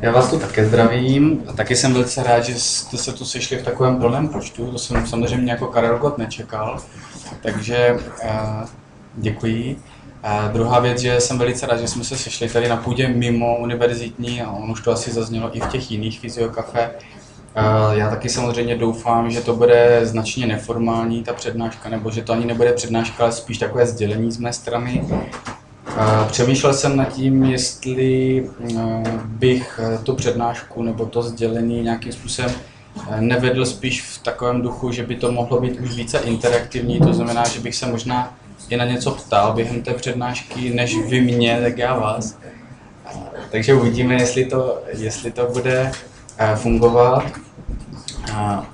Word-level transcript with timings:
Já 0.00 0.12
vás 0.12 0.30
tu 0.30 0.38
také 0.38 0.66
zdravím 0.66 1.42
a 1.48 1.52
taky 1.52 1.76
jsem 1.76 1.92
velice 1.92 2.22
rád, 2.22 2.40
že 2.40 2.54
jste 2.54 2.96
se 2.96 3.12
tu 3.12 3.24
sešli 3.24 3.56
v 3.58 3.62
takovém 3.62 3.96
plném 3.96 4.28
počtu. 4.28 4.70
To 4.72 4.78
jsem 4.78 5.06
samozřejmě 5.06 5.52
jako 5.52 5.66
Karel 5.66 5.98
Gott 5.98 6.18
nečekal, 6.18 6.78
takže 7.42 7.98
uh, 8.24 8.68
děkuji. 9.14 9.78
A 10.22 10.48
druhá 10.48 10.80
věc, 10.80 10.98
že 10.98 11.20
jsem 11.20 11.38
velice 11.38 11.66
rád, 11.66 11.80
že 11.80 11.88
jsme 11.88 12.04
se 12.04 12.16
sešli 12.16 12.48
tady 12.48 12.68
na 12.68 12.76
půdě 12.76 13.08
mimo 13.08 13.56
univerzitní 13.58 14.42
a 14.42 14.50
on 14.50 14.70
už 14.70 14.80
to 14.80 14.92
asi 14.92 15.10
zaznělo 15.10 15.56
i 15.56 15.60
v 15.60 15.66
těch 15.66 15.90
jiných 15.90 16.20
fyziokafe. 16.20 16.90
Já 17.92 18.10
taky 18.10 18.28
samozřejmě 18.28 18.76
doufám, 18.76 19.30
že 19.30 19.40
to 19.40 19.56
bude 19.56 20.00
značně 20.02 20.46
neformální 20.46 21.22
ta 21.22 21.32
přednáška, 21.32 21.88
nebo 21.88 22.10
že 22.10 22.22
to 22.22 22.32
ani 22.32 22.46
nebude 22.46 22.72
přednáška, 22.72 23.22
ale 23.22 23.32
spíš 23.32 23.58
takové 23.58 23.86
sdělení 23.86 24.32
z 24.32 24.38
mé 24.38 24.52
strany. 24.52 25.04
Přemýšlel 26.30 26.74
jsem 26.74 26.96
nad 26.96 27.04
tím, 27.04 27.44
jestli 27.44 28.44
bych 29.24 29.80
tu 30.02 30.14
přednášku 30.14 30.82
nebo 30.82 31.06
to 31.06 31.22
sdělení 31.22 31.82
nějakým 31.82 32.12
způsobem 32.12 32.50
nevedl 33.20 33.66
spíš 33.66 34.02
v 34.02 34.22
takovém 34.22 34.62
duchu, 34.62 34.92
že 34.92 35.06
by 35.06 35.16
to 35.16 35.32
mohlo 35.32 35.60
být 35.60 35.80
už 35.80 35.96
více 35.96 36.18
interaktivní, 36.18 36.98
to 36.98 37.14
znamená, 37.14 37.48
že 37.48 37.60
bych 37.60 37.74
se 37.74 37.86
možná 37.86 38.34
i 38.68 38.76
na 38.76 38.84
něco 38.84 39.10
ptal 39.10 39.52
během 39.52 39.82
té 39.82 39.94
přednášky, 39.94 40.74
než 40.74 40.98
vy 40.98 41.20
mě, 41.20 41.60
tak 41.62 41.78
já 41.78 41.98
vás. 41.98 42.38
Takže 43.50 43.74
uvidíme, 43.74 44.14
jestli 44.14 44.44
to, 44.44 44.78
jestli 44.98 45.30
to 45.30 45.46
bude 45.52 45.92
fungovat. 46.54 47.24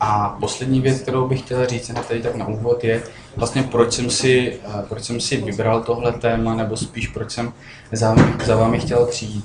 A 0.00 0.36
poslední 0.40 0.80
věc, 0.80 1.00
kterou 1.00 1.28
bych 1.28 1.40
chtěl 1.40 1.66
říct 1.66 1.88
na 1.88 2.02
tady 2.02 2.22
tak 2.22 2.34
na 2.34 2.46
úvod, 2.46 2.84
je 2.84 3.02
vlastně 3.36 3.62
proč 3.62 3.92
jsem 3.92 4.10
si, 4.10 4.60
proč 4.88 5.04
jsem 5.04 5.20
si 5.20 5.36
vybral 5.36 5.82
tohle 5.82 6.12
téma, 6.12 6.54
nebo 6.54 6.76
spíš 6.76 7.08
proč 7.08 7.30
jsem 7.30 7.52
za, 7.92 8.16
za 8.44 8.56
vámi 8.56 8.80
chtěl 8.80 9.06
přijít. 9.06 9.44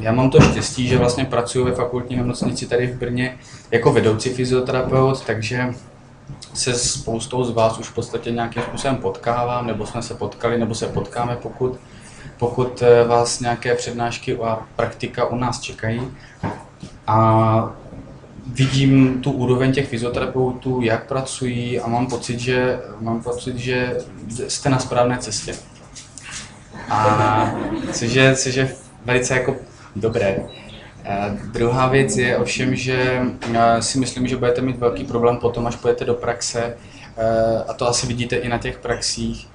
Já 0.00 0.12
mám 0.12 0.30
to 0.30 0.40
štěstí, 0.40 0.88
že 0.88 0.98
vlastně 0.98 1.24
pracuji 1.24 1.64
ve 1.64 1.72
fakultní 1.72 2.16
nemocnici 2.16 2.66
tady 2.66 2.86
v 2.86 2.98
Brně 2.98 3.38
jako 3.70 3.92
vedoucí 3.92 4.30
fyzioterapeut, 4.30 5.24
takže 5.24 5.74
se 6.54 6.74
spoustou 6.74 7.44
z 7.44 7.50
vás 7.50 7.78
už 7.78 7.88
v 7.88 7.94
podstatě 7.94 8.30
nějakým 8.30 8.62
způsobem 8.62 8.96
potkávám, 8.96 9.66
nebo 9.66 9.86
jsme 9.86 10.02
se 10.02 10.14
potkali, 10.14 10.58
nebo 10.58 10.74
se 10.74 10.86
potkáme, 10.86 11.36
pokud, 11.36 11.78
pokud 12.38 12.82
eh, 12.82 13.04
vás 13.04 13.40
nějaké 13.40 13.74
přednášky 13.74 14.36
a 14.36 14.58
praktika 14.76 15.24
u 15.24 15.36
nás 15.36 15.60
čekají. 15.60 16.10
A 17.06 17.76
vidím 18.46 19.20
tu 19.20 19.30
úroveň 19.30 19.72
těch 19.72 19.88
fyzioterapeutů, 19.88 20.82
jak 20.82 21.08
pracují 21.08 21.80
a 21.80 21.88
mám 21.88 22.06
pocit, 22.06 22.40
že, 22.40 22.80
mám 23.00 23.22
pocit, 23.22 23.58
že 23.58 23.98
jste 24.48 24.68
na 24.68 24.78
správné 24.78 25.18
cestě. 25.18 25.54
A 26.90 27.54
což 27.92 28.12
je, 28.14 28.36
což 28.36 28.54
je 28.54 28.74
velice 29.04 29.34
jako 29.34 29.56
dobré. 29.96 30.36
Uh, 30.38 31.38
druhá 31.52 31.88
věc 31.88 32.16
je 32.16 32.36
ovšem, 32.36 32.76
že 32.76 33.20
uh, 33.48 33.56
si 33.80 33.98
myslím, 33.98 34.28
že 34.28 34.36
budete 34.36 34.60
mít 34.60 34.78
velký 34.78 35.04
problém 35.04 35.36
potom, 35.36 35.66
až 35.66 35.76
půjdete 35.76 36.04
do 36.04 36.14
praxe, 36.14 36.76
uh, 37.16 37.62
a 37.70 37.72
to 37.72 37.88
asi 37.88 38.06
vidíte 38.06 38.36
i 38.36 38.48
na 38.48 38.58
těch 38.58 38.78
praxích, 38.78 39.48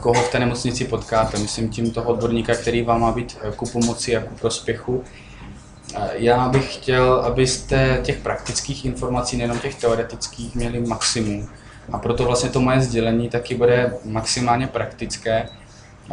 koho 0.00 0.22
v 0.22 0.32
té 0.32 0.38
nemocnici 0.38 0.84
potkáte. 0.84 1.38
Myslím 1.38 1.68
tím 1.68 1.90
toho 1.90 2.10
odborníka, 2.10 2.54
který 2.54 2.82
vám 2.82 3.00
má 3.00 3.12
být 3.12 3.38
ku 3.56 3.66
pomoci 3.66 4.16
a 4.16 4.20
ku 4.20 4.34
prospěchu. 4.34 5.04
Já 6.12 6.48
bych 6.48 6.74
chtěl, 6.74 7.12
abyste 7.14 8.00
těch 8.02 8.18
praktických 8.18 8.84
informací, 8.84 9.36
nejenom 9.36 9.58
těch 9.58 9.74
teoretických, 9.74 10.54
měli 10.54 10.80
maximum. 10.80 11.48
A 11.92 11.98
proto 11.98 12.24
vlastně 12.24 12.50
to 12.50 12.60
moje 12.60 12.80
sdělení 12.80 13.28
taky 13.28 13.54
bude 13.54 13.94
maximálně 14.04 14.66
praktické. 14.66 15.48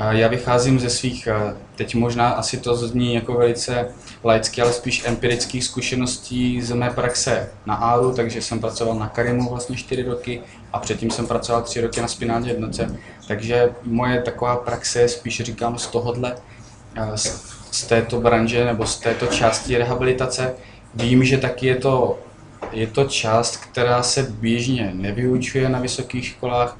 Já 0.10 0.28
vycházím 0.28 0.80
ze 0.80 0.90
svých, 0.90 1.28
teď 1.76 1.96
možná 1.96 2.30
asi 2.30 2.58
to 2.58 2.76
zní 2.76 3.16
jako 3.16 3.34
velice 3.34 3.88
laicky, 4.24 4.62
ale 4.62 4.74
spíš 4.74 5.04
empirických 5.06 5.64
zkušeností 5.64 6.62
z 6.62 6.72
mé 6.72 6.90
praxe 6.90 7.50
na 7.66 7.76
ARU, 7.76 8.14
takže 8.14 8.42
jsem 8.42 8.60
pracoval 8.60 8.96
na 8.96 9.08
Karimu 9.08 9.50
vlastně 9.50 9.78
4 9.78 10.04
roky 10.04 10.42
a 10.74 10.80
předtím 10.80 11.12
jsem 11.12 11.28
pracoval 11.28 11.62
3 11.62 11.82
roky 11.82 12.02
na 12.02 12.08
spinální 12.08 12.48
jednoce. 12.48 12.96
Takže 13.28 13.72
moje 13.84 14.22
taková 14.22 14.56
praxe 14.56 15.00
je 15.00 15.10
spíš 15.10 15.42
říkám 15.42 15.78
z 15.78 15.88
tohohle, 15.88 16.36
z 17.16 17.59
této 17.88 18.22
branže 18.22 18.66
nebo 18.66 18.86
z 18.86 19.00
této 19.00 19.28
části 19.28 19.78
rehabilitace. 19.78 20.54
Vím, 20.96 21.24
že 21.24 21.38
taky 21.38 21.68
je 21.68 21.76
to, 21.76 22.20
je 22.72 22.88
to 22.88 23.04
část, 23.04 23.58
která 23.58 24.04
se 24.04 24.24
běžně 24.24 24.92
nevyučuje 24.94 25.70
na 25.70 25.80
vysokých 25.80 26.26
školách, 26.26 26.78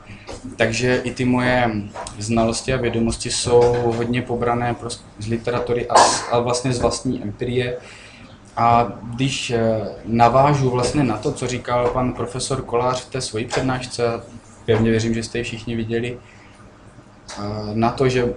takže 0.56 1.02
i 1.04 1.14
ty 1.14 1.26
moje 1.26 1.72
znalosti 2.20 2.74
a 2.74 2.78
vědomosti 2.78 3.32
jsou 3.32 3.62
hodně 3.96 4.22
pobrané 4.22 4.76
z 5.20 5.28
literatury 5.28 5.88
a, 5.88 5.96
a 6.32 6.40
vlastně 6.40 6.74
z 6.74 6.80
vlastní 6.80 7.24
empirie. 7.24 7.78
A 8.58 8.88
když 9.04 9.52
eh, 9.52 9.82
navážu 10.06 10.70
vlastně 10.70 11.04
na 11.04 11.18
to, 11.18 11.32
co 11.32 11.48
říkal 11.48 11.88
pan 11.88 12.14
profesor 12.14 12.62
Kolář 12.62 13.02
v 13.02 13.10
té 13.10 13.22
své 13.22 13.44
přednášce, 13.46 14.04
pevně 14.66 14.92
věřím, 14.92 15.14
že 15.14 15.24
jste 15.24 15.38
ji 15.38 15.44
všichni 15.44 15.76
viděli, 15.76 16.18
eh, 16.18 17.42
na 17.74 17.92
to, 17.92 18.10
že 18.10 18.34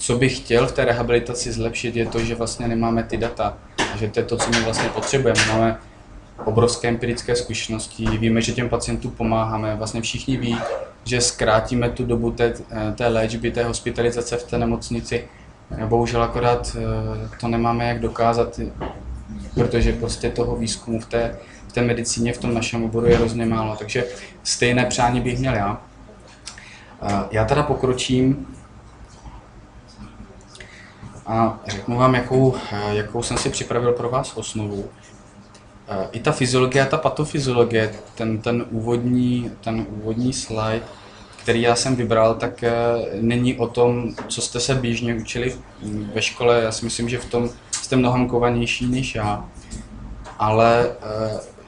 co 0.00 0.16
bych 0.16 0.36
chtěl 0.36 0.66
v 0.66 0.72
té 0.72 0.84
rehabilitaci 0.84 1.52
zlepšit, 1.52 1.96
je 1.96 2.06
to, 2.06 2.18
že 2.18 2.34
vlastně 2.34 2.68
nemáme 2.68 3.02
ty 3.02 3.16
data. 3.16 3.56
Že 3.98 4.08
to 4.08 4.20
je 4.20 4.24
to, 4.24 4.36
co 4.36 4.50
my 4.50 4.60
vlastně 4.60 4.88
potřebujeme. 4.88 5.40
Máme 5.48 5.78
obrovské 6.44 6.88
empirické 6.88 7.36
zkušenosti, 7.36 8.04
víme, 8.18 8.42
že 8.42 8.52
těm 8.52 8.68
pacientům 8.68 9.10
pomáháme. 9.10 9.76
Vlastně 9.76 10.00
všichni 10.02 10.36
ví, 10.36 10.58
že 11.04 11.20
zkrátíme 11.20 11.90
tu 11.90 12.04
dobu 12.04 12.30
té, 12.30 12.54
té 12.94 13.08
léčby, 13.08 13.50
té 13.50 13.64
hospitalizace 13.64 14.36
v 14.36 14.44
té 14.44 14.58
nemocnici. 14.58 15.24
Bohužel 15.86 16.22
akorát 16.22 16.76
eh, 16.78 17.28
to 17.40 17.48
nemáme 17.48 17.88
jak 17.88 18.00
dokázat, 18.00 18.60
protože 19.54 19.92
prostě 19.92 20.30
toho 20.30 20.56
výzkumu 20.56 21.00
v 21.00 21.06
té, 21.06 21.36
v 21.68 21.72
té 21.72 21.82
medicíně, 21.82 22.32
v 22.32 22.38
tom 22.38 22.54
našem 22.54 22.84
oboru 22.84 23.06
je 23.06 23.16
hrozně 23.16 23.46
málo. 23.46 23.76
Takže 23.76 24.04
stejné 24.42 24.86
přání 24.86 25.20
bych 25.20 25.38
měl 25.38 25.54
já. 25.54 25.80
Eh, 27.02 27.24
já 27.30 27.44
teda 27.44 27.62
pokročím 27.62 28.46
a 31.30 31.60
řeknu 31.66 31.96
vám, 31.96 32.14
jakou, 32.14 32.54
eh, 32.72 32.94
jakou 32.94 33.22
jsem 33.22 33.36
si 33.36 33.50
připravil 33.50 33.92
pro 33.92 34.10
vás 34.10 34.36
osnovu. 34.36 34.88
Eh, 35.88 36.08
I 36.12 36.20
ta 36.20 36.32
fyziologie 36.32 36.86
ta 36.86 36.96
patofyziologie, 36.96 37.94
ten, 38.14 38.38
ten, 38.38 38.66
úvodní, 38.70 39.50
ten 39.60 39.86
úvodní 39.90 40.32
slide, 40.32 40.82
který 41.42 41.62
já 41.62 41.76
jsem 41.76 41.96
vybral, 41.96 42.34
tak 42.34 42.62
eh, 42.62 42.72
není 43.20 43.58
o 43.58 43.66
tom, 43.66 44.14
co 44.28 44.40
jste 44.40 44.60
se 44.60 44.74
běžně 44.74 45.14
učili 45.14 45.56
ve 46.14 46.22
škole. 46.22 46.62
Já 46.62 46.72
si 46.72 46.84
myslím, 46.84 47.08
že 47.08 47.18
v 47.18 47.24
tom 47.24 47.50
jste 47.70 47.96
mnohem 47.96 48.28
kovanější 48.28 48.86
než 48.86 49.14
já. 49.14 49.44
Ale 50.38 50.92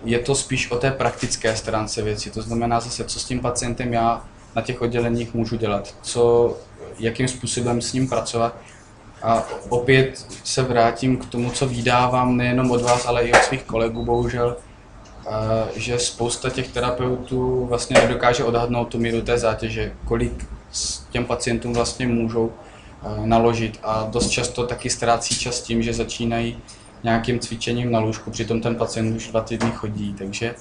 je 0.05 0.19
to 0.19 0.35
spíš 0.35 0.71
o 0.71 0.77
té 0.77 0.91
praktické 0.91 1.57
stránce 1.57 2.03
věci. 2.03 2.31
To 2.31 2.43
znamená 2.43 2.81
zase, 2.81 3.05
co 3.05 3.21
s 3.21 3.25
tím 3.25 3.41
pacientem 3.41 3.93
já 3.93 4.25
na 4.57 4.63
těch 4.63 4.83
odděleních 4.83 5.35
můžu 5.35 5.57
dělat, 5.57 5.95
co, 6.03 6.57
jakým 6.99 7.29
způsobem 7.29 7.83
s 7.83 7.93
ním 7.93 8.09
pracovat 8.09 8.57
a 9.23 9.45
opět 9.69 10.27
se 10.45 10.63
vrátím 10.63 11.17
k 11.17 11.27
tomu, 11.27 11.51
co 11.51 11.67
vydávám 11.67 12.37
nejenom 12.37 12.71
od 12.71 12.83
vás, 12.83 13.07
ale 13.07 13.25
i 13.25 13.33
od 13.33 13.43
svých 13.43 13.63
kolegů, 13.63 14.05
bohužel, 14.05 14.57
že 15.75 15.99
spousta 15.99 16.51
těch 16.51 16.69
terapeutů 16.69 17.67
vlastně 17.67 18.01
nedokáže 18.01 18.45
odhadnout 18.45 18.89
tu 18.89 18.99
míru 18.99 19.21
té 19.21 19.39
zátěže, 19.39 19.93
kolik 20.05 20.47
s 20.73 20.99
těm 21.11 21.25
pacientům 21.25 21.73
vlastně 21.73 22.07
můžou 22.07 22.53
naložit 23.25 23.81
a 23.83 24.07
dost 24.11 24.29
často 24.29 24.67
taky 24.67 24.91
ztrácí 24.91 25.35
čas 25.35 25.61
tím, 25.61 25.83
že 25.83 25.95
začínají 25.95 26.59
nějakým 27.05 27.39
cvičením 27.39 27.93
na 27.93 27.99
lůžku, 27.99 28.31
přitom 28.31 28.61
ten 28.61 28.77
pacient 28.77 29.17
už 29.17 29.29
dva 29.29 29.41
týdny 29.41 29.71
chodí, 29.71 30.15
takže 30.19 30.55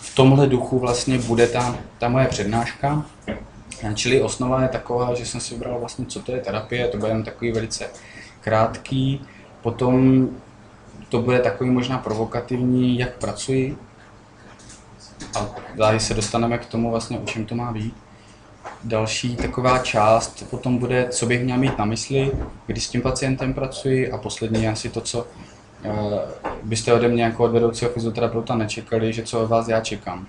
v 0.00 0.14
tomhle 0.14 0.46
duchu 0.46 0.78
vlastně 0.78 1.18
bude 1.18 1.46
ta, 1.46 1.76
ta 1.98 2.08
moje 2.08 2.26
přednáška. 2.26 3.06
Čili 3.94 4.22
osnova 4.22 4.62
je 4.62 4.68
taková, 4.68 5.14
že 5.14 5.26
jsem 5.26 5.40
si 5.40 5.54
vybral 5.54 5.78
vlastně, 5.78 6.06
co 6.06 6.22
to 6.22 6.32
je 6.32 6.40
terapie, 6.40 6.88
to 6.88 6.98
bude 6.98 7.10
jen 7.10 7.22
takový 7.22 7.52
velice 7.52 7.90
krátký. 8.40 9.22
Potom 9.62 10.28
to 11.08 11.22
bude 11.22 11.38
takový 11.38 11.70
možná 11.70 11.98
provokativní, 11.98 12.98
jak 12.98 13.16
pracuji. 13.16 13.76
A 15.38 15.46
dále 15.74 16.00
se 16.00 16.14
dostaneme 16.14 16.58
k 16.58 16.66
tomu 16.66 16.90
vlastně, 16.90 17.18
o 17.18 17.24
čem 17.24 17.44
to 17.44 17.54
má 17.54 17.72
být. 17.72 17.94
Další 18.84 19.36
taková 19.36 19.78
část 19.78 20.50
potom 20.50 20.78
bude, 20.78 21.08
co 21.10 21.26
bych 21.26 21.44
měl 21.44 21.58
mít 21.58 21.78
na 21.78 21.84
mysli, 21.84 22.32
když 22.66 22.84
s 22.84 22.90
tím 22.90 23.02
pacientem 23.02 23.54
pracuji 23.54 24.10
a 24.10 24.18
poslední 24.18 24.68
asi 24.68 24.88
to, 24.88 25.00
co 25.00 25.26
uh, 25.84 26.18
byste 26.62 26.92
ode 26.92 27.08
mě 27.08 27.22
jako 27.24 27.44
od 27.44 27.52
vedoucího 27.52 27.90
fyzioterapeuta 27.90 28.54
nečekali, 28.54 29.12
že 29.12 29.22
co 29.22 29.40
od 29.40 29.46
vás 29.46 29.68
já 29.68 29.80
čekám. 29.80 30.26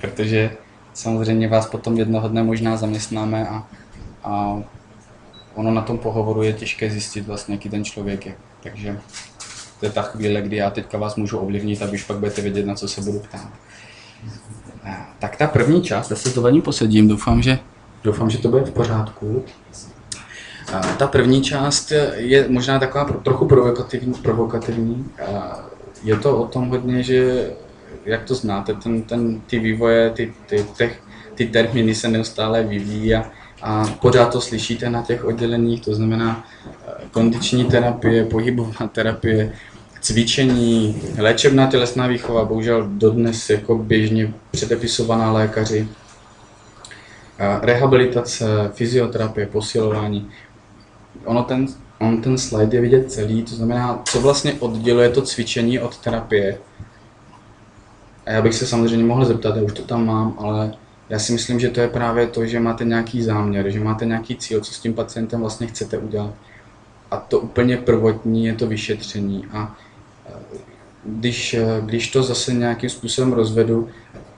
Protože 0.00 0.50
samozřejmě 0.98 1.48
vás 1.48 1.66
potom 1.66 1.98
jednoho 1.98 2.28
dne 2.28 2.42
možná 2.42 2.76
zaměstnáme 2.76 3.48
a, 3.48 3.66
a 4.24 4.62
ono 5.54 5.70
na 5.70 5.82
tom 5.82 5.98
pohovoru 5.98 6.42
je 6.42 6.52
těžké 6.52 6.90
zjistit 6.90 7.26
vlastně, 7.26 7.54
jaký 7.54 7.68
ten 7.68 7.84
člověk 7.84 8.26
je. 8.26 8.34
Takže 8.62 8.98
to 9.80 9.86
je 9.86 9.92
ta 9.92 10.02
chvíle, 10.02 10.42
kdy 10.42 10.56
já 10.56 10.70
teďka 10.70 10.98
vás 10.98 11.16
můžu 11.16 11.38
ovlivnit, 11.38 11.82
aby 11.82 11.98
pak 12.06 12.16
budete 12.16 12.42
vědět, 12.42 12.66
na 12.66 12.74
co 12.74 12.88
se 12.88 13.00
budu 13.00 13.18
ptát. 13.18 13.48
Tak 15.18 15.36
ta 15.36 15.46
první 15.46 15.82
část, 15.82 16.10
já 16.10 16.16
se 16.16 16.30
to 16.30 16.44
ani 16.44 16.62
posedím, 16.62 17.08
doufám, 17.08 17.42
že, 17.42 17.58
doufám, 18.04 18.30
že 18.30 18.38
to 18.38 18.48
bude 18.48 18.62
v 18.62 18.70
pořádku. 18.70 19.44
Ta 20.98 21.06
první 21.06 21.42
část 21.42 21.92
je 22.14 22.48
možná 22.48 22.78
taková 22.78 23.04
trochu 23.04 23.46
provokativní. 23.46 24.14
provokativní. 24.14 25.06
Je 26.04 26.16
to 26.16 26.38
o 26.38 26.46
tom 26.46 26.68
hodně, 26.68 27.02
že 27.02 27.50
jak 28.08 28.24
to 28.24 28.34
znáte, 28.34 28.74
ten, 28.74 29.02
ten, 29.02 29.40
ty 29.40 29.58
vývoje, 29.58 30.10
ty, 30.10 30.32
ty, 30.46 30.66
ty, 30.76 30.90
ty 31.34 31.46
termíny 31.46 31.94
se 31.94 32.08
neustále 32.08 32.62
vyvíjí 32.62 33.14
a, 33.14 33.30
a 33.62 33.84
pořád 34.00 34.32
to 34.32 34.40
slyšíte 34.40 34.90
na 34.90 35.02
těch 35.02 35.24
odděleních, 35.24 35.84
to 35.84 35.94
znamená 35.94 36.44
eh, 36.66 36.90
kondiční 37.10 37.64
terapie, 37.64 38.24
pohybová 38.24 38.86
terapie, 38.92 39.52
cvičení, 40.00 41.02
léčebná 41.18 41.66
tělesná 41.66 42.06
výchova, 42.06 42.44
bohužel 42.44 42.88
dodnes 42.88 43.50
jako 43.50 43.78
běžně 43.78 44.32
předepisovaná 44.50 45.32
lékaři, 45.32 45.88
rehabilitace, 47.62 48.46
fyzioterapie, 48.74 49.46
posilování. 49.46 50.30
Ono 51.24 51.42
ten, 51.42 51.66
on 52.00 52.22
ten 52.22 52.38
slide 52.38 52.76
je 52.76 52.80
vidět 52.80 53.12
celý, 53.12 53.42
to 53.42 53.54
znamená, 53.54 54.02
co 54.04 54.20
vlastně 54.20 54.52
odděluje 54.52 55.08
to 55.08 55.22
cvičení 55.22 55.80
od 55.80 55.98
terapie. 55.98 56.58
A 58.28 58.32
já 58.32 58.42
bych 58.42 58.54
se 58.54 58.66
samozřejmě 58.66 59.04
mohl 59.04 59.24
zeptat, 59.24 59.56
já 59.56 59.62
už 59.62 59.72
to 59.72 59.82
tam 59.82 60.06
mám, 60.06 60.34
ale 60.38 60.74
já 61.08 61.18
si 61.18 61.32
myslím, 61.32 61.60
že 61.60 61.68
to 61.68 61.80
je 61.80 61.88
právě 61.88 62.26
to, 62.26 62.46
že 62.46 62.60
máte 62.60 62.84
nějaký 62.84 63.22
záměr, 63.22 63.70
že 63.70 63.80
máte 63.80 64.06
nějaký 64.06 64.36
cíl, 64.36 64.60
co 64.60 64.74
s 64.74 64.80
tím 64.80 64.94
pacientem 64.94 65.40
vlastně 65.40 65.66
chcete 65.66 65.98
udělat. 65.98 66.34
A 67.10 67.16
to 67.16 67.40
úplně 67.40 67.76
prvotní 67.76 68.46
je 68.46 68.54
to 68.54 68.66
vyšetření. 68.66 69.46
A 69.52 69.76
e, 70.26 70.32
když, 71.04 71.54
e, 71.54 71.80
když 71.80 72.10
to 72.10 72.22
zase 72.22 72.54
nějakým 72.54 72.90
způsobem 72.90 73.32
rozvedu, 73.32 73.88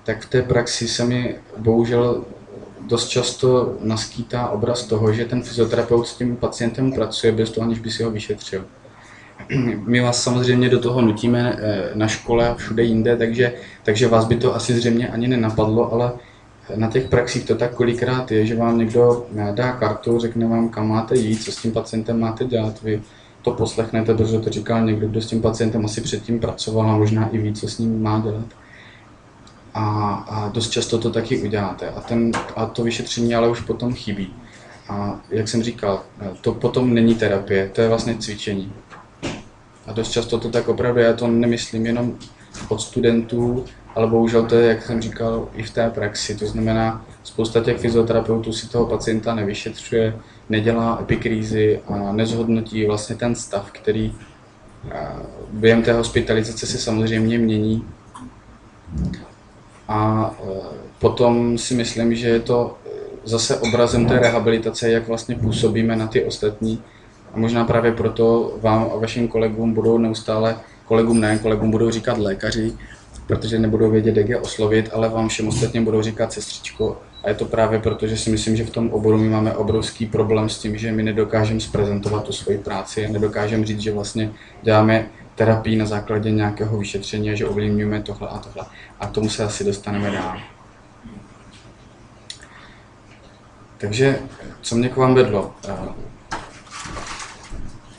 tak 0.04 0.22
v 0.22 0.31
té 0.31 0.43
praxi 0.43 0.88
se 0.88 1.04
mi 1.04 1.36
bohužel 1.56 2.25
dost 2.86 3.08
často 3.08 3.76
naskýtá 3.81 4.48
obraz 4.48 4.84
toho, 4.84 5.12
že 5.12 5.25
ten 5.25 5.43
fyzioterapeut 5.43 6.06
s 6.06 6.14
tím 6.14 6.36
pacientem 6.36 6.93
pracuje 6.93 7.32
bez 7.32 7.50
toho, 7.50 7.64
aniž 7.64 7.78
by 7.78 7.90
si 7.90 8.02
ho 8.02 8.10
vyšetřil. 8.10 8.64
My 9.87 10.00
vás 10.00 10.22
samozřejmě 10.22 10.69
do 10.69 10.78
toho 10.78 11.02
nutíme 11.02 11.58
e, 11.58 11.90
na 11.94 12.08
škole 12.08 12.48
a 12.48 12.54
všude 12.54 12.82
jinde, 12.82 13.16
takže, 13.16 13.52
takže 13.82 14.08
vás 14.08 14.25
by 14.25 14.37
to 14.37 14.54
asi 14.54 14.75
zřejmě 14.75 15.08
ani 15.08 15.28
nenapadlo, 15.28 15.92
ale 15.92 16.12
na 16.76 16.88
těch 16.88 17.08
praxích 17.08 17.44
to 17.44 17.54
tak 17.54 17.75
kolikrát 17.75 18.31
je, 18.31 18.46
že 18.46 18.56
vám 18.56 18.78
někdo 18.78 19.26
dá 19.54 19.72
kartu, 19.72 20.19
řekne 20.19 20.48
vám, 20.48 20.69
kam 20.69 20.88
máte 20.88 21.16
jít, 21.16 21.42
co 21.42 21.52
s 21.52 21.62
tím 21.62 21.72
pacientem 21.72 22.20
máte 22.20 22.44
dělat, 22.44 22.82
vy 22.82 23.02
to 23.42 23.50
poslechnete, 23.50 24.14
protože 24.14 24.38
to 24.38 24.50
říkal 24.50 24.84
někdo, 24.84 25.08
kdo 25.08 25.20
s 25.20 25.26
tím 25.26 25.43
pacientem 25.43 25.84
asi 25.84 26.00
předtím 26.00 26.40
pracoval 26.40 26.90
a 26.90 26.96
možná 26.96 27.28
i 27.28 27.38
ví, 27.38 27.52
co 27.52 27.69
s 27.69 27.78
ním 27.78 28.02
má 28.02 28.20
dělat. 28.20 28.46
A, 29.75 30.14
a 30.28 30.48
dost 30.48 30.70
často 30.70 30.98
to 30.98 31.10
taky 31.10 31.43
uděláte. 31.43 31.88
A, 31.88 32.00
ten, 32.00 32.32
a 32.56 32.66
to 32.66 32.82
vyšetření 32.82 33.34
ale 33.34 33.48
už 33.48 33.60
potom 33.60 33.94
chybí. 33.94 34.34
A 34.88 35.20
jak 35.31 35.48
jsem 35.48 35.62
říkal, 35.62 36.02
to 36.40 36.54
potom 36.54 36.94
není 36.94 37.14
terapie, 37.14 37.70
to 37.75 37.81
je 37.81 37.88
vlastně 37.88 38.14
cvičení. 38.14 38.72
A 39.87 39.93
dost 39.93 40.11
často 40.11 40.38
to 40.38 40.49
tak 40.49 40.69
opravdu, 40.69 41.00
já 41.00 41.12
to 41.12 41.27
nemyslím 41.27 41.87
jenom 41.87 42.15
od 42.69 42.81
studentů, 42.81 43.65
ale 43.94 44.06
bohužel 44.06 44.47
to 44.47 44.55
je, 44.55 44.69
jak 44.69 44.82
jsem 44.82 45.03
říkal, 45.03 45.49
i 45.55 45.62
v 45.62 45.71
té 45.71 45.91
praxi. 45.91 46.35
To 46.35 46.47
znamená, 46.47 47.06
spousta 47.23 47.61
těch 47.61 47.79
fyzioterapeutů 47.79 48.53
si 48.53 48.69
toho 48.69 48.87
pacienta 48.87 49.35
nevyšetřuje, 49.35 50.17
nedělá 50.49 50.99
epikrízy 51.00 51.81
a 51.87 52.12
nezhodnotí 52.12 52.87
vlastně 52.87 53.17
ten 53.17 53.35
stav, 53.35 53.71
který 53.73 54.15
během 55.53 55.82
té 55.82 55.93
hospitalizace 55.93 56.67
se 56.67 56.79
samozřejmě 56.79 57.38
mění. 57.38 57.85
A 59.88 60.31
potom 60.99 61.59
si 61.59 61.75
myslím, 61.75 62.15
že 62.15 62.29
je 62.29 62.41
to 62.41 62.79
zase 63.25 63.56
obrazem 63.56 64.06
té 64.06 64.19
rehabilitace, 64.19 64.91
jak 64.91 65.09
vlastně 65.09 65.35
působíme 65.35 65.97
na 65.97 66.06
ty 66.06 66.25
ostatní. 66.25 66.82
A 67.35 67.38
možná 67.38 67.65
právě 67.65 67.93
proto 67.93 68.56
vám 68.61 68.91
a 68.94 68.97
vašim 68.97 69.29
kolegům 69.29 69.75
budou 69.75 69.99
neustále, 69.99 70.56
kolegům 70.85 71.21
ne, 71.21 71.38
kolegům 71.38 71.71
budou 71.71 71.91
říkat 71.91 72.19
lékaři, 72.19 72.73
protože 73.27 73.59
nebudou 73.59 73.91
vědět, 73.91 74.17
jak 74.17 74.29
je 74.29 74.41
oslovit, 74.41 74.91
ale 74.93 75.09
vám 75.09 75.29
všem 75.29 75.49
ostatním 75.49 75.85
budou 75.85 76.03
říkat 76.03 76.32
sestřičko. 76.32 76.97
A 77.25 77.29
je 77.29 77.35
to 77.35 77.44
právě 77.44 77.79
proto, 77.79 78.06
že 78.06 78.17
si 78.17 78.31
myslím, 78.31 78.56
že 78.56 78.65
v 78.65 78.71
tom 78.71 78.91
oboru 78.91 79.19
my 79.19 79.29
máme 79.29 79.56
obrovský 79.56 80.06
problém 80.06 80.49
s 80.49 80.59
tím, 80.59 80.79
že 80.79 80.93
my 80.93 81.03
nedokážeme 81.03 81.61
zprezentovat 81.61 82.25
tu 82.25 82.32
svoji 82.32 82.59
práci 82.59 83.09
nedokážeme 83.09 83.67
říct, 83.67 83.81
že 83.81 83.93
vlastně 83.93 84.32
děláme 84.62 85.06
terapii 85.35 85.77
na 85.77 85.87
základě 85.87 86.31
nějakého 86.31 86.79
vyšetření 86.79 87.31
a 87.31 87.35
že 87.35 87.47
ovlivňujeme 87.47 88.03
tohle 88.03 88.29
a 88.29 88.38
tohle. 88.38 88.65
A 89.00 89.06
k 89.06 89.11
tomu 89.11 89.29
se 89.29 89.44
asi 89.44 89.65
dostaneme 89.65 90.11
dál. 90.11 90.38
Takže, 93.79 94.19
co 94.62 94.77
mě 94.77 94.88
k 94.88 94.97
vám 94.97 95.15
vedlo? 95.15 95.55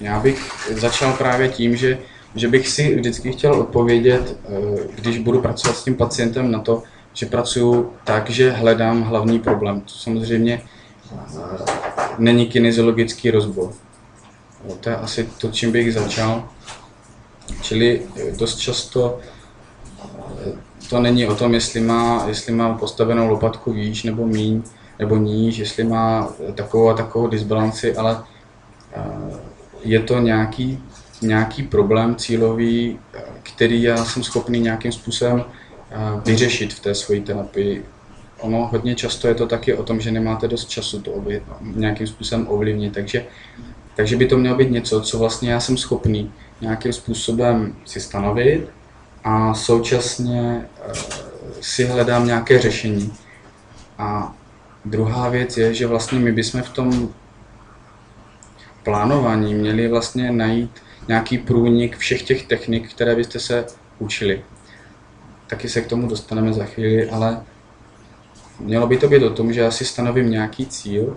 Eh, 0.02 0.06
já 0.06 0.20
bych 0.20 0.52
začal 0.72 1.14
právě 1.14 1.50
tím, 1.50 1.76
že 1.76 1.98
že 2.36 2.48
bych 2.48 2.68
si 2.68 2.96
vždycky 2.96 3.32
chtěl 3.32 3.54
odpovědět, 3.54 4.38
eh, 4.46 4.88
když 4.96 5.18
budu 5.18 5.42
pracovat 5.42 5.78
s 5.78 5.84
tím 5.84 5.96
pacientem 5.96 6.52
na 6.52 6.60
to, 6.60 6.84
že 7.14 7.26
pracuji 7.26 7.94
tak, 8.04 8.30
že 8.30 8.52
hledám 8.52 9.02
hlavní 9.02 9.40
problém. 9.40 9.82
To 9.82 9.94
samozřejmě 9.94 10.62
eh, 10.62 11.38
není 12.18 12.48
kinesiologický 12.48 13.32
rozbor. 13.32 13.72
To 14.80 14.90
je 14.90 14.96
asi 14.96 15.30
to, 15.38 15.52
čím 15.52 15.72
bych 15.72 15.94
začal. 15.94 16.50
Čili 17.62 18.02
eh, 18.16 18.32
dost 18.32 18.58
často 18.58 19.20
to 20.90 21.00
není 21.00 21.28
o 21.28 21.36
tom, 21.36 21.54
jestli 21.54 21.82
má, 21.82 22.26
jestli 22.28 22.54
má 22.54 22.78
postavenou 22.78 23.30
lopatku 23.30 23.74
výš 23.74 24.04
nebo 24.04 24.28
míň, 24.28 24.64
nebo 25.00 25.18
níž, 25.18 25.58
jestli 25.58 25.84
má 25.84 26.30
takovou 26.56 26.90
a 26.90 26.94
takovou 26.94 27.28
disbalanci, 27.28 27.96
ale 27.96 28.24
je 29.84 30.00
to 30.00 30.20
nějaký 30.20 30.80
nějaký 31.22 31.64
problém 31.64 32.16
cílový, 32.16 33.00
který 33.44 33.84
já 33.84 34.06
jsem 34.06 34.24
schopný 34.24 34.60
nějakým 34.60 34.92
způsobem 34.92 35.44
eh, 35.92 35.96
vyřešit 36.26 36.74
v 36.74 36.80
té 36.80 36.96
své 36.96 37.20
terapii. 37.20 37.86
Ono 38.40 38.68
hodně 38.68 38.96
často 38.96 39.28
je 39.28 39.36
to 39.36 39.48
taky 39.48 39.74
o 39.74 39.84
tom, 39.84 40.02
že 40.02 40.12
nemáte 40.12 40.48
dost 40.48 40.70
času 40.70 41.02
to 41.02 41.24
nějakým 41.62 42.08
způsobem 42.08 42.48
ovlivnit, 42.50 42.94
takže, 42.94 43.26
takže 43.96 44.18
by 44.18 44.28
to 44.28 44.38
mělo 44.38 44.58
být 44.58 44.72
něco, 44.72 45.02
co 45.02 45.20
vlastně 45.20 45.52
já 45.52 45.60
jsem 45.60 45.78
schopný 45.78 46.32
nějakým 46.62 46.94
způsobem 46.94 47.76
si 47.86 48.00
stanovit 48.00 48.70
a 49.24 49.54
současně 49.54 50.66
uh, 50.88 50.94
si 51.62 51.86
hledám 51.86 52.26
nějaké 52.26 52.60
řešení. 52.60 53.14
A 53.98 54.36
druhá 54.86 55.30
věc 55.30 55.58
je, 55.58 55.74
že 55.74 55.88
vlastně 55.88 56.20
my 56.20 56.32
bychom 56.32 56.62
v 56.62 56.70
tom 56.70 57.10
plánování 58.84 59.54
měli 59.54 59.88
vlastně 59.88 60.32
najít 60.32 60.72
nějaký 61.08 61.38
průnik 61.38 61.98
všech 61.98 62.24
těch 62.24 62.48
technik, 62.48 62.94
které 62.94 63.16
byste 63.16 63.40
se 63.40 63.66
učili. 64.00 64.42
Taky 65.48 65.70
se 65.70 65.82
k 65.82 65.88
tomu 65.88 66.08
dostaneme 66.08 66.54
za 66.54 66.66
chvíli, 66.66 67.10
ale 67.10 67.44
mělo 68.60 68.88
by 68.88 68.98
to 68.98 69.10
být 69.10 69.24
o 69.24 69.30
tom, 69.30 69.54
že 69.54 69.62
já 69.62 69.72
si 69.72 69.86
stanovím 69.86 70.32
nějaký 70.32 70.66
cíl 70.66 71.16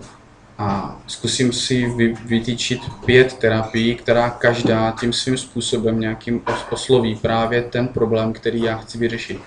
a 0.57 0.99
zkusím 1.07 1.53
si 1.53 1.93
vytýčit 2.25 2.81
pět 3.05 3.33
terapií, 3.33 3.95
která 3.95 4.29
každá 4.29 4.95
tím 4.99 5.13
svým 5.13 5.37
způsobem 5.37 5.99
nějakým 5.99 6.41
osloví 6.69 7.15
právě 7.15 7.61
ten 7.61 7.87
problém, 7.87 8.33
který 8.33 8.61
já 8.61 8.77
chci 8.77 8.97
vyřešit. 8.97 9.39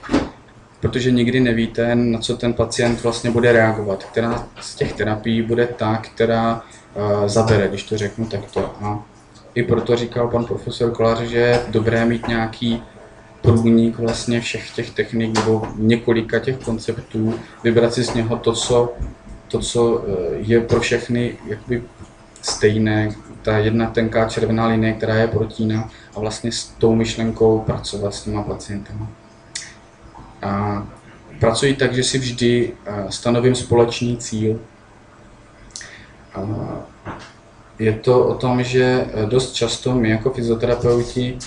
Protože 0.80 1.10
nikdy 1.10 1.40
nevíte, 1.40 1.94
na 1.94 2.18
co 2.18 2.36
ten 2.36 2.52
pacient 2.52 3.02
vlastně 3.02 3.30
bude 3.30 3.52
reagovat. 3.52 4.04
Která 4.04 4.48
z 4.60 4.74
těch 4.74 4.92
terapií 4.92 5.42
bude 5.42 5.66
ta, 5.66 5.96
která 5.96 6.62
zabere, 7.26 7.68
když 7.68 7.82
to 7.82 7.98
řeknu 7.98 8.26
takto. 8.26 8.74
A 8.80 9.02
i 9.54 9.62
proto 9.62 9.96
říkal 9.96 10.28
pan 10.28 10.44
profesor 10.44 10.90
Kolář, 10.92 11.20
že 11.20 11.38
je 11.38 11.60
dobré 11.68 12.04
mít 12.04 12.28
nějaký 12.28 12.82
průnik 13.40 13.98
vlastně 13.98 14.40
všech 14.40 14.70
těch 14.70 14.90
technik 14.90 15.34
nebo 15.34 15.62
několika 15.76 16.38
těch 16.38 16.56
konceptů, 16.58 17.34
vybrat 17.64 17.94
si 17.94 18.04
z 18.04 18.14
něho 18.14 18.36
to, 18.36 18.52
co, 18.52 18.92
to, 19.48 19.58
co 19.58 20.04
eh, 20.04 20.34
je 20.38 20.60
pro 20.60 20.80
všechny 20.80 21.36
jakoby 21.46 21.82
stejné, 22.42 23.10
ta 23.42 23.58
jedna 23.58 23.90
tenká 23.90 24.28
červená 24.28 24.66
linie, 24.66 24.92
která 24.92 25.14
je 25.14 25.26
protína 25.26 25.90
a 26.16 26.20
vlastně 26.20 26.52
s 26.52 26.64
tou 26.64 26.94
myšlenkou 26.94 27.58
pracovat 27.60 28.14
s 28.14 28.22
těma 28.22 28.42
pacientama. 28.42 29.08
A 30.42 30.86
pracuji 31.40 31.74
tak, 31.74 31.94
že 31.94 32.04
si 32.04 32.18
vždy 32.18 32.72
eh, 32.86 32.92
stanovím 33.10 33.54
společný 33.54 34.16
cíl. 34.16 34.60
Je 37.78 37.92
to 37.92 38.26
o 38.26 38.34
tom, 38.34 38.62
že 38.62 39.06
eh, 39.06 39.26
dost 39.26 39.52
často 39.52 39.94
my 39.94 40.10
jako 40.10 40.30
fyzioterapeuti 40.30 41.38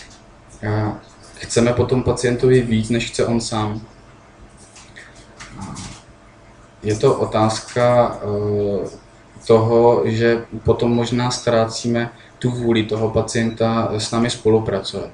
eh, 0.64 0.92
chceme 1.36 1.74
potom 1.74 2.04
pacientovi 2.04 2.62
víc, 2.62 2.90
než 2.90 3.12
chce 3.12 3.26
on 3.26 3.42
sám. 3.42 3.82
Je 6.84 6.96
to 6.96 7.16
otázka 7.16 8.16
eh, 8.16 8.90
toho, 9.48 10.02
že 10.06 10.46
potom 10.64 10.92
možná 10.92 11.32
ztrácíme 11.32 12.10
tu 12.40 12.52
vůli 12.52 12.84
toho 12.84 13.10
pacienta 13.10 13.92
s 13.98 14.12
námi 14.12 14.30
spolupracovat. 14.30 15.10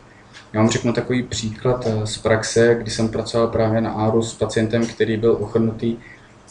Já 0.53 0.61
vám 0.61 0.69
řeknu 0.69 0.93
takový 0.93 1.23
příklad 1.23 1.87
z 2.03 2.17
praxe, 2.17 2.75
kdy 2.79 2.91
jsem 2.91 3.09
pracoval 3.09 3.47
právě 3.47 3.81
na 3.81 3.91
ARU 3.91 4.21
s 4.21 4.33
pacientem, 4.33 4.85
který 4.85 5.17
byl 5.17 5.37
ochrnutý, 5.39 5.97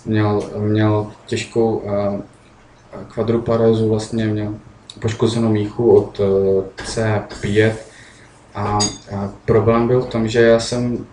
měl, 0.04 0.50
měl 0.58 1.12
těžkou 1.26 1.82
kvadruparézu 3.08 3.88
vlastně 3.88 4.26
měl 4.26 4.54
poškozenou 5.00 5.48
míchu 5.48 5.96
od 5.96 6.20
C5 6.76 7.72
a, 8.54 8.78
problém 9.44 9.88
byl 9.88 10.00
v 10.00 10.06
tom, 10.06 10.28
že 10.28 10.42
já 10.42 10.60
jsem, 10.60 11.06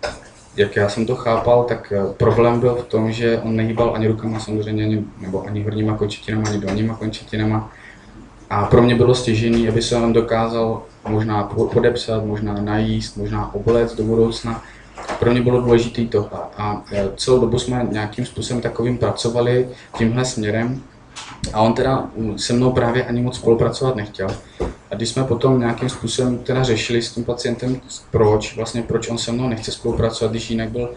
jak 0.55 0.75
já 0.75 0.89
jsem 0.89 1.05
to 1.05 1.15
chápal, 1.15 1.63
tak 1.63 1.93
problém 2.17 2.59
byl 2.59 2.75
v 2.75 2.83
tom, 2.83 3.11
že 3.11 3.39
on 3.43 3.55
nehýbal 3.55 3.95
ani 3.95 4.07
rukama 4.07 4.39
samozřejmě, 4.39 5.03
nebo 5.21 5.43
ani 5.45 5.63
horníma 5.63 5.97
končetinama, 5.97 6.49
ani 6.49 6.57
dolníma 6.57 6.95
končetinama. 6.95 7.71
A 8.49 8.65
pro 8.65 8.81
mě 8.81 8.95
bylo 8.95 9.15
stěžený, 9.15 9.69
aby 9.69 9.81
se 9.81 9.95
on 9.95 10.13
dokázal 10.13 10.81
možná 11.07 11.43
podepsat, 11.73 12.25
možná 12.25 12.53
najíst, 12.53 13.17
možná 13.17 13.55
obléct 13.55 13.95
do 13.95 14.03
budoucna. 14.03 14.63
Pro 15.19 15.31
mě 15.31 15.41
bylo 15.41 15.61
důležité 15.61 16.01
tohle. 16.01 16.39
A 16.57 16.83
celou 17.15 17.39
dobu 17.39 17.59
jsme 17.59 17.87
nějakým 17.91 18.25
způsobem 18.25 18.61
takovým 18.61 18.97
pracovali 18.97 19.69
tímhle 19.97 20.25
směrem. 20.25 20.81
A 21.53 21.61
on 21.61 21.73
teda 21.73 22.09
se 22.35 22.53
mnou 22.53 22.71
právě 22.71 23.05
ani 23.05 23.21
moc 23.21 23.35
spolupracovat 23.35 23.95
nechtěl. 23.95 24.27
A 24.91 24.95
když 24.95 25.09
jsme 25.09 25.23
potom 25.23 25.59
nějakým 25.59 25.89
způsobem 25.89 26.37
teda 26.37 26.63
řešili 26.63 27.01
s 27.01 27.11
tím 27.11 27.23
pacientem, 27.23 27.81
proč, 28.11 28.55
vlastně 28.55 28.81
proč 28.81 29.09
on 29.09 29.17
se 29.17 29.31
mnou 29.31 29.49
nechce 29.49 29.71
spolupracovat, 29.71 30.31
když 30.31 30.49
jinak 30.49 30.69
byl 30.69 30.89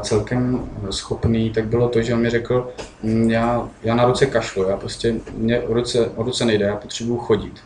celkem 0.00 0.70
schopný, 0.90 1.50
tak 1.50 1.66
bylo 1.66 1.88
to, 1.88 2.02
že 2.02 2.14
on 2.14 2.20
mi 2.20 2.30
řekl, 2.30 2.68
mm, 3.02 3.30
já, 3.30 3.68
já 3.82 3.94
na 3.94 4.04
ruce 4.04 4.26
kašlu, 4.26 4.68
já 4.68 4.76
prostě, 4.76 5.14
mě 5.36 5.60
o 5.60 5.74
ruce, 5.74 6.10
o 6.16 6.22
ruce 6.22 6.44
nejde, 6.44 6.64
já 6.64 6.76
potřebuju 6.76 7.18
chodit. 7.18 7.60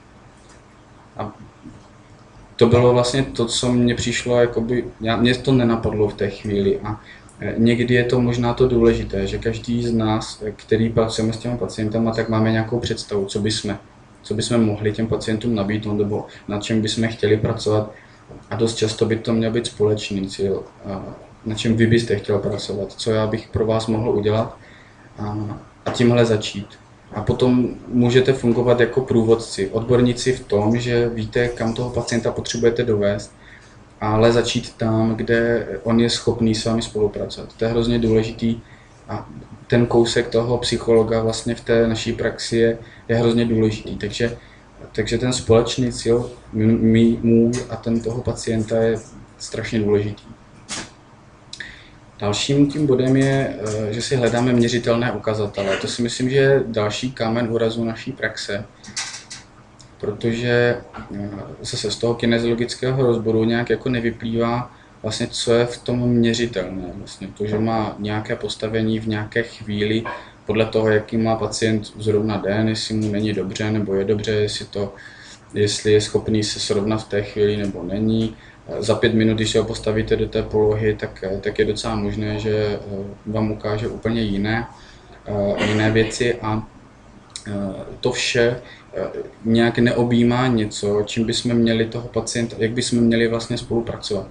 A 1.16 1.32
to 2.56 2.66
bylo 2.66 2.92
vlastně 2.92 3.22
to, 3.22 3.46
co 3.46 3.72
mně 3.72 3.94
přišlo, 3.94 4.40
jakoby, 4.40 4.84
já, 5.00 5.16
mě 5.16 5.34
to 5.34 5.52
nenapadlo 5.52 6.08
v 6.08 6.14
té 6.14 6.30
chvíli 6.30 6.80
a 6.80 7.00
někdy 7.56 7.94
je 7.94 8.04
to 8.04 8.20
možná 8.20 8.54
to 8.54 8.68
důležité, 8.68 9.26
že 9.26 9.38
každý 9.38 9.82
z 9.82 9.92
nás, 9.92 10.42
e, 10.42 10.50
který 10.50 10.88
pracujeme 10.88 11.32
s 11.32 11.36
těmi 11.36 11.58
pacientama, 11.58 12.12
tak 12.12 12.28
máme 12.28 12.52
nějakou 12.52 12.80
představu, 12.80 13.24
co 13.24 13.40
bychom, 13.40 13.78
co 14.22 14.34
bychom 14.34 14.64
mohli 14.64 14.92
těm 14.92 15.06
pacientům 15.06 15.54
nabídnout 15.54 15.94
nebo 15.94 16.26
na 16.48 16.60
čem 16.60 16.82
bychom 16.82 17.08
chtěli 17.08 17.36
pracovat 17.36 17.92
a 18.50 18.56
dost 18.56 18.74
často 18.74 19.06
by 19.06 19.16
to 19.16 19.32
měl 19.32 19.50
být 19.50 19.66
společný 19.66 20.28
cíl, 20.28 20.62
na 21.46 21.54
čem 21.54 21.76
vy 21.76 21.86
byste 21.86 22.16
chtěl 22.16 22.38
pracovat, 22.38 22.92
co 22.92 23.10
já 23.10 23.26
bych 23.26 23.48
pro 23.48 23.66
vás 23.66 23.86
mohl 23.86 24.10
udělat 24.10 24.56
a, 25.18 25.38
a 25.86 25.90
tímhle 25.90 26.24
začít. 26.24 26.66
A 27.14 27.22
potom 27.22 27.68
můžete 27.88 28.32
fungovat 28.32 28.80
jako 28.80 29.00
průvodci, 29.00 29.68
odborníci 29.68 30.32
v 30.32 30.40
tom, 30.40 30.78
že 30.78 31.08
víte, 31.08 31.48
kam 31.48 31.74
toho 31.74 31.90
pacienta 31.90 32.32
potřebujete 32.32 32.82
dovést, 32.82 33.34
ale 34.02 34.32
začít 34.32 34.72
tam, 34.76 35.14
kde 35.16 35.66
on 35.82 36.00
je 36.00 36.10
schopný 36.10 36.54
s 36.54 36.64
vámi 36.64 36.82
spolupracovat. 36.82 37.54
To 37.56 37.64
je 37.64 37.70
hrozně 37.70 37.98
důležitý 37.98 38.60
a 39.08 39.28
ten 39.66 39.86
kousek 39.86 40.28
toho 40.28 40.58
psychologa 40.58 41.22
vlastně 41.22 41.54
v 41.54 41.60
té 41.60 41.88
naší 41.88 42.12
praxi 42.12 42.56
je, 42.56 42.78
je 43.08 43.16
hrozně 43.16 43.44
důležitý. 43.44 43.96
Takže, 43.96 44.36
takže 44.92 45.18
ten 45.18 45.32
společný 45.32 45.92
cíl 45.92 46.30
můj 46.52 47.52
a 47.70 47.76
ten 47.76 48.00
toho 48.00 48.22
pacienta 48.22 48.76
je 48.76 48.98
strašně 49.38 49.78
důležitý. 49.78 50.24
Dalším 52.18 52.70
tím 52.70 52.86
bodem 52.86 53.16
je, 53.16 53.56
eh, 53.88 53.92
že 53.92 54.02
si 54.02 54.16
hledáme 54.16 54.52
měřitelné 54.52 55.12
ukazatele. 55.12 55.76
To 55.76 55.88
si 55.88 56.02
myslím, 56.02 56.30
že 56.30 56.36
je 56.36 56.62
další 56.66 57.12
kámen 57.12 57.48
úrazu 57.50 57.84
naší 57.84 58.12
praxe, 58.12 58.64
protože 60.02 60.76
eh, 61.14 61.30
zase 61.60 61.90
z 61.90 61.96
toho 61.96 62.14
kinesiologického 62.14 63.02
rozboru 63.06 63.44
nějak 63.44 63.70
jako 63.70 63.88
nevyplývá 63.88 64.70
vlastně, 65.02 65.26
co 65.26 65.52
je 65.52 65.66
v 65.66 65.78
tom 65.78 65.98
měřitelné. 66.08 66.92
Vlastně 66.94 67.28
to, 67.38 67.46
že 67.46 67.58
má 67.58 67.96
nějaké 67.98 68.36
postavení 68.36 68.98
v 68.98 69.08
nějaké 69.08 69.42
chvíli, 69.42 70.02
podle 70.46 70.66
toho, 70.66 70.90
jaký 70.90 71.16
má 71.16 71.36
pacient 71.36 71.86
zrovna 71.98 72.36
den, 72.36 72.68
jestli 72.68 72.94
mu 72.94 73.12
není 73.12 73.32
dobře 73.32 73.70
nebo 73.70 73.94
je 73.94 74.04
dobře, 74.04 74.30
jestli, 74.30 74.66
to, 74.66 74.94
jestli 75.54 75.92
je 75.92 76.00
schopný 76.00 76.44
se 76.44 76.60
srovnat 76.60 76.98
v 76.98 77.08
té 77.08 77.22
chvíli 77.22 77.56
nebo 77.56 77.82
není, 77.82 78.36
za 78.78 78.94
pět 78.94 79.14
minut, 79.14 79.34
když 79.34 79.56
ho 79.56 79.64
postavíte 79.64 80.16
do 80.16 80.28
té 80.28 80.42
polohy, 80.42 80.94
tak, 80.94 81.24
tak 81.40 81.58
je 81.58 81.64
docela 81.64 81.94
možné, 81.94 82.38
že 82.38 82.56
eh, 82.56 82.78
vám 83.26 83.50
ukáže 83.50 83.88
úplně 83.88 84.22
jiné, 84.22 84.66
eh, 85.26 85.66
jiné 85.66 85.90
věci 85.90 86.34
a 86.34 86.68
eh, 87.48 87.52
to 88.00 88.12
vše 88.12 88.60
nějak 89.44 89.78
neobjímá 89.78 90.46
něco, 90.46 91.02
čím 91.06 91.26
bychom 91.26 91.54
měli 91.54 91.86
toho 91.86 92.08
pacienta, 92.08 92.56
jak 92.58 92.70
bychom 92.70 92.98
měli 92.98 93.28
vlastně 93.28 93.58
spolupracovat. 93.58 94.28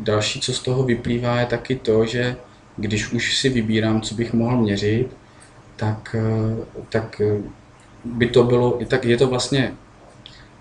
Další, 0.00 0.40
co 0.40 0.52
z 0.52 0.62
toho 0.62 0.82
vyplývá, 0.82 1.40
je 1.40 1.46
taky 1.46 1.76
to, 1.76 2.06
že 2.06 2.36
když 2.76 3.12
už 3.12 3.38
si 3.38 3.48
vybírám, 3.48 4.00
co 4.00 4.14
bych 4.14 4.32
mohl 4.32 4.56
měřit, 4.56 5.16
tak, 5.76 6.16
tak 6.88 7.22
by 8.04 8.26
to 8.26 8.44
bylo, 8.44 8.78
tak 8.88 9.04
je 9.04 9.16
to 9.16 9.26
vlastně 9.26 9.74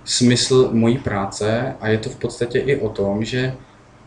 smysl 0.06 0.70
mojí 0.72 0.98
práce 0.98 1.76
a 1.82 1.88
je 1.88 1.98
to 1.98 2.10
v 2.10 2.16
podstatě 2.16 2.60
i 2.60 2.76
o 2.76 2.90
tom, 2.90 3.26
že 3.26 3.54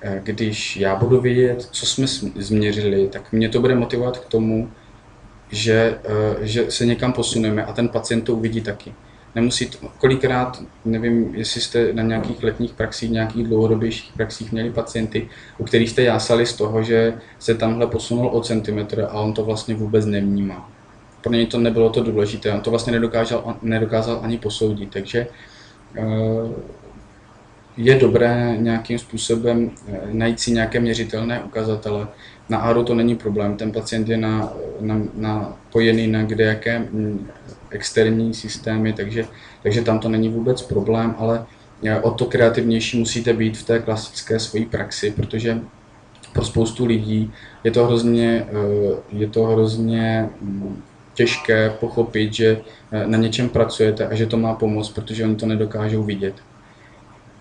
eh, 0.01 0.21
když 0.25 0.77
já 0.77 0.97
budu 0.97 1.21
vědět, 1.21 1.69
co 1.71 1.87
jsme 1.87 2.07
změřili, 2.37 3.09
tak 3.09 3.33
mě 3.33 3.49
to 3.49 3.61
bude 3.61 3.75
motivovat 3.75 4.19
k 4.19 4.27
tomu, 4.27 4.71
že, 5.51 5.99
eh, 6.05 6.47
že 6.47 6.71
se 6.71 6.87
někam 6.87 7.13
posuneme 7.13 7.65
a 7.65 7.73
ten 7.73 7.89
pacient 7.89 8.23
to 8.23 8.35
uvidí 8.35 8.61
taky. 8.61 8.95
Nemusí, 9.35 9.67
to, 9.67 9.89
kolikrát, 9.99 10.63
nevím, 10.85 11.35
jestli 11.35 11.61
jste 11.61 11.93
na 11.93 12.03
nějakých 12.03 12.43
letních 12.43 12.73
praxích, 12.73 13.11
nějakých 13.11 13.47
dlouhodobějších 13.47 14.13
praxích 14.13 14.53
měli 14.53 14.71
pacienty, 14.71 15.29
u 15.59 15.65
kterých 15.65 15.91
jste 15.91 16.03
jásali 16.03 16.47
z 16.47 16.57
toho, 16.57 16.83
že 16.83 17.15
se 17.39 17.55
tamhle 17.55 17.87
posunul 17.87 18.29
o 18.33 18.41
centimetr 18.41 19.07
a 19.11 19.13
on 19.13 19.33
to 19.33 19.45
vlastně 19.45 19.75
vůbec 19.75 20.07
nevnímá. 20.07 20.71
Pro 21.23 21.33
něj 21.33 21.47
to 21.47 21.59
nebylo 21.59 21.91
to 21.91 22.03
důležité, 22.03 22.53
on 22.53 22.61
to 22.61 22.71
vlastně 22.71 22.93
nedokázal, 22.93 23.57
nedokázal 23.63 24.21
ani 24.23 24.39
posoudit, 24.39 24.91
takže 24.91 25.27
Eh, 25.97 26.79
je 27.77 27.95
dobré 27.95 28.57
nějakým 28.59 28.99
způsobem 28.99 29.71
eh, 29.89 30.01
najít 30.13 30.41
si 30.41 30.51
nějaké 30.51 30.81
měřitelné 30.81 31.41
ukazatele. 31.41 32.09
Na 32.49 32.59
ARO 32.59 32.85
to 32.85 32.95
není 32.95 33.17
problém, 33.17 33.57
ten 33.57 33.73
pacient 33.73 34.09
je 34.09 34.17
na, 34.17 34.53
na, 34.81 35.01
na 35.15 35.57
pojený 35.73 36.07
na 36.07 36.23
kde 36.23 36.45
jaké 36.45 36.79
mm, 36.79 37.29
externí 37.71 38.35
systémy, 38.35 38.93
takže, 38.93 39.25
takže 39.63 39.83
tam 39.83 39.99
to 39.99 40.09
není 40.09 40.29
vůbec 40.29 40.63
problém, 40.63 41.15
ale 41.19 41.47
eh, 41.85 42.01
o 42.01 42.11
to 42.11 42.27
kreativnější 42.27 42.99
musíte 42.99 43.33
být 43.33 43.57
v 43.57 43.67
té 43.67 43.79
klasické 43.79 44.39
svojí 44.39 44.67
praxi, 44.67 45.11
protože 45.11 45.61
pro 46.33 46.45
spoustu 46.45 46.87
lidí 46.87 47.33
je 47.65 47.71
to 47.71 47.87
hrozně, 47.87 48.47
je 49.13 49.27
to 49.27 49.47
hrozně 49.47 50.29
mm, 50.41 50.83
těžké 51.19 51.71
pochopit, 51.71 52.33
že 52.33 52.61
eh, 52.93 53.07
na 53.07 53.19
něčem 53.19 53.49
pracujete 53.49 54.07
a 54.07 54.15
že 54.15 54.27
to 54.27 54.37
má 54.37 54.55
pomoct, 54.55 54.89
protože 54.89 55.25
oni 55.25 55.37
to 55.37 55.47
nedokážou 55.47 56.03
vidět. 56.03 56.35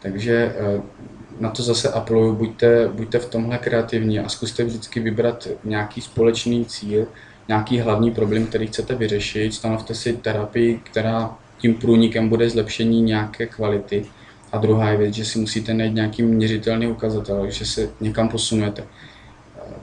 Takže 0.02 0.56
eh, 0.58 0.82
na 1.40 1.50
to 1.50 1.64
zase 1.64 1.90
apeluju, 1.90 2.36
buďte, 2.36 2.88
buďte 2.88 3.20
v 3.20 3.30
tomhle 3.30 3.58
kreativní 3.58 4.20
a 4.20 4.30
zkuste 4.30 4.64
vždycky 4.64 5.00
vybrat 5.00 5.48
nějaký 5.64 6.02
společný 6.02 6.66
cíl, 6.66 7.08
nějaký 7.48 7.80
hlavní 7.80 8.12
problém, 8.12 8.46
který 8.46 8.68
chcete 8.68 8.96
vyřešit, 8.96 9.54
stanovte 9.54 9.96
si 9.96 10.14
terapii, 10.14 10.82
která 10.84 11.36
tím 11.58 11.74
průnikem 11.74 12.30
bude 12.30 12.50
zlepšení 12.50 13.02
nějaké 13.02 13.46
kvality. 13.46 14.06
A 14.52 14.58
druhá 14.58 14.90
je 14.90 14.98
věc, 14.98 15.14
že 15.14 15.26
si 15.26 15.40
musíte 15.40 15.74
najít 15.74 15.96
nějaký 15.96 16.24
měřitelný 16.24 16.88
ukazatel, 16.88 17.52
že 17.52 17.66
se 17.66 17.90
někam 18.02 18.30
posunete. 18.30 18.84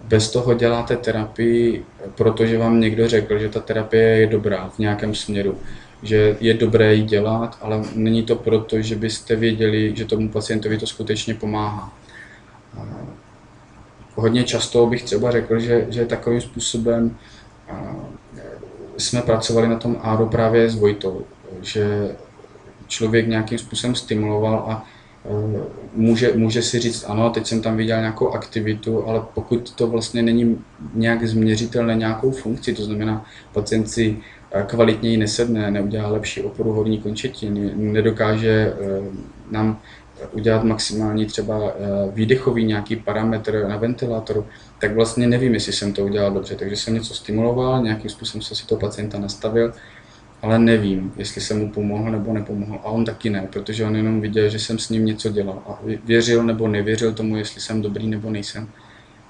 Bez 0.04 0.30
toho 0.30 0.54
děláte 0.54 0.96
terapii, 0.96 1.84
protože 2.14 2.58
vám 2.58 2.80
někdo 2.80 3.08
řekl, 3.08 3.38
že 3.38 3.48
ta 3.48 3.60
terapie 3.60 4.02
je 4.02 4.26
dobrá 4.26 4.68
v 4.68 4.78
nějakém 4.78 5.14
směru, 5.14 5.58
že 6.04 6.36
je 6.40 6.54
dobré 6.54 6.94
ji 6.94 7.02
dělat, 7.02 7.58
ale 7.60 7.82
není 7.94 8.22
to 8.22 8.36
proto, 8.36 8.82
že 8.82 8.96
byste 8.96 9.36
věděli, 9.36 9.96
že 9.96 10.04
tomu 10.04 10.28
pacientovi 10.28 10.78
to 10.78 10.86
skutečně 10.86 11.34
pomáhá. 11.34 11.92
Hodně 14.14 14.44
často 14.44 14.86
bych 14.86 15.02
třeba 15.02 15.30
řekl, 15.30 15.60
že, 15.60 15.86
že 15.90 16.06
takovým 16.06 16.40
způsobem 16.40 17.16
jsme 18.98 19.22
pracovali 19.22 19.68
na 19.68 19.78
tom 19.78 19.96
áru 20.02 20.28
právě 20.28 20.70
s 20.70 20.74
Vojtou, 20.74 21.24
že 21.62 22.16
člověk 22.86 23.28
nějakým 23.28 23.58
způsobem 23.58 23.94
stimuloval 23.94 24.64
a 24.68 24.86
Eh, 25.24 25.64
může, 25.94 26.32
může 26.36 26.62
si 26.62 26.80
říct, 26.80 27.04
ano, 27.08 27.30
teď 27.30 27.46
jsem 27.46 27.62
tam 27.62 27.76
viděl 27.76 27.98
nějakou 27.98 28.30
aktivitu, 28.30 29.08
ale 29.08 29.22
pokud 29.34 29.70
to 29.70 29.86
vlastně 29.86 30.22
není 30.22 30.58
nějak 30.94 31.24
změřitelné 31.26 31.94
nějakou 31.94 32.30
funkci, 32.30 32.74
to 32.74 32.84
znamená, 32.84 33.24
pacient 33.52 33.90
si 33.90 34.16
eh, 34.16 34.43
kvalitněji 34.62 35.16
nesedne, 35.16 35.70
neudělá 35.70 36.08
lepší 36.08 36.42
oporu 36.42 36.72
horní 36.72 36.98
končetiny, 36.98 37.72
nedokáže 37.74 38.74
eh, 38.80 39.02
nám 39.50 39.80
udělat 40.32 40.64
maximální 40.64 41.26
třeba 41.26 41.72
výdechový 42.12 42.64
nějaký 42.64 42.96
parametr 42.96 43.66
na 43.68 43.76
ventilátoru, 43.76 44.46
tak 44.78 44.94
vlastně 44.94 45.26
nevím, 45.26 45.54
jestli 45.54 45.72
jsem 45.72 45.92
to 45.92 46.04
udělal 46.04 46.30
dobře. 46.30 46.54
Takže 46.54 46.76
jsem 46.76 46.94
něco 46.94 47.14
stimuloval, 47.14 47.82
nějakým 47.82 48.10
způsobem 48.10 48.42
jsem 48.42 48.56
si 48.56 48.66
to 48.66 48.76
pacienta 48.76 49.18
nastavil 49.18 49.72
ale 50.44 50.58
nevím, 50.58 51.12
jestli 51.16 51.40
jsem 51.40 51.58
mu 51.58 51.70
pomohl 51.72 52.10
nebo 52.10 52.32
nepomohl. 52.32 52.78
A 52.82 52.84
on 52.84 53.04
taky 53.04 53.30
ne, 53.30 53.48
protože 53.52 53.84
on 53.84 53.96
jenom 53.96 54.20
viděl, 54.20 54.48
že 54.48 54.58
jsem 54.58 54.78
s 54.78 54.88
ním 54.88 55.06
něco 55.06 55.30
dělal 55.30 55.62
a 55.66 55.78
věřil 56.04 56.44
nebo 56.44 56.68
nevěřil 56.68 57.12
tomu, 57.12 57.36
jestli 57.36 57.60
jsem 57.60 57.82
dobrý 57.82 58.06
nebo 58.06 58.30
nejsem. 58.30 58.68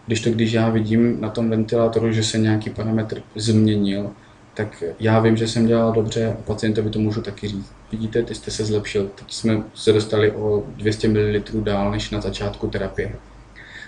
Když 0.06 0.20
to, 0.20 0.30
když 0.30 0.52
já 0.52 0.68
vidím 0.68 1.20
na 1.20 1.30
tom 1.30 1.50
ventilátoru, 1.50 2.12
že 2.12 2.24
se 2.24 2.38
nějaký 2.38 2.70
parametr 2.70 3.22
změnil, 3.34 4.10
tak 4.54 4.84
já 5.00 5.20
vím, 5.20 5.36
že 5.36 5.48
jsem 5.48 5.66
dělal 5.66 5.92
dobře 5.92 6.26
a 6.26 6.42
pacientovi 6.44 6.90
to 6.90 6.98
můžu 6.98 7.22
taky 7.22 7.48
říct. 7.48 7.72
Vidíte, 7.92 8.22
ty 8.22 8.34
jste 8.34 8.50
se 8.50 8.64
zlepšil, 8.64 9.10
teď 9.14 9.32
jsme 9.32 9.62
se 9.74 9.92
dostali 9.92 10.30
o 10.30 10.64
200 10.76 11.08
ml 11.08 11.42
dál 11.60 11.90
než 11.90 12.10
na 12.10 12.20
začátku 12.20 12.68
terapie. 12.68 13.12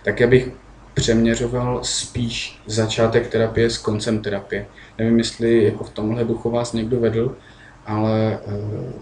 Tak 0.04 0.20
já 0.20 0.26
bych 0.26 0.50
přeměřoval 0.94 1.80
spíš 1.82 2.60
začátek 2.66 3.28
terapie 3.28 3.70
s 3.70 3.78
koncem 3.78 4.22
terapie. 4.22 4.66
Nevím, 4.98 5.18
jestli 5.18 5.64
jako 5.64 5.84
v 5.84 5.90
tomhle 5.90 6.24
duchu 6.24 6.50
vás 6.50 6.72
někdo 6.72 7.00
vedl, 7.00 7.36
ale 7.86 8.38
eh, 8.46 8.92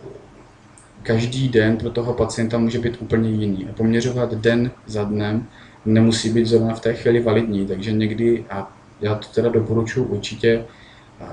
každý 1.02 1.48
den 1.48 1.76
pro 1.76 1.90
toho 1.90 2.12
pacienta 2.12 2.58
může 2.58 2.78
být 2.78 3.02
úplně 3.02 3.30
jiný. 3.30 3.66
A 3.70 3.72
poměřovat 3.72 4.34
den 4.34 4.70
za 4.86 5.04
dnem 5.04 5.46
nemusí 5.84 6.30
být 6.30 6.46
zrovna 6.46 6.74
v 6.74 6.80
té 6.80 6.94
chvíli 6.94 7.20
validní, 7.20 7.66
takže 7.66 7.92
někdy, 7.92 8.44
a 8.50 8.72
já 9.00 9.14
to 9.14 9.28
teda 9.34 9.48
doporučuji 9.48 10.04
určitě, 10.04 10.64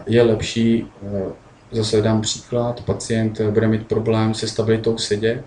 je 0.07 0.23
lepší, 0.23 0.87
eh, 1.03 1.31
zase 1.71 2.01
dám 2.01 2.21
příklad, 2.21 2.81
pacient 2.81 3.41
bude 3.41 3.67
mít 3.67 3.87
problém 3.87 4.33
se 4.33 4.47
stabilitou 4.47 4.97
sedě, 4.97 5.43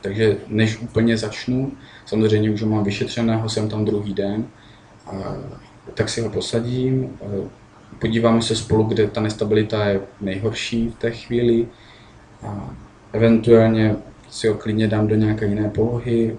takže 0.00 0.36
než 0.48 0.78
úplně 0.78 1.18
začnu, 1.18 1.72
samozřejmě 2.06 2.50
už 2.50 2.62
ho 2.62 2.68
mám 2.68 2.84
vyšetřeného, 2.84 3.48
jsem 3.48 3.68
tam 3.68 3.84
druhý 3.84 4.14
den, 4.14 4.46
tak 5.94 6.08
si 6.08 6.20
ho 6.20 6.30
posadím, 6.30 7.18
eh, 7.22 7.48
podíváme 7.98 8.42
se 8.42 8.56
spolu, 8.56 8.84
kde 8.84 9.06
ta 9.06 9.20
nestabilita 9.20 9.84
je 9.84 10.00
nejhorší 10.20 10.88
v 10.88 10.94
té 10.94 11.10
chvíli, 11.10 11.66
a 12.42 12.70
eventuálně 13.12 13.96
si 14.30 14.48
ho 14.48 14.54
klidně 14.54 14.88
dám 14.88 15.06
do 15.06 15.14
nějaké 15.14 15.46
jiné 15.46 15.70
polohy, 15.70 16.36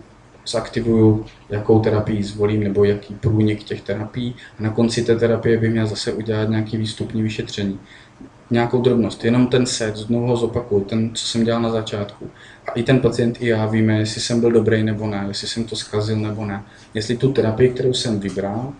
zaktivuju, 0.52 1.26
jakou 1.50 1.80
terapii 1.80 2.24
zvolím 2.24 2.64
nebo 2.64 2.84
jaký 2.84 3.14
průnik 3.14 3.64
těch 3.64 3.82
terapií 3.82 4.36
a 4.60 4.64
na 4.64 4.70
konci 4.70 5.04
té 5.04 5.16
terapie 5.16 5.58
bych 5.58 5.72
měl 5.72 5.88
zase 5.88 6.14
udělat 6.14 6.50
nějaký 6.50 6.78
výstupní 6.78 7.22
vyšetření. 7.22 7.80
Nějakou 8.52 8.82
drobnost, 8.82 9.26
jenom 9.26 9.48
ten 9.48 9.66
set, 9.66 9.96
znovu 9.96 10.28
ho 10.28 10.38
zopakuju, 10.38 10.84
ten, 10.84 11.12
co 11.14 11.26
jsem 11.26 11.44
dělal 11.44 11.62
na 11.62 11.70
začátku. 11.70 12.30
A 12.68 12.72
i 12.72 12.84
ten 12.84 13.00
pacient, 13.00 13.38
i 13.42 13.48
já 13.48 13.66
víme, 13.66 14.00
jestli 14.00 14.22
jsem 14.22 14.40
byl 14.40 14.52
dobrý 14.52 14.84
nebo 14.84 15.08
ne, 15.08 15.26
jestli 15.28 15.48
jsem 15.48 15.64
to 15.64 15.76
zkazil 15.76 16.18
nebo 16.18 16.46
ne. 16.46 16.64
Jestli 16.94 17.18
tu 17.18 17.32
terapii, 17.32 17.70
kterou 17.70 17.94
jsem 17.94 18.20
vybral, 18.20 18.74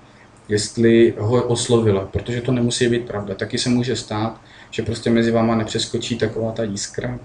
jestli 0.50 1.14
ho 1.18 1.44
oslovila, 1.44 2.06
protože 2.06 2.42
to 2.42 2.52
nemusí 2.52 2.90
být 2.90 3.08
pravda. 3.08 3.36
Taky 3.36 3.58
se 3.58 3.70
může 3.70 3.96
stát, 3.96 4.42
že 4.72 4.84
prostě 4.84 5.10
mezi 5.10 5.32
váma 5.32 5.56
nepřeskočí 5.56 6.18
taková 6.18 6.52
ta 6.52 6.64
jiskra 6.64 7.20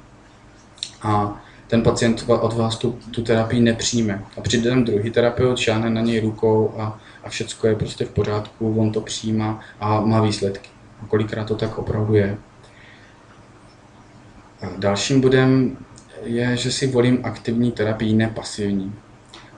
a 1.03 1.44
ten 1.69 1.83
pacient 1.83 2.25
od 2.29 2.53
vás 2.53 2.77
tu, 2.77 2.99
tu 3.11 3.23
terapii 3.23 3.61
nepřijme. 3.61 4.25
A 4.39 4.41
přijde 4.41 4.71
ten 4.71 4.85
druhý 4.85 5.11
terapeut, 5.11 5.59
šáhne 5.59 5.91
na 5.91 6.01
něj 6.01 6.21
rukou 6.21 6.75
a, 6.79 7.01
a 7.25 7.29
všechno 7.29 7.69
je 7.69 7.77
prostě 7.77 8.05
v 8.05 8.11
pořádku, 8.11 8.75
on 8.81 8.93
to 8.93 9.01
přijímá 9.01 9.61
a 9.81 10.01
má 10.01 10.21
výsledky. 10.21 10.69
A 11.03 11.07
kolikrát 11.07 11.45
to 11.45 11.55
tak 11.55 11.79
opravdu 11.79 12.15
je. 12.15 12.39
A 14.63 14.67
dalším 14.79 15.21
bodem 15.21 15.77
je, 16.23 16.57
že 16.57 16.73
si 16.73 16.87
volím 16.87 17.21
aktivní 17.23 17.73
terapii, 17.73 18.13
ne 18.13 18.29
pasivní. 18.35 18.95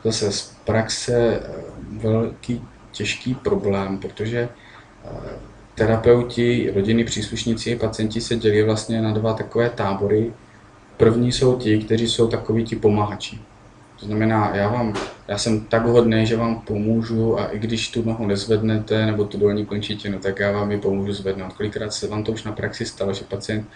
Zase 0.04 0.32
z 0.32 0.56
praxe 0.64 1.40
eh, 1.42 1.50
velký 1.98 2.62
těžký 2.92 3.34
problém, 3.34 3.98
protože 3.98 4.48
eh, 5.04 5.08
terapeuti, 5.74 6.70
rodiny, 6.74 7.04
příslušníci, 7.04 7.76
pacienti 7.76 8.20
se 8.20 8.36
dělí 8.36 8.62
vlastně 8.62 9.02
na 9.02 9.12
dva 9.12 9.32
takové 9.32 9.70
tábory. 9.70 10.32
První 10.96 11.32
jsou 11.32 11.56
ti, 11.56 11.78
kteří 11.78 12.08
jsou 12.08 12.28
takoví 12.28 12.64
ti 12.64 12.76
pomáhači. 12.76 13.38
To 14.00 14.06
znamená, 14.06 14.56
já, 14.56 14.68
vám, 14.68 14.94
já 15.28 15.38
jsem 15.38 15.60
tak 15.60 15.86
hodný, 15.86 16.26
že 16.26 16.36
vám 16.36 16.60
pomůžu 16.60 17.40
a 17.40 17.46
i 17.46 17.58
když 17.58 17.88
tu 17.88 18.04
nohu 18.04 18.26
nezvednete 18.26 19.06
nebo 19.06 19.24
tu 19.24 19.38
dolní 19.38 19.66
končitinu, 19.66 20.18
tak 20.18 20.38
já 20.38 20.52
vám 20.52 20.70
ji 20.70 20.78
pomůžu 20.78 21.12
zvednout. 21.12 21.52
Kolikrát 21.52 21.92
se 21.92 22.08
vám 22.08 22.24
to 22.24 22.32
už 22.32 22.44
na 22.44 22.52
praxi 22.52 22.86
stalo, 22.86 23.12
že 23.12 23.24
pacient 23.24 23.68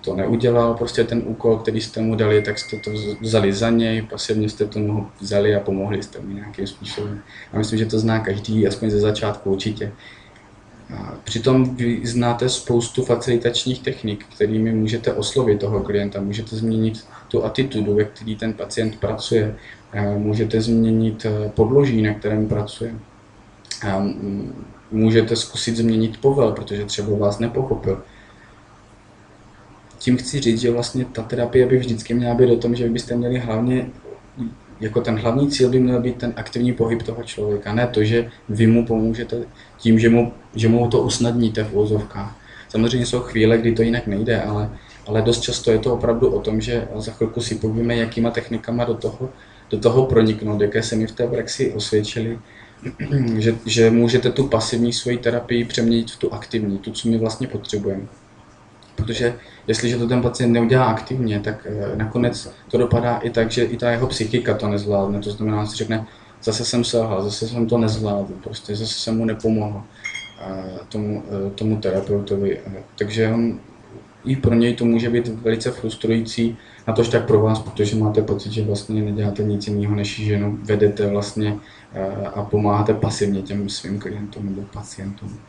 to 0.00 0.16
neudělal, 0.16 0.74
prostě 0.74 1.04
ten 1.04 1.22
úkol, 1.24 1.56
který 1.56 1.80
jste 1.80 2.00
mu 2.00 2.14
dali, 2.14 2.42
tak 2.42 2.58
jste 2.58 2.76
to 2.76 2.90
vzali 3.20 3.52
za 3.52 3.70
něj, 3.70 4.02
pasivně 4.02 4.48
jste 4.48 4.66
to 4.66 4.78
nohu 4.78 5.06
vzali 5.20 5.54
a 5.54 5.60
pomohli 5.60 6.02
jste 6.02 6.20
mu 6.20 6.34
nějakým 6.34 6.66
způsobem. 6.66 7.22
A 7.52 7.58
myslím, 7.58 7.78
že 7.78 7.86
to 7.86 7.98
zná 7.98 8.20
každý, 8.20 8.66
aspoň 8.66 8.90
ze 8.90 9.00
začátku 9.00 9.50
určitě. 9.50 9.92
Přitom 11.24 11.76
vy 11.76 12.00
znáte 12.04 12.48
spoustu 12.48 13.04
facilitačních 13.04 13.82
technik, 13.82 14.24
kterými 14.34 14.72
můžete 14.72 15.12
oslovit 15.12 15.60
toho 15.60 15.80
klienta, 15.80 16.20
můžete 16.20 16.56
změnit 16.56 17.04
tu 17.28 17.44
atitudu, 17.44 17.94
ve 17.94 18.04
který 18.04 18.36
ten 18.36 18.52
pacient 18.52 19.00
pracuje, 19.00 19.56
můžete 20.16 20.60
změnit 20.60 21.26
eh, 21.26 21.48
podloží, 21.48 22.02
na 22.02 22.14
kterém 22.14 22.48
pracuje. 22.48 22.94
Můžete 24.90 25.36
zkusit 25.36 25.76
změnit 25.76 26.20
povel, 26.20 26.52
protože 26.52 26.84
třeba 26.84 27.18
vás 27.18 27.38
nepochopil. 27.38 28.02
Tím 29.98 30.16
chci 30.16 30.40
říct, 30.40 30.60
že 30.60 30.70
vlastně 30.70 31.04
ta 31.04 31.22
terapie 31.22 31.66
by 31.66 31.78
vždycky 31.78 32.14
měla 32.14 32.34
být 32.34 32.50
o 32.50 32.56
tom, 32.56 32.74
že 32.74 32.88
byste 32.88 33.16
měli 33.16 33.38
hlavně, 33.38 33.90
jako 34.80 35.00
ten 35.00 35.18
hlavní 35.18 35.50
cíl 35.50 35.68
by 35.68 35.80
měl 35.80 36.00
být 36.00 36.16
ten 36.16 36.32
aktivní 36.36 36.72
pohyb 36.72 37.02
toho 37.02 37.22
člověka, 37.22 37.74
ne 37.74 37.86
to, 37.86 38.04
že 38.04 38.30
vy 38.48 38.66
mu 38.66 38.86
pomůžete 38.86 39.36
tím, 39.78 39.98
že 39.98 40.10
mu, 40.10 40.32
že 40.54 40.68
mu 40.68 40.88
to 40.88 41.02
usnadníte 41.02 41.64
v 41.64 41.76
úzovkách. 41.76 42.36
Samozřejmě 42.68 43.06
jsou 43.06 43.20
chvíle, 43.20 43.58
kdy 43.58 43.72
to 43.72 43.82
jinak 43.82 44.06
nejde, 44.06 44.42
ale, 44.42 44.70
ale 45.06 45.22
dost 45.22 45.40
často 45.40 45.70
je 45.70 45.78
to 45.78 45.94
opravdu 45.94 46.28
o 46.28 46.40
tom, 46.40 46.60
že 46.60 46.88
za 46.96 47.12
chvilku 47.12 47.40
si 47.40 47.54
povíme, 47.54 47.96
jakýma 47.96 48.30
technikama 48.30 48.84
do 48.84 48.94
toho, 48.94 49.30
do 49.70 49.78
toho 49.78 50.06
proniknout, 50.06 50.60
jaké 50.60 50.82
se 50.82 50.96
mi 50.96 51.06
v 51.06 51.12
té 51.12 51.26
praxi 51.26 51.72
osvědčily, 51.72 52.38
že, 53.38 53.54
že 53.66 53.90
můžete 53.90 54.30
tu 54.30 54.46
pasivní 54.46 54.92
svoji 54.92 55.18
terapii 55.18 55.64
přeměnit 55.64 56.10
v 56.10 56.16
tu 56.16 56.32
aktivní, 56.32 56.78
tu, 56.78 56.92
co 56.92 57.08
my 57.08 57.18
vlastně 57.18 57.46
potřebujeme. 57.46 58.06
Protože 59.00 59.34
jestliže 59.66 59.98
to 59.98 60.08
ten 60.08 60.22
pacient 60.22 60.52
neudělá 60.52 60.84
aktivně, 60.84 61.40
tak 61.40 61.66
eh, 61.66 61.96
nakonec 61.96 62.52
to 62.70 62.78
dopadá 62.78 63.16
i 63.16 63.30
tak, 63.30 63.50
že 63.50 63.64
i 63.64 63.76
ta 63.76 63.90
jeho 63.90 64.06
psychika 64.06 64.54
to 64.54 64.68
nezvládne. 64.68 65.20
To 65.20 65.30
znamená, 65.30 65.64
že 65.64 65.70
si 65.70 65.76
řekne, 65.76 66.06
zase 66.42 66.64
jsem 66.64 66.84
selhal, 66.84 67.22
zase 67.22 67.48
jsem 67.48 67.66
to 67.66 67.78
nezvládl, 67.78 68.32
prostě 68.44 68.76
zase 68.76 68.94
jsem 68.94 69.16
mu 69.16 69.24
nepomohl 69.24 69.82
eh, 70.40 70.78
tomu, 70.88 71.22
eh, 71.26 71.50
tomu 71.50 71.76
terapeutovi. 71.76 72.60
Takže 72.98 73.28
on, 73.28 73.60
i 74.24 74.36
pro 74.36 74.54
něj 74.54 74.74
to 74.74 74.84
může 74.84 75.10
být 75.10 75.28
velice 75.28 75.70
frustrující, 75.70 76.56
na 76.86 76.94
tož 76.94 77.08
tak 77.08 77.26
pro 77.26 77.40
vás, 77.40 77.58
protože 77.58 77.96
máte 77.96 78.22
pocit, 78.22 78.52
že 78.52 78.64
vlastně 78.64 79.02
neděláte 79.02 79.42
nic 79.42 79.66
jiného, 79.66 79.94
než 79.94 80.20
ženu 80.20 80.58
vedete 80.62 81.06
vlastně 81.06 81.56
a 82.34 82.42
pomáháte 82.42 82.94
pasivně 82.94 83.42
těm 83.42 83.68
svým 83.68 83.98
klientům 83.98 84.46
nebo 84.46 84.62
pacientům. 84.62 85.40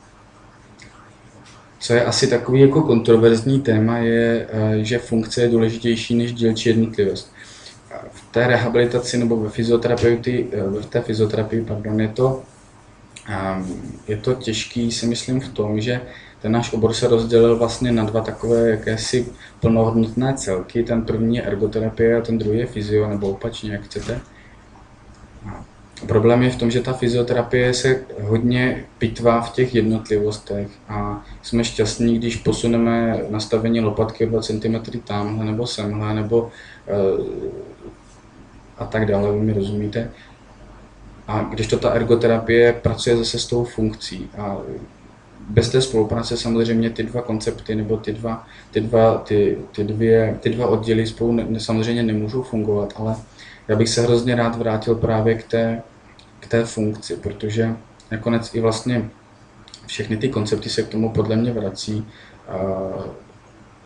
Co 1.82 1.94
je 1.94 2.06
asi 2.06 2.28
takový 2.28 2.62
jako 2.62 2.82
kontroverzní 2.82 3.62
téma, 3.62 3.98
je, 3.98 4.48
eh, 4.50 4.84
že 4.84 5.00
funkce 5.00 5.42
je 5.42 5.50
důležitější 5.50 6.16
než 6.16 6.34
dílčí 6.34 6.70
jednotlivost. 6.70 7.34
V 8.12 8.32
té 8.32 8.48
rehabilitaci 8.48 9.18
nebo 9.18 9.36
ve 9.38 9.50
fyzioterapii, 9.50 10.50
eh, 10.52 10.82
v 10.82 10.86
té 10.86 11.02
fyzioterapii 11.02 11.62
pardon, 11.62 12.02
je 12.02 12.08
to, 12.08 12.42
ehm, 13.30 13.66
je 14.08 14.18
to 14.18 14.34
těžký, 14.34 14.92
si 14.92 15.06
myslím, 15.08 15.42
v 15.42 15.50
tom, 15.50 15.82
že 15.82 16.02
ten 16.42 16.52
náš 16.52 16.74
obor 16.74 16.94
se 16.94 17.08
rozdělil 17.08 17.58
vlastně 17.58 17.92
na 17.92 18.04
dva 18.04 18.22
takové 18.22 18.70
jakési 18.70 19.28
plnohodnotné 19.60 20.34
celky. 20.34 20.84
Ten 20.84 21.02
první 21.02 21.36
je 21.36 21.42
ergoterapie 21.42 22.18
a 22.18 22.22
ten 22.22 22.38
druhý 22.38 22.60
je 22.60 22.66
fyzio, 22.66 23.10
nebo 23.10 23.30
opačně, 23.30 23.72
jak 23.72 23.82
chcete. 23.82 24.22
Problém 26.08 26.44
je 26.44 26.50
v 26.50 26.56
tom, 26.56 26.72
že 26.72 26.82
ta 26.82 26.94
fyzioterapie 26.94 27.74
se 27.74 28.04
hodně 28.22 28.86
pitvá 28.98 29.42
v 29.42 29.54
těch 29.54 29.76
jednotlivostech 29.76 30.68
a 30.90 31.26
jsme 31.42 31.64
šťastní, 31.64 32.18
když 32.18 32.36
posuneme 32.36 33.22
nastavení 33.30 33.82
lopatky 33.82 34.26
o 34.26 34.30
2 34.30 34.42
cm 34.42 35.00
tamhle 35.04 35.46
nebo 35.46 35.68
semhle 35.68 36.14
nebo 36.14 36.42
uh, 36.42 37.26
a 38.78 38.86
tak 38.86 39.06
dále, 39.06 39.32
vy 39.32 39.40
mi 39.40 39.54
rozumíte. 39.54 40.12
A 41.28 41.44
když 41.44 41.68
to 41.68 41.78
ta 41.78 41.90
ergoterapie 41.90 42.74
pracuje 42.74 43.18
zase 43.18 43.40
s 43.40 43.48
tou 43.48 43.64
funkcí 43.64 44.30
a 44.38 44.58
bez 45.50 45.70
té 45.70 45.82
spolupráce 45.82 46.38
samozřejmě 46.38 46.90
ty 46.90 47.04
dva 47.04 47.22
koncepty 47.22 47.76
nebo 47.76 47.98
ty 47.98 48.14
dva, 48.14 48.48
ty 48.72 48.82
dva, 48.82 49.18
ty, 49.18 49.58
ty 49.72 49.84
dvě, 49.84 50.38
ty 50.40 50.50
dva 50.50 50.68
odděly 50.68 51.08
spolu 51.08 51.32
ne, 51.32 51.60
samozřejmě 51.60 52.04
nemůžou 52.04 52.44
fungovat, 52.44 52.94
ale 52.96 53.16
já 53.68 53.76
bych 53.76 53.90
se 53.90 54.02
hrozně 54.02 54.36
rád 54.36 54.58
vrátil 54.58 54.96
právě 54.96 55.36
k 55.36 55.44
té, 55.44 55.82
k 56.42 56.48
té 56.48 56.66
funkci, 56.66 57.16
protože 57.16 57.76
nakonec 58.12 58.56
i 58.56 58.60
vlastně 58.60 59.10
všechny 59.86 60.18
ty 60.18 60.30
koncepty 60.30 60.70
se 60.70 60.84
k 60.84 60.88
tomu 60.88 61.10
podle 61.10 61.36
mě 61.36 61.52
vrací. 61.52 62.08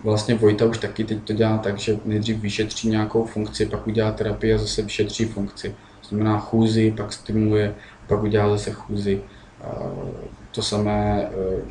Vlastně 0.03 0.35
Vojta 0.35 0.65
už 0.65 0.77
taky 0.77 1.03
teď 1.03 1.23
to 1.23 1.33
dělá 1.33 1.57
tak, 1.57 1.79
že 1.79 1.97
nejdřív 2.05 2.37
vyšetří 2.37 2.89
nějakou 2.89 3.25
funkci, 3.25 3.65
pak 3.65 3.87
udělá 3.87 4.11
terapii 4.11 4.53
a 4.53 4.57
zase 4.57 4.81
vyšetří 4.81 5.25
funkci. 5.25 5.75
To 6.01 6.07
znamená 6.07 6.39
chůzi, 6.39 6.93
pak 6.97 7.13
stimuluje, 7.13 7.75
pak 8.07 8.23
udělá 8.23 8.49
zase 8.49 8.71
chůzi. 8.71 9.21
To 10.51 10.61
samé, 10.61 11.23
e, 11.23 11.61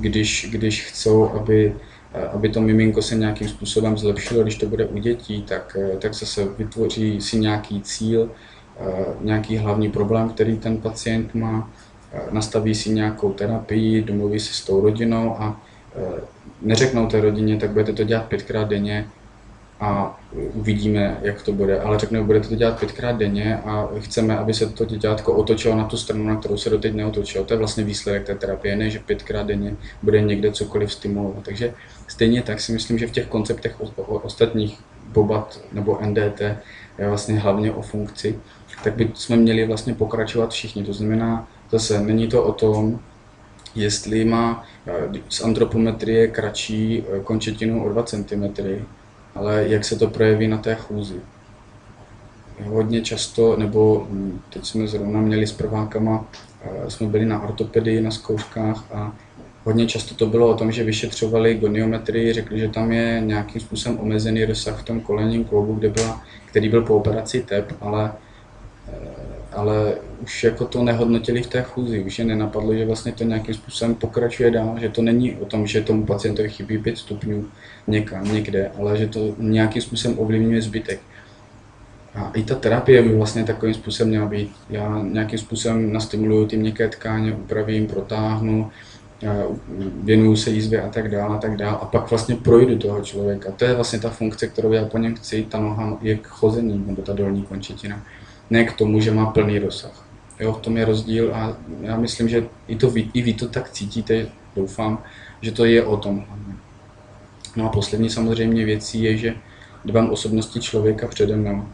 když, 0.00 0.48
když 0.50 0.84
chcou, 0.84 1.28
aby, 1.28 1.76
aby 2.32 2.48
to 2.48 2.60
miminko 2.60 3.02
se 3.02 3.14
nějakým 3.14 3.48
způsobem 3.48 3.98
zlepšilo, 3.98 4.42
když 4.42 4.56
to 4.56 4.66
bude 4.66 4.86
u 4.86 4.98
dětí, 4.98 5.42
tak, 5.42 5.76
e, 5.80 5.96
tak 5.96 6.14
zase 6.14 6.44
vytvoří 6.58 7.20
si 7.20 7.38
nějaký 7.38 7.82
cíl, 7.82 8.30
Eh, 8.30 8.57
nějaký 9.20 9.56
hlavní 9.56 9.90
problém, 9.90 10.28
který 10.28 10.58
ten 10.58 10.76
pacient 10.76 11.34
má, 11.34 11.70
eh, 12.12 12.20
nastaví 12.30 12.74
si 12.74 12.90
nějakou 12.90 13.32
terapii, 13.32 14.02
domluví 14.02 14.40
se 14.40 14.54
s 14.54 14.64
tou 14.64 14.80
rodinou 14.80 15.36
a 15.38 15.60
eh, 15.96 16.20
neřeknou 16.62 17.06
té 17.06 17.20
rodině, 17.20 17.56
tak 17.56 17.70
budete 17.70 17.92
to 17.92 18.04
dělat 18.04 18.24
pětkrát 18.24 18.68
denně 18.68 19.06
a 19.80 20.20
uvidíme, 20.54 21.18
jak 21.22 21.42
to 21.42 21.52
bude. 21.52 21.80
Ale 21.80 21.98
řeknou, 21.98 22.24
budete 22.24 22.48
to 22.48 22.54
dělat 22.54 22.78
pětkrát 22.78 23.16
denně 23.16 23.56
a 23.56 23.88
chceme, 23.98 24.38
aby 24.38 24.54
se 24.54 24.66
to 24.66 24.84
děťátko 24.84 25.32
otočilo 25.32 25.76
na 25.76 25.84
tu 25.84 25.96
stranu, 25.96 26.24
na 26.24 26.36
kterou 26.36 26.56
se 26.56 26.70
doteď 26.70 26.94
neotočilo. 26.94 27.44
To 27.44 27.54
je 27.54 27.58
vlastně 27.58 27.84
výsledek 27.84 28.26
té 28.26 28.34
terapie, 28.34 28.76
ne, 28.76 28.90
že 28.90 28.98
pětkrát 28.98 29.46
denně 29.46 29.76
bude 30.02 30.20
někde 30.20 30.52
cokoliv 30.52 30.92
stimulovat. 30.92 31.44
Takže 31.44 31.74
stejně 32.08 32.42
tak 32.42 32.60
si 32.60 32.72
myslím, 32.72 32.98
že 32.98 33.06
v 33.06 33.10
těch 33.10 33.26
konceptech 33.26 33.80
ostatních 34.06 34.78
Bobat 35.12 35.60
nebo 35.72 35.98
NDT 36.06 36.40
je 36.98 37.08
vlastně 37.08 37.38
hlavně 37.38 37.72
o 37.72 37.82
funkci, 37.82 38.38
tak 38.84 38.94
by 38.94 39.10
jsme 39.14 39.36
měli 39.36 39.66
vlastně 39.66 39.94
pokračovat 39.94 40.50
všichni. 40.50 40.84
To 40.84 40.92
znamená, 40.92 41.48
zase 41.70 42.00
není 42.00 42.28
to 42.28 42.44
o 42.44 42.52
tom, 42.52 43.00
jestli 43.74 44.24
má 44.24 44.64
eh, 44.86 44.92
z 45.28 45.40
antropometrie 45.40 46.28
kratší 46.28 47.02
eh, 47.02 47.20
končetinu 47.20 47.84
o 47.84 47.88
2 47.88 48.02
cm, 48.02 48.44
ale 49.34 49.64
jak 49.68 49.84
se 49.84 49.96
to 49.96 50.06
projeví 50.06 50.48
na 50.48 50.58
té 50.58 50.74
chůzi. 50.74 51.20
Hodně 52.64 53.00
často, 53.00 53.56
nebo 53.56 54.06
hm, 54.10 54.40
teď 54.50 54.66
jsme 54.66 54.88
zrovna 54.88 55.20
měli 55.20 55.46
s 55.46 55.52
prvákama, 55.52 56.24
eh, 56.62 56.90
jsme 56.90 57.06
byli 57.06 57.26
na 57.26 57.42
ortopedii 57.42 58.00
na 58.00 58.10
zkouškách 58.10 58.84
a 58.94 59.12
hodně 59.64 59.86
často 59.86 60.14
to 60.14 60.26
bylo 60.26 60.48
o 60.48 60.54
tom, 60.54 60.72
že 60.72 60.84
vyšetřovali 60.84 61.54
goniometrii, 61.54 62.32
řekli, 62.32 62.58
že 62.58 62.68
tam 62.68 62.92
je 62.92 63.20
nějakým 63.24 63.60
způsobem 63.60 63.98
omezený 64.00 64.44
rozsah 64.44 64.80
v 64.80 64.84
tom 64.84 65.00
kolenním 65.00 65.44
kloubu, 65.44 65.74
kde 65.74 65.88
byla, 65.88 66.22
který 66.46 66.68
byl 66.68 66.82
po 66.82 66.96
operaci 66.96 67.42
TEP, 67.42 67.72
ale 67.80 68.12
ale 69.52 69.94
už 70.22 70.44
jako 70.44 70.64
to 70.64 70.82
nehodnotili 70.82 71.42
v 71.42 71.46
té 71.46 71.62
chůzi, 71.62 72.04
už 72.04 72.18
je 72.18 72.24
nenapadlo, 72.24 72.74
že 72.74 72.86
vlastně 72.86 73.12
to 73.12 73.24
nějakým 73.24 73.54
způsobem 73.54 73.94
pokračuje 73.94 74.50
dál, 74.50 74.76
že 74.80 74.88
to 74.88 75.02
není 75.02 75.36
o 75.36 75.44
tom, 75.44 75.66
že 75.66 75.80
tomu 75.80 76.06
pacientovi 76.06 76.48
chybí 76.48 76.78
5 76.78 76.98
stupňů 76.98 77.46
někam, 77.86 78.32
někde, 78.32 78.70
ale 78.78 78.98
že 78.98 79.06
to 79.06 79.34
nějakým 79.38 79.82
způsobem 79.82 80.18
ovlivňuje 80.18 80.62
zbytek. 80.62 81.00
A 82.14 82.30
i 82.34 82.42
ta 82.42 82.54
terapie 82.54 83.02
by 83.02 83.16
vlastně 83.16 83.44
takovým 83.44 83.74
způsobem 83.74 84.08
měla 84.08 84.26
být. 84.26 84.52
Já 84.70 85.02
nějakým 85.02 85.38
způsobem 85.38 85.92
nastimuluju 85.92 86.46
ty 86.46 86.56
měkké 86.56 86.88
tkáně, 86.88 87.32
upravím, 87.32 87.86
protáhnu, 87.86 88.70
věnuju 90.02 90.36
se 90.36 90.50
jízvě 90.50 90.82
a 90.82 90.88
tak 90.88 91.10
dále 91.10 91.36
a 91.36 91.38
tak 91.38 91.56
dále 91.56 91.78
a 91.80 91.84
pak 91.84 92.10
vlastně 92.10 92.36
projdu 92.36 92.78
toho 92.78 93.00
člověka. 93.00 93.52
To 93.52 93.64
je 93.64 93.74
vlastně 93.74 93.98
ta 93.98 94.10
funkce, 94.10 94.46
kterou 94.46 94.72
já 94.72 94.84
po 94.84 94.98
něm 94.98 95.14
chci, 95.14 95.46
ta 95.48 95.60
noha 95.60 95.98
je 96.02 96.16
k 96.16 96.26
chození, 96.26 96.84
nebo 96.86 97.02
ta 97.02 97.12
dolní 97.12 97.42
končetina 97.42 98.02
ne 98.50 98.64
k 98.64 98.72
tomu, 98.72 99.00
že 99.00 99.10
má 99.10 99.26
plný 99.26 99.58
rozsah. 99.58 100.04
Jo, 100.40 100.52
v 100.52 100.60
tom 100.60 100.76
je 100.76 100.84
rozdíl 100.84 101.34
a 101.34 101.56
já 101.80 101.96
myslím, 101.96 102.28
že 102.28 102.46
i, 102.68 102.76
to 102.76 102.90
vy, 102.90 103.10
i 103.14 103.22
vy 103.22 103.32
to 103.34 103.48
tak 103.48 103.70
cítíte, 103.70 104.26
doufám, 104.56 105.02
že 105.42 105.52
to 105.52 105.64
je 105.64 105.84
o 105.84 105.96
tom 105.96 106.24
No 107.58 107.66
a 107.66 107.68
poslední 107.68 108.10
samozřejmě 108.10 108.64
věcí 108.64 109.02
je, 109.02 109.16
že 109.16 109.34
dbám 109.84 110.10
osobnosti 110.10 110.60
člověka 110.60 111.06
přede 111.06 111.36
mnou. 111.36 111.68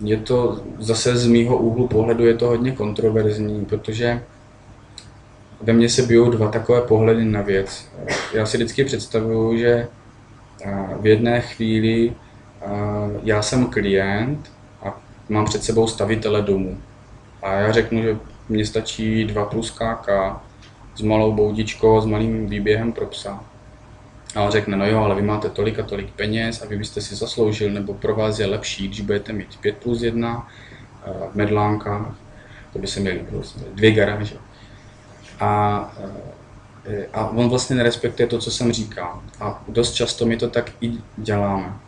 Je 0.00 0.16
to 0.16 0.60
zase 0.78 1.16
z 1.16 1.26
mýho 1.26 1.56
úhlu 1.56 1.88
pohledu 1.88 2.26
je 2.26 2.34
to 2.34 2.46
hodně 2.46 2.72
kontroverzní, 2.72 3.64
protože 3.64 4.22
ve 5.62 5.72
mně 5.72 5.88
se 5.88 6.02
bijou 6.02 6.30
dva 6.30 6.50
takové 6.50 6.80
pohledy 6.80 7.24
na 7.24 7.42
věc. 7.42 7.88
Já 8.34 8.46
si 8.46 8.56
vždycky 8.56 8.84
představuju, 8.84 9.58
že 9.58 9.88
v 11.00 11.06
jedné 11.06 11.40
chvíli 11.40 12.12
já 13.22 13.42
jsem 13.42 13.66
klient 13.66 14.52
a 14.82 15.00
mám 15.28 15.44
před 15.44 15.64
sebou 15.64 15.86
stavitele 15.86 16.42
domu. 16.42 16.80
A 17.42 17.52
já 17.52 17.72
řeknu, 17.72 18.02
že 18.02 18.16
mně 18.48 18.66
stačí 18.66 19.24
2 19.24 19.44
plus 19.44 19.70
KK 19.70 20.08
s 20.94 21.02
malou 21.02 21.32
boudičkou, 21.32 22.00
s 22.00 22.06
malým 22.06 22.46
výběhem 22.46 22.92
pro 22.92 23.06
psa. 23.06 23.44
A 24.34 24.42
on 24.42 24.50
řekne, 24.50 24.76
no 24.76 24.86
jo, 24.86 24.98
ale 24.98 25.14
vy 25.14 25.22
máte 25.22 25.50
tolik 25.50 25.78
a 25.78 25.82
tolik 25.82 26.10
peněz 26.10 26.62
a 26.62 26.66
vy 26.66 26.78
byste 26.78 27.00
si 27.00 27.14
zasloužil, 27.14 27.70
nebo 27.70 27.94
pro 27.94 28.14
vás 28.14 28.38
je 28.38 28.46
lepší, 28.46 28.88
když 28.88 29.00
budete 29.00 29.32
mít 29.32 29.56
5 29.56 29.76
plus 29.76 30.02
1 30.02 30.48
v 31.32 31.34
Medlánkách, 31.34 32.14
to 32.72 32.78
by 32.78 32.86
se 32.86 33.00
měli 33.00 33.18
prostě 33.18 33.60
dvě 33.74 33.90
garáže. 33.90 34.36
A, 35.40 35.48
a 37.12 37.28
on 37.28 37.48
vlastně 37.48 37.76
nerespektuje 37.76 38.28
to, 38.28 38.38
co 38.38 38.50
jsem 38.50 38.72
říkal. 38.72 39.22
A 39.40 39.64
dost 39.68 39.92
často 39.92 40.26
my 40.26 40.36
to 40.36 40.48
tak 40.48 40.72
i 40.80 40.92
děláme 41.16 41.85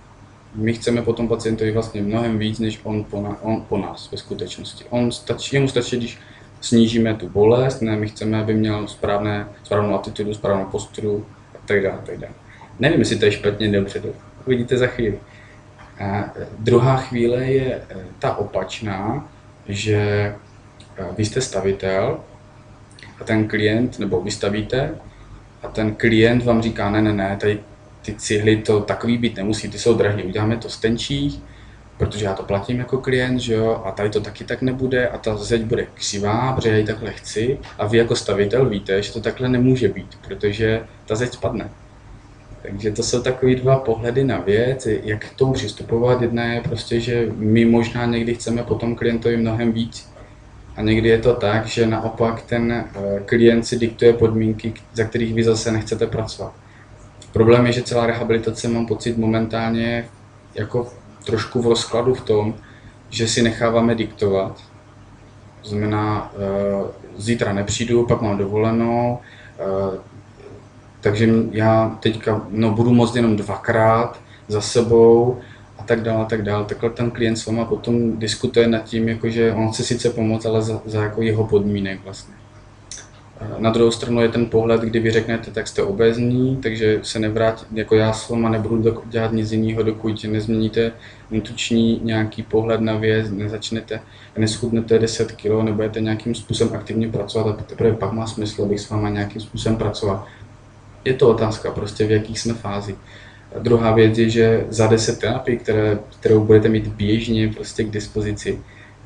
my 0.54 0.72
chceme 0.72 1.02
potom 1.02 1.28
pacientovi 1.28 1.72
vlastně 1.72 2.02
mnohem 2.02 2.38
víc, 2.38 2.58
než 2.58 2.80
on 2.82 3.04
po, 3.04 3.20
na, 3.20 3.42
on 3.42 3.64
po 3.68 3.78
nás 3.78 4.11
ve 4.12 4.18
skutečnosti. 4.18 4.84
On 4.90 5.12
stačí, 5.12 5.56
jemu 5.56 5.68
stačí, 5.68 5.96
když 5.96 6.18
snížíme 6.61 7.14
tu 7.14 7.28
bolest, 7.28 7.80
ne, 7.80 7.96
my 7.96 8.08
chceme, 8.08 8.40
aby 8.40 8.54
měl 8.54 8.87
správné, 8.87 9.48
správnou 9.62 9.94
atitudu, 9.94 10.34
správnou 10.34 10.64
posturu 10.64 11.26
a 11.54 11.58
tak 11.66 11.82
dále, 11.82 11.98
tak 12.06 12.18
dále. 12.18 12.32
Nevím, 12.78 12.98
jestli 12.98 13.16
to 13.16 13.24
je 13.24 13.32
špatně 13.32 13.72
dopředu. 13.72 14.14
Uvidíte 14.46 14.76
za 14.76 14.87
chvíli. 14.87 15.18
A 16.00 16.30
druhá 16.58 16.96
chvíle 16.96 17.44
je 17.44 17.74
e, 17.74 17.82
ta 18.18 18.37
opačná, 18.37 19.28
že 19.68 19.96
e, 19.96 20.34
vy 21.16 21.24
jste 21.24 21.40
stavitel 21.40 22.20
a 23.20 23.24
ten 23.24 23.48
klient, 23.48 23.98
nebo 23.98 24.20
vystavíte 24.20 24.94
a 25.62 25.68
ten 25.68 25.94
klient 25.94 26.44
vám 26.44 26.62
říká, 26.62 26.90
ne, 26.90 27.02
ne, 27.02 27.12
ne, 27.12 27.37
tady 27.40 27.61
ty 28.09 28.14
cihly 28.14 28.57
to 28.57 28.81
takový 28.81 29.18
být 29.18 29.37
nemusí, 29.37 29.68
ty 29.68 29.79
jsou 29.79 29.94
drahé, 29.94 30.23
uděláme 30.23 30.57
to 30.57 30.68
z 30.68 30.79
tenčích, 30.79 31.40
protože 31.99 32.25
já 32.25 32.35
to 32.35 32.42
platím 32.42 32.79
jako 32.79 32.99
klient, 32.99 33.38
že 33.38 33.55
jo, 33.55 33.83
a 33.85 33.90
tady 33.90 34.11
to 34.11 34.21
taky 34.21 34.44
tak 34.44 34.62
nebude 34.62 35.09
a 35.09 35.18
ta 35.18 35.37
zeď 35.37 35.62
bude 35.62 35.87
křivá, 35.94 36.53
protože 36.53 36.71
já 36.71 36.77
ji 36.77 36.85
takhle 36.85 37.12
chci 37.12 37.59
a 37.79 37.87
vy 37.87 37.99
jako 37.99 38.16
stavitel 38.16 38.68
víte, 38.68 39.03
že 39.03 39.12
to 39.12 39.21
takhle 39.21 39.49
nemůže 39.49 39.88
být, 39.88 40.18
protože 40.27 40.83
ta 41.07 41.14
zeď 41.14 41.33
spadne. 41.33 41.71
Takže 42.62 42.90
to 42.90 43.03
jsou 43.03 43.23
takový 43.23 43.55
dva 43.55 43.79
pohledy 43.79 44.25
na 44.25 44.38
věc, 44.38 44.87
jak 44.87 45.27
k 45.27 45.35
tomu 45.35 45.53
přistupovat. 45.53 46.23
Jedna 46.23 46.44
je 46.44 46.61
prostě, 46.61 47.01
že 47.01 47.29
my 47.37 47.64
možná 47.64 48.07
někdy 48.07 48.35
chceme 48.35 48.62
potom 48.62 48.97
klientovi 48.97 49.37
mnohem 49.37 49.73
víc. 49.73 50.09
A 50.77 50.83
někdy 50.83 51.09
je 51.09 51.18
to 51.18 51.35
tak, 51.35 51.66
že 51.66 51.87
naopak 51.87 52.42
ten 52.42 52.73
eh, 52.73 53.21
klient 53.25 53.66
si 53.66 53.79
diktuje 53.79 54.12
podmínky, 54.12 54.75
za 54.92 55.05
kterých 55.05 55.35
vy 55.35 55.44
zase 55.44 55.73
nechcete 55.73 56.07
pracovat. 56.07 56.67
Problém 57.32 57.66
je, 57.66 57.72
že 57.72 57.82
celá 57.82 58.06
rehabilitace 58.06 58.68
mám 58.68 58.86
pocit 58.86 59.18
momentálně 59.18 60.08
jako 60.54 60.88
trošku 61.26 61.62
v 61.62 61.66
rozkladu 61.66 62.14
v 62.14 62.20
tom, 62.20 62.54
že 63.10 63.28
si 63.28 63.42
necháváme 63.42 63.94
diktovat. 63.94 64.60
To 65.62 65.68
znamená, 65.68 66.32
uh, 66.34 66.86
zítra 67.16 67.52
nepřijdu, 67.52 68.06
pak 68.06 68.20
mám 68.20 68.38
dovolenou, 68.38 69.18
uh, 69.60 69.94
takže 71.00 71.28
já 71.50 71.98
teďka 72.00 72.46
no, 72.48 72.70
budu 72.70 72.94
moct 72.94 73.16
jenom 73.16 73.36
dvakrát 73.36 74.20
za 74.48 74.60
sebou 74.60 75.38
a 75.78 75.82
tak 75.82 76.02
dále, 76.02 76.26
tak 76.26 76.42
dále. 76.42 76.64
Takhle 76.64 76.90
ten 76.90 77.10
klient 77.10 77.36
s 77.36 77.46
váma 77.46 77.64
potom 77.64 78.18
diskutuje 78.18 78.66
nad 78.66 78.84
tím, 78.84 79.08
jako, 79.08 79.30
že 79.30 79.52
on 79.52 79.70
chce 79.70 79.84
sice 79.84 80.10
pomoct, 80.10 80.46
ale 80.46 80.62
za, 80.62 80.80
za 80.84 81.02
jako 81.02 81.22
jeho 81.22 81.46
podmínek 81.46 82.00
vlastně. 82.04 82.34
Na 83.59 83.70
druhou 83.70 83.90
stranu 83.90 84.20
je 84.20 84.29
ten 84.29 84.46
pohled, 84.46 84.81
kdy 84.81 85.01
vy 85.01 85.11
řeknete, 85.11 85.51
tak 85.51 85.68
jste 85.68 85.83
obezní, 85.83 86.57
takže 86.62 87.01
se 87.03 87.18
nevrátí, 87.18 87.66
jako 87.72 87.94
já 87.94 88.12
s 88.12 88.29
váma 88.29 88.48
nebudu 88.48 89.03
dělat 89.07 89.33
nic 89.33 89.53
jiného, 89.53 89.83
dokud 89.83 90.24
nezměníte 90.24 90.92
intuční 91.31 92.01
nějaký 92.05 92.42
pohled 92.42 92.81
na 92.81 92.96
věc, 92.96 93.31
nezačnete, 93.31 94.01
neschudnete 94.37 94.98
10 94.98 95.33
kg, 95.33 95.62
nebudete 95.62 96.01
nějakým 96.01 96.35
způsobem 96.35 96.74
aktivně 96.77 97.09
pracovat 97.09 97.61
a 97.61 97.62
teprve 97.62 97.92
pak 97.92 98.12
má 98.12 98.27
smysl, 98.27 98.62
abych 98.62 98.81
s 98.81 98.90
váma 98.90 99.09
nějakým 99.09 99.40
způsobem 99.40 99.77
pracoval. 99.79 100.24
Je 101.05 101.14
to 101.14 101.29
otázka 101.29 101.70
prostě, 101.70 102.07
v 102.07 102.11
jakých 102.11 102.40
jsme 102.40 102.55
fázi. 102.55 102.96
A 103.57 103.59
druhá 103.59 103.92
věc 103.92 104.18
je, 104.18 104.31
že 104.31 104.66
za 104.68 104.87
10 104.87 105.18
terapií, 105.18 105.59
které, 105.59 105.98
kterou 106.20 106.44
budete 106.44 106.68
mít 106.68 106.87
běžně 106.87 107.48
prostě 107.48 107.85
k 107.85 107.90
dispozici, 107.90 108.59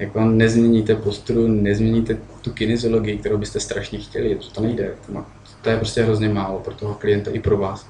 jako 0.02 0.20
nezměníte 0.20 0.94
posturu, 0.94 1.48
nezměníte 1.48 2.18
tu 2.40 2.50
kinesiologii, 2.50 3.18
kterou 3.18 3.38
byste 3.38 3.60
strašně 3.60 3.98
chtěli, 3.98 4.34
to, 4.34 4.50
to 4.50 4.60
nejde. 4.60 4.90
To, 5.06 5.24
to 5.62 5.70
je 5.70 5.76
prostě 5.76 6.02
hrozně 6.02 6.28
málo 6.28 6.58
pro 6.58 6.74
toho 6.74 6.94
klienta 6.94 7.30
i 7.30 7.40
pro 7.40 7.56
vás. 7.56 7.86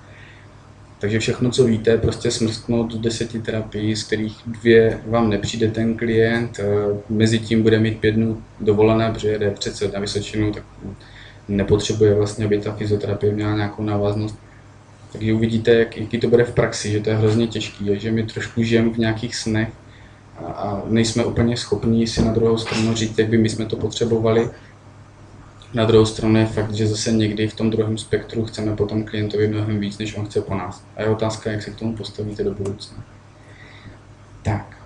Takže 0.99 1.19
všechno, 1.19 1.51
co 1.51 1.65
víte, 1.65 1.99
prostě 1.99 2.31
smrsknout 2.31 2.93
do 2.93 2.99
deseti 2.99 3.41
terapií, 3.41 3.97
z 3.97 4.05
kterých 4.05 4.37
dvě 4.47 5.01
vám 5.07 5.31
nepřijde 5.31 5.69
ten 5.69 5.95
klient, 5.95 6.61
eh, 6.61 6.65
mezi 7.09 7.39
tím 7.39 7.63
bude 7.63 7.79
mít 7.79 7.99
pět 7.99 8.13
dnů 8.13 8.43
dovolené, 8.61 9.11
protože 9.11 9.29
jede 9.29 9.51
přece 9.51 9.89
na 9.89 10.01
Vysočinu, 10.01 10.53
tak 10.53 10.63
nepotřebuje 11.49 12.15
vlastně, 12.15 12.45
aby 12.45 12.61
ta 12.61 12.73
fyzioterapie 12.73 13.33
měla 13.33 13.57
nějakou 13.57 13.83
návaznost. 13.83 14.39
Takže 15.13 15.35
uvidíte, 15.35 15.75
jak, 15.75 15.97
jaký 15.97 16.19
to 16.19 16.29
bude 16.29 16.45
v 16.45 16.55
praxi, 16.55 16.91
že 16.91 17.01
to 17.01 17.11
je 17.11 17.17
hrozně 17.17 17.47
těžké, 17.47 17.99
že 17.99 18.13
my 18.13 18.23
trošku 18.23 18.63
žijeme 18.63 18.91
v 18.91 18.99
nějakých 18.99 19.37
snech, 19.37 19.69
a, 20.39 20.83
nejsme 20.87 21.25
úplně 21.25 21.57
schopní 21.57 22.07
si 22.07 22.25
na 22.25 22.33
druhou 22.33 22.59
stranu 22.59 22.95
říct, 22.95 23.19
jak 23.19 23.29
by 23.29 23.39
my 23.39 23.49
jsme 23.49 23.67
to 23.67 23.77
potřebovali. 23.77 24.51
Na 25.75 25.85
druhou 25.85 26.07
stranu 26.07 26.37
je 26.37 26.47
fakt, 26.47 26.73
že 26.73 26.87
zase 26.87 27.13
někdy 27.13 27.49
v 27.49 27.55
tom 27.55 27.71
druhém 27.71 27.99
spektru 27.99 28.45
chceme 28.45 28.77
potom 28.77 29.05
klientovi 29.05 29.49
mnohem 29.49 29.81
víc, 29.81 29.99
než 29.99 30.17
on 30.17 30.27
chce 30.27 30.41
po 30.41 30.55
nás. 30.55 30.85
A 30.97 31.03
je 31.03 31.09
otázka, 31.09 31.51
jak 31.51 31.63
se 31.63 31.71
k 31.71 31.79
tomu 31.79 31.97
postavíte 31.97 32.45
do 32.45 32.55
budoucna. 32.55 33.05
Tak. 34.43 34.77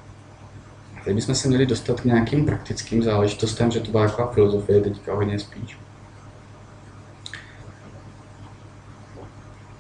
Teď 1.05 1.15
bychom 1.15 1.35
se 1.35 1.49
měli 1.49 1.67
dostat 1.67 2.01
k 2.01 2.05
nějakým 2.05 2.47
praktickým 2.47 3.03
záležitostem, 3.03 3.71
že 3.71 3.81
to 3.81 3.91
byla 3.91 4.09
taková 4.09 4.33
filozofie 4.33 4.81
teďka 4.81 5.15
hodně 5.15 5.39
spíš. 5.39 5.79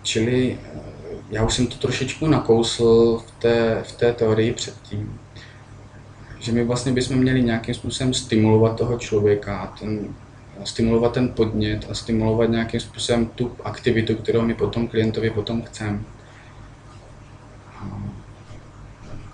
Čili 0.02 0.58
eh, 0.64 0.80
já 1.30 1.44
už 1.44 1.54
jsem 1.54 1.66
to 1.66 1.76
trošičku 1.76 2.26
nakousl 2.26 3.22
v 3.26 3.30
té, 3.30 3.82
v 3.82 3.92
té 3.92 4.12
teorii 4.12 4.52
předtím 4.52 5.18
že 6.46 6.52
my 6.52 6.64
vlastně 6.64 6.92
bychom 6.92 7.16
měli 7.16 7.42
nějakým 7.42 7.74
způsobem 7.74 8.14
stimulovat 8.14 8.76
toho 8.76 8.98
člověka, 8.98 9.74
ten, 9.80 10.14
stimulovat 10.64 11.12
ten 11.12 11.28
podnět 11.28 11.86
a 11.90 11.94
stimulovat 11.94 12.50
nějakým 12.50 12.80
způsobem 12.80 13.26
tu 13.26 13.52
aktivitu, 13.64 14.14
kterou 14.14 14.42
my 14.42 14.54
potom 14.54 14.88
klientovi 14.88 15.30
potom 15.30 15.62
chceme. 15.62 15.98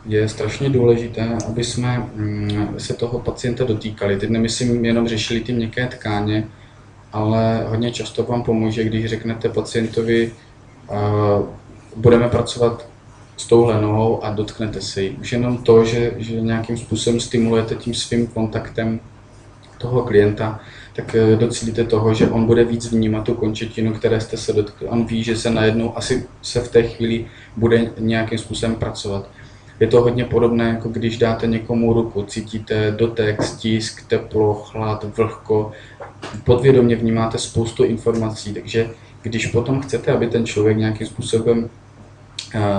Je 0.07 0.29
strašně 0.29 0.70
důležité, 0.70 1.38
aby 1.48 1.64
jsme 1.64 1.98
mm, 2.14 2.75
se 2.79 2.94
toho 2.94 3.18
pacienta 3.18 3.64
dotýkali. 3.64 4.16
Teď 4.16 4.31
nemyslím 4.31 4.85
jenom 4.85 5.09
řešili 5.09 5.40
ty 5.40 5.53
měkké 5.53 5.87
tkáně, 5.87 6.48
ale 7.12 7.64
hodně 7.68 7.90
často 7.90 8.22
vám 8.22 8.42
pomůže, 8.42 8.85
když 8.85 9.07
řeknete 9.07 9.48
pacientovi, 9.48 10.33
budeme 11.96 12.29
pracovat 12.29 12.91
s 13.42 13.46
touhle 13.46 13.81
nohou 13.81 14.24
a 14.24 14.31
dotknete 14.31 14.81
si 14.81 15.16
Už 15.20 15.33
jenom 15.33 15.59
to, 15.59 15.85
že, 15.85 16.12
že 16.16 16.40
nějakým 16.40 16.76
způsobem 16.76 17.20
stimulujete 17.20 17.74
tím 17.74 17.94
svým 17.94 18.26
kontaktem 18.26 19.00
toho 19.78 20.02
klienta, 20.02 20.61
tak 20.96 21.14
eh, 21.14 21.37
docílíte 21.37 21.85
toho, 21.85 22.14
že 22.14 22.28
on 22.28 22.46
bude 22.46 22.64
víc 22.64 22.92
vnímat 22.92 23.24
tu 23.24 23.35
končetinu, 23.35 23.92
které 23.94 24.20
jste 24.20 24.37
se 24.37 24.52
dotkli. 24.52 24.88
On 24.88 25.05
ví, 25.07 25.22
že 25.22 25.37
se 25.37 25.50
najednou 25.50 25.98
asi 25.98 26.26
se 26.42 26.61
v 26.61 26.68
té 26.68 26.83
chvíli 26.83 27.26
bude 27.57 27.90
nějakým 27.98 28.38
způsobem 28.38 28.74
pracovat. 28.74 29.28
Je 29.81 29.87
to 29.87 30.00
hodně 30.00 30.24
podobné, 30.24 30.68
jako 30.68 30.88
když 30.88 31.18
dáte 31.18 31.46
někomu 31.46 31.92
ruku, 31.92 32.22
cítíte 32.22 32.94
dotek, 32.98 33.42
stisk, 33.42 34.07
teplo, 34.07 34.55
chlad, 34.55 35.05
vlhko, 35.16 35.72
podvědomě 36.44 36.96
vnímáte 36.96 37.38
spoustu 37.38 37.85
informací, 37.85 38.55
takže 38.55 38.90
když 39.22 39.46
potom 39.46 39.81
chcete, 39.81 40.12
aby 40.12 40.26
ten 40.26 40.46
člověk 40.46 40.76
nějakým 40.76 41.07
způsobem 41.07 41.70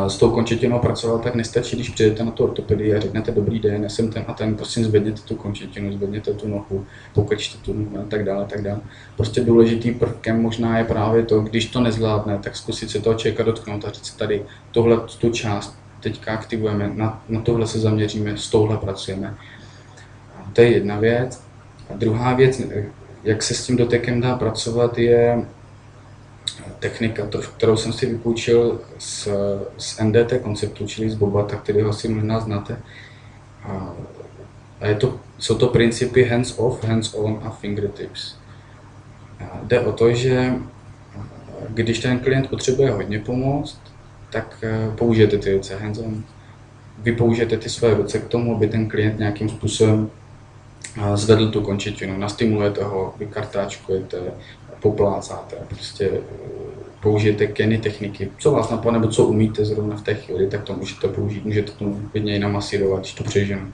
s 0.07 0.17
tou 0.17 0.29
končetinou 0.29 0.79
pracoval, 0.79 1.19
tak 1.19 1.35
nestačí, 1.35 1.75
když 1.75 1.89
přijdete 1.89 2.23
na 2.23 2.31
tu 2.31 2.43
ortopedii 2.43 2.95
a 2.95 2.99
řeknete 2.99 3.31
dobrý 3.31 3.59
den, 3.59 3.83
já 3.83 3.89
jsem 3.89 4.11
ten 4.11 4.25
a 4.27 4.33
ten, 4.33 4.55
prosím 4.55 4.85
zvedněte 4.85 5.21
tu 5.21 5.35
končetinu, 5.35 5.93
zvedněte 5.93 6.33
tu 6.33 6.47
nohu, 6.47 6.85
pokrčte 7.13 7.57
tu 7.57 7.73
nohu 7.73 7.99
a 7.99 8.03
tak 8.09 8.25
dále, 8.25 8.43
a 8.43 8.47
tak 8.47 8.61
dále. 8.61 8.79
Prostě 9.17 9.41
důležitý 9.41 9.91
prvkem 9.91 10.41
možná 10.41 10.77
je 10.77 10.83
právě 10.83 11.23
to, 11.23 11.39
když 11.39 11.65
to 11.65 11.81
nezvládne, 11.81 12.39
tak 12.43 12.55
zkusit 12.55 12.89
se 12.89 12.99
toho 12.99 13.15
člověka 13.15 13.43
dotknout 13.43 13.85
a 13.85 13.91
říct 13.91 14.11
tady 14.11 14.45
tohle 14.71 14.97
tu 15.19 15.29
část 15.29 15.77
teďka 15.99 16.33
aktivujeme, 16.33 16.91
na, 16.93 17.23
na 17.29 17.41
tohle 17.41 17.67
se 17.67 17.79
zaměříme, 17.79 18.37
s 18.37 18.49
touhle 18.49 18.77
pracujeme. 18.77 19.35
To 20.53 20.61
je 20.61 20.71
jedna 20.71 20.99
věc. 20.99 21.43
A 21.89 21.93
druhá 21.93 22.33
věc, 22.33 22.61
jak 23.23 23.43
se 23.43 23.53
s 23.53 23.65
tím 23.65 23.77
dotekem 23.77 24.21
dá 24.21 24.35
pracovat, 24.35 24.97
je 24.97 25.45
technika, 26.83 27.27
kterou 27.57 27.77
jsem 27.77 27.93
si 27.93 28.05
vypůjčil 28.05 28.79
z, 28.99 29.27
z 29.77 29.99
NDT 29.99 30.33
konceptu, 30.41 30.87
čili 30.87 31.09
z 31.09 31.15
Bobata, 31.15 31.55
kterého 31.55 31.89
asi 31.89 32.07
možná 32.07 32.39
znáte. 32.39 32.77
A, 33.63 33.93
a 34.81 34.87
je 34.87 34.95
to, 34.95 35.19
jsou 35.39 35.55
to 35.55 35.67
principy 35.67 36.23
hands-off, 36.23 36.83
hands-on 36.83 37.39
a 37.43 37.49
fingertips. 37.49 38.35
A 39.39 39.59
jde 39.63 39.79
o 39.79 39.91
to, 39.91 40.13
že 40.13 40.53
když 41.69 41.99
ten 41.99 42.19
klient 42.19 42.49
potřebuje 42.49 42.91
hodně 42.91 43.19
pomoct, 43.19 43.79
tak 44.29 44.57
eh, 44.63 44.91
použijete 44.95 45.37
ty 45.37 45.53
ruce 45.53 45.75
hands-on. 45.75 46.23
Vy 46.99 47.11
použijete 47.11 47.57
ty 47.57 47.69
své 47.69 47.93
ruce 47.93 48.19
k 48.19 48.27
tomu, 48.27 48.55
aby 48.55 48.67
ten 48.67 48.89
klient 48.89 49.19
nějakým 49.19 49.49
způsobem 49.49 50.09
zvedl 51.15 51.51
tu 51.51 51.61
končetinu, 51.61 52.17
nastimulujete 52.17 52.83
ho, 52.83 53.13
vykartáčkujete, 53.17 54.17
poplácáte, 54.83 55.55
prostě 55.67 56.09
eh, 56.13 56.19
použijete 57.01 57.47
keny 57.47 57.77
techniky, 57.77 58.31
co 58.37 58.51
vás 58.51 58.69
napadne, 58.69 58.99
nebo 58.99 59.11
co 59.11 59.25
umíte 59.25 59.65
zrovna 59.65 59.97
v 59.97 60.01
té 60.01 60.13
chvíli, 60.13 60.47
tak 60.47 60.63
to 60.63 60.73
můžete 60.73 61.07
použít, 61.07 61.45
můžete 61.45 61.71
to 61.71 61.85
klidně 62.11 62.35
i 62.35 62.39
namasírovat, 62.39 63.13
to 63.15 63.23
přeženu. 63.23 63.73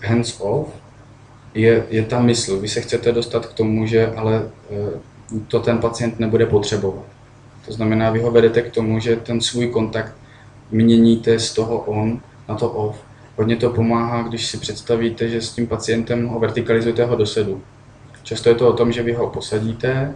Hands 0.00 0.40
off 0.40 0.68
je, 1.54 1.86
je 1.90 2.02
ta 2.02 2.20
mysl, 2.20 2.60
vy 2.60 2.68
se 2.68 2.80
chcete 2.80 3.12
dostat 3.12 3.46
k 3.46 3.52
tomu, 3.52 3.86
že 3.86 4.06
ale 4.06 4.50
to 5.48 5.60
ten 5.60 5.78
pacient 5.78 6.20
nebude 6.20 6.46
potřebovat. 6.46 7.04
To 7.66 7.72
znamená, 7.72 8.10
vy 8.10 8.20
ho 8.20 8.30
vedete 8.30 8.62
k 8.62 8.70
tomu, 8.70 9.00
že 9.00 9.16
ten 9.16 9.40
svůj 9.40 9.68
kontakt 9.68 10.12
měníte 10.70 11.38
z 11.38 11.54
toho 11.54 11.78
on 11.78 12.20
na 12.48 12.54
to 12.54 12.70
off. 12.70 12.96
Hodně 13.36 13.56
to 13.56 13.70
pomáhá, 13.70 14.22
když 14.22 14.46
si 14.46 14.58
představíte, 14.58 15.28
že 15.28 15.42
s 15.42 15.52
tím 15.52 15.66
pacientem 15.66 16.26
ho 16.26 16.40
vertikalizujete 16.40 17.04
ho 17.04 17.16
do 17.16 17.26
sedu. 17.26 17.62
Často 18.26 18.48
je 18.48 18.54
to 18.54 18.68
o 18.68 18.72
tom, 18.72 18.92
že 18.92 19.02
vy 19.02 19.12
ho 19.12 19.30
posadíte, 19.30 20.14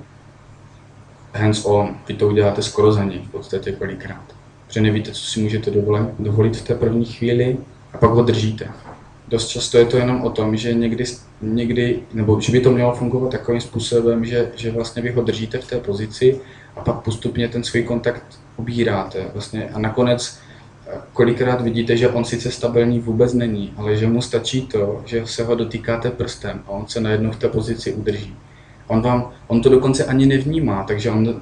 hands 1.35 1.65
on, 1.65 1.97
vy 2.09 2.15
to 2.15 2.29
uděláte 2.29 2.63
skoro 2.63 2.93
za 2.93 3.05
něj 3.05 3.19
v 3.19 3.31
podstatě 3.31 3.73
kolikrát. 3.73 4.23
Protože 4.67 4.81
nevíte, 4.81 5.13
co 5.13 5.25
si 5.25 5.41
můžete 5.41 5.71
dovolit, 5.71 6.09
dovolit 6.19 6.57
v 6.57 6.63
té 6.63 6.75
první 6.75 7.05
chvíli 7.05 7.59
a 7.93 7.99
pak 7.99 8.11
ho 8.11 8.23
držíte. 8.23 8.71
Dost 9.29 9.49
často 9.49 9.79
je 9.79 9.85
to 9.85 9.97
jenom 9.97 10.23
o 10.23 10.31
tom, 10.31 10.57
že 10.57 10.75
někdy, 10.75 11.05
někdy 11.43 12.03
nebo 12.13 12.41
že 12.41 12.53
by 12.53 12.61
to 12.61 12.71
mělo 12.71 12.95
fungovat 12.95 13.31
takovým 13.31 13.61
způsobem, 13.61 14.25
že, 14.25 14.53
že 14.57 14.71
vlastně 14.71 15.03
vy 15.03 15.11
ho 15.11 15.23
držíte 15.23 15.59
v 15.59 15.67
té 15.67 15.79
pozici 15.79 16.41
a 16.77 16.81
pak 16.81 16.97
postupně 16.97 17.49
ten 17.49 17.65
svůj 17.65 17.83
kontakt 17.83 18.41
ubíráte. 18.57 19.27
Vlastně 19.33 19.69
a 19.69 19.79
nakonec 19.79 20.39
kolikrát 21.13 21.61
vidíte, 21.61 21.97
že 21.97 22.09
on 22.09 22.25
sice 22.25 22.51
stabilní 22.51 23.01
vůbec 23.01 23.35
není, 23.35 23.73
ale 23.77 23.97
že 23.97 24.07
mu 24.07 24.23
stačí 24.23 24.67
to, 24.67 25.03
že 25.07 25.27
se 25.27 25.45
ho 25.45 25.55
dotýkáte 25.55 26.11
prstem 26.11 26.63
a 26.67 26.71
on 26.71 26.87
se 26.87 27.01
najednou 27.01 27.31
v 27.31 27.37
té 27.37 27.49
pozici 27.49 27.93
udrží. 27.93 28.37
On, 28.87 29.03
vám, 29.03 29.31
on 29.47 29.63
to 29.63 29.69
dokonce 29.69 30.05
ani 30.05 30.27
nevnímá, 30.27 30.85
takže 30.85 31.11
on, 31.11 31.41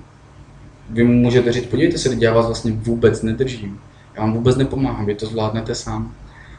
vy 0.90 1.04
mu 1.04 1.12
můžete 1.12 1.52
říct, 1.52 1.66
podívejte 1.66 1.98
se, 1.98 2.16
já 2.18 2.34
vás 2.34 2.46
vlastně 2.46 2.72
vůbec 2.72 3.22
nedržím. 3.22 3.80
Já 4.14 4.22
vám 4.22 4.32
vůbec 4.32 4.56
nepomáhám, 4.56 5.06
vy 5.06 5.14
to 5.14 5.26
zvládnete 5.26 5.74
sám. 5.74 6.14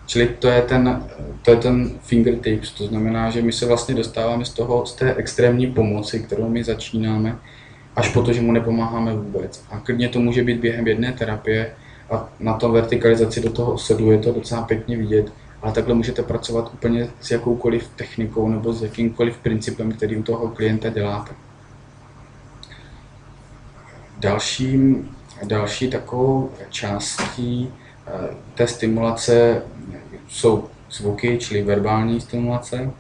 Čili 0.06 0.28
to 0.40 0.48
je 0.48 0.62
ten, 0.62 1.04
to 1.42 1.52
je 1.52 1.58
ten 1.58 1.92
fingertips, 2.02 2.72
to 2.72 2.88
znamená, 2.88 3.30
že 3.30 3.42
my 3.42 3.52
se 3.52 3.66
vlastně 3.66 3.96
dostáváme 3.96 4.46
z 4.46 4.50
toho, 4.50 4.86
z 4.86 4.94
té 4.96 5.16
extrémní 5.16 5.68
pomoci, 5.68 6.20
kterou 6.20 6.50
my 6.50 6.64
začínáme, 6.64 7.38
až 7.96 8.10
po 8.10 8.22
to, 8.22 8.34
že 8.34 8.42
mu 8.42 8.52
nepomáháme 8.52 9.14
vůbec. 9.14 9.64
A 9.72 9.80
klidně 9.80 10.10
to 10.10 10.20
může 10.20 10.44
být 10.44 10.60
během 10.60 10.88
jedné 10.88 11.14
terapie 11.14 11.72
a 12.12 12.30
na 12.40 12.54
tom 12.54 12.72
vertikalizaci 12.72 13.42
do 13.42 13.52
toho 13.52 13.74
osedu 13.74 14.12
je 14.12 14.18
to 14.18 14.32
docela 14.32 14.62
pěkně 14.62 14.98
vidět, 14.98 15.34
ale 15.62 15.74
takhle 15.74 15.96
můžete 15.96 16.24
pracovat 16.24 16.72
úplně 16.74 17.10
s 17.22 17.32
jakoukoliv 17.32 17.90
technikou 17.96 18.50
nebo 18.50 18.74
s 18.74 18.84
jakýmkoliv 18.84 19.38
principem, 19.38 19.92
který 19.92 20.18
u 20.18 20.24
toho 20.24 20.48
klienta 20.48 20.90
děláte. 20.90 21.32
Dalším, 24.18 25.10
další 25.44 25.90
takovou 25.90 26.52
částí 26.70 27.74
eh, 28.08 28.36
té 28.56 28.68
stimulace 28.68 29.62
jsou 30.28 30.70
zvuky, 30.92 31.38
čili 31.38 31.62
verbální 31.62 32.22
stimulace. 32.22 32.92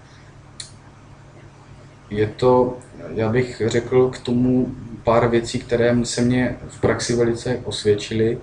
Je 2.10 2.28
to, 2.28 2.78
já 3.15 3.30
bych 3.30 3.62
řekl 3.65 4.10
k 4.10 4.19
tomu 4.19 4.76
pár 5.04 5.28
věcí, 5.28 5.60
které 5.60 6.06
se 6.06 6.22
mě 6.22 6.58
v 6.67 6.82
praxi 6.82 7.15
velice 7.15 7.60
osvědčily, 7.63 8.38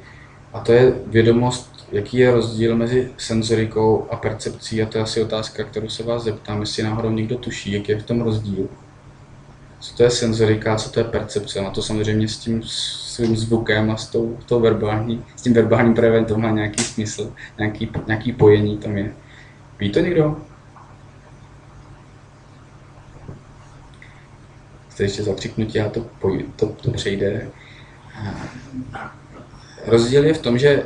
a 0.52 0.61
to 0.61 0.72
je 0.72 0.94
vědomost, 1.06 1.87
jaký 1.92 2.16
je 2.16 2.30
rozdíl 2.30 2.76
mezi 2.76 3.11
senzorikou 3.18 4.06
a 4.11 4.16
percepcí, 4.16 4.82
a 4.82 4.87
to 4.87 4.98
je 4.98 5.04
asi 5.04 5.22
otázka, 5.22 5.64
kterou 5.64 5.88
se 5.88 6.02
vás 6.02 6.22
zeptám, 6.22 6.61
jestli 6.61 6.82
náhodou 6.82 7.11
někdo 7.11 7.38
tuší, 7.38 7.72
jaký 7.72 7.92
je 7.92 7.98
v 7.98 8.06
tom 8.06 8.20
rozdíl. 8.20 8.68
Co 9.80 9.96
to 9.96 10.02
je 10.02 10.11
senzorika, 10.11 10.76
co 10.76 10.90
to 10.90 11.00
je 11.00 11.04
percepce, 11.04 11.62
na 11.62 11.70
to 11.70 11.82
samozřejmě 11.82 12.28
s 12.28 12.38
tím 12.38 12.62
svým 12.62 13.37
zvukem 13.37 13.90
a 13.90 13.96
s, 13.96 14.09
tou, 14.09 14.38
tou 14.46 14.61
verbální, 14.61 15.24
s 15.37 15.42
tím 15.42 15.54
verbálním 15.54 15.94
projevem 15.94 16.24
to 16.24 16.38
má 16.38 16.50
nějaký 16.50 16.85
smysl, 16.85 17.32
nějaký, 17.59 17.90
nějaký 18.06 18.32
pojení 18.32 18.78
tam 18.78 18.96
je. 18.96 19.14
Ví 19.78 19.90
to 19.90 20.00
někdo? 20.00 20.37
Chce 24.88 25.02
ještě 25.02 25.22
zakřiknutí 25.22 25.80
a 25.80 25.88
to, 25.88 26.06
to, 26.56 26.66
to 26.66 26.90
přejde. 26.90 27.48
Rozdíl 29.87 30.25
je 30.25 30.35
v 30.35 30.42
tom, 30.42 30.59
že 30.59 30.68
eh, 30.68 30.83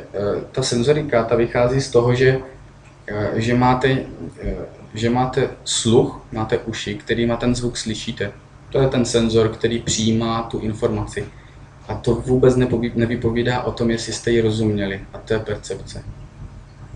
ta 0.51 0.61
senzorika 0.61 1.23
ta 1.23 1.35
vychází 1.35 1.81
z 1.81 1.89
toho, 1.89 2.15
že, 2.15 2.39
eh, 3.07 3.31
že, 3.35 3.53
máte, 3.53 3.97
eh, 4.41 4.55
že 4.93 5.09
máte 5.09 5.49
sluch, 5.65 6.21
máte 6.31 6.57
uši, 6.57 6.95
kterýma 6.95 7.35
ten 7.37 7.55
zvuk 7.55 7.77
slyšíte. 7.77 8.31
To 8.69 8.81
je 8.81 8.87
ten 8.87 9.05
senzor, 9.05 9.49
který 9.49 9.79
přijímá 9.79 10.43
tu 10.43 10.59
informaci. 10.59 11.25
A 11.87 11.95
to 11.95 12.15
vůbec 12.15 12.55
nevypovídá 12.95 13.61
o 13.61 13.71
tom, 13.71 13.91
jestli 13.91 14.13
jste 14.13 14.31
ji 14.31 14.41
rozuměli. 14.41 15.01
A 15.13 15.17
to 15.17 15.33
je 15.33 15.39
percepce. 15.39 16.03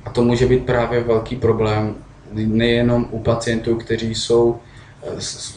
A 0.06 0.10
to 0.10 0.24
může 0.24 0.46
být 0.46 0.66
právě 0.66 1.04
velký 1.04 1.36
problém 1.36 1.96
nejenom 2.32 3.08
u 3.12 3.20
pacientů, 3.20 3.76
kteří 3.76 4.16
jsou 4.16 4.60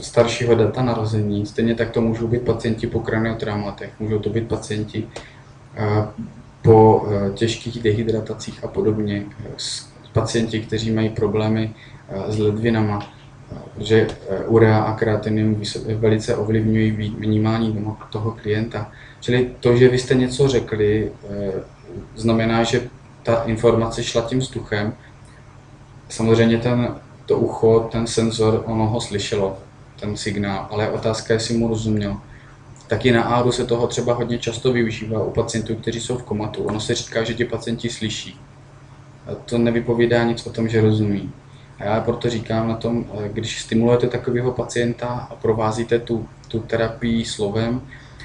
staršího 0.00 0.54
data 0.54 0.82
narození. 0.82 1.46
Stejně 1.46 1.74
tak 1.74 1.90
to 1.90 2.00
můžou 2.00 2.26
být 2.26 2.42
pacienti 2.42 2.86
po 2.86 3.00
kraniotraumatech, 3.00 3.90
můžou 4.00 4.18
to 4.18 4.30
být 4.30 4.48
pacienti 4.48 5.06
po 6.62 7.06
e, 7.06 7.32
těžkých 7.32 7.82
dehydratacích 7.82 8.64
a 8.64 8.68
podobně, 8.68 9.24
pacienti, 10.12 10.60
kteří 10.60 10.90
mají 10.90 11.08
problémy 11.08 11.74
s 12.28 12.38
ledvinama, 12.38 13.18
eh, 14.28 14.44
urea 14.46 14.78
a 14.78 14.96
kreatinium 14.96 15.62
velice 15.96 16.36
ovlivňují 16.36 16.90
vnímání 16.90 17.86
toho 18.10 18.36
klienta. 18.42 18.92
Čili 19.20 19.50
to, 19.60 19.76
že 19.76 19.88
vy 19.88 19.98
jste 19.98 20.14
něco 20.14 20.48
řekli, 20.48 21.12
eh, 21.30 21.52
znamená, 22.16 22.62
že 22.62 22.88
ta 23.22 23.42
informace 23.42 24.04
šla 24.04 24.22
tím 24.22 24.38
vzduchem. 24.38 24.92
Samozřejmě 26.08 26.58
ten, 26.58 26.94
to 27.26 27.38
ucho, 27.38 27.88
ten 27.92 28.06
senzor, 28.06 28.62
ono 28.66 28.86
ho 28.86 29.00
slyšelo, 29.00 29.58
ten 30.00 30.16
signál, 30.16 30.68
ale 30.70 30.90
otázka, 30.90 31.34
jestli 31.34 31.56
mu 31.56 31.68
rozuměl. 31.68 32.16
Taky 32.88 33.12
na 33.12 33.22
áru 33.22 33.52
se 33.52 33.64
toho 33.64 33.86
třeba 33.86 34.14
hodně 34.14 34.38
často 34.38 34.72
využívá 34.72 35.24
u 35.24 35.30
pacientů, 35.30 35.74
kteří 35.74 36.00
jsou 36.00 36.18
v 36.18 36.22
komatu. 36.22 36.62
Ono 36.62 36.80
se 36.80 36.94
říká, 36.94 37.24
že 37.24 37.34
ti 37.34 37.44
pacienti 37.44 37.88
slyší. 37.88 38.40
A 39.26 39.34
to 39.34 39.58
nevypovídá 39.58 40.24
nic 40.24 40.46
o 40.46 40.50
tom, 40.50 40.68
že 40.68 40.80
rozumí. 40.80 41.32
A 41.78 41.84
já 41.84 42.00
proto 42.00 42.30
říkám 42.30 42.68
na 42.68 42.76
tom, 42.76 43.04
eh, 43.14 43.28
když 43.32 43.60
stimulujete 43.60 44.06
takového 44.06 44.52
pacienta 44.52 45.06
a 45.06 45.34
provázíte 45.34 45.98
tu, 45.98 46.28
tu 46.48 46.60
terapii 46.60 47.24
slovem, 47.24 47.82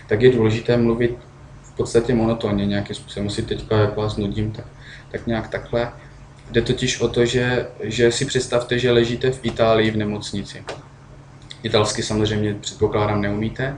tak 0.07 0.21
je 0.21 0.31
důležité 0.31 0.77
mluvit 0.77 1.17
v 1.63 1.75
podstatě 1.75 2.13
monotónně 2.13 2.65
nějakým 2.65 2.95
způsobem. 2.95 3.23
Musí 3.23 3.41
teďka, 3.41 3.77
jak 3.77 3.97
vás 3.97 4.17
nudím, 4.17 4.51
tak, 4.51 4.65
tak 5.11 5.27
nějak 5.27 5.47
takhle. 5.47 5.91
Jde 6.51 6.61
totiž 6.61 7.01
o 7.01 7.07
to, 7.07 7.25
že, 7.25 7.67
že 7.81 8.11
si 8.11 8.25
představte, 8.25 8.79
že 8.79 8.91
ležíte 8.91 9.31
v 9.31 9.39
Itálii 9.43 9.91
v 9.91 9.97
nemocnici. 9.97 10.63
Italsky 11.63 12.03
samozřejmě 12.03 12.53
předpokládám 12.53 13.21
neumíte. 13.21 13.77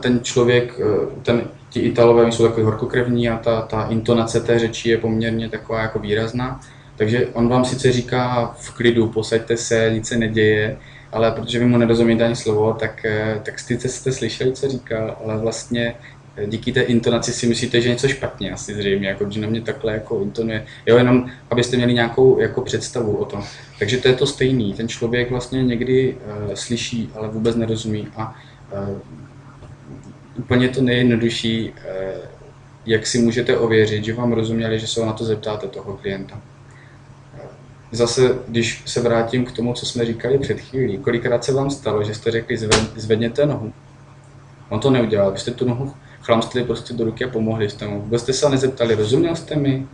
Ten 0.00 0.20
člověk, 0.22 0.80
eh, 0.80 1.20
ten, 1.22 1.42
ti 1.70 1.80
Italové 1.80 2.32
jsou 2.32 2.42
takový 2.42 2.64
horkokrevní 2.64 3.28
a 3.28 3.36
ta, 3.36 3.62
ta 3.62 3.86
intonace 3.90 4.40
té 4.40 4.58
řeči 4.58 4.88
je 4.88 4.98
poměrně 4.98 5.48
taková 5.48 5.82
jako 5.82 5.98
výrazná. 5.98 6.60
Takže 6.96 7.26
on 7.32 7.48
vám 7.48 7.64
sice 7.64 7.92
říká 7.92 8.54
v 8.58 8.70
klidu, 8.70 9.08
posaďte 9.08 9.56
se, 9.56 9.90
nic 9.94 10.08
se 10.08 10.16
neděje, 10.16 10.76
ale 11.12 11.32
protože 11.32 11.58
vy 11.58 11.66
mu 11.66 11.78
nerozumíte 11.78 12.24
ani 12.24 12.36
slovo, 12.36 12.72
tak, 12.72 13.04
eh, 13.04 13.40
tak 13.44 13.58
sice 13.58 13.88
jste 13.88 14.12
slyšeli, 14.12 14.52
co 14.52 14.68
říká, 14.68 15.16
ale 15.24 15.38
vlastně 15.38 15.94
eh, 16.36 16.46
díky 16.46 16.72
té 16.72 16.80
intonaci 16.80 17.32
si 17.32 17.46
myslíte, 17.46 17.80
že 17.80 17.88
něco 17.88 18.08
špatně 18.08 18.52
asi 18.52 18.74
zřejmě, 18.74 19.08
jako, 19.08 19.30
že 19.30 19.40
na 19.40 19.48
mě 19.48 19.60
takhle 19.60 19.92
jako 19.92 20.20
intonuje. 20.22 20.64
Jo, 20.86 20.96
jenom 20.96 21.30
abyste 21.50 21.76
měli 21.76 21.94
nějakou 21.94 22.40
jako 22.40 22.60
představu 22.60 23.16
o 23.16 23.24
tom. 23.24 23.44
Takže 23.78 23.96
to 23.96 24.08
je 24.08 24.14
to 24.14 24.26
stejný. 24.26 24.74
Ten 24.74 24.88
člověk 24.88 25.30
vlastně 25.30 25.62
někdy 25.64 26.14
uh, 26.14 26.54
slyší, 26.54 27.10
ale 27.14 27.28
vůbec 27.28 27.56
nerozumí 27.56 28.08
a 28.16 28.34
úplně 30.38 30.68
to 30.68 30.82
nejjednodušší, 30.82 31.70
uh, 31.70 31.76
jak 32.86 33.06
si 33.06 33.18
můžete 33.18 33.58
ověřit, 33.58 34.04
že 34.04 34.14
vám 34.14 34.32
rozuměli, 34.32 34.78
že 34.78 34.86
se 34.86 35.06
na 35.06 35.12
to 35.12 35.24
zeptáte 35.24 35.68
toho 35.68 35.96
klienta 35.96 36.40
zase, 37.92 38.38
když 38.48 38.82
se 38.86 39.00
vrátím 39.00 39.44
k 39.44 39.52
tomu, 39.52 39.74
co 39.74 39.86
jsme 39.86 40.04
říkali 40.04 40.38
před 40.38 40.60
chvílí, 40.60 40.98
kolikrát 40.98 41.44
se 41.44 41.52
vám 41.52 41.70
stalo, 41.70 42.04
že 42.04 42.14
jste 42.14 42.30
řekli, 42.30 42.58
zvedněte 42.96 43.46
nohu. 43.46 43.72
On 44.68 44.80
to 44.80 44.90
neudělal, 44.90 45.32
vy 45.32 45.38
jste 45.38 45.50
tu 45.50 45.68
nohu 45.68 45.92
chlamstli 46.20 46.64
prostě 46.64 46.94
do 46.94 47.04
ruky 47.04 47.24
a 47.24 47.28
pomohli 47.28 47.70
jste 47.70 47.88
mu. 47.88 48.00
Vůbec 48.00 48.22
jste 48.22 48.32
se 48.32 48.48
nezeptali, 48.48 48.94
rozuměl 48.94 49.36
jste 49.36 49.56
mi? 49.56 49.86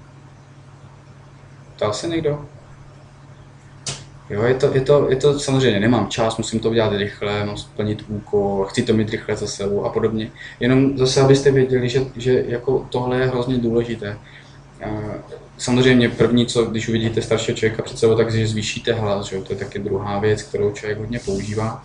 Ptal 1.76 1.92
se 1.92 2.09
někdo? 2.09 2.48
Jo, 4.31 4.43
je 4.43 4.55
to, 4.55 4.75
je, 4.75 4.81
to, 4.81 5.11
je 5.11 5.17
to 5.17 5.39
samozřejmě, 5.39 5.81
nemám 5.81 6.09
čas, 6.09 6.37
musím 6.37 6.61
to 6.61 6.71
udělat 6.71 6.93
rychle, 6.93 7.45
mám 7.45 7.57
splnit 7.57 8.05
úkol, 8.09 8.65
chci 8.65 8.83
to 8.83 8.95
mít 8.95 9.11
rychle 9.11 9.37
za 9.37 9.47
sebou 9.47 9.85
a 9.85 9.89
podobně. 9.89 10.31
Jenom 10.61 10.99
zase, 10.99 11.21
abyste 11.21 11.51
věděli, 11.51 11.89
že, 11.89 12.01
že 12.17 12.45
jako 12.49 12.87
tohle 12.91 13.19
je 13.21 13.27
hrozně 13.27 13.59
důležité. 13.59 14.19
Samozřejmě 15.59 16.09
první, 16.09 16.47
co 16.47 16.65
když 16.65 16.89
uvidíte 16.89 17.23
staršího 17.23 17.57
člověka 17.57 17.83
před 17.83 17.99
sebou, 17.99 18.17
tak 18.17 18.33
že 18.33 18.47
zvýšíte 18.47 18.93
hlas, 18.93 19.27
že? 19.27 19.41
to 19.41 19.53
je 19.53 19.59
taky 19.59 19.79
druhá 19.79 20.19
věc, 20.19 20.43
kterou 20.43 20.73
člověk 20.73 20.99
hodně 20.99 21.19
používá. 21.19 21.85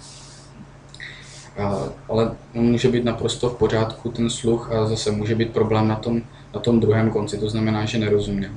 Ale 2.10 2.36
může 2.54 2.89
být 2.89 3.04
naprosto 3.04 3.49
v 3.49 3.58
pořádku 3.58 4.12
ten 4.12 4.30
sluch 4.30 4.71
a 4.71 4.86
zase 4.86 5.12
může 5.12 5.36
být 5.36 5.54
problém 5.54 5.88
na 5.88 5.95
tom, 5.95 6.21
na 6.54 6.60
tom 6.60 6.80
druhém 6.80 7.12
konci, 7.12 7.38
to 7.38 7.49
znamená, 7.49 7.86
že 7.86 7.97
nerozuměl. 7.97 8.52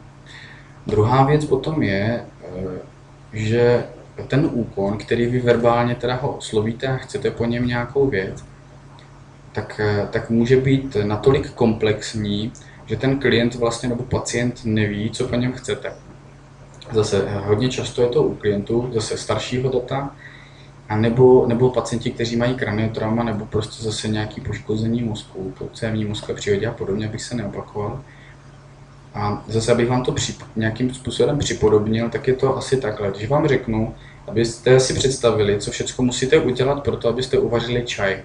Druhá 0.86 1.24
věc 1.24 1.44
potom 1.44 1.82
je, 1.82 2.24
e, 2.44 2.80
že 3.32 3.84
ten 4.28 4.48
úkon, 4.52 4.98
který 4.98 5.26
vy 5.26 5.40
verbálně 5.40 5.94
teda 5.94 6.14
ho 6.14 6.36
oslovíte 6.36 6.86
a 6.88 6.96
chcete 6.96 7.30
po 7.30 7.44
něm 7.44 7.66
nějakou 7.66 8.06
věc, 8.06 8.44
tak, 9.52 9.80
e, 9.80 10.08
tak 10.10 10.30
může 10.30 10.56
být 10.56 10.96
natolik 11.02 11.50
komplexní, 11.50 12.52
že 12.86 12.96
ten 12.96 13.18
klient 13.18 13.54
vlastně 13.54 13.88
nebo 13.88 14.02
pacient 14.02 14.60
neví, 14.64 15.10
co 15.10 15.28
po 15.28 15.36
něm 15.36 15.52
chcete. 15.52 15.92
Zase 16.92 17.28
hodně 17.30 17.68
často 17.68 18.02
je 18.02 18.08
to 18.08 18.22
u 18.22 18.34
klientů, 18.34 18.90
zase 18.92 19.16
staršího 19.16 19.70
data, 19.70 20.14
a 20.88 20.96
nebo, 20.96 21.46
nebo 21.46 21.70
pacienti, 21.70 22.10
kteří 22.10 22.36
mají 22.36 22.54
kraniotrauma, 22.54 23.24
nebo 23.24 23.46
prostě 23.46 23.84
zase 23.84 24.08
nějaký 24.08 24.40
poškození 24.40 25.02
mozku, 25.02 25.54
cévní 25.72 26.04
mozkové 26.04 26.34
příhodě 26.34 26.66
a 26.66 26.72
podobně, 26.72 27.08
abych 27.08 27.22
se 27.22 27.34
neopakoval. 27.34 28.04
A 29.14 29.44
zase, 29.48 29.72
abych 29.72 29.88
vám 29.88 30.02
to 30.02 30.12
při, 30.12 30.34
nějakým 30.56 30.94
způsobem 30.94 31.38
připodobnil, 31.38 32.08
tak 32.08 32.28
je 32.28 32.34
to 32.34 32.56
asi 32.56 32.76
takhle. 32.76 33.10
Když 33.10 33.28
vám 33.28 33.48
řeknu, 33.48 33.94
abyste 34.28 34.80
si 34.80 34.94
představili, 34.94 35.58
co 35.58 35.70
všechno 35.70 36.04
musíte 36.04 36.38
udělat 36.38 36.82
pro 36.82 36.96
to, 36.96 37.08
abyste 37.08 37.38
uvařili 37.38 37.82
čaj, 37.82 38.22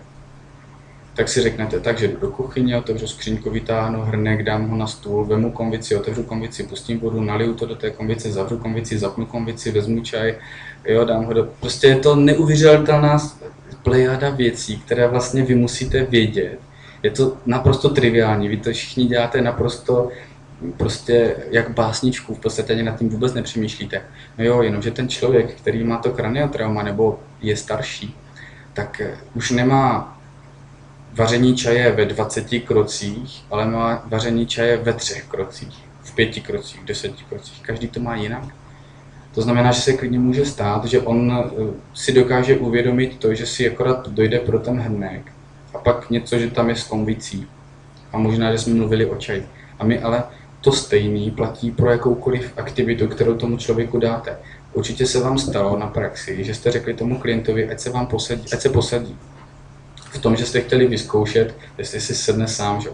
tak 1.17 1.29
si 1.29 1.41
řeknete, 1.41 1.79
takže 1.79 2.07
jdu 2.07 2.17
do 2.17 2.31
kuchyně, 2.31 2.77
otevřu 2.77 3.07
skříňku, 3.07 3.49
vytáhnu 3.49 4.01
hrnek, 4.01 4.43
dám 4.43 4.69
ho 4.69 4.77
na 4.77 4.87
stůl, 4.87 5.25
vemu 5.25 5.51
konvici, 5.51 5.95
otevřu 5.95 6.23
konvici, 6.23 6.63
pustím 6.63 6.99
vodu, 6.99 7.21
naliju 7.21 7.53
to 7.53 7.65
do 7.65 7.75
té 7.75 7.89
konvice, 7.89 8.31
zavřu 8.31 8.57
konvici, 8.57 8.99
zapnu 8.99 9.25
konvici, 9.25 9.71
vezmu 9.71 10.01
čaj, 10.01 10.35
jo, 10.85 11.05
dám 11.05 11.25
ho 11.25 11.33
do... 11.33 11.47
Prostě 11.59 11.87
je 11.87 11.95
to 11.95 12.15
neuvěřitelná 12.15 13.17
plejada 13.83 14.29
věcí, 14.29 14.77
které 14.85 15.07
vlastně 15.07 15.43
vy 15.43 15.55
musíte 15.55 16.03
vědět. 16.03 16.59
Je 17.03 17.11
to 17.11 17.37
naprosto 17.45 17.89
triviální, 17.89 18.47
vy 18.47 18.57
to 18.57 18.71
všichni 18.71 19.05
děláte 19.05 19.41
naprosto 19.41 20.09
prostě 20.77 21.35
jak 21.51 21.69
básničku, 21.69 22.35
v 22.35 22.39
podstatě 22.39 22.73
ani 22.73 22.83
nad 22.83 22.99
tím 22.99 23.09
vůbec 23.09 23.33
nepřemýšlíte. 23.33 24.01
No 24.37 24.43
jo, 24.43 24.61
jenomže 24.61 24.91
ten 24.91 25.09
člověk, 25.09 25.53
který 25.53 25.83
má 25.83 25.97
to 25.97 26.11
kraniotrauma 26.11 26.83
nebo 26.83 27.19
je 27.41 27.57
starší, 27.57 28.15
tak 28.73 29.01
už 29.33 29.51
nemá 29.51 30.17
vaření 31.13 31.55
čaje 31.55 31.91
ve 31.91 32.05
20 32.05 32.47
krocích, 32.65 33.43
ale 33.51 33.65
má 33.65 34.03
vaření 34.05 34.45
čaje 34.45 34.77
ve 34.77 34.93
třech 34.93 35.25
krocích, 35.25 35.77
v 36.03 36.15
pěti 36.15 36.41
krocích, 36.41 36.81
v 36.81 36.85
deseti 36.85 37.23
krocích. 37.29 37.61
Každý 37.61 37.87
to 37.87 37.99
má 37.99 38.15
jinak. 38.15 38.43
To 39.35 39.41
znamená, 39.41 39.71
že 39.71 39.81
se 39.81 39.93
klidně 39.93 40.19
může 40.19 40.45
stát, 40.45 40.85
že 40.85 41.01
on 41.01 41.31
eh, 41.31 41.73
si 41.93 42.13
dokáže 42.13 42.57
uvědomit 42.57 43.17
to, 43.17 43.33
že 43.33 43.45
si 43.45 43.71
akorát 43.71 44.09
dojde 44.09 44.39
pro 44.39 44.59
ten 44.59 44.79
hrnek 44.79 45.31
a 45.73 45.77
pak 45.77 46.09
něco, 46.09 46.39
že 46.39 46.49
tam 46.49 46.69
je 46.69 46.75
s 46.75 46.83
konvicí. 46.83 47.47
A 48.13 48.17
možná, 48.17 48.51
že 48.51 48.57
jsme 48.57 48.73
mluvili 48.73 49.05
o 49.05 49.15
čaji. 49.15 49.47
A 49.79 49.83
my 49.85 49.99
ale 49.99 50.23
to 50.61 50.71
stejný 50.71 51.31
platí 51.31 51.71
pro 51.71 51.91
jakoukoliv 51.91 52.53
aktivitu, 52.57 53.07
kterou 53.07 53.35
tomu 53.35 53.57
člověku 53.57 53.99
dáte. 53.99 54.37
Určitě 54.73 55.05
se 55.05 55.19
vám 55.19 55.37
stalo 55.37 55.77
na 55.77 55.87
praxi, 55.87 56.43
že 56.43 56.53
jste 56.53 56.71
řekli 56.71 56.93
tomu 56.93 57.19
klientovi, 57.19 57.69
ať 57.69 57.79
se 57.79 57.89
vám 57.89 58.07
posadí, 58.07 58.45
ať 58.53 58.61
se 58.61 58.69
posadí 58.69 59.17
v 59.97 60.19
tom, 60.19 60.35
že 60.35 60.45
jste 60.45 60.61
chtěli 60.61 60.87
vyzkoušet, 60.87 61.55
jestli 61.77 62.01
si 62.01 62.15
sedne 62.15 62.47
sám. 62.47 62.81
Že? 62.81 62.89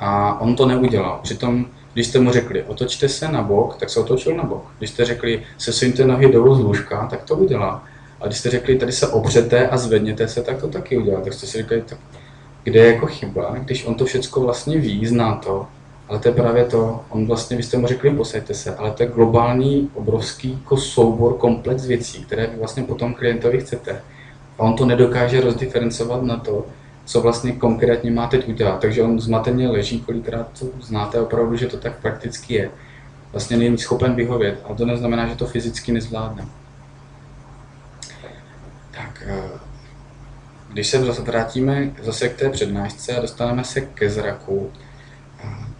A 0.00 0.40
on 0.40 0.56
to 0.56 0.66
neudělal. 0.66 1.20
Přitom, 1.22 1.66
když 1.94 2.06
jste 2.06 2.20
mu 2.20 2.32
řekli, 2.32 2.62
otočte 2.62 3.08
se 3.08 3.28
na 3.28 3.42
bok, 3.42 3.76
tak 3.76 3.90
se 3.90 4.00
otočil 4.00 4.36
na 4.36 4.44
bok. 4.44 4.64
Když 4.78 4.90
jste 4.90 5.04
řekli, 5.04 5.42
sesuňte 5.58 6.04
nohy 6.04 6.32
dolů 6.32 6.54
z 6.54 6.60
lůžka, 6.60 7.06
tak 7.10 7.22
to 7.22 7.36
udělá. 7.36 7.84
A 8.20 8.26
když 8.26 8.38
jste 8.38 8.50
řekli, 8.50 8.78
tady 8.78 8.92
se 8.92 9.08
opřete 9.08 9.68
a 9.68 9.76
zvedněte 9.76 10.28
se, 10.28 10.42
tak 10.42 10.60
to 10.60 10.68
taky 10.68 10.96
udělá. 10.96 11.20
Tak 11.20 11.32
jste 11.32 11.46
si 11.46 11.58
řekli, 11.58 11.82
tak 11.82 11.98
kde 12.64 12.80
je 12.80 12.94
jako 12.94 13.06
chyba, 13.06 13.54
když 13.58 13.84
on 13.84 13.94
to 13.94 14.04
všechno 14.04 14.42
vlastně 14.42 14.78
ví, 14.78 15.06
zná 15.06 15.34
to, 15.34 15.66
ale 16.12 16.20
to 16.20 16.28
je 16.28 16.34
právě 16.34 16.64
to, 16.64 17.04
on 17.08 17.26
vlastně, 17.26 17.56
vy 17.56 17.62
jste 17.62 17.78
mu 17.78 17.86
řekli, 17.86 18.10
posaďte 18.10 18.54
se, 18.54 18.76
ale 18.76 18.90
to 18.90 19.02
je 19.02 19.08
globální, 19.08 19.90
obrovský 19.94 20.50
jako 20.50 20.76
soubor, 20.76 21.34
komplex 21.34 21.86
věcí, 21.86 22.24
které 22.24 22.46
vy 22.46 22.56
vlastně 22.58 22.82
potom 22.82 23.14
klientovi 23.14 23.60
chcete. 23.60 24.02
A 24.58 24.62
on 24.62 24.76
to 24.76 24.86
nedokáže 24.86 25.40
rozdiferencovat 25.40 26.22
na 26.22 26.36
to, 26.36 26.66
co 27.04 27.20
vlastně 27.20 27.52
konkrétně 27.52 28.10
má 28.10 28.26
teď 28.26 28.48
udělat. 28.48 28.80
Takže 28.80 29.02
on 29.02 29.20
zmateně 29.20 29.68
leží, 29.68 30.00
kolikrát 30.00 30.48
to 30.58 30.66
znáte 30.80 31.20
opravdu, 31.20 31.56
že 31.56 31.66
to 31.66 31.76
tak 31.76 32.00
prakticky 32.00 32.54
je. 32.54 32.70
Vlastně 33.32 33.56
není 33.56 33.78
schopen 33.78 34.14
vyhovět, 34.14 34.60
a 34.64 34.74
to 34.74 34.86
neznamená, 34.86 35.28
že 35.28 35.36
to 35.36 35.46
fyzicky 35.46 35.92
nezvládne. 35.92 36.46
Tak, 38.90 39.22
eh, 39.26 39.42
když 40.72 40.86
se 40.86 41.04
zase 41.04 41.22
vrátíme 41.22 41.90
zase 42.02 42.28
k 42.28 42.36
té 42.36 42.50
přednášce 42.50 43.16
a 43.16 43.20
dostaneme 43.20 43.64
se 43.64 43.80
ke 43.80 44.10
zraku, 44.10 44.70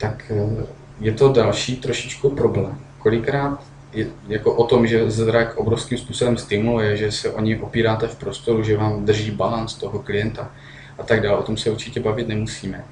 tak 0.03 0.31
eh, 0.31 0.67
je 1.01 1.13
to 1.13 1.33
další 1.33 1.77
trošičku 1.77 2.31
problém. 2.31 2.79
Kolikrát 2.99 3.63
je, 3.93 4.07
jako 4.29 4.55
o 4.55 4.67
tom, 4.67 4.87
že 4.87 5.11
zrak 5.11 5.57
obrovským 5.57 5.99
způsobem 5.99 6.37
stimuluje, 6.37 6.97
že 6.97 7.13
se 7.13 7.31
o 7.31 7.41
ní 7.41 7.57
opíráte 7.57 8.07
v 8.07 8.17
prostoru, 8.17 8.63
že 8.63 8.77
vám 8.77 9.05
drží 9.05 9.31
balans 9.31 9.75
toho 9.75 9.99
klienta 9.99 10.51
a 10.99 11.03
tak 11.03 11.23
dále. 11.23 11.39
O 11.39 11.43
tom 11.43 11.57
se 11.57 11.71
určitě 11.71 12.01
bavit 12.01 12.29
nemusíme. 12.29 12.85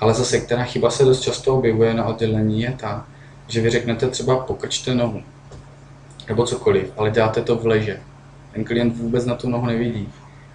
Ale 0.00 0.14
zase, 0.14 0.40
která 0.40 0.64
chyba 0.64 0.90
se 0.90 1.04
dost 1.04 1.20
často 1.20 1.56
objevuje 1.56 1.94
na 1.94 2.04
oddělení, 2.04 2.62
je 2.62 2.74
ta, 2.80 3.06
že 3.46 3.60
vy 3.60 3.70
řeknete 3.70 4.08
třeba 4.08 4.38
pokrčte 4.38 4.94
nohu, 4.94 5.22
nebo 6.28 6.46
cokoliv, 6.46 6.92
ale 6.96 7.10
děláte 7.10 7.42
to 7.42 7.56
v 7.56 7.66
leže. 7.66 8.00
ten 8.52 8.64
klient 8.64 8.96
vůbec 8.96 9.24
na 9.24 9.34
tu 9.34 9.48
nohu 9.48 9.66
nevidí. 9.66 10.08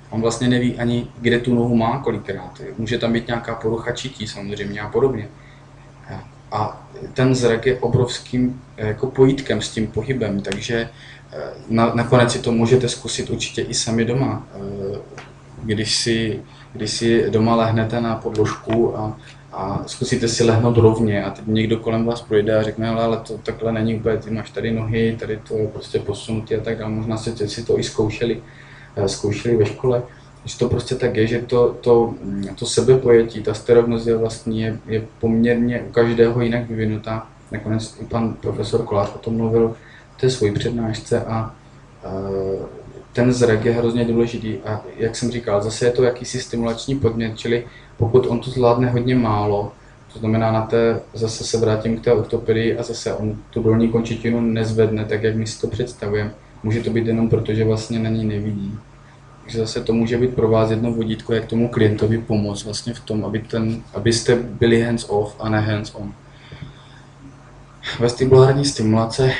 On 0.10 0.22
vlastně 0.22 0.48
neví 0.48 0.80
ani, 0.80 1.08
kde 1.22 1.40
tu 1.40 1.56
nohu 1.56 1.76
má 1.76 2.00
kolikrát. 2.00 2.62
Může 2.78 2.98
tam 2.98 3.14
být 3.14 3.28
nějaká 3.28 3.56
porucha 3.56 3.92
čití 3.92 4.28
samozřejmě 4.28 4.82
a 4.82 4.90
podobně. 4.90 5.28
A 6.54 6.88
ten 7.14 7.36
zrak 7.36 7.66
je 7.66 7.80
obrovským 7.80 8.62
jako 8.78 9.08
pojítkem 9.08 9.62
s 9.62 9.70
tím 9.70 9.88
pohybem, 9.88 10.42
takže 10.42 10.90
eh, 11.32 11.38
na, 11.70 11.94
nakonec 11.94 12.32
si 12.32 12.40
to 12.40 12.52
můžete 12.52 12.90
zkusit 12.90 13.30
určitě 13.30 13.62
i 13.62 13.74
sami 13.74 14.06
doma. 14.06 14.48
Eh, 14.56 14.98
když 15.64 15.96
si, 15.96 16.40
když 16.74 16.92
si 16.92 17.30
doma 17.30 17.56
lehnete 17.56 18.02
na 18.02 18.16
podložku 18.16 18.98
a, 18.98 19.18
a 19.52 19.84
zkusíte 19.88 20.28
si 20.28 20.44
lehnout 20.44 20.78
rovně 20.78 21.24
a 21.24 21.30
teď 21.30 21.46
někdo 21.48 21.78
kolem 21.78 22.06
vás 22.06 22.22
projde 22.22 22.58
a 22.58 22.64
řekne, 22.64 22.90
ale, 22.90 23.18
to 23.18 23.38
takhle 23.38 23.72
není 23.72 23.96
úplně, 23.96 24.18
ty 24.18 24.32
máš 24.32 24.50
tady 24.50 24.72
nohy, 24.72 25.18
tady 25.20 25.40
to 25.48 25.58
je 25.58 25.68
prostě 25.68 26.00
posunutý 26.00 26.56
a 26.56 26.62
tak 26.62 26.78
dále. 26.78 26.92
Možná 26.92 27.18
si, 27.18 27.50
si 27.50 27.66
to 27.66 27.80
i 27.80 27.84
zkoušeli, 27.84 28.42
eh, 28.96 29.10
zkoušeli 29.10 29.58
ve 29.58 29.66
škole 29.66 30.04
že 30.46 30.58
to 30.58 30.70
prostě 30.70 30.96
tak 30.96 31.16
je, 31.16 31.28
že 31.28 31.40
to, 31.42 31.76
to, 31.82 32.14
to 32.60 32.66
sebepojetí, 32.66 33.42
ta 33.42 33.54
sterovnost 33.54 34.08
je 34.08 34.18
vlastně 34.18 34.66
je, 34.66 34.80
je 34.88 35.04
poměrně 35.20 35.82
u 35.90 35.92
každého 35.92 36.42
jinak 36.42 36.70
vyvinutá. 36.70 37.28
Nakonec 37.52 37.98
i 38.02 38.06
pan 38.06 38.34
profesor 38.34 38.84
Kolář 38.84 39.16
o 39.16 39.18
tom 39.18 39.38
mluvil 39.38 39.76
v 40.18 40.22
té 40.22 40.30
své 40.30 40.52
přednášce 40.52 41.22
a, 41.22 41.26
a 41.34 41.54
ten 43.14 43.34
zrak 43.34 43.66
je 43.66 43.72
hrozně 43.72 44.06
důležitý 44.06 44.58
a 44.58 44.82
jak 44.98 45.16
jsem 45.16 45.32
říkal, 45.32 45.62
zase 45.62 45.86
je 45.86 45.92
to 45.92 46.04
jakýsi 46.04 46.40
stimulační 46.40 47.00
podmět, 47.00 47.38
čili 47.38 47.66
pokud 47.98 48.26
on 48.28 48.40
to 48.40 48.50
zvládne 48.50 48.90
hodně 48.90 49.16
málo, 49.16 49.72
to 50.14 50.20
znamená 50.20 50.52
na 50.52 50.62
té, 50.62 51.00
zase 51.14 51.44
se 51.44 51.58
vrátím 51.58 51.98
k 51.98 52.04
té 52.04 52.14
ortopedii 52.14 52.78
a 52.78 52.84
zase 52.84 53.14
on 53.14 53.38
tu 53.50 53.64
dolní 53.64 53.90
končetinu 53.90 54.42
nezvedne 54.42 55.06
tak, 55.06 55.24
jak 55.24 55.36
my 55.36 55.48
si 55.48 55.62
to 55.62 55.68
představujeme. 55.68 56.34
Může 56.64 56.82
to 56.82 56.90
být 56.90 57.08
jenom 57.08 57.30
proto, 57.30 57.54
že 57.54 57.66
vlastně 57.66 58.00
na 58.00 58.10
ní 58.10 58.26
nevidí. 58.26 58.80
Takže 59.44 59.60
zase 59.60 59.82
to 59.82 59.94
může 59.94 60.18
být 60.18 60.36
pro 60.36 60.50
vás 60.50 60.70
jedno 60.70 60.92
vodítko, 60.92 61.34
jak 61.34 61.46
tomu 61.46 61.70
klientovi 61.70 62.18
pomoct 62.18 62.64
vlastně 62.64 62.94
v 62.94 63.00
tom, 63.00 63.26
aby 63.26 63.40
ten, 63.40 63.84
abyste 63.94 64.36
byli 64.36 64.82
hands 64.82 65.06
off 65.10 65.36
a 65.40 65.50
ne 65.50 65.60
hands 65.60 65.96
on. 65.96 66.14
Vestibulární 68.00 68.66
stimulace, 68.66 69.32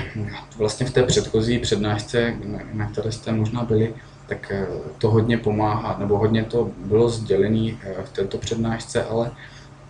vlastně 0.58 0.86
v 0.86 0.92
té 0.92 1.04
předchozí 1.04 1.60
přednášce, 1.60 2.34
na 2.74 2.92
které 2.92 3.12
jste 3.12 3.32
možná 3.32 3.64
byli, 3.64 3.94
tak 4.28 4.52
eh, 4.52 4.68
to 4.98 5.10
hodně 5.10 5.38
pomáhá, 5.38 5.96
nebo 6.00 6.18
hodně 6.18 6.44
to 6.44 6.72
bylo 6.78 7.10
sdělené 7.10 7.72
eh, 7.84 7.96
v 8.04 8.10
této 8.10 8.38
přednášce, 8.38 9.04
ale 9.04 9.32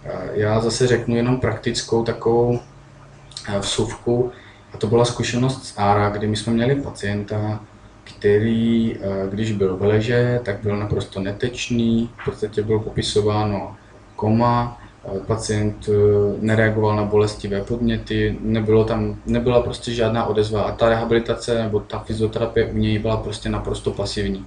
eh, 0.03 0.29
já 0.33 0.59
zase 0.59 0.87
řeknu 0.87 1.15
jenom 1.15 1.39
praktickou 1.39 2.03
takovou 2.03 2.59
vsuvku, 3.59 4.31
a 4.73 4.77
to 4.77 4.87
byla 4.87 5.05
zkušenost 5.05 5.65
z 5.65 5.73
ARA, 5.77 6.09
kdy 6.09 6.27
my 6.27 6.35
jsme 6.35 6.53
měli 6.53 6.75
pacienta, 6.75 7.59
který, 8.03 8.95
eh, 8.95 9.27
když 9.29 9.51
byl 9.51 9.77
v 9.77 9.83
leže, 9.83 10.39
tak 10.43 10.63
byl 10.63 10.77
naprosto 10.77 11.19
netečný, 11.19 12.09
v 12.21 12.25
podstatě 12.25 12.61
bylo 12.61 12.79
popisováno 12.79 13.75
koma, 14.15 14.81
eh, 15.05 15.19
pacient 15.19 15.89
eh, 15.89 15.93
nereagoval 16.39 16.95
na 16.95 17.03
bolestivé 17.03 17.61
podněty, 17.61 18.37
nebylo 18.41 18.83
tam, 18.83 19.15
nebyla 19.25 19.61
prostě 19.61 19.91
žádná 19.91 20.25
odezva 20.25 20.61
a 20.61 20.71
ta 20.71 20.89
rehabilitace 20.89 21.63
nebo 21.63 21.79
ta 21.79 21.99
fyzioterapie 21.99 22.65
u 22.65 22.77
něj 22.77 22.99
byla 22.99 23.17
prostě 23.17 23.49
naprosto 23.49 23.91
pasivní. 23.91 24.45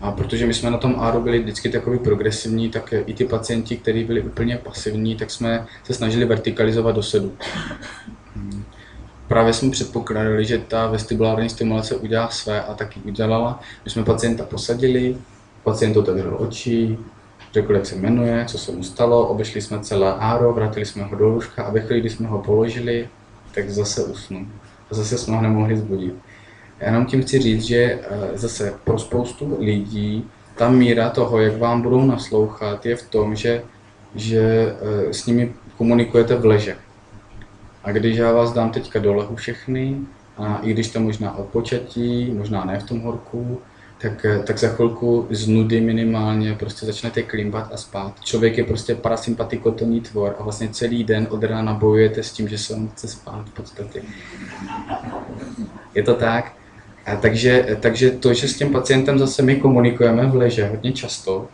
A 0.00 0.12
protože 0.12 0.46
my 0.46 0.54
jsme 0.54 0.70
na 0.70 0.78
tom 0.78 1.00
ARO 1.00 1.20
byli 1.20 1.38
vždycky 1.38 1.68
takový 1.68 1.98
progresivní, 1.98 2.70
tak 2.70 2.94
i 3.06 3.14
ty 3.14 3.24
pacienti, 3.24 3.76
kteří 3.76 4.04
byli 4.04 4.20
úplně 4.22 4.56
pasivní, 4.56 5.16
tak 5.16 5.30
jsme 5.30 5.66
se 5.84 5.94
snažili 5.94 6.24
vertikalizovat 6.24 6.94
do 6.94 7.02
sedu 7.02 7.32
právě 9.28 9.52
jsme 9.52 9.70
předpokládali, 9.70 10.44
že 10.44 10.58
ta 10.58 10.86
vestibulární 10.86 11.48
stimulace 11.48 11.96
udělá 11.96 12.28
své 12.28 12.62
a 12.62 12.74
taky 12.74 13.00
udělala. 13.00 13.60
My 13.84 13.90
jsme 13.90 14.04
pacienta 14.04 14.44
posadili, 14.44 15.16
pacient 15.64 15.96
otevřel 15.96 16.36
oči, 16.38 16.98
řekl, 17.52 17.74
jak 17.74 17.86
se 17.86 17.96
jmenuje, 17.96 18.44
co 18.48 18.58
se 18.58 18.72
mu 18.72 18.82
stalo, 18.82 19.28
obešli 19.28 19.60
jsme 19.60 19.80
celé 19.80 20.14
áro, 20.14 20.52
vrátili 20.52 20.86
jsme 20.86 21.04
ho 21.04 21.16
do 21.16 21.28
lůžka 21.28 21.62
a 21.62 21.70
ve 21.70 21.80
chvíli, 21.80 22.00
kdy 22.00 22.10
jsme 22.10 22.28
ho 22.28 22.38
položili, 22.38 23.08
tak 23.54 23.70
zase 23.70 24.04
usnul. 24.04 24.46
A 24.90 24.94
zase 24.94 25.18
jsme 25.18 25.36
ho 25.36 25.42
nemohli 25.42 25.76
zbudit. 25.76 26.14
Já 26.80 26.86
jenom 26.86 27.06
tím 27.06 27.22
chci 27.22 27.38
říct, 27.38 27.62
že 27.62 27.76
eh, 27.76 28.38
zase 28.38 28.74
pro 28.84 28.98
spoustu 28.98 29.56
lidí 29.60 30.24
ta 30.56 30.70
míra 30.70 31.10
toho, 31.10 31.40
jak 31.40 31.58
vám 31.58 31.82
budou 31.82 32.06
naslouchat, 32.06 32.86
je 32.86 32.96
v 32.96 33.02
tom, 33.02 33.36
že, 33.36 33.62
že 34.14 34.40
eh, 34.80 35.14
s 35.14 35.26
nimi 35.26 35.54
komunikujete 35.76 36.36
v 36.36 36.44
leže. 36.44 36.76
A 37.88 37.92
když 37.92 38.16
já 38.16 38.32
vás 38.32 38.52
dám 38.52 38.70
teďka 38.70 38.98
do 38.98 39.14
lehu 39.14 39.36
všechny, 39.36 39.96
a 40.36 40.58
i 40.62 40.70
když 40.72 40.88
to 40.88 41.00
možná 41.00 41.38
odpočatí, 41.38 42.30
možná 42.30 42.64
ne 42.64 42.80
v 42.80 42.82
tom 42.82 43.00
horku, 43.00 43.60
tak, 44.00 44.26
tak 44.44 44.58
za 44.58 44.68
chvilku 44.68 45.26
z 45.30 45.48
nudy 45.48 45.80
minimálně 45.80 46.54
prostě 46.54 46.86
začnete 46.86 47.22
klimbat 47.22 47.72
a 47.72 47.76
spát. 47.76 48.20
Člověk 48.20 48.58
je 48.58 48.64
prostě 48.64 48.94
parasympatikotonní 48.94 50.00
tvor 50.00 50.36
a 50.38 50.42
vlastně 50.42 50.68
celý 50.68 51.04
den 51.04 51.26
od 51.30 51.44
rána 51.44 51.74
bojujete 51.74 52.22
s 52.22 52.32
tím, 52.32 52.48
že 52.48 52.58
se 52.58 52.72
vám 52.72 52.88
chce 52.88 53.08
spát 53.08 53.44
v 53.48 53.52
podstatě. 53.52 54.02
Je 55.94 56.02
to 56.02 56.14
tak? 56.14 56.52
A 57.06 57.16
takže, 57.16 57.76
takže 57.80 58.10
to, 58.10 58.34
že 58.34 58.48
s 58.48 58.58
tím 58.58 58.72
pacientem 58.72 59.18
zase 59.18 59.42
my 59.42 59.56
komunikujeme 59.56 60.26
v 60.26 60.34
leže 60.34 60.68
hodně 60.68 60.92
často, 60.92 61.48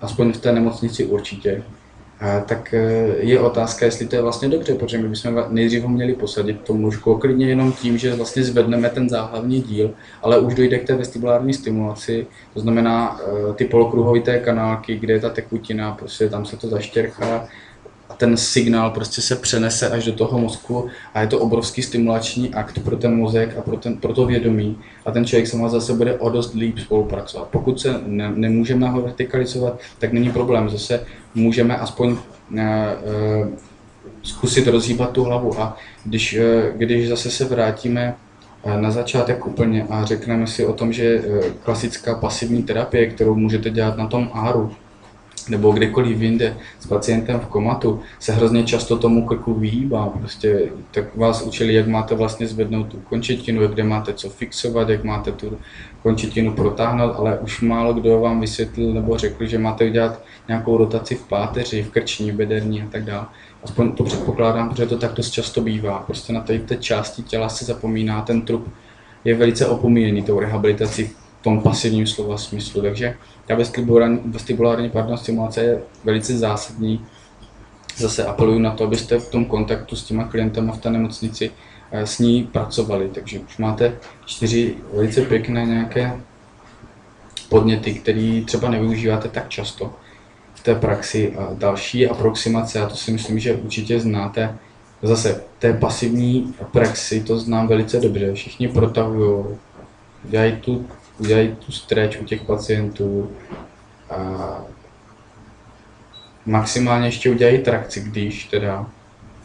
aspoň 0.00 0.32
v 0.32 0.40
té 0.40 0.52
nemocnici 0.52 1.04
určitě, 1.04 1.62
tak 2.46 2.74
e, 2.74 3.14
je 3.18 3.40
otázka, 3.40 3.84
jestli 3.84 4.06
to 4.06 4.16
je 4.16 4.22
vlastně 4.22 4.48
dobře, 4.48 4.74
protože 4.74 4.98
my 4.98 5.08
bychom 5.08 5.44
nejdřív 5.48 5.82
ho 5.82 5.88
měli 5.88 6.14
posadit 6.14 6.60
tomu 6.60 6.82
lůžku, 6.82 7.18
klidně 7.18 7.48
jenom 7.48 7.72
tím, 7.72 7.98
že 7.98 8.14
vlastně 8.14 8.44
zvedneme 8.44 8.90
ten 8.90 9.08
záhlavní 9.08 9.62
díl, 9.62 9.90
ale 10.22 10.38
už 10.38 10.54
dojde 10.54 10.78
k 10.78 10.86
té 10.86 10.94
vestibulární 10.94 11.54
stimulaci, 11.54 12.26
to 12.54 12.60
znamená 12.60 13.20
e, 13.50 13.54
ty 13.54 13.64
polokruhovité 13.64 14.38
kanálky, 14.38 14.98
kde 14.98 15.12
je 15.12 15.20
ta 15.20 15.30
tekutina, 15.30 15.92
prostě 15.92 16.28
tam 16.28 16.44
se 16.44 16.56
to 16.56 16.68
zaštěrchá, 16.68 17.48
a 18.14 18.16
ten 18.16 18.36
signál 18.36 18.90
prostě 18.90 19.22
se 19.22 19.36
přenese 19.36 19.90
až 19.90 20.04
do 20.04 20.12
toho 20.12 20.38
mozku 20.38 20.88
a 21.14 21.20
je 21.20 21.26
to 21.26 21.38
obrovský 21.38 21.82
stimulační 21.82 22.54
akt 22.54 22.78
pro 22.84 22.96
ten 22.96 23.16
mozek 23.16 23.58
a 23.58 23.62
pro, 23.62 23.76
ten, 23.76 23.96
pro 23.96 24.14
to 24.14 24.26
vědomí 24.26 24.78
a 25.06 25.10
ten 25.10 25.24
člověk 25.24 25.46
se 25.46 25.56
má 25.56 25.68
zase 25.68 25.92
bude 25.92 26.18
o 26.18 26.30
dost 26.30 26.54
líp 26.54 26.78
spolupracovat. 26.78 27.48
Pokud 27.48 27.80
se 27.80 28.00
ne, 28.06 28.32
nemůžeme 28.34 28.88
ho 28.88 29.02
vertikalizovat, 29.02 29.80
tak 29.98 30.12
není 30.12 30.30
problém, 30.30 30.70
zase 30.70 31.00
můžeme 31.34 31.76
aspoň 31.76 32.10
uh, 32.10 32.18
uh, 32.58 33.48
zkusit 34.22 34.66
rozhýbat 34.66 35.10
tu 35.10 35.24
hlavu 35.24 35.60
a 35.60 35.76
když, 36.04 36.38
uh, 36.38 36.78
když 36.78 37.08
zase 37.08 37.30
se 37.30 37.44
vrátíme 37.44 38.14
na 38.80 38.90
začátek 38.90 39.46
úplně 39.46 39.86
a 39.90 40.04
řekneme 40.04 40.46
si 40.46 40.66
o 40.66 40.72
tom, 40.72 40.92
že 40.92 41.22
klasická 41.62 42.14
pasivní 42.14 42.62
terapie, 42.62 43.06
kterou 43.06 43.34
můžete 43.34 43.70
dělat 43.70 43.96
na 43.96 44.06
tom 44.06 44.30
áru, 44.32 44.72
nebo 45.48 45.72
kdekoliv 45.72 46.20
jinde 46.20 46.56
s 46.80 46.86
pacientem 46.86 47.40
v 47.40 47.46
komatu, 47.46 48.00
se 48.18 48.32
hrozně 48.32 48.64
často 48.64 48.98
tomu 48.98 49.26
krku 49.26 49.54
vyhýbá. 49.54 50.08
Prostě 50.08 50.68
tak 50.90 51.16
vás 51.16 51.42
učili, 51.42 51.74
jak 51.74 51.86
máte 51.86 52.14
vlastně 52.14 52.46
zvednout 52.46 52.84
tu 52.84 52.96
končetinu, 52.96 53.68
kde 53.68 53.84
máte 53.84 54.12
co 54.12 54.30
fixovat, 54.30 54.88
jak 54.88 55.04
máte 55.04 55.32
tu 55.32 55.58
končetinu 56.02 56.52
protáhnout, 56.52 57.14
ale 57.16 57.38
už 57.38 57.60
málo 57.60 57.94
kdo 57.94 58.20
vám 58.20 58.40
vysvětlil 58.40 58.94
nebo 58.94 59.18
řekl, 59.18 59.46
že 59.46 59.58
máte 59.58 59.84
udělat 59.84 60.20
nějakou 60.48 60.76
rotaci 60.76 61.14
v 61.14 61.28
páteři, 61.28 61.82
v 61.82 61.90
krční, 61.90 62.32
bederní 62.32 62.82
a 62.82 62.86
tak 62.86 63.04
dále. 63.04 63.26
Aspoň 63.62 63.92
to 63.92 64.04
předpokládám, 64.04 64.68
protože 64.68 64.86
to 64.86 64.98
tak 64.98 65.12
dost 65.12 65.30
často 65.30 65.60
bývá. 65.60 65.98
Prostě 65.98 66.32
na 66.32 66.40
té 66.40 66.76
části 66.80 67.22
těla 67.22 67.48
se 67.48 67.64
zapomíná, 67.64 68.22
ten 68.22 68.42
trup 68.42 68.68
je 69.24 69.34
velice 69.34 69.66
opomíjený 69.66 70.22
tou 70.22 70.40
rehabilitací 70.40 71.10
tom 71.44 71.60
pasivním 71.60 72.06
slova 72.06 72.38
smyslu. 72.38 72.82
Takže 72.82 73.16
ta 73.46 73.54
vestibulární, 74.24 74.90
pardon, 74.90 75.16
stimulace 75.16 75.60
je 75.60 75.82
velice 76.04 76.38
zásadní. 76.38 77.06
Zase 77.96 78.24
apeluju 78.24 78.58
na 78.58 78.70
to, 78.70 78.84
abyste 78.84 79.18
v 79.18 79.28
tom 79.28 79.44
kontaktu 79.44 79.96
s 79.96 80.04
těma 80.04 80.24
klientama 80.24 80.72
v 80.72 80.78
té 80.78 80.90
nemocnici 80.90 81.50
eh, 81.92 82.06
s 82.06 82.18
ní 82.18 82.44
pracovali. 82.52 83.08
Takže 83.08 83.40
už 83.40 83.58
máte 83.58 83.96
čtyři 84.26 84.74
velice 84.94 85.22
pěkné 85.22 85.66
nějaké 85.66 86.20
podněty, 87.48 87.94
které 87.94 88.42
třeba 88.46 88.70
nevyužíváte 88.70 89.28
tak 89.28 89.48
často 89.48 89.92
v 90.54 90.62
té 90.62 90.74
praxi. 90.74 91.36
A 91.36 91.48
další 91.54 92.08
aproximace, 92.08 92.80
a 92.80 92.86
to 92.86 92.96
si 92.96 93.12
myslím, 93.12 93.38
že 93.38 93.54
určitě 93.54 94.00
znáte, 94.00 94.58
zase 95.02 95.44
té 95.58 95.72
pasivní 95.72 96.54
praxi 96.72 97.20
to 97.20 97.38
znám 97.38 97.68
velice 97.68 98.00
dobře. 98.00 98.34
Všichni 98.34 98.68
protahují, 98.68 99.44
dělají 100.24 100.56
tu 100.56 100.86
udělají 101.18 101.56
tu 101.66 101.72
stretch 101.72 102.20
u 102.20 102.24
těch 102.24 102.42
pacientů 102.42 103.30
a 104.10 104.60
maximálně 106.46 107.06
ještě 107.06 107.30
udělají 107.30 107.58
trakci, 107.58 108.00
když 108.00 108.44
teda 108.44 108.86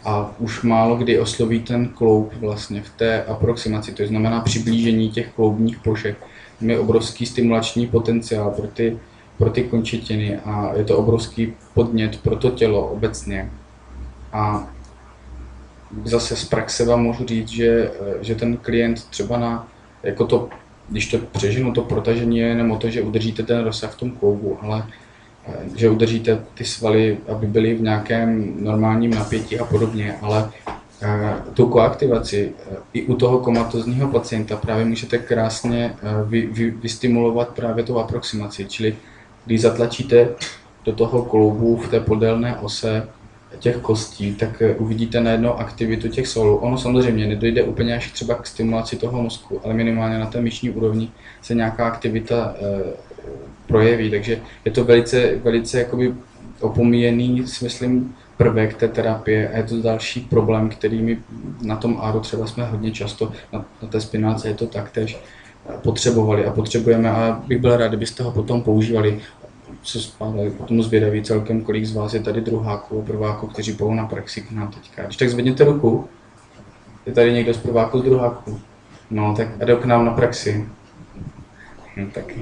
a 0.05 0.31
už 0.39 0.63
málo 0.63 0.95
kdy 0.95 1.19
osloví 1.19 1.59
ten 1.59 1.87
kloub 1.87 2.33
vlastně 2.33 2.81
v 2.81 2.89
té 2.89 3.23
aproximaci, 3.23 3.93
to 3.93 4.07
znamená 4.07 4.41
přiblížení 4.41 5.09
těch 5.09 5.33
kloubních 5.33 5.79
plošek. 5.79 6.17
je 6.61 6.79
obrovský 6.79 7.25
stimulační 7.25 7.87
potenciál 7.87 8.51
pro 8.51 8.67
ty, 8.67 8.99
pro 9.37 9.49
ty 9.49 9.63
končetiny 9.63 10.37
a 10.37 10.71
je 10.75 10.83
to 10.83 10.97
obrovský 10.97 11.53
podnět 11.73 12.21
pro 12.21 12.35
to 12.35 12.49
tělo 12.49 12.87
obecně. 12.87 13.51
A 14.33 14.67
zase 16.05 16.35
z 16.35 16.45
praxe 16.45 16.85
vám 16.85 17.03
můžu 17.03 17.25
říct, 17.25 17.49
že, 17.49 17.91
že 18.21 18.35
ten 18.35 18.57
klient 18.57 19.03
třeba 19.03 19.37
na 19.37 19.67
jako 20.03 20.25
to 20.25 20.49
když 20.89 21.07
to 21.07 21.17
přežinu, 21.17 21.73
to 21.73 21.81
protažení 21.81 22.37
je 22.37 22.47
jenom 22.47 22.71
o 22.71 22.77
to, 22.77 22.89
že 22.89 23.01
udržíte 23.01 23.43
ten 23.43 23.63
rozsah 23.63 23.91
v 23.91 23.99
tom 23.99 24.11
kloubu, 24.11 24.57
ale 24.61 24.85
eh, 25.47 25.53
že 25.75 25.89
udržíte 25.89 26.39
ty 26.53 26.65
svaly, 26.65 27.17
aby 27.27 27.47
byly 27.47 27.75
v 27.75 27.81
nějakém 27.81 28.53
normálním 28.63 29.11
napětí 29.11 29.59
a 29.59 29.65
podobně, 29.65 30.15
ale 30.21 30.51
eh, 31.01 31.33
tu 31.53 31.67
koaktivaci 31.67 32.53
i 32.93 33.01
u 33.03 33.15
toho 33.15 33.39
komatozního 33.39 34.07
pacienta 34.07 34.57
právě 34.57 34.85
můžete 34.85 35.17
krásně 35.17 35.95
vy, 36.25 36.45
vy, 36.45 36.71
vystimulovat 36.71 37.49
právě 37.49 37.83
tou 37.83 37.99
aproximaci, 37.99 38.65
čili 38.65 38.95
když 39.45 39.61
zatlačíte 39.61 40.29
do 40.85 40.93
toho 40.93 41.23
kloubu 41.23 41.77
v 41.77 41.89
té 41.89 41.99
podélné 41.99 42.57
ose 42.57 43.07
těch 43.59 43.77
kostí, 43.77 44.35
tak 44.35 44.61
eh, 44.61 44.75
uvidíte 44.75 45.21
najednou 45.21 45.53
aktivitu 45.53 46.07
těch 46.07 46.27
solů. 46.27 46.55
Ono 46.57 46.77
samozřejmě 46.77 47.27
nedojde 47.27 47.63
úplně 47.63 47.95
až 47.95 48.11
třeba 48.11 48.35
k 48.35 48.47
stimulaci 48.47 48.95
toho 48.95 49.21
mozku, 49.21 49.61
ale 49.63 49.73
minimálně 49.73 50.19
na 50.19 50.25
té 50.25 50.41
myšní 50.41 50.69
úrovni 50.69 51.11
se 51.41 51.55
nějaká 51.55 51.87
aktivita 51.87 52.55
e, 52.55 52.83
projeví, 53.67 54.09
takže 54.09 54.41
je 54.65 54.71
to 54.71 54.83
velice, 54.83 55.35
velice 55.35 55.79
jakoby 55.79 56.13
opomíjený, 56.59 57.47
si 57.47 57.63
myslím, 57.63 58.15
prvek 58.37 58.73
té 58.73 58.87
terapie 58.87 59.49
a 59.49 59.57
je 59.57 59.63
to 59.63 59.81
další 59.81 60.21
problém, 60.21 60.69
který 60.69 61.01
my 61.01 61.17
na 61.61 61.75
tom 61.75 61.97
ARU 62.01 62.19
třeba 62.19 62.47
jsme 62.47 62.65
hodně 62.65 62.91
často, 62.91 63.31
na, 63.53 63.65
na 63.81 63.87
té 63.87 64.01
spináce 64.01 64.47
je 64.47 64.53
to 64.53 64.67
taktéž, 64.67 65.19
eh, 65.69 65.73
potřebovali 65.81 66.45
a 66.45 66.51
potřebujeme. 66.51 67.11
A 67.11 67.43
bych 67.47 67.57
byl 67.57 67.77
rád, 67.77 67.87
kdybyste 67.87 68.23
ho 68.23 68.31
potom 68.31 68.61
používali 68.61 69.19
se 69.83 70.01
spále 70.01 70.49
potom 70.49 70.83
zvědaví 70.83 71.23
celkem, 71.23 71.61
kolik 71.61 71.85
z 71.85 71.95
vás 71.95 72.13
je 72.13 72.19
tady 72.19 72.41
druháků 72.41 73.01
prváků, 73.01 73.47
kteří 73.47 73.73
půjdou 73.73 73.93
na 73.93 74.05
praxi 74.05 74.41
k 74.41 74.51
nám 74.51 74.71
teďka. 74.71 75.03
Když 75.03 75.17
tak 75.17 75.29
zvedněte 75.29 75.63
ruku. 75.63 76.07
Je 77.05 77.13
tady 77.13 77.33
někdo 77.33 77.53
z 77.53 77.57
prváků, 77.57 77.99
z 77.99 78.03
druháků? 78.03 78.59
No, 79.11 79.35
tak 79.37 79.47
a 79.61 79.75
k 79.75 79.85
nám 79.85 80.05
na 80.05 80.11
praxi. 80.11 80.67
No, 81.97 82.07
tak 82.13 82.33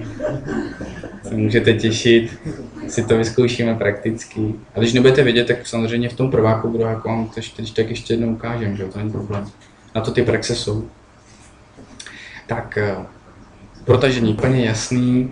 se 1.23 1.35
můžete 1.35 1.73
těšit, 1.73 2.39
si 2.87 3.03
to 3.03 3.17
vyzkoušíme 3.17 3.75
prakticky. 3.75 4.53
A 4.75 4.79
když 4.79 4.93
nebudete 4.93 5.23
vědět, 5.23 5.47
tak 5.47 5.67
samozřejmě 5.67 6.09
v 6.09 6.13
tom 6.13 6.31
prváku, 6.31 6.69
druháku 6.69 7.07
vám 7.07 7.29
to 7.29 7.41
když 7.57 7.71
tak 7.71 7.89
ještě 7.89 8.13
jednou 8.13 8.27
ukážem, 8.27 8.77
že 8.77 8.85
to 8.85 8.97
není 8.97 9.11
problém. 9.11 9.45
Na 9.95 10.01
to 10.01 10.11
ty 10.11 10.23
praxe 10.23 10.55
jsou. 10.55 10.87
Tak, 12.47 12.77
eh, 12.77 12.95
protažení 13.85 14.33
plně 14.33 14.65
jasný, 14.65 15.31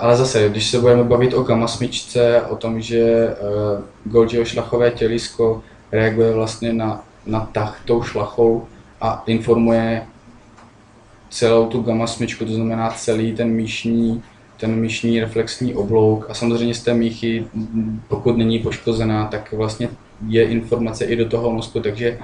ale 0.00 0.16
zase, 0.16 0.48
když 0.48 0.70
se 0.70 0.80
budeme 0.80 1.04
bavit 1.04 1.34
o 1.34 1.42
gamma 1.42 1.68
smyčce, 1.68 2.42
o 2.42 2.56
tom, 2.56 2.80
že 2.80 3.28
uh, 3.28 4.12
Golgiho 4.12 4.44
šlachové 4.44 4.90
tělisko 4.90 5.62
reaguje 5.92 6.32
vlastně 6.32 6.72
na, 6.72 7.04
na 7.26 7.40
tah 7.52 7.80
tou 7.84 8.02
šlachou 8.02 8.66
a 9.00 9.22
informuje 9.26 10.06
celou 11.30 11.66
tu 11.66 11.82
gamma 11.82 12.06
smyčku, 12.06 12.44
to 12.44 12.52
znamená 12.52 12.90
celý 12.90 13.32
ten 13.32 13.48
míšní, 13.48 14.22
ten 14.56 14.76
míšní 14.76 15.20
reflexní 15.20 15.74
oblouk. 15.74 16.26
A 16.30 16.34
samozřejmě 16.34 16.74
z 16.74 16.82
té 16.82 16.94
míchy, 16.94 17.46
pokud 18.08 18.36
není 18.36 18.58
poškozená, 18.58 19.26
tak 19.26 19.52
vlastně 19.52 19.88
je 20.28 20.44
informace 20.44 21.04
i 21.04 21.16
do 21.16 21.28
toho 21.28 21.50
mozku, 21.50 21.80
takže 21.80 22.18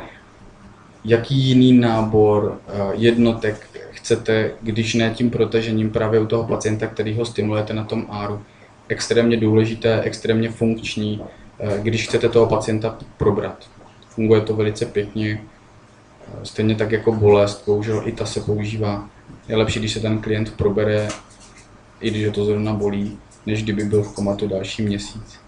jaký 1.04 1.34
jiný 1.34 1.72
nábor 1.72 2.44
uh, 2.44 2.90
jednotek 2.92 3.66
chcete, 4.02 4.50
když 4.62 4.94
ne 4.94 5.10
tím 5.10 5.30
protažením 5.30 5.90
právě 5.90 6.20
u 6.20 6.26
toho 6.26 6.44
pacienta, 6.44 6.86
který 6.86 7.14
ho 7.16 7.24
stimulujete 7.24 7.72
na 7.72 7.84
tom 7.84 8.06
áru. 8.08 8.40
Extrémně 8.88 9.36
důležité, 9.36 10.00
extrémně 10.00 10.50
funkční, 10.50 11.22
eh, 11.58 11.78
když 11.82 12.08
chcete 12.08 12.28
toho 12.28 12.46
pacienta 12.46 12.98
probrat. 13.16 13.64
Funguje 14.08 14.40
to 14.40 14.56
velice 14.56 14.86
pěkně, 14.86 15.42
eh, 15.42 16.46
stejně 16.46 16.74
tak 16.74 16.92
jako 16.92 17.12
bolest, 17.12 17.62
bohužel 17.66 18.02
i 18.04 18.12
ta 18.12 18.26
se 18.26 18.40
používá. 18.40 19.08
Je 19.48 19.56
lepší, 19.56 19.78
když 19.78 19.92
se 19.92 20.00
ten 20.00 20.18
klient 20.18 20.56
probere, 20.56 21.08
i 22.00 22.10
když 22.10 22.28
to 22.32 22.44
zrovna 22.44 22.72
bolí, 22.72 23.18
než 23.46 23.62
kdyby 23.62 23.84
byl 23.84 24.02
v 24.02 24.14
komatu 24.14 24.48
další 24.48 24.82
měsíc. 24.82 25.38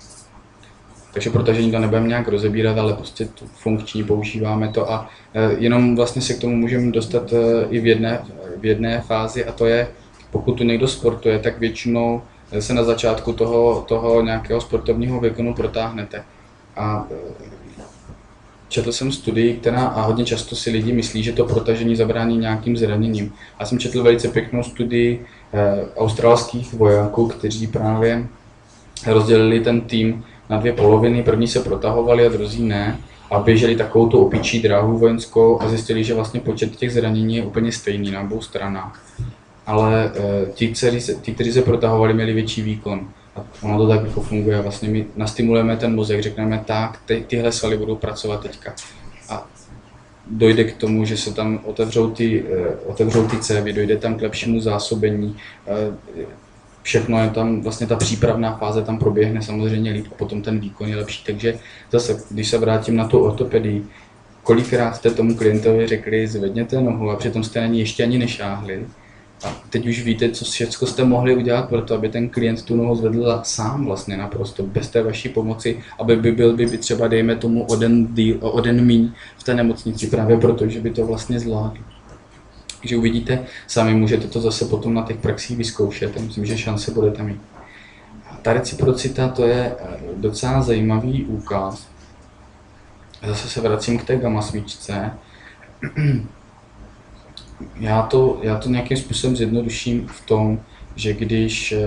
Takže 1.12 1.30
protažení 1.30 1.72
to 1.72 1.78
nebudeme 1.78 2.09
nějak 2.09 2.28
rozebírat, 2.28 2.78
ale 2.78 2.92
prostě 2.94 3.24
to 3.24 3.46
funkční 3.46 4.05
používáme 4.05 4.68
to 4.68 4.92
a 4.92 5.11
eh, 5.34 5.55
jenom 5.59 5.96
vlastně 5.96 6.22
se 6.22 6.34
k 6.34 6.40
tomu 6.40 6.57
můžeme 6.57 6.92
dostat 6.92 7.34
i 7.70 7.80
v 7.80 7.86
jedné, 7.86 8.22
v 8.57 8.64
jedné 8.64 9.00
fázi 9.00 9.44
a 9.44 9.52
to 9.52 9.66
je, 9.66 9.88
pokud 10.30 10.52
tu 10.52 10.64
někdo 10.64 10.88
sportuje, 10.88 11.38
tak 11.38 11.59
většinou 11.59 12.22
se 12.59 12.74
na 12.74 12.84
začátku 12.84 13.32
toho, 13.32 13.84
toho 13.88 14.22
nějakého 14.22 14.61
sportovního 14.61 15.20
výkonu 15.20 15.55
protáhnete. 15.55 16.24
A 16.76 17.07
e, 17.11 17.14
četl 18.68 18.92
jsem 18.92 19.12
studii, 19.12 19.57
která 19.57 19.86
a 19.86 20.02
hodně 20.02 20.24
často 20.24 20.57
si 20.57 20.70
lidi 20.70 20.92
myslí, 20.92 21.22
že 21.22 21.32
to 21.32 21.44
protažení 21.44 21.96
zabrání 21.96 22.38
nějakým 22.38 22.76
zraněním. 22.76 23.32
Já 23.61 23.66
jsem 23.66 23.78
četl 23.78 24.02
velice 24.02 24.28
pěknou 24.28 24.62
studii 24.62 25.26
e, 25.52 25.84
australských 25.96 26.74
vojáků, 26.74 27.28
kteří 27.28 27.66
právě 27.66 28.26
rozdělili 29.07 29.61
ten 29.61 29.80
tým 29.80 30.24
na 30.50 30.59
dvě 30.59 30.72
poloviny. 30.72 31.22
První 31.22 31.48
se 31.48 31.61
protahovali 31.61 32.26
a 32.26 32.28
druzí 32.28 32.62
ne 32.62 32.98
a 33.31 33.39
běželi 33.39 33.77
takovou 33.77 34.09
tu 34.09 34.18
opičí 34.18 34.62
dráhu 34.62 34.99
vojenskou 34.99 35.62
a 35.62 35.68
zjistili, 35.68 36.05
že 36.05 36.14
vlastně 36.14 36.41
počet 36.41 36.77
těch 36.77 36.93
zranění 36.93 37.37
je 37.37 37.43
úplně 37.43 37.72
stejný 37.72 38.11
na 38.11 38.20
obou 38.20 38.41
stranách. 38.41 39.05
Ale 39.66 40.05
e, 40.05 40.47
ti, 40.53 40.68
kteří 41.35 41.53
se, 41.53 41.62
protahovali, 41.62 42.14
měli 42.14 42.33
větší 42.33 42.62
výkon. 42.62 43.09
A 43.37 43.45
ono 43.62 43.79
to 43.79 43.89
tak 43.89 44.07
jako 44.07 44.20
funguje. 44.20 44.61
Vlastně 44.61 44.89
my 44.89 45.07
nastimulujeme 45.16 45.77
ten 45.77 45.95
mozek, 45.95 46.22
řekneme 46.22 46.62
tak, 46.66 47.01
ty, 47.07 47.25
tyhle 47.27 47.53
svaly 47.53 47.77
budou 47.77 47.97
pracovat 47.97 48.43
teďka. 48.43 48.75
A 49.29 49.47
dojde 50.31 50.64
k 50.64 50.77
tomu, 50.77 51.05
že 51.05 51.16
se 51.16 51.35
tam 51.35 51.61
otevřou 51.64 52.11
ty, 52.11 52.45
e, 52.53 52.77
otevřou 52.87 53.29
ty 53.29 53.39
cévy, 53.39 53.72
dojde 53.72 53.97
tam 53.97 54.14
k 54.14 54.22
lepšímu 54.22 54.61
zásobení, 54.61 55.37
e, 55.66 55.95
všechno 56.85 57.22
je 57.22 57.30
tam, 57.30 57.61
vlastně 57.61 57.87
ta 57.87 57.97
přípravná 57.97 58.57
fáze 58.57 58.82
tam 58.82 58.99
proběhne 58.99 59.43
samozřejmě 59.43 59.93
líp 59.93 60.07
a 60.12 60.14
potom 60.14 60.43
ten 60.43 60.61
výkon 60.61 60.89
je 60.89 60.97
lepší. 60.97 61.24
Takže 61.24 61.59
zase, 61.91 62.22
když 62.30 62.49
se 62.49 62.59
vrátím 62.59 62.97
na 62.97 63.09
tu 63.09 63.18
ortopedii, 63.18 63.85
kolikrát 64.43 64.97
jste 64.97 65.11
tomu 65.11 65.35
klientovi 65.35 65.87
řekli, 65.87 66.26
zvedněte 66.26 66.80
nohu 66.80 67.11
a 67.11 67.16
přitom 67.16 67.45
jste 67.45 67.61
na 67.61 67.66
ní 67.66 67.80
ještě 67.80 68.03
ani 68.03 68.18
nešáhli. 68.18 68.87
A 69.45 69.62
teď 69.70 69.87
už 69.87 70.05
víte, 70.05 70.30
co 70.30 70.45
všechno 70.45 70.87
jste 70.87 71.05
mohli 71.05 71.37
udělat 71.37 71.68
pro 71.68 71.82
to, 71.82 71.95
aby 71.95 72.09
ten 72.09 72.28
klient 72.28 72.62
tu 72.62 72.76
nohu 72.76 72.95
zvedl 72.95 73.41
sám 73.43 73.85
vlastně 73.85 74.16
naprosto, 74.16 74.62
bez 74.62 74.89
té 74.89 75.03
vaší 75.03 75.28
pomoci, 75.28 75.80
aby 75.99 76.16
by 76.16 76.32
byl 76.32 76.57
by 76.57 76.78
třeba, 76.78 77.09
dejme 77.09 77.37
tomu, 77.37 77.64
o 77.64 77.76
den, 77.76 78.14
díl, 78.14 78.39
o 78.41 78.61
den 78.61 78.85
míň 78.85 79.12
v 79.39 79.43
té 79.43 79.55
nemocnici, 79.55 80.07
právě 80.07 80.39
proto, 80.39 80.68
že 80.68 80.80
by 80.80 80.91
to 80.91 81.07
vlastně 81.07 81.41
zvládl. 81.41 81.93
Takže 82.85 82.97
uvidíte, 82.97 83.45
sami 83.66 83.95
můžete 83.95 84.28
to 84.28 84.41
zase 84.41 84.64
potom 84.64 84.95
na 84.95 85.03
těch 85.03 85.16
praxích 85.16 85.57
vyzkoušet. 85.57 86.20
Myslím, 86.20 86.47
že 86.47 86.59
šance 86.59 86.91
budete 86.91 87.22
mít. 87.22 87.41
Ta 88.43 88.53
reciprocita 88.53 89.28
to 89.28 89.47
je 89.47 89.76
eh, 89.78 89.97
docela 90.16 90.62
zajímavý 90.62 91.24
úkaz. 91.24 91.89
Zase 93.26 93.49
se 93.49 93.61
vracím 93.61 93.99
k 93.99 94.05
té 94.05 94.16
gamma 94.16 94.43
smyčce. 94.43 95.11
Já 97.80 98.03
to, 98.03 98.39
já 98.43 98.59
to 98.59 98.68
nějakým 98.68 98.97
způsobem 98.97 99.37
zjednoduším 99.37 100.07
v 100.07 100.20
tom, 100.26 100.61
že 100.97 101.12
když 101.12 101.72
eh, 101.72 101.78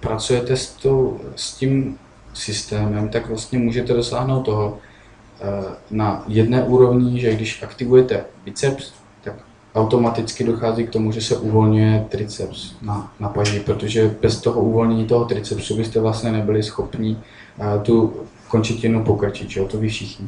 pracujete 0.00 0.56
s, 0.56 0.72
to, 0.72 1.20
s 1.36 1.54
tím 1.54 1.98
systémem, 2.34 3.08
tak 3.08 3.28
vlastně 3.28 3.58
můžete 3.58 3.92
dosáhnout 3.92 4.42
toho 4.42 4.78
eh, 5.40 5.44
na 5.90 6.24
jedné 6.28 6.62
úrovni, 6.62 7.20
že 7.20 7.34
když 7.34 7.62
aktivujete 7.62 8.24
biceps, 8.44 8.92
automaticky 9.76 10.44
dochází 10.44 10.86
k 10.86 10.90
tomu, 10.90 11.12
že 11.12 11.20
se 11.20 11.36
uvolňuje 11.36 12.06
triceps 12.08 12.74
na, 12.82 13.12
na 13.20 13.28
paži, 13.28 13.60
protože 13.60 14.16
bez 14.22 14.40
toho 14.40 14.60
uvolnění 14.60 15.04
toho 15.04 15.24
tricepsu 15.24 15.76
byste 15.76 16.00
vlastně 16.00 16.32
nebyli 16.32 16.62
schopni 16.62 17.16
uh, 17.58 17.82
tu 17.82 18.12
končetinu 18.48 19.04
pokrčit, 19.04 19.50
že? 19.50 19.64
to 19.64 19.78
ví 19.78 19.88
všichni. 19.88 20.26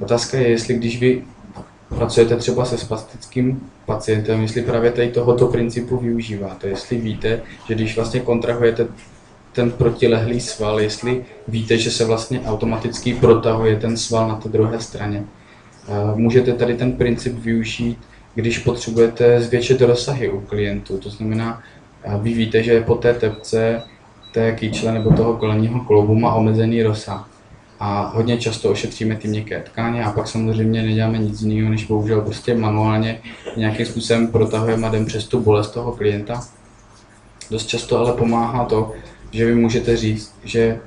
Otázka 0.00 0.38
je, 0.38 0.48
jestli 0.48 0.74
když 0.74 1.00
vy 1.00 1.24
pracujete 1.88 2.36
třeba 2.36 2.64
se 2.64 2.78
spastickým 2.78 3.70
pacientem, 3.86 4.42
jestli 4.42 4.62
právě 4.62 4.90
tady 4.90 5.10
tohoto 5.10 5.46
principu 5.46 5.96
využíváte, 5.96 6.68
jestli 6.68 6.98
víte, 6.98 7.42
že 7.68 7.74
když 7.74 7.96
vlastně 7.96 8.20
kontrahujete 8.20 8.86
ten 9.52 9.70
protilehlý 9.70 10.40
sval, 10.40 10.80
jestli 10.80 11.24
víte, 11.48 11.78
že 11.78 11.90
se 11.90 12.04
vlastně 12.04 12.40
automaticky 12.40 13.14
protahuje 13.14 13.76
ten 13.76 13.96
sval 13.96 14.28
na 14.28 14.36
té 14.36 14.48
druhé 14.48 14.80
straně. 14.80 15.24
Můžete 16.14 16.52
tady 16.52 16.74
ten 16.74 16.92
princip 16.92 17.38
využít 17.38 17.98
když 18.34 18.58
potřebujete 18.58 19.40
zvětšit 19.40 19.80
rozsahy 19.80 20.30
u 20.30 20.40
klientů. 20.40 20.98
To 20.98 21.10
znamená, 21.10 21.62
vy 22.20 22.34
víte, 22.34 22.62
že 22.62 22.80
po 22.80 22.94
té 22.94 23.14
tepce 23.14 23.82
té 24.34 24.52
kýčle 24.52 24.92
nebo 24.92 25.10
toho 25.10 25.36
kolenního 25.36 25.80
kloubu 25.80 26.14
má 26.14 26.34
omezený 26.34 26.82
rozsah. 26.82 27.28
A 27.80 28.12
hodně 28.14 28.38
často 28.38 28.70
ošetříme 28.70 29.16
ty 29.16 29.28
měkké 29.28 29.60
tkáně 29.60 30.04
a 30.04 30.12
pak 30.12 30.28
samozřejmě 30.28 30.82
neděláme 30.82 31.18
nic 31.18 31.42
jiného, 31.42 31.70
než 31.70 31.84
bohužel 31.84 32.20
prostě 32.20 32.54
manuálně 32.54 33.20
nějakým 33.56 33.86
způsobem 33.86 34.26
protahujeme 34.26 34.88
jdem 34.88 35.06
přes 35.06 35.24
tu 35.24 35.40
bolest 35.40 35.70
toho 35.70 35.92
klienta. 35.92 36.40
Dost 37.50 37.66
často 37.66 37.98
ale 37.98 38.12
pomáhá 38.12 38.64
to, 38.64 38.92
že 39.30 39.46
vy 39.46 39.54
můžete 39.54 39.96
říct, 39.96 40.34
že 40.44 40.78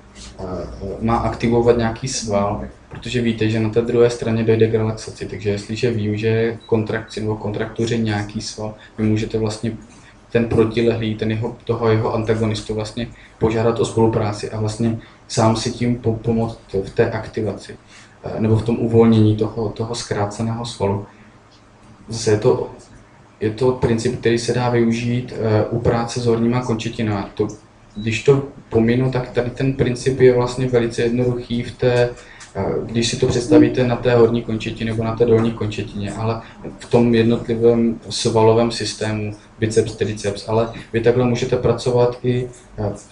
má 1.02 1.18
aktivovat 1.18 1.78
nějaký 1.78 2.08
sval, 2.08 2.66
protože 2.96 3.22
víte, 3.22 3.50
že 3.50 3.60
na 3.60 3.70
té 3.70 3.82
druhé 3.82 4.10
straně 4.10 4.44
dojde 4.44 4.68
k 4.68 4.74
relaxaci. 4.74 5.26
Takže 5.26 5.50
jestliže 5.50 6.18
že 6.18 6.58
kontrakci 6.66 7.22
nebo 7.22 7.36
kontraktuře 7.36 7.98
nějaký 7.98 8.42
sval, 8.42 8.74
vy 8.98 9.04
můžete 9.04 9.38
vlastně 9.38 9.78
ten 10.32 10.46
protilehlý, 10.46 11.16
ten 11.16 11.32
jeho, 11.32 11.56
toho 11.64 11.90
jeho 11.90 12.14
antagonistu 12.14 12.74
vlastně 12.74 13.08
požádat 13.40 13.80
o 13.80 13.86
spolupráci 13.86 14.52
a 14.52 14.60
vlastně 14.60 15.00
sám 15.28 15.56
si 15.56 15.72
tím 15.72 15.96
pomoct 16.22 16.60
v 16.84 16.90
té 16.90 17.12
aktivaci 17.12 17.76
eh, 18.24 18.40
nebo 18.40 18.56
v 18.56 18.66
tom 18.66 18.80
uvolnění 18.80 19.36
toho, 19.36 19.70
toho 19.70 19.96
zkráceného 19.96 20.66
svalu. 20.66 21.06
Zase 22.10 22.32
je 22.32 22.38
to, 22.38 22.70
je 23.40 23.50
to 23.50 23.72
princip, 23.72 24.20
který 24.20 24.40
se 24.40 24.54
dá 24.54 24.70
využít 24.70 25.34
uh, 25.72 25.78
u 25.78 25.82
práce 25.82 26.20
s 26.20 26.26
horníma 26.26 26.62
končetinama. 26.62 27.30
To, 27.34 27.48
když 27.96 28.24
to 28.24 28.44
pominu, 28.70 29.12
tak 29.12 29.30
tady 29.30 29.50
ten 29.50 29.74
princip 29.74 30.20
je 30.20 30.34
vlastně 30.34 30.68
velice 30.68 31.02
jednoduchý 31.02 31.64
v 31.64 31.72
té, 31.72 32.10
když 32.86 33.08
si 33.08 33.18
to 33.18 33.28
představíte 33.28 33.88
na 33.88 33.96
té 33.96 34.16
horní 34.16 34.42
končetině 34.42 34.92
nebo 34.92 35.04
na 35.04 35.16
té 35.16 35.26
dolní 35.26 35.52
končetině, 35.52 36.14
ale 36.14 36.42
v 36.80 36.86
tom 36.90 37.16
jednotlivém 37.16 38.00
svalovém 38.10 38.72
systému, 38.72 39.36
biceps, 39.60 39.96
triceps, 39.96 40.50
ale 40.50 40.70
vy 40.94 41.02
takhle 41.02 41.26
můžete 41.26 41.58
pracovat 41.58 42.20
i 42.24 42.48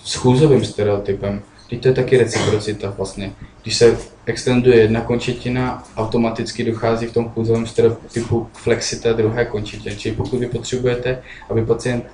s 0.03 0.15
chůzovým 0.15 0.65
stereotypem. 0.65 1.41
Když 1.67 1.81
to 1.81 1.87
je 1.87 1.93
taky 1.93 2.17
reciprocita 2.17 2.93
vlastně. 2.97 3.33
Když 3.63 3.77
se 3.77 3.97
extenduje 4.25 4.81
jedna 4.81 5.01
končetina, 5.01 5.83
automaticky 5.97 6.63
dochází 6.63 7.05
v 7.05 7.13
tom 7.13 7.29
chůzovém 7.29 7.65
stereotypu 7.65 8.47
k 8.53 8.57
flexi 8.57 8.99
té 8.99 9.13
druhé 9.13 9.45
končetiny. 9.45 9.95
Čili 9.95 10.15
pokud 10.15 10.39
vy 10.39 10.47
potřebujete, 10.47 11.21
aby 11.49 11.65
pacient 11.65 12.05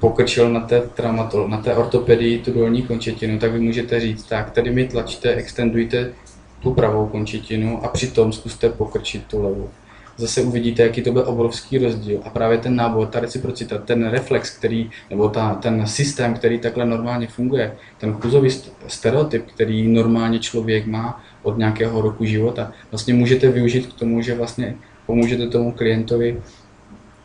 pokrčil 0.00 0.52
na 0.52 0.60
té 0.60 0.80
traumatol, 0.80 1.48
na 1.48 1.58
té 1.58 1.74
ortopedii 1.74 2.38
tu 2.38 2.52
dolní 2.52 2.82
končetinu, 2.82 3.38
tak 3.38 3.52
vy 3.52 3.60
můžete 3.60 4.00
říct, 4.00 4.24
tak 4.24 4.50
tady 4.50 4.70
mi 4.70 4.88
tlačte, 4.88 5.34
extendujte 5.34 6.12
tu 6.64 6.74
pravou 6.74 7.06
končetinu 7.06 7.84
a 7.84 7.88
přitom 7.88 8.32
zkuste 8.32 8.68
pokrčit 8.68 9.26
tu 9.26 9.42
levou. 9.42 9.70
Zase 10.16 10.42
uvidíte, 10.42 10.82
jaký 10.82 11.02
to 11.02 11.12
bude 11.12 11.24
obrovský 11.24 11.78
rozdíl. 11.78 12.20
A 12.24 12.30
právě 12.30 12.58
ten 12.58 12.76
nábor, 12.76 13.06
ta 13.06 13.20
reciprocita, 13.20 13.78
ten 13.78 14.08
reflex, 14.08 14.58
který, 14.58 14.90
nebo 15.10 15.28
ta, 15.28 15.54
ten 15.54 15.86
systém, 15.86 16.34
který 16.34 16.58
takhle 16.58 16.86
normálně 16.86 17.26
funguje, 17.26 17.76
ten 17.98 18.12
chůzový 18.12 18.50
stereotyp, 18.88 19.46
který 19.46 19.88
normálně 19.88 20.38
člověk 20.38 20.86
má 20.86 21.24
od 21.42 21.58
nějakého 21.58 22.00
roku 22.00 22.24
života, 22.24 22.72
vlastně 22.90 23.14
můžete 23.14 23.50
využít 23.50 23.86
k 23.86 23.98
tomu, 23.98 24.22
že 24.22 24.34
vlastně 24.34 24.76
pomůžete 25.06 25.46
tomu 25.46 25.72
klientovi 25.72 26.42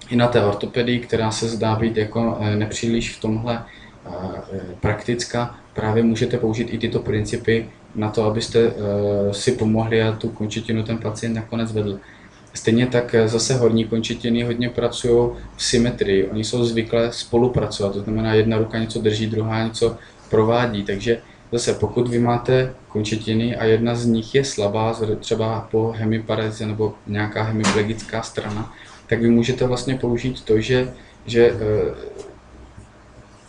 i 0.10 0.16
na 0.16 0.28
té 0.28 0.46
ortopedii, 0.46 1.00
která 1.00 1.32
se 1.32 1.48
zdá 1.48 1.76
být 1.76 1.98
jako 1.98 2.38
eh, 2.42 2.56
nepříliš 2.56 3.16
v 3.16 3.22
tomhle 3.22 3.64
praktická, 4.82 5.56
právě 5.74 6.04
můžete 6.04 6.38
použít 6.38 6.74
i 6.74 6.78
tyto 6.78 7.00
principy 7.00 7.70
na 7.96 8.10
to, 8.10 8.24
abyste 8.24 8.68
uh, 8.68 8.74
si 9.32 9.52
pomohli 9.52 10.04
a 10.04 10.12
tu 10.12 10.30
končetinu 10.30 10.84
ten 10.84 10.98
pacient 10.98 11.34
nakonec 11.34 11.72
vedl. 11.72 12.00
Stejně 12.54 12.88
tak 12.88 13.16
eh, 13.16 13.28
zase 13.28 13.56
horní 13.56 13.86
končetiny 13.86 14.44
hodně 14.44 14.70
pracují 14.70 15.30
v 15.56 15.64
symetrii. 15.64 16.28
Oni 16.28 16.44
jsou 16.44 16.66
zvyklé 16.66 17.12
spolupracovat, 17.12 17.94
to 17.94 18.02
znamená 18.02 18.34
jedna 18.34 18.58
ruka 18.58 18.80
něco 18.80 19.00
drží, 19.00 19.28
druhá 19.28 19.64
něco 19.64 19.98
provádí. 20.30 20.84
Takže 20.84 21.22
zase 21.52 21.74
pokud 21.74 22.08
vy 22.08 22.20
máte 22.20 22.74
končetiny 22.88 23.56
a 23.56 23.66
jedna 23.66 23.96
z 23.96 24.06
nich 24.06 24.36
je 24.36 24.44
slabá, 24.46 25.00
třeba 25.20 25.68
po 25.72 25.94
hemipareze 25.98 26.66
nebo 26.66 26.94
nějaká 27.08 27.44
hemiplegická 27.44 28.22
strana, 28.22 28.74
tak 29.08 29.22
vy 29.22 29.30
můžete 29.30 29.68
vlastně 29.68 29.96
použít 29.96 30.42
to, 30.42 30.60
že, 30.60 30.94
že 31.26 31.54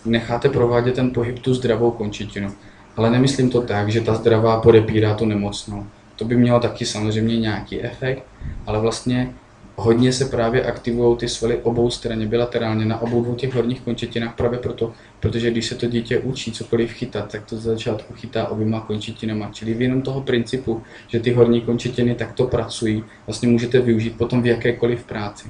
necháte 0.05 0.49
provádět 0.49 0.95
ten 0.95 1.11
pohyb 1.11 1.39
tu 1.39 1.55
zdravou 1.55 1.91
končetinu. 1.91 2.53
Ale 2.97 3.11
nemyslím 3.11 3.51
to 3.51 3.61
tak, 3.61 3.89
že 3.89 4.01
ta 4.01 4.15
zdravá 4.15 4.61
podepírá 4.61 5.15
tu 5.15 5.25
nemocnou. 5.25 5.87
To 6.17 6.25
by 6.25 6.37
mělo 6.37 6.61
taky 6.61 6.87
samozřejmě 6.87 7.41
nějaký 7.41 7.83
efekt, 7.83 8.23
ale 8.67 8.81
vlastně 8.81 9.35
hodně 9.77 10.13
se 10.13 10.25
právě 10.25 10.65
aktivují 10.65 11.17
ty 11.17 11.29
svaly 11.29 11.57
obou 11.63 11.91
straně 11.91 12.27
bilaterálně 12.27 12.85
na 12.85 13.03
obou 13.03 13.23
dvou 13.25 13.35
těch 13.35 13.55
horních 13.55 13.81
končetinách 13.81 14.35
právě 14.35 14.59
proto, 14.59 14.93
protože 15.21 15.51
když 15.51 15.67
se 15.67 15.75
to 15.75 15.87
dítě 15.87 16.19
učí 16.19 16.53
cokoliv 16.53 16.93
chytat, 16.93 17.33
tak 17.33 17.45
to 17.45 17.57
začátku 17.57 18.15
chytá 18.15 18.49
oběma 18.49 18.81
končetinama. 18.81 19.51
Čili 19.53 19.75
v 19.75 19.83
jenom 19.83 20.03
toho 20.03 20.21
principu, 20.21 20.83
že 21.09 21.21
ty 21.21 21.33
horní 21.33 21.61
končetiny 21.61 22.15
takto 22.15 22.47
pracují, 22.47 23.05
vlastně 23.27 23.49
můžete 23.49 23.81
využít 23.81 24.17
potom 24.17 24.43
v 24.43 24.47
jakékoliv 24.47 25.05
práci. 25.05 25.49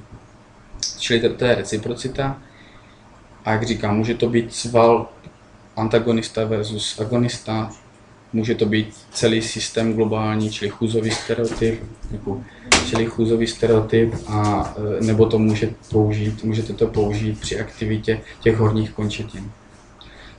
Čili 0.98 1.20
to, 1.20 1.28
to 1.34 1.44
je 1.44 1.54
reciprocita. 1.54 2.42
A 3.44 3.52
jak 3.52 3.62
říkám, 3.62 3.96
může 3.96 4.14
to 4.14 4.28
být 4.28 4.54
sval 4.54 5.08
antagonista 5.76 6.44
versus 6.44 7.00
agonista, 7.00 7.70
může 8.32 8.54
to 8.54 8.66
být 8.66 8.94
celý 9.10 9.42
systém 9.42 9.94
globální, 9.94 10.50
čili 10.50 10.70
chůzový 10.70 11.10
stereotyp, 11.10 11.82
jako, 12.10 12.42
čili 12.88 13.06
chůzový 13.06 13.46
stereotyp, 13.46 14.14
a, 14.26 14.74
e, 14.98 15.04
nebo 15.04 15.26
to 15.26 15.38
může 15.38 15.70
použít, 15.90 16.44
můžete 16.44 16.72
to 16.72 16.86
použít 16.86 17.40
při 17.40 17.60
aktivitě 17.60 18.20
těch 18.40 18.56
horních 18.56 18.90
končetin. 18.90 19.50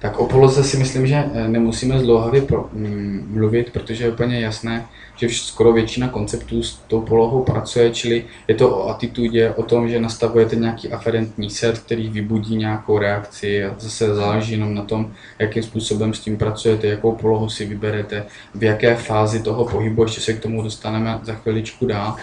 Tak 0.01 0.19
o 0.19 0.25
poloze 0.25 0.63
si 0.63 0.77
myslím, 0.77 1.07
že 1.07 1.15
eh, 1.15 1.47
nemusíme 1.47 1.99
zdlouhavě 1.99 2.41
mm, 2.73 3.27
mluvit, 3.29 3.69
protože 3.73 4.03
je 4.03 4.11
úplně 4.11 4.39
jasné, 4.39 4.85
že 5.17 5.29
skoro 5.29 5.73
většina 5.73 6.07
konceptů 6.07 6.63
s 6.63 6.81
tou 6.87 7.01
polohou 7.01 7.43
pracuje, 7.43 7.91
čili 7.91 8.25
je 8.47 8.55
to 8.55 8.77
o 8.77 8.89
atitudě, 8.89 9.49
o 9.49 9.63
tom, 9.63 9.89
že 9.89 9.99
nastavujete 9.99 10.55
nějaký 10.55 10.91
aferentní 10.91 11.49
set, 11.49 11.79
který 11.79 12.09
vybudí 12.09 12.55
nějakou 12.55 12.97
reakci 12.97 13.65
a 13.65 13.75
zase 13.79 14.15
záleží 14.15 14.51
jenom 14.51 14.75
na 14.75 14.83
tom, 14.83 15.13
jakým 15.39 15.63
způsobem 15.63 16.13
s 16.13 16.19
tím 16.19 16.37
pracujete, 16.37 16.87
jakou 16.87 17.11
polohu 17.11 17.49
si 17.49 17.65
vyberete, 17.65 18.25
v 18.55 18.63
jaké 18.63 18.95
fázi 18.95 19.43
toho 19.43 19.65
pohybu, 19.65 20.03
ještě 20.03 20.21
se 20.21 20.33
k 20.33 20.39
tomu 20.39 20.61
dostaneme 20.61 21.19
za 21.23 21.33
chviličku 21.33 21.85
dál. 21.85 22.15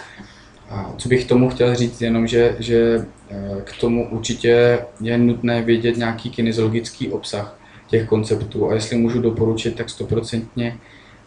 A 0.69 0.93
co 0.97 1.09
bych 1.09 1.25
tomu 1.25 1.49
chtěl 1.49 1.75
říct, 1.75 2.01
jenom, 2.01 2.27
že, 2.27 2.55
že 2.59 3.05
eh, 3.29 3.61
k 3.63 3.79
tomu 3.79 4.09
určitě 4.09 4.79
je 5.01 5.17
nutné 5.17 5.61
vědět 5.61 5.97
nějaký 5.97 6.29
kinezologický 6.29 7.09
obsah 7.09 7.58
těch 7.89 8.07
konceptů. 8.07 8.69
A 8.69 8.73
jestli 8.73 8.97
můžu 8.97 9.21
doporučit, 9.21 9.75
tak 9.75 9.89
stoprocentně 9.89 10.77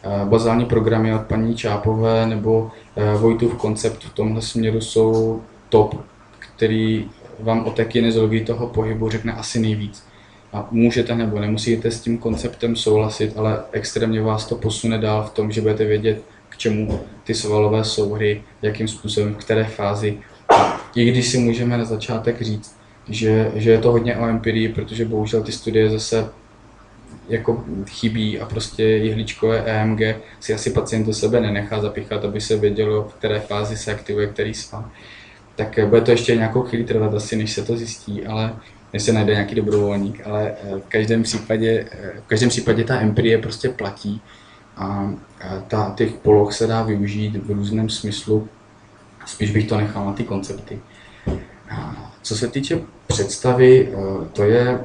eh, 0.02 0.24
bazální 0.24 0.64
programy 0.64 1.14
od 1.14 1.22
paní 1.22 1.56
Čápové 1.56 2.26
nebo 2.26 2.70
eh, 2.96 3.16
Vojtův 3.16 3.54
koncept 3.54 4.04
v 4.04 4.14
tomhle 4.14 4.42
směru 4.42 4.80
jsou 4.80 5.40
top, 5.68 6.00
který 6.38 7.10
vám 7.40 7.64
o 7.64 7.70
té 7.70 7.84
kinezologii 7.84 8.44
toho 8.44 8.66
pohybu 8.66 9.10
řekne 9.10 9.32
asi 9.32 9.60
nejvíc. 9.60 10.04
A 10.52 10.68
můžete 10.70 11.14
nebo 11.14 11.40
nemusíte 11.40 11.90
s 11.90 12.00
tím 12.00 12.18
konceptem 12.18 12.76
souhlasit, 12.76 13.32
ale 13.36 13.60
extrémně 13.72 14.22
vás 14.22 14.46
to 14.46 14.56
posune 14.56 14.98
dál 14.98 15.24
v 15.24 15.30
tom, 15.30 15.52
že 15.52 15.60
budete 15.60 15.84
vědět, 15.84 16.22
k 16.48 16.56
čemu 16.56 17.00
ty 17.24 17.34
svalové 17.34 17.84
souhry, 17.84 18.42
jakým 18.62 18.88
způsobem, 18.88 19.34
v 19.34 19.36
které 19.36 19.64
fázi. 19.64 20.18
A 20.48 20.80
i 20.94 21.04
když 21.04 21.28
si 21.28 21.38
můžeme 21.38 21.78
na 21.78 21.84
začátek 21.84 22.42
říct, 22.42 22.76
že, 23.08 23.52
že 23.54 23.70
je 23.70 23.78
to 23.78 23.92
hodně 23.92 24.16
o 24.16 24.26
empirii, 24.26 24.68
protože 24.68 25.04
bohužel 25.04 25.42
ty 25.42 25.52
studie 25.52 25.90
zase 25.90 26.28
jako 27.28 27.64
chybí 27.86 28.40
a 28.40 28.46
prostě 28.46 28.82
jehličkové 28.82 29.58
EMG 29.58 30.00
si 30.40 30.54
asi 30.54 30.70
pacient 30.70 31.06
do 31.06 31.14
sebe 31.14 31.40
nenechá 31.40 31.80
zapíchat, 31.80 32.24
aby 32.24 32.40
se 32.40 32.56
vědělo, 32.56 33.04
v 33.04 33.14
které 33.14 33.40
fázi 33.40 33.76
se 33.76 33.92
aktivuje 33.92 34.26
který 34.26 34.54
sval. 34.54 34.90
Tak 35.56 35.78
bude 35.86 36.00
to 36.00 36.10
ještě 36.10 36.36
nějakou 36.36 36.62
chvíli 36.62 36.84
trvat 36.84 37.14
asi, 37.14 37.36
než 37.36 37.52
se 37.52 37.62
to 37.62 37.76
zjistí, 37.76 38.26
ale 38.26 38.56
než 38.92 39.02
se 39.02 39.12
najde 39.12 39.32
nějaký 39.32 39.54
dobrovolník, 39.54 40.26
ale 40.26 40.54
eh, 40.62 40.78
v 40.78 40.88
každém 40.88 41.22
případě, 41.22 41.86
eh, 41.90 42.20
v 42.20 42.26
každém 42.26 42.48
případě 42.48 42.84
ta 42.84 43.00
empirie 43.00 43.38
prostě 43.38 43.68
platí 43.68 44.20
a 44.76 45.12
ta, 45.68 45.94
těch 45.96 46.12
poloh 46.12 46.54
se 46.54 46.66
dá 46.66 46.82
využít 46.82 47.36
v 47.36 47.50
různém 47.50 47.88
smyslu, 47.88 48.48
spíš 49.26 49.50
bych 49.50 49.68
to 49.68 49.76
nechal 49.76 50.06
na 50.06 50.12
ty 50.12 50.24
koncepty. 50.24 50.80
Co 52.22 52.36
se 52.36 52.48
týče 52.48 52.80
představy, 53.06 53.92
eh, 53.92 54.28
to 54.32 54.42
je 54.42 54.84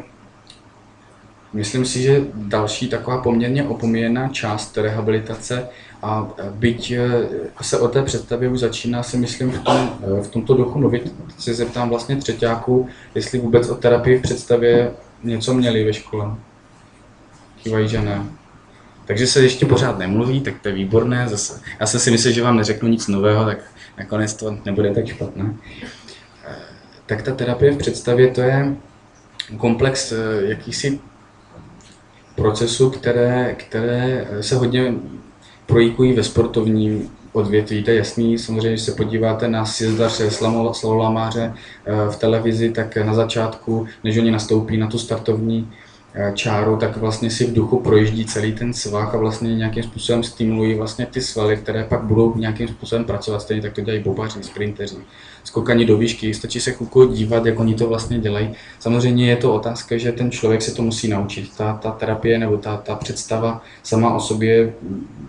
Myslím 1.57 1.85
si, 1.85 2.01
že 2.01 2.21
další 2.33 2.89
taková 2.89 3.21
poměrně 3.21 3.63
opomíjená 3.63 4.27
část 4.27 4.77
rehabilitace 4.77 5.67
a 6.01 6.27
byť 6.51 6.91
e, 6.91 7.27
se 7.61 7.79
o 7.79 7.87
té 7.87 8.03
představě 8.03 8.49
už 8.49 8.59
začíná 8.59 9.03
si 9.03 9.17
myslím 9.17 9.51
v, 9.51 9.59
tom, 9.59 9.99
e, 10.19 10.23
v 10.23 10.27
tomto 10.27 10.53
duchu 10.53 10.79
mluvit, 10.79 11.13
se 11.39 11.53
zeptám 11.53 11.89
vlastně 11.89 12.15
třetíáků, 12.15 12.89
jestli 13.15 13.39
vůbec 13.39 13.69
o 13.69 13.75
terapii 13.75 14.17
v 14.17 14.21
představě 14.21 14.91
něco 15.23 15.53
měli 15.53 15.83
ve 15.83 15.93
škole. 15.93 16.35
Kývají, 17.63 17.87
že 17.87 18.01
ne. 18.01 18.25
Takže 19.05 19.27
se 19.27 19.41
ještě 19.41 19.65
pořád 19.65 19.97
nemluví, 19.97 20.41
tak 20.41 20.53
to 20.61 20.67
je 20.67 20.73
výborné. 20.73 21.29
Zase. 21.29 21.61
Já 21.79 21.85
jsem 21.85 21.99
si 21.99 22.11
myslel, 22.11 22.33
že 22.33 22.43
vám 22.43 22.57
neřeknu 22.57 22.89
nic 22.89 23.07
nového, 23.07 23.45
tak 23.45 23.57
nakonec 23.97 24.33
to 24.33 24.57
nebude 24.65 24.93
tak 24.93 25.07
špatné. 25.07 25.53
E, 26.47 26.55
tak 27.05 27.21
ta 27.21 27.35
terapie 27.35 27.71
v 27.71 27.77
představě 27.77 28.27
to 28.27 28.41
je 28.41 28.75
komplex 29.57 30.13
jakýchsi 30.39 30.99
procesů, 32.37 32.89
které, 32.89 33.55
které 33.57 34.27
se 34.41 34.55
hodně 34.55 34.93
projikují 35.65 36.13
ve 36.13 36.23
sportovním 36.23 37.09
odvětví. 37.33 37.83
To 37.83 37.91
je 37.91 37.97
jasný, 37.97 38.37
samozřejmě, 38.37 38.69
když 38.69 38.81
se 38.81 38.91
podíváte 38.91 39.47
na 39.47 39.65
sjezdaře, 39.65 40.31
slalomáře 40.71 41.53
eh, 41.53 42.11
v 42.11 42.15
televizi, 42.15 42.69
tak 42.69 42.97
na 42.97 43.13
začátku, 43.13 43.87
než 44.03 44.17
oni 44.17 44.31
nastoupí 44.31 44.77
na 44.77 44.87
tu 44.87 44.99
startovní 44.99 45.69
čáru, 46.33 46.77
tak 46.77 46.97
vlastně 46.97 47.31
si 47.31 47.45
v 47.45 47.53
duchu 47.53 47.79
projíždí 47.79 48.25
celý 48.25 48.51
ten 48.53 48.73
svah 48.73 49.15
a 49.15 49.17
vlastně 49.17 49.55
nějakým 49.55 49.83
způsobem 49.83 50.23
stimulují 50.23 50.75
vlastně 50.75 51.05
ty 51.05 51.21
svaly, 51.21 51.57
které 51.57 51.83
pak 51.83 52.03
budou 52.03 52.37
nějakým 52.37 52.67
způsobem 52.67 53.05
pracovat. 53.05 53.41
Stejně 53.41 53.61
tak 53.61 53.73
to 53.73 53.81
dělají 53.81 54.03
bobaři, 54.03 54.43
sprinteři, 54.43 54.95
skokani 55.43 55.85
do 55.85 55.97
výšky. 55.97 56.33
Stačí 56.33 56.59
se 56.59 56.71
chvilku 56.71 57.05
dívat, 57.05 57.45
jak 57.45 57.59
oni 57.59 57.75
to 57.75 57.87
vlastně 57.87 58.19
dělají. 58.19 58.49
Samozřejmě 58.79 59.29
je 59.29 59.35
to 59.35 59.53
otázka, 59.53 59.97
že 59.97 60.11
ten 60.11 60.31
člověk 60.31 60.61
se 60.61 60.71
to 60.75 60.81
musí 60.81 61.07
naučit. 61.07 61.57
Ta, 61.57 61.73
ta 61.73 61.91
terapie 61.91 62.39
nebo 62.39 62.57
ta, 62.57 62.77
ta 62.77 62.95
představa 62.95 63.61
sama 63.83 64.15
o 64.15 64.19
sobě 64.19 64.73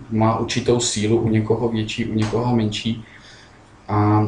má 0.09 0.39
určitou 0.39 0.79
sílu, 0.79 1.17
u 1.17 1.29
někoho 1.29 1.69
větší, 1.69 2.05
u 2.05 2.13
někoho 2.13 2.55
menší. 2.55 3.03
A 3.87 4.27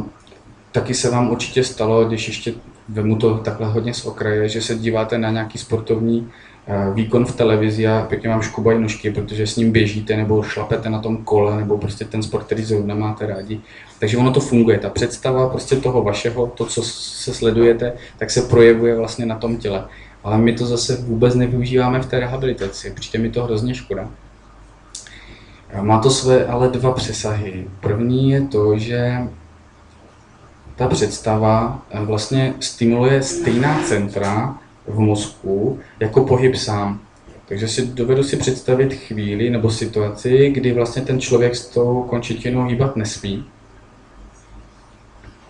taky 0.71 0.93
se 0.93 1.09
vám 1.09 1.29
určitě 1.29 1.63
stalo, 1.63 2.05
když 2.05 2.27
ještě 2.27 2.53
vemu 2.89 3.15
to 3.15 3.37
takhle 3.37 3.67
hodně 3.67 3.93
z 3.93 4.05
okraje, 4.05 4.49
že 4.49 4.61
se 4.61 4.75
díváte 4.75 5.17
na 5.17 5.31
nějaký 5.31 5.57
sportovní 5.57 6.29
výkon 6.93 7.25
v 7.25 7.35
televizi 7.35 7.87
a 7.87 8.05
pěkně 8.09 8.29
vám 8.29 8.41
škubají 8.41 8.81
nožky, 8.81 9.11
protože 9.11 9.47
s 9.47 9.55
ním 9.55 9.71
běžíte 9.71 10.17
nebo 10.17 10.43
šlapete 10.43 10.89
na 10.89 10.99
tom 10.99 11.17
kole, 11.17 11.57
nebo 11.57 11.77
prostě 11.77 12.05
ten 12.05 12.23
sport, 12.23 12.43
který 12.43 12.63
zrovna 12.63 12.95
máte 12.95 13.25
rádi. 13.25 13.61
Takže 13.99 14.17
ono 14.17 14.31
to 14.31 14.39
funguje, 14.39 14.79
ta 14.79 14.89
představa 14.89 15.49
prostě 15.49 15.75
toho 15.75 16.03
vašeho, 16.03 16.47
to, 16.47 16.65
co 16.65 16.83
se 16.83 17.33
sledujete, 17.33 17.93
tak 18.17 18.31
se 18.31 18.41
projevuje 18.41 18.95
vlastně 18.95 19.25
na 19.25 19.35
tom 19.35 19.57
těle. 19.57 19.85
Ale 20.23 20.37
my 20.37 20.53
to 20.53 20.65
zase 20.65 20.95
vůbec 20.95 21.35
nevyužíváme 21.35 21.99
v 22.01 22.05
té 22.05 22.19
rehabilitaci, 22.19 22.91
přijde 22.91 23.19
mi 23.19 23.29
to 23.29 23.43
hrozně 23.43 23.75
škoda. 23.75 24.09
Má 25.81 25.99
to 25.99 26.09
své 26.09 26.47
ale 26.47 26.69
dva 26.69 26.91
přesahy. 26.91 27.67
První 27.79 28.31
je 28.31 28.41
to, 28.41 28.77
že 28.77 29.17
ta 30.75 30.87
představa 30.87 31.81
eh, 31.91 32.05
vlastně 32.05 32.53
stimuluje 32.59 33.23
stejná 33.23 33.83
centra 33.83 34.55
v 34.87 34.99
mozku 34.99 35.79
jako 35.99 36.25
pohyb 36.25 36.55
sám. 36.55 36.99
Takže 37.51 37.67
si 37.67 37.87
dovedu 37.87 38.23
si 38.23 38.37
představit 38.37 38.93
chvíli 38.93 39.49
nebo 39.49 39.69
situaci, 39.69 40.49
kdy 40.49 40.73
vlastně 40.73 41.01
ten 41.01 41.19
člověk 41.19 41.55
s 41.55 41.67
tou 41.67 42.05
končetinou 42.09 42.67
hýbat 42.67 42.95
nesmí. 42.95 43.45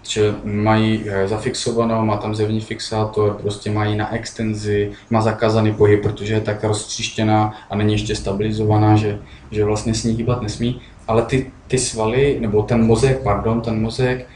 Že 0.03 0.33
mají 0.43 1.03
eh, 1.05 1.27
zafixovanou, 1.27 2.05
má 2.05 2.17
tam 2.17 2.35
zevní 2.35 2.61
fixátor, 2.61 3.33
prostě 3.41 3.71
mají 3.71 3.97
na 3.97 4.13
extenzi, 4.15 4.91
má 5.09 5.21
zakázaný 5.21 5.73
pohyb, 5.73 6.01
protože 6.03 6.33
je 6.33 6.41
tak 6.41 6.63
roztříštěná 6.63 7.53
a 7.69 7.75
není 7.75 7.93
ještě 7.93 8.15
stabilizovaná, 8.15 8.95
že, 8.95 9.19
že 9.51 9.65
vlastně 9.65 9.93
s 9.93 10.03
ní 10.03 10.13
hýbat 10.13 10.41
nesmí. 10.41 10.81
Ale 11.07 11.21
ty, 11.21 11.51
ty 11.67 11.77
svaly, 11.77 12.37
nebo 12.39 12.63
ten 12.63 12.85
mozek, 12.85 13.19
pardon, 13.23 13.61
ten 13.61 13.81
mozek 13.81 14.27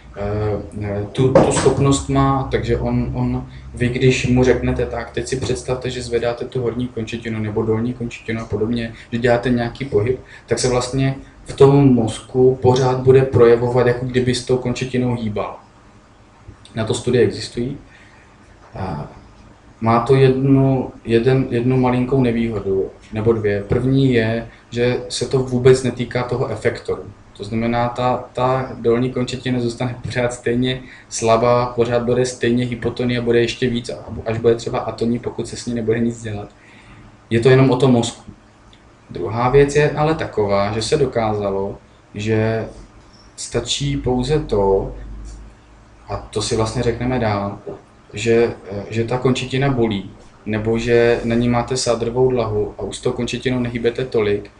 tu, 1.12 1.34
tu 1.34 1.52
schopnost 1.52 2.10
má, 2.10 2.48
takže 2.52 2.78
on, 2.78 3.12
on, 3.14 3.48
vy 3.74 3.90
když 3.90 4.28
mu 4.28 4.44
řeknete 4.44 4.86
tak, 4.86 5.12
teď 5.12 5.28
si 5.28 5.40
představte, 5.40 5.90
že 5.90 6.02
zvedáte 6.02 6.46
tu 6.46 6.62
horní 6.62 6.88
končetinu 6.88 7.40
nebo 7.40 7.62
dolní 7.62 7.94
končetinu 7.94 8.42
a 8.42 8.46
podobně, 8.46 8.94
že 9.12 9.18
děláte 9.18 9.50
nějaký 9.50 9.86
pohyb, 9.86 10.20
tak 10.46 10.60
se 10.60 10.70
vlastně 10.70 11.16
v 11.46 11.54
tom 11.54 11.94
mozku 11.94 12.60
pořád 12.62 13.00
bude 13.00 13.22
projevovat, 13.22 13.88
jako 13.88 14.06
kdyby 14.06 14.36
s 14.36 14.46
tou 14.46 14.58
končetinou 14.58 15.16
hýbal. 15.16 15.56
Na 16.76 16.86
to 16.86 16.94
studie 16.94 17.24
existují. 17.24 17.78
Má 19.82 20.00
to 20.00 20.16
jednu, 20.16 20.92
jeden, 21.06 21.48
jednu 21.50 21.78
malinkou 21.78 22.22
nevýhodu, 22.22 22.90
nebo 23.14 23.34
dvě. 23.34 23.64
První 23.64 24.14
je, 24.14 24.48
že 24.70 25.02
se 25.10 25.28
to 25.28 25.40
vůbec 25.40 25.84
netýká 25.84 26.24
toho 26.24 26.48
efektoru. 26.48 27.04
To 27.38 27.44
znamená, 27.44 27.90
ta, 27.90 28.24
ta 28.34 28.72
dolní 28.80 29.12
končetina 29.12 29.60
zůstane 29.60 30.00
pořád 30.04 30.34
stejně 30.34 30.82
slabá, 31.10 31.66
pořád 31.66 32.04
bude 32.04 32.26
stejně 32.26 32.66
hypotonie 32.66 33.22
bude 33.22 33.42
ještě 33.42 33.70
víc, 33.70 33.92
až 34.26 34.38
bude 34.38 34.56
třeba 34.56 34.80
atoní, 34.80 35.20
pokud 35.20 35.48
se 35.48 35.58
s 35.58 35.66
ní 35.66 35.74
nebude 35.74 36.00
nic 36.00 36.22
dělat. 36.22 36.50
Je 37.30 37.40
to 37.40 37.50
jenom 37.50 37.72
o 37.72 37.78
tom 37.78 37.92
mozku. 37.92 38.32
Druhá 39.10 39.50
věc 39.50 39.76
je 39.76 39.92
ale 39.92 40.16
taková, 40.16 40.72
že 40.72 40.82
se 40.82 40.98
dokázalo, 40.98 41.78
že 42.14 42.68
stačí 43.36 43.98
pouze 43.98 44.40
to, 44.40 44.96
a 46.08 46.18
to 46.18 46.42
si 46.42 46.56
vlastně 46.56 46.84
řekneme 46.84 47.20
dál, 47.20 47.60
že, 48.14 48.54
že 48.90 49.04
ta 49.04 49.18
končetina 49.18 49.72
bolí, 49.72 50.12
nebo 50.46 50.78
že 50.80 51.20
na 51.24 51.36
ní 51.36 51.50
máte 51.50 51.78
sádrovou 51.78 52.32
dlahu 52.32 52.74
a 52.78 52.82
už 52.82 52.98
s 52.98 53.02
tou 53.02 53.12
končetinou 53.12 53.60
nehybete 53.60 54.06
tolik, 54.06 54.52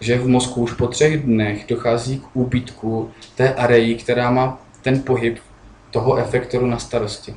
že 0.00 0.18
v 0.18 0.28
mozku 0.28 0.62
už 0.62 0.72
po 0.72 0.86
třech 0.86 1.22
dnech 1.22 1.64
dochází 1.68 2.18
k 2.18 2.36
úbytku 2.36 3.10
té 3.36 3.54
areji, 3.54 3.94
která 3.94 4.30
má 4.30 4.60
ten 4.82 5.02
pohyb 5.02 5.38
toho 5.90 6.16
efektoru 6.16 6.66
na 6.66 6.78
starosti. 6.78 7.34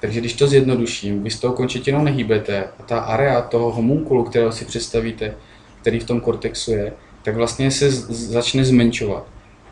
Takže 0.00 0.20
když 0.20 0.32
to 0.32 0.46
zjednoduším, 0.46 1.22
vy 1.22 1.30
s 1.30 1.40
tou 1.40 1.52
končetinou 1.52 2.02
nehýbete 2.02 2.64
a 2.80 2.82
ta 2.82 2.98
area 2.98 3.40
toho 3.40 3.70
homunkulu, 3.70 4.24
kterého 4.24 4.52
si 4.52 4.64
představíte, 4.64 5.34
který 5.80 6.00
v 6.00 6.06
tom 6.06 6.20
kortexu 6.20 6.70
je, 6.70 6.92
tak 7.22 7.36
vlastně 7.36 7.70
se 7.70 7.90
začne 8.10 8.64
zmenšovat. 8.64 9.26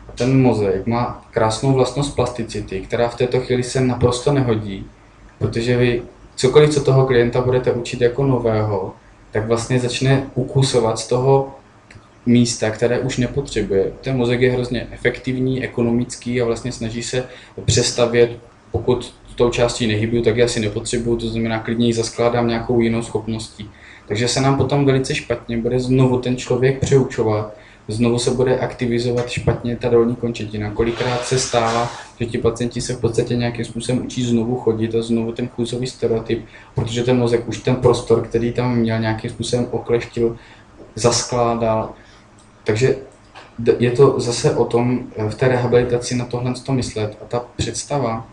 A 0.09 0.11
ten 0.11 0.41
mozek 0.41 0.87
má 0.87 1.25
krásnou 1.31 1.73
vlastnost 1.73 2.15
plasticity, 2.15 2.81
která 2.81 3.09
v 3.09 3.15
této 3.15 3.39
chvíli 3.39 3.63
se 3.63 3.81
naprosto 3.81 4.33
nehodí, 4.33 4.85
protože 5.39 5.77
vy 5.77 6.01
cokoliv, 6.35 6.69
co 6.69 6.83
toho 6.83 7.05
klienta 7.05 7.41
budete 7.41 7.71
učit 7.71 8.01
jako 8.01 8.23
nového, 8.23 8.93
tak 9.31 9.47
vlastně 9.47 9.79
začne 9.79 10.27
ukusovat 10.35 10.99
z 10.99 11.07
toho 11.07 11.55
místa, 12.25 12.69
které 12.69 12.99
už 12.99 13.17
nepotřebuje. 13.17 13.91
Ten 14.01 14.17
mozek 14.17 14.41
je 14.41 14.51
hrozně 14.51 14.87
efektivní, 14.91 15.63
ekonomický 15.63 16.41
a 16.41 16.45
vlastně 16.45 16.71
snaží 16.71 17.03
se 17.03 17.23
přestavět, 17.65 18.31
pokud 18.71 19.13
tou 19.35 19.49
částí 19.49 19.87
nehybuju, 19.87 20.23
tak 20.23 20.37
já 20.37 20.47
si 20.47 20.59
nepotřebuju, 20.59 21.17
to 21.17 21.27
znamená 21.27 21.59
klidně 21.59 21.87
ji 21.87 21.93
zaskládám 21.93 22.47
nějakou 22.47 22.81
jinou 22.81 23.01
schopností. 23.01 23.69
Takže 24.07 24.27
se 24.27 24.41
nám 24.41 24.57
potom 24.57 24.85
velice 24.85 25.15
špatně 25.15 25.57
bude 25.57 25.79
znovu 25.79 26.19
ten 26.19 26.37
člověk 26.37 26.79
přeučovat, 26.79 27.57
znovu 27.87 28.19
se 28.19 28.31
bude 28.31 28.59
aktivizovat 28.59 29.29
špatně 29.29 29.75
ta 29.75 29.89
dolní 29.89 30.15
končetina. 30.15 30.71
Kolikrát 30.71 31.25
se 31.25 31.39
stává, 31.39 31.91
že 32.19 32.25
ti 32.25 32.37
pacienti 32.37 32.81
se 32.81 32.93
v 32.93 32.99
podstatě 32.99 33.35
nějakým 33.35 33.65
způsobem 33.65 34.05
učí 34.05 34.23
znovu 34.23 34.55
chodit 34.55 34.95
a 34.95 35.01
znovu 35.01 35.31
ten 35.31 35.47
chůzový 35.47 35.87
stereotyp, 35.87 36.45
protože 36.75 37.03
ten 37.03 37.17
mozek 37.17 37.47
už 37.47 37.57
ten 37.57 37.75
prostor, 37.75 38.27
který 38.27 38.53
tam 38.53 38.75
měl 38.75 38.99
nějakým 38.99 39.29
způsobem 39.29 39.67
okleštil, 39.71 40.37
zaskládal 40.95 41.89
takže 42.63 42.95
je 43.79 43.91
to 43.91 44.19
zase 44.19 44.55
o 44.55 44.65
tom 44.65 44.99
eh, 45.15 45.29
v 45.29 45.35
té 45.35 45.47
rehabilitaci 45.47 46.15
na 46.15 46.25
tohle 46.25 46.53
to 46.65 46.73
myslet 46.73 47.17
a 47.21 47.25
ta 47.25 47.45
představa, 47.55 48.27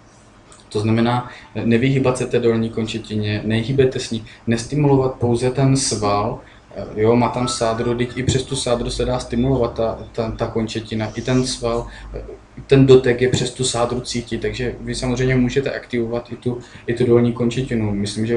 to 0.68 0.80
znamená 0.80 1.30
nevyhýbat 1.64 2.18
se 2.18 2.26
té 2.26 2.38
dolní 2.38 2.70
končetině, 2.70 3.42
nehýbete 3.44 4.00
s 4.00 4.10
ní, 4.10 4.24
nestimulovat 4.46 5.14
pouze 5.14 5.50
ten 5.50 5.76
sval, 5.76 6.40
eh, 6.76 6.84
jo, 6.96 7.16
má 7.16 7.28
tam 7.28 7.48
sádru, 7.48 7.94
teď 7.94 8.16
i 8.16 8.22
přes 8.22 8.42
tu 8.42 8.56
sádru 8.56 8.90
se 8.90 9.04
dá 9.04 9.18
stimulovat 9.18 9.74
ta, 9.74 9.98
ta, 10.12 10.30
ta 10.30 10.46
končetina, 10.46 11.12
i 11.14 11.22
ten 11.22 11.46
sval, 11.46 11.86
eh, 12.14 12.22
ten 12.66 12.86
dotek 12.86 13.20
je 13.20 13.28
přes 13.28 13.50
tu 13.50 13.64
sádru 13.64 14.00
cítit, 14.00 14.38
takže 14.40 14.74
vy 14.80 14.94
samozřejmě 14.94 15.34
můžete 15.34 15.72
aktivovat 15.72 16.32
i 16.32 16.36
tu, 16.36 16.58
i 16.86 16.94
tu 16.94 17.06
dolní 17.06 17.32
končetinu. 17.32 17.92
Myslím, 17.94 18.26
že 18.26 18.36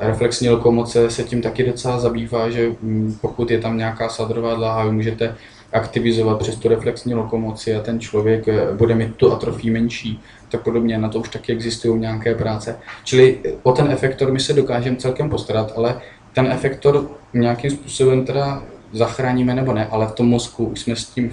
reflexní 0.00 0.48
lokomoce 0.48 1.10
se 1.10 1.24
tím 1.24 1.42
taky 1.42 1.64
docela 1.64 2.00
zabývá, 2.00 2.50
že 2.50 2.68
mm, 2.82 3.18
pokud 3.20 3.50
je 3.50 3.58
tam 3.58 3.78
nějaká 3.78 4.08
sadrová 4.08 4.54
dláha, 4.54 4.84
vy 4.84 4.92
můžete 4.92 5.36
aktivizovat 5.72 6.38
přes 6.38 6.56
tu 6.56 6.68
reflexní 6.68 7.14
lokomoci 7.14 7.74
a 7.76 7.80
ten 7.80 8.00
člověk 8.00 8.48
eh, 8.48 8.72
bude 8.72 8.94
mít 8.94 9.16
tu 9.16 9.32
atrofii 9.32 9.70
menší, 9.70 10.20
tak 10.48 10.62
podobně, 10.62 10.98
na 10.98 11.08
to 11.08 11.20
už 11.20 11.28
taky 11.28 11.52
existují 11.52 12.00
nějaké 12.00 12.34
práce. 12.34 12.76
Čili 13.04 13.38
eh, 13.44 13.52
o 13.62 13.72
ten 13.72 13.90
efektor 13.90 14.32
my 14.32 14.40
se 14.40 14.52
dokážeme 14.52 14.96
celkem 14.96 15.30
postarat, 15.30 15.72
ale 15.76 16.00
ten 16.32 16.46
efektor 16.46 17.10
nějakým 17.34 17.70
způsobem 17.70 18.24
teda 18.24 18.62
zachráníme 18.92 19.54
nebo 19.54 19.72
ne, 19.72 19.86
ale 19.90 20.06
v 20.06 20.12
tom 20.12 20.28
mozku 20.28 20.64
už 20.64 20.80
jsme 20.80 20.96
s 20.96 21.04
tím, 21.04 21.30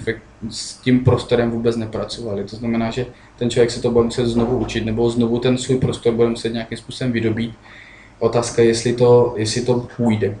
s 0.50 0.74
tím 0.74 1.04
prostorem 1.04 1.50
vůbec 1.50 1.76
nepracovali. 1.76 2.44
To 2.44 2.56
znamená, 2.56 2.90
že 2.90 3.06
ten 3.38 3.50
člověk 3.50 3.70
se 3.70 3.82
to 3.82 3.90
bude 3.90 4.04
muset 4.04 4.26
znovu 4.26 4.58
učit, 4.58 4.84
nebo 4.84 5.10
znovu 5.10 5.38
ten 5.38 5.58
svůj 5.58 5.78
prostor 5.78 6.14
bude 6.14 6.28
muset 6.28 6.52
nějakým 6.52 6.78
způsobem 6.78 7.12
vydobít, 7.12 7.54
Otázka 8.18 8.62
je, 8.62 8.68
jestli 8.68 8.92
to, 8.92 9.34
jestli 9.36 9.62
to 9.62 9.88
půjde. 9.96 10.38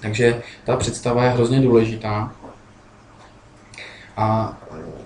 Takže 0.00 0.42
ta 0.64 0.76
představa 0.76 1.24
je 1.24 1.30
hrozně 1.30 1.60
důležitá. 1.60 2.34
A 4.16 4.56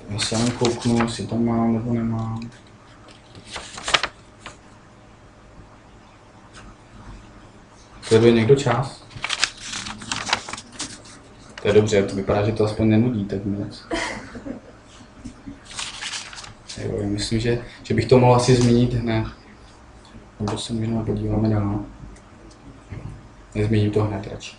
já 0.09 0.19
se 0.19 0.35
jenom 0.35 0.51
kouknu, 0.51 1.03
jestli 1.03 1.27
to 1.27 1.37
mám 1.37 1.73
nebo 1.73 1.93
nemám. 1.93 2.41
Sleduje 8.03 8.33
někdo 8.33 8.57
čas? 8.57 9.05
To 11.63 11.69
je 11.69 11.75
dobře, 11.75 12.03
to 12.03 12.17
vypadá, 12.17 12.47
že 12.47 12.53
to 12.53 12.65
aspoň 12.65 12.89
nenudí 12.89 13.25
tak 13.25 13.45
moc. 13.45 13.87
Jo, 16.85 16.99
myslím, 17.05 17.41
že, 17.41 17.65
že 17.83 17.95
bych 17.95 18.07
to 18.07 18.19
mohl 18.19 18.35
asi 18.35 18.55
zmínit 18.57 18.93
hned. 18.95 19.44
Nebo 20.45 20.59
se 20.59 20.73
možná 20.73 21.03
podíváme 21.03 21.49
dál. 21.49 21.81
Nezmíním 23.55 23.91
to 23.91 24.05
hned 24.05 24.27
radši. 24.33 24.57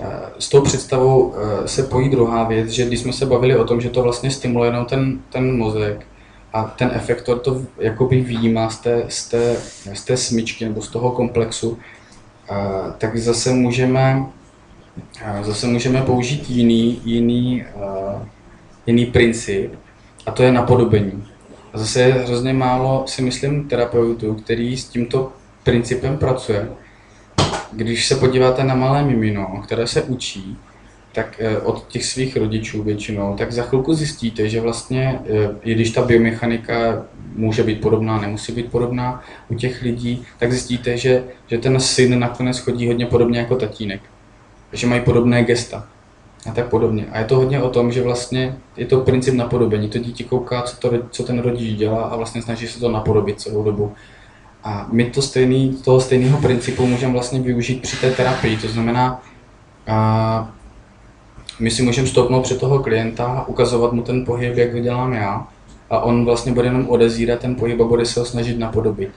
Eh, 0.00 0.20
s 0.38 0.48
tou 0.48 0.60
představou 0.60 1.34
eh, 1.34 1.68
se 1.68 1.82
pojí 1.82 2.08
druhá 2.08 2.44
věc, 2.44 2.68
že 2.68 2.86
když 2.86 3.00
jsme 3.00 3.12
se 3.12 3.26
bavili 3.26 3.56
o 3.56 3.64
tom, 3.64 3.80
že 3.80 3.90
to 3.90 4.02
vlastně 4.02 4.30
stimuluje 4.30 4.70
jenom 4.70 4.84
ten, 4.86 5.18
ten 5.30 5.56
mozek 5.56 6.06
a 6.52 6.64
ten 6.64 6.90
efektor 6.94 7.38
to 7.38 7.62
jakoby 7.78 8.20
výjímá 8.20 8.70
z 8.70 8.78
té, 8.78 9.04
z, 9.08 9.28
té, 9.28 9.56
z 9.94 10.04
té 10.04 10.16
smyčky 10.16 10.64
nebo 10.64 10.82
z 10.82 10.88
toho 10.88 11.10
komplexu, 11.10 11.78
tak 12.98 13.16
zase 13.16 13.52
můžeme, 13.52 14.26
zase 15.42 15.66
můžeme 15.66 16.02
použít 16.02 16.50
jiný, 16.50 17.00
jiný, 17.04 17.64
jiný 18.86 19.06
princip, 19.06 19.72
a 20.26 20.30
to 20.30 20.42
je 20.42 20.52
napodobení. 20.52 21.31
A 21.72 21.78
zase 21.78 22.00
je 22.00 22.12
hrozně 22.12 22.52
málo, 22.52 23.04
si 23.06 23.22
myslím, 23.22 23.68
terapeutů, 23.68 24.34
který 24.34 24.76
s 24.76 24.88
tímto 24.88 25.32
principem 25.62 26.18
pracuje. 26.18 26.68
Když 27.72 28.06
se 28.06 28.16
podíváte 28.16 28.64
na 28.64 28.74
malé 28.74 29.04
mimino, 29.04 29.62
které 29.64 29.86
se 29.86 30.02
učí, 30.02 30.58
tak 31.12 31.36
eh, 31.38 31.58
od 31.58 31.88
těch 31.88 32.04
svých 32.04 32.36
rodičů 32.36 32.82
většinou, 32.82 33.36
tak 33.36 33.52
za 33.52 33.62
chvilku 33.62 33.94
zjistíte, 33.94 34.48
že 34.48 34.60
vlastně, 34.60 35.20
eh, 35.24 35.50
i 35.62 35.74
když 35.74 35.90
ta 35.90 36.02
biomechanika 36.02 37.06
může 37.34 37.62
být 37.62 37.80
podobná, 37.80 38.20
nemusí 38.20 38.52
být 38.52 38.70
podobná 38.70 39.22
u 39.48 39.54
těch 39.54 39.82
lidí, 39.82 40.24
tak 40.38 40.52
zjistíte, 40.52 40.96
že, 40.96 41.24
že 41.46 41.58
ten 41.58 41.80
syn 41.80 42.18
nakonec 42.18 42.58
chodí 42.58 42.86
hodně 42.86 43.06
podobně 43.06 43.38
jako 43.38 43.56
tatínek. 43.56 44.00
Že 44.72 44.86
mají 44.86 45.00
podobné 45.00 45.44
gesta 45.44 45.88
a 46.50 46.52
tak 46.52 46.68
podobně. 46.68 47.06
A 47.12 47.18
je 47.18 47.24
to 47.24 47.36
hodně 47.36 47.62
o 47.62 47.70
tom, 47.70 47.92
že 47.92 48.02
vlastně 48.02 48.56
je 48.76 48.86
to 48.86 49.00
princip 49.00 49.34
napodobení. 49.34 49.88
To 49.88 49.98
dítě 49.98 50.24
kouká, 50.24 50.62
co, 50.62 50.76
to, 50.76 50.90
co 51.10 51.22
ten 51.22 51.38
rodič 51.38 51.78
dělá 51.78 52.02
a 52.02 52.16
vlastně 52.16 52.42
snaží 52.42 52.68
se 52.68 52.80
to 52.80 52.88
napodobit 52.88 53.40
celou 53.40 53.64
dobu. 53.64 53.92
A 54.64 54.86
my 54.92 55.04
to 55.04 55.22
stejný, 55.22 55.76
toho 55.84 56.00
stejného 56.00 56.38
principu 56.40 56.86
můžeme 56.86 57.12
vlastně 57.12 57.40
využít 57.40 57.82
při 57.82 57.96
té 57.96 58.10
terapii. 58.10 58.56
To 58.56 58.68
znamená, 58.68 59.22
a 59.86 60.52
my 61.60 61.70
si 61.70 61.82
můžeme 61.82 62.08
stoupnout 62.08 62.42
před 62.42 62.60
toho 62.60 62.78
klienta, 62.78 63.44
ukazovat 63.48 63.92
mu 63.92 64.02
ten 64.02 64.24
pohyb, 64.24 64.56
jak 64.56 64.72
ho 64.72 64.80
dělám 64.80 65.12
já, 65.12 65.46
a 65.90 66.00
on 66.00 66.24
vlastně 66.24 66.52
bude 66.52 66.66
jenom 66.66 66.88
odezírat 66.88 67.40
ten 67.40 67.54
pohyb 67.54 67.80
a 67.80 67.84
bude 67.84 68.06
se 68.06 68.20
ho 68.20 68.26
snažit 68.26 68.58
napodobit. 68.58 69.10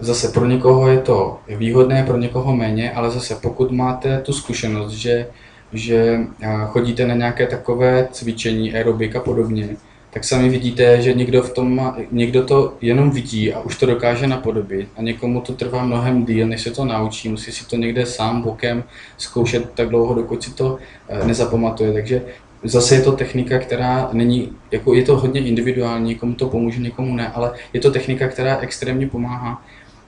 Zase 0.00 0.28
pro 0.28 0.46
někoho 0.46 0.88
je 0.88 0.98
to 0.98 1.38
výhodné, 1.48 2.02
pro 2.02 2.16
někoho 2.16 2.56
méně, 2.56 2.92
ale 2.92 3.10
zase 3.10 3.34
pokud 3.34 3.70
máte 3.70 4.20
tu 4.20 4.32
zkušenost, 4.32 4.92
že, 4.92 5.26
že 5.72 6.20
chodíte 6.66 7.06
na 7.06 7.14
nějaké 7.14 7.46
takové 7.46 8.08
cvičení, 8.12 8.74
aerobik 8.74 9.16
a 9.16 9.20
podobně, 9.20 9.76
tak 10.16 10.24
sami 10.24 10.48
vidíte, 10.48 11.02
že 11.02 11.14
někdo, 11.14 11.42
v 11.42 11.52
tom 11.52 11.76
má, 11.76 11.96
někdo 12.10 12.44
to 12.44 12.74
jenom 12.80 13.10
vidí 13.10 13.52
a 13.52 13.60
už 13.60 13.76
to 13.76 13.86
dokáže 13.86 14.26
napodobit 14.26 14.88
a 14.96 15.02
někomu 15.02 15.40
to 15.40 15.52
trvá 15.52 15.84
mnohem 15.84 16.24
díl, 16.24 16.46
než 16.46 16.62
se 16.62 16.70
to 16.70 16.84
naučí, 16.84 17.28
musí 17.28 17.52
si 17.52 17.66
to 17.66 17.76
někde 17.76 18.06
sám 18.06 18.42
bokem 18.42 18.84
zkoušet 19.18 19.70
tak 19.74 19.88
dlouho, 19.88 20.14
dokud 20.14 20.42
si 20.42 20.54
to 20.54 20.78
eh, 21.08 21.26
nezapamatuje. 21.26 21.92
Takže 21.92 22.22
zase 22.64 22.94
je 22.94 23.00
to 23.00 23.12
technika, 23.12 23.58
která 23.58 24.08
není, 24.12 24.52
jako 24.70 24.94
je 24.94 25.02
to 25.02 25.16
hodně 25.16 25.40
individuální, 25.40 26.08
někomu 26.08 26.34
to 26.34 26.48
pomůže, 26.48 26.80
někomu 26.80 27.14
ne, 27.14 27.28
ale 27.28 27.52
je 27.72 27.80
to 27.80 27.90
technika, 27.90 28.28
která 28.28 28.58
extrémně 28.58 29.06
pomáhá. 29.06 29.62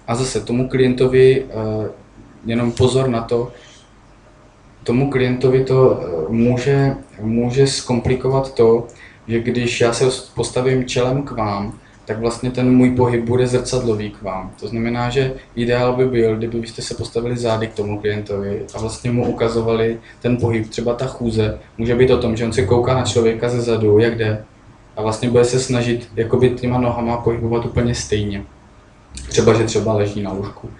A 0.06 0.14
zase 0.14 0.40
tomu 0.40 0.68
klientovi, 0.68 1.44
eh, 1.44 1.88
jenom 2.46 2.72
pozor 2.72 3.08
na 3.08 3.20
to, 3.20 3.52
tomu 4.88 5.10
klientovi 5.10 5.64
to 5.64 6.00
eh, 6.00 6.32
může, 6.32 6.96
může 7.20 7.66
zkomplikovat 7.66 8.54
to, 8.54 8.86
že 9.28 9.40
když 9.40 9.80
já 9.80 9.92
se 9.92 10.04
postavím 10.34 10.84
čelem 10.84 11.22
k 11.22 11.30
vám, 11.30 11.78
tak 12.04 12.18
vlastně 12.18 12.50
ten 12.50 12.76
můj 12.76 12.90
pohyb 12.90 13.24
bude 13.24 13.46
zrcadlový 13.46 14.10
k 14.10 14.22
vám. 14.22 14.52
To 14.60 14.68
znamená, 14.68 15.10
že 15.10 15.32
ideál 15.56 15.96
by 15.96 16.06
byl, 16.06 16.36
kdyby 16.36 16.60
byste 16.60 16.82
se 16.82 16.94
postavili 16.94 17.36
zády 17.36 17.66
k 17.66 17.74
tomu 17.74 18.00
klientovi 18.00 18.62
a 18.74 18.80
vlastně 18.80 19.10
mu 19.10 19.26
ukazovali 19.26 20.00
ten 20.22 20.36
pohyb. 20.36 20.68
Třeba 20.68 20.94
ta 20.94 21.06
chůze 21.06 21.58
může 21.78 21.94
být 21.94 22.10
o 22.10 22.18
tom, 22.18 22.36
že 22.36 22.44
on 22.44 22.52
se 22.52 22.64
kouká 22.64 22.94
na 22.94 23.04
člověka 23.04 23.48
ze 23.48 23.60
zadu, 23.60 23.98
jak 23.98 24.18
jde, 24.18 24.44
a 24.96 25.02
vlastně 25.02 25.30
bude 25.30 25.44
se 25.44 25.60
snažit 25.60 26.08
jakoby 26.16 26.50
těma 26.50 26.78
nohama 26.78 27.16
pohybovat 27.16 27.66
úplně 27.66 27.94
stejně. 27.94 28.44
Třeba, 29.28 29.54
že 29.54 29.64
třeba 29.64 29.92
leží 29.92 30.22
na 30.22 30.32
lůžku. 30.32 30.70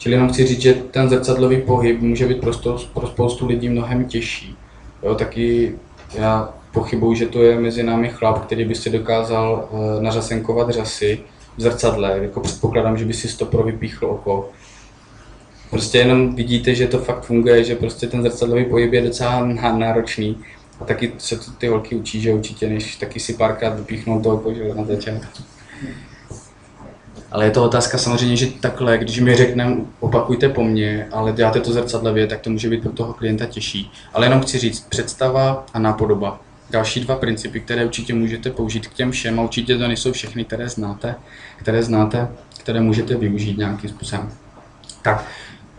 Čili 0.00 0.14
jenom 0.14 0.28
chci 0.28 0.46
říct, 0.46 0.60
že 0.60 0.74
ten 0.74 1.08
zrcadlový 1.08 1.60
pohyb 1.60 2.00
může 2.00 2.26
být 2.26 2.40
pro, 2.40 2.52
pro 2.94 3.06
spoustu 3.06 3.46
lidí 3.46 3.68
mnohem 3.68 4.04
těžší. 4.04 4.56
Jo, 5.02 5.14
taky 5.14 5.74
já 6.14 6.54
pochybuju, 6.72 7.14
že 7.14 7.26
to 7.26 7.42
je 7.42 7.60
mezi 7.60 7.82
námi 7.82 8.08
chlap, 8.08 8.44
který 8.44 8.64
by 8.64 8.74
si 8.74 8.90
dokázal 8.90 9.68
uh, 9.70 10.02
nařasenkovat 10.02 10.70
řasy 10.70 11.20
v 11.56 11.62
zrcadle. 11.62 12.18
Jako 12.22 12.40
předpokládám, 12.40 12.96
že 12.96 13.04
by 13.04 13.12
si 13.12 13.28
stopro 13.28 13.62
vypíchl 13.62 14.06
oko. 14.06 14.50
Prostě 15.70 15.98
jenom 15.98 16.34
vidíte, 16.34 16.74
že 16.74 16.86
to 16.86 16.98
fakt 16.98 17.24
funguje, 17.24 17.64
že 17.64 17.74
prostě 17.74 18.06
ten 18.06 18.22
zrcadlový 18.22 18.64
pohyb 18.64 18.92
je 18.92 19.02
docela 19.02 19.46
náročný. 19.72 20.36
A 20.80 20.84
taky 20.84 21.12
se 21.18 21.36
to 21.36 21.50
ty 21.58 21.66
holky 21.66 21.94
učí, 21.94 22.20
že 22.20 22.34
určitě, 22.34 22.68
než 22.68 22.96
taky 22.96 23.20
si 23.20 23.34
párkrát 23.34 23.70
vypíchnou 23.70 24.20
to 24.20 24.30
oko, 24.30 24.54
že 24.54 24.74
na 24.74 24.84
začátku. 24.84 25.42
Ale 27.30 27.44
je 27.44 27.50
to 27.50 27.64
otázka 27.64 27.98
samozřejmě, 27.98 28.36
že 28.36 28.46
takhle, 28.46 28.98
když 28.98 29.20
mi 29.20 29.36
řekneme, 29.36 29.76
opakujte 30.00 30.48
po 30.48 30.64
mně, 30.64 31.08
ale 31.12 31.32
děláte 31.32 31.60
to 31.60 31.72
zrcadlevě, 31.72 32.26
tak 32.26 32.40
to 32.40 32.50
může 32.50 32.68
být 32.68 32.82
pro 32.82 32.92
toho 32.92 33.12
klienta 33.12 33.46
těžší. 33.46 33.92
Ale 34.12 34.26
jenom 34.26 34.40
chci 34.40 34.58
říct, 34.58 34.86
představa 34.88 35.66
a 35.74 35.78
nápodoba 35.78 36.40
další 36.70 37.00
dva 37.00 37.16
principy, 37.16 37.60
které 37.60 37.84
určitě 37.84 38.14
můžete 38.14 38.50
použít 38.50 38.86
k 38.86 38.94
těm 38.94 39.10
všem 39.10 39.40
a 39.40 39.42
určitě 39.42 39.78
to 39.78 39.88
nejsou 39.88 40.12
všechny, 40.12 40.44
které 40.44 40.68
znáte, 40.68 41.14
které 41.56 41.82
znáte, 41.82 42.28
které 42.60 42.80
můžete 42.80 43.16
využít 43.16 43.58
nějakým 43.58 43.90
způsobem. 43.90 44.32
Tak, 45.02 45.24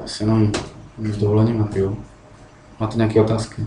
asi 0.03 0.23
jenom 0.23 0.51
s 0.97 1.17
dovolením 1.17 1.59
napiju. 1.59 2.03
Máte 2.79 2.97
nějaké 2.97 3.21
otázky? 3.21 3.65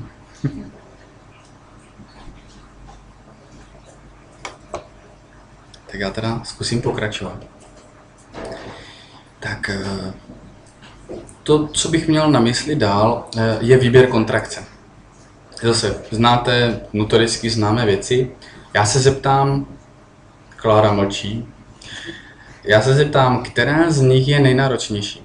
tak 5.87 6.01
já 6.01 6.11
teda 6.11 6.41
zkusím 6.45 6.83
pokračovat. 6.83 7.54
Tak 9.41 9.71
eh, 9.71 10.13
to, 11.43 11.69
co 11.69 11.89
bych 11.89 12.09
měl 12.09 12.31
na 12.31 12.41
mysli 12.41 12.77
dál, 12.77 13.29
eh, 13.37 13.59
je 13.61 13.79
výběr 13.79 14.07
kontrakce 14.07 14.75
zase 15.63 16.03
znáte 16.11 16.81
notoricky 16.93 17.51
známé 17.51 17.87
věci. 17.87 18.31
Já 18.75 18.85
se 18.85 18.99
zeptám, 18.99 19.67
Klára 20.57 20.93
mlčí, 20.93 21.49
já 22.65 22.81
se 22.81 22.95
zeptám, 22.95 23.43
která 23.43 23.91
z 23.91 24.01
nich 24.01 24.29
je 24.29 24.41
nejnáročnější? 24.41 25.23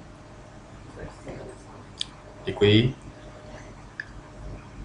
Děkuji. 2.44 2.94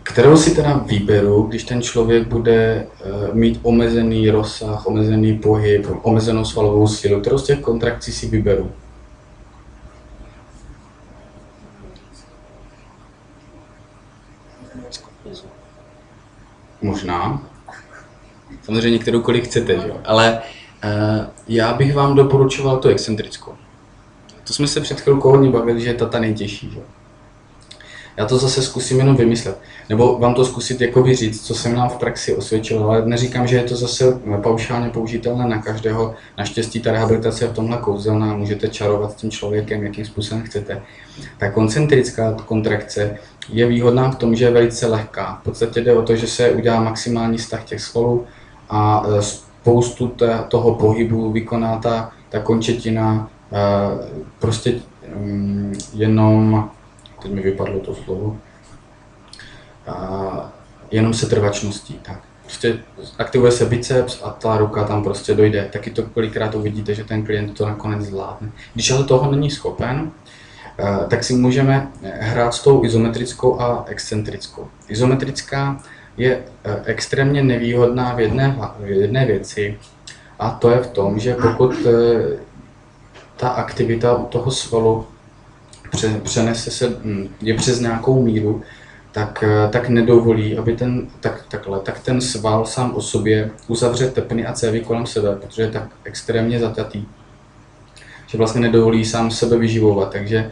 Kterou 0.06 0.38
si 0.38 0.56
teda 0.56 0.74
vyberu, 0.74 1.44
když 1.44 1.64
ten 1.64 1.82
člověk 1.82 2.28
bude 2.28 2.88
uh, 3.06 3.36
mít 3.36 3.60
omezený 3.64 4.30
rozsah, 4.30 4.88
omezený 4.88 5.38
pohyb, 5.38 5.88
omezenou 6.02 6.46
svalovou 6.46 6.88
sílu? 6.88 7.22
Kterou 7.22 7.38
z 7.38 7.44
těch 7.44 7.60
kontrakcí 7.60 8.12
si 8.12 8.28
vyberu? 8.28 8.72
Možná. 16.82 17.44
Samozřejmě 18.64 19.00
kteroukoliv 19.00 19.44
chcete, 19.44 19.74
že? 19.74 19.94
ale 20.06 20.42
uh, 20.84 21.26
já 21.48 21.74
bych 21.74 21.96
vám 21.96 22.16
doporučoval 22.16 22.78
tu 22.78 22.88
excentrickou. 22.88 23.54
To 24.48 24.54
jsme 24.54 24.68
se 24.68 24.82
před 24.82 25.02
chvilkou 25.02 25.32
hodně 25.32 25.50
bavili, 25.50 25.82
že 25.82 25.90
je 25.90 25.94
ta 25.94 26.06
ta 26.06 26.20
nejtěžší. 26.20 26.72
Že? 26.72 26.80
Já 28.18 28.26
to 28.26 28.38
zase 28.38 28.62
zkusím 28.62 29.00
jenom 29.00 29.16
vymyslet. 29.16 29.60
Nebo 29.90 30.20
vám 30.20 30.34
to 30.34 30.46
zkusit 30.46 30.82
jako 30.82 31.14
říct, 31.14 31.46
co 31.46 31.56
jsem 31.56 31.76
nám 31.76 31.90
v 31.90 31.96
praxi 31.96 32.36
osvědčil, 32.36 32.84
ale 32.84 33.06
neříkám, 33.06 33.48
že 33.48 33.56
je 33.56 33.64
to 33.64 33.76
zase 33.76 34.20
paušálně 34.44 34.90
použitelné 34.90 35.48
na 35.48 35.62
každého. 35.62 36.16
Naštěstí 36.38 36.80
ta 36.80 36.92
rehabilitace 36.92 37.44
je 37.46 37.50
v 37.50 37.54
tomhle 37.54 37.78
kouzelná, 37.78 38.34
můžete 38.38 38.68
čarovat 38.68 39.12
s 39.12 39.16
tím 39.16 39.32
člověkem, 39.32 39.84
jakým 39.84 40.06
způsobem 40.06 40.44
chcete. 40.44 40.82
Ta 41.38 41.52
koncentrická 41.52 42.38
kontrakce 42.46 43.18
je 43.50 43.68
výhodná 43.68 44.12
v 44.12 44.16
tom, 44.16 44.36
že 44.36 44.46
je 44.46 44.52
velice 44.52 44.88
lehká. 44.88 45.40
V 45.42 45.44
podstatě 45.44 45.82
jde 45.82 45.94
o 45.94 46.02
to, 46.02 46.16
že 46.16 46.28
se 46.28 46.52
udělá 46.52 46.82
maximální 46.82 47.40
stah 47.40 47.64
těch 47.64 47.82
svalů 47.82 48.26
a 48.70 49.06
e, 49.08 49.22
spoustu 49.22 50.16
toho 50.48 50.76
pohybu 50.76 51.32
vykoná 51.32 51.78
ta, 51.78 52.12
ta 52.30 52.40
končetina 52.40 53.30
e, 53.52 53.60
prostě 54.40 54.74
mm, 55.16 55.74
jenom 55.94 56.70
teď 57.26 57.34
mi 57.34 57.42
vypadlo 57.42 57.80
to 57.80 57.96
slovo, 57.96 58.38
a 59.88 60.52
jenom 60.92 61.14
se 61.14 61.26
trvačností. 61.26 62.00
Tak. 62.02 62.20
Prostě 62.42 62.78
aktivuje 63.18 63.52
se 63.52 63.66
biceps 63.66 64.24
a 64.24 64.30
ta 64.30 64.58
ruka 64.58 64.84
tam 64.84 65.04
prostě 65.04 65.34
dojde. 65.34 65.70
Taky 65.74 65.92
to 65.92 66.04
kolikrát 66.04 66.56
uvidíte, 66.56 66.94
že 66.94 67.04
ten 67.04 67.26
klient 67.26 67.58
to 67.58 67.66
nakonec 67.66 68.02
zvládne. 68.02 68.52
Když 68.74 68.92
ale 68.92 69.04
toho 69.04 69.32
není 69.32 69.52
schopen, 69.52 70.12
eh, 70.80 71.06
tak 71.10 71.24
si 71.24 71.34
můžeme 71.34 71.92
hrát 72.04 72.54
s 72.54 72.64
tou 72.64 72.86
izometrickou 72.86 73.62
a 73.62 73.86
excentrickou. 73.88 74.68
Izometrická 74.88 75.80
je 76.18 76.44
eh, 76.64 76.82
extrémně 76.86 77.44
nevýhodná 77.44 78.14
v 78.14 78.20
jedné, 78.20 78.58
v 78.80 78.90
jedné 78.90 79.26
věci 79.26 79.80
a 80.40 80.50
to 80.50 80.70
je 80.70 80.78
v 80.78 80.88
tom, 80.88 81.20
že 81.20 81.34
pokud 81.34 81.74
eh, 81.86 82.38
ta 83.38 83.50
aktivita 83.50 84.16
u 84.16 84.26
toho 84.26 84.52
svalu 84.52 85.06
přenese 86.24 86.72
se, 86.72 86.90
hm, 87.04 87.28
je 87.42 87.54
přes 87.54 87.80
nějakou 87.80 88.22
míru, 88.22 88.62
tak, 89.12 89.44
eh, 89.44 89.70
tak 89.70 89.90
nedovolí, 89.90 90.58
aby 90.58 90.76
ten, 90.76 91.08
tak, 91.20 91.46
takhle, 91.50 91.80
tak 91.80 92.00
ten 92.00 92.22
sval 92.22 92.66
sám 92.66 92.96
o 92.96 93.02
sobě 93.02 93.52
uzavře 93.68 94.08
tepny 94.10 94.46
a 94.46 94.54
cévy 94.54 94.80
kolem 94.80 95.06
sebe, 95.06 95.36
protože 95.36 95.62
je 95.62 95.72
tak 95.72 95.90
extrémně 96.04 96.60
zatatý, 96.60 97.06
že 98.28 98.38
vlastně 98.38 98.62
nedovolí 98.62 99.06
sám 99.06 99.32
sebe 99.32 99.58
vyživovat. 99.58 100.12
Takže 100.12 100.52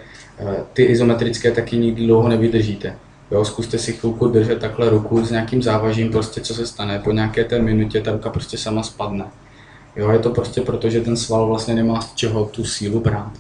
ty 0.74 0.84
izometrické 0.84 1.52
taky 1.52 1.78
nikdy 1.78 2.06
dlouho 2.06 2.30
nevydržíte. 2.30 2.96
Jo, 3.32 3.46
zkuste 3.46 3.78
si 3.78 3.94
chvilku 3.94 4.28
držet 4.28 4.60
takhle 4.60 4.89
ruku 4.89 5.26
s 5.26 5.32
nějakým 5.32 5.64
závažím, 5.64 6.12
prostě 6.12 6.41
co 6.41 6.54
se 6.54 6.66
stane. 6.68 7.00
Po 7.00 7.12
nějaké 7.12 7.44
té 7.44 7.60
minutě 7.60 8.02
ta 8.02 8.12
ruka 8.12 8.30
prostě 8.30 8.58
sama 8.58 8.84
spadne. 8.84 9.26
Jo, 9.96 10.12
je 10.12 10.20
to 10.20 10.30
prostě 10.30 10.62
proto, 10.62 10.89
že 10.89 11.02
ten 11.02 11.18
sval 11.18 11.48
vlastně 11.48 11.74
nemá 11.74 12.02
z 12.02 12.14
čeho 12.14 12.46
tu 12.46 12.66
sílu 12.66 13.00
brát. 13.00 13.32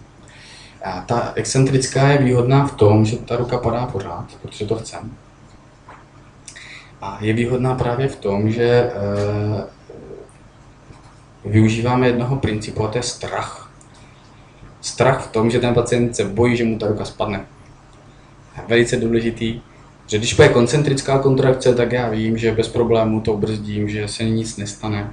A 0.83 1.01
ta 1.01 1.31
excentrická 1.35 2.07
je 2.07 2.17
výhodná 2.17 2.67
v 2.67 2.75
tom, 2.75 3.05
že 3.05 3.17
ta 3.17 3.35
ruka 3.35 3.57
padá 3.57 3.85
pořád, 3.85 4.25
protože 4.41 4.65
to 4.65 4.75
chcem. 4.75 5.11
A 7.01 7.17
je 7.21 7.33
výhodná 7.33 7.75
právě 7.75 8.07
v 8.07 8.15
tom, 8.15 8.51
že 8.51 8.63
e, 8.63 8.91
využíváme 11.45 12.07
jednoho 12.07 12.35
principu 12.35 12.83
a 12.83 12.87
to 12.87 12.97
je 12.97 13.03
strach. 13.03 13.71
Strach 14.81 15.27
v 15.27 15.31
tom, 15.31 15.49
že 15.49 15.59
ten 15.59 15.73
pacient 15.73 16.15
se 16.15 16.25
bojí, 16.25 16.57
že 16.57 16.63
mu 16.63 16.77
ta 16.77 16.87
ruka 16.87 17.05
spadne. 17.05 17.45
Velice 18.67 18.97
důležitý, 18.97 19.61
že 20.07 20.17
když 20.17 20.39
je 20.39 20.49
koncentrická 20.49 21.19
kontrakce, 21.19 21.75
tak 21.75 21.91
já 21.91 22.09
vím, 22.09 22.37
že 22.37 22.51
bez 22.51 22.67
problémů 22.67 23.21
to 23.21 23.37
brzdím, 23.37 23.89
že 23.89 24.07
se 24.07 24.23
nic 24.23 24.57
nestane. 24.57 25.11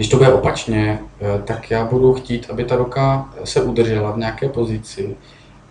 Když 0.00 0.08
to 0.08 0.16
bude 0.16 0.32
opačně, 0.32 0.98
eh, 1.20 1.42
tak 1.44 1.70
já 1.70 1.84
budu 1.84 2.12
chtít, 2.14 2.46
aby 2.50 2.64
ta 2.64 2.76
ruka 2.76 3.28
se 3.44 3.62
udržela 3.62 4.10
v 4.10 4.18
nějaké 4.18 4.48
pozici. 4.48 5.16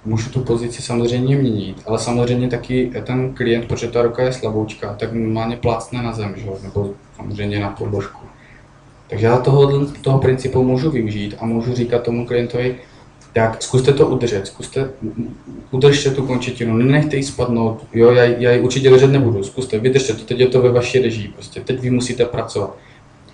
Můžu 0.06 0.30
tu 0.30 0.40
pozici 0.40 0.82
samozřejmě 0.82 1.36
měnit, 1.36 1.82
ale 1.86 2.00
samozřejmě 2.00 2.48
taky 2.48 2.92
ten 3.04 3.34
klient, 3.34 3.66
protože 3.66 3.88
ta 3.88 4.02
ruka 4.02 4.24
je 4.24 4.34
slaboučka, 4.34 4.96
tak 5.00 5.14
normálně 5.14 5.56
plácne 5.56 6.02
na 6.02 6.14
zem, 6.14 6.34
že? 6.38 6.46
nebo 6.64 6.90
samozřejmě 7.16 7.60
na 7.60 7.70
podložku. 7.70 8.26
Takže 9.08 9.26
já 9.26 9.38
toho, 9.38 9.86
toho 10.02 10.20
principu 10.20 10.64
můžu 10.64 10.92
využít 10.92 11.36
a 11.40 11.46
můžu 11.46 11.76
říkat 11.76 12.04
tomu 12.04 12.26
klientovi, 12.26 12.76
tak 13.34 13.64
zkuste 13.64 13.94
to 13.94 14.08
udržet, 14.08 14.48
zkuste, 14.48 14.90
udržte 15.72 16.12
tu 16.12 16.28
končetinu, 16.28 16.78
nenechte 16.78 17.18
ji 17.18 17.24
spadnout, 17.24 17.86
jo, 17.94 18.12
já, 18.12 18.24
já 18.24 18.52
ji 18.52 18.62
určitě 18.62 18.90
držet 18.90 19.12
nebudu, 19.12 19.44
zkuste, 19.44 19.80
vydržte 19.80 20.14
to, 20.14 20.26
teď 20.26 20.40
je 20.40 20.48
to 20.48 20.62
ve 20.62 20.72
vaší 20.72 21.00
režii, 21.00 21.28
prostě, 21.28 21.62
teď 21.62 21.80
vy 21.80 21.90
musíte 21.90 22.26
pracovat. 22.26 22.89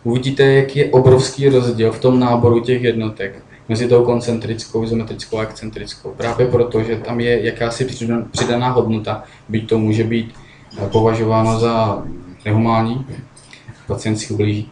Uvidíte, 0.05 0.43
jaký 0.43 0.79
je 0.79 0.91
obrovský 0.91 1.49
rozdíl 1.49 1.91
v 1.91 1.99
tom 1.99 2.19
náboru 2.19 2.59
těch 2.59 2.83
jednotek 2.83 3.43
mezi 3.69 3.87
tou 3.87 4.05
koncentrickou, 4.05 4.83
izometrickou 4.83 5.37
a 5.37 5.43
excentrickou. 5.43 6.13
Právě 6.17 6.47
proto, 6.47 6.83
že 6.83 6.95
tam 6.95 7.19
je 7.19 7.45
jakási 7.45 7.87
přidaná 8.31 8.69
hodnota, 8.69 9.23
byť 9.49 9.69
to 9.69 9.79
může 9.79 10.03
být 10.03 10.33
eh, 10.77 10.89
považováno 10.89 11.59
za 11.59 12.03
nehumální, 12.45 13.07
pacient 13.87 14.17
si 14.17 14.33
ublíží, 14.33 14.71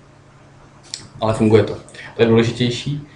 ale 1.21 1.33
funguje 1.33 1.63
to. 1.63 1.77
To 2.15 2.21
je 2.21 2.27
důležitější. 2.27 3.07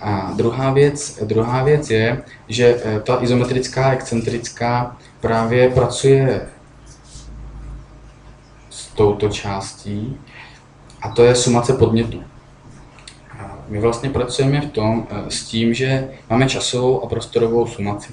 A 0.00 0.32
druhá 0.36 0.72
věc, 0.72 1.22
druhá 1.24 1.64
věc 1.64 1.90
je, 1.90 2.22
že 2.48 2.80
eh, 2.84 3.00
ta 3.00 3.22
izometrická, 3.22 3.92
excentrická 3.92 4.96
právě 5.20 5.70
pracuje 5.70 6.48
s 8.70 8.86
touto 8.86 9.28
částí 9.28 10.18
a 11.02 11.08
to 11.08 11.24
je 11.24 11.34
sumace 11.34 11.72
podnětů. 11.72 12.22
My 13.68 13.80
vlastně 13.80 14.10
pracujeme 14.10 14.60
v 14.60 14.70
tom 14.70 15.06
eh, 15.10 15.30
s 15.30 15.44
tím, 15.44 15.74
že 15.74 16.08
máme 16.30 16.48
časovou 16.48 17.04
a 17.04 17.06
prostorovou 17.06 17.66
sumaci. 17.66 18.12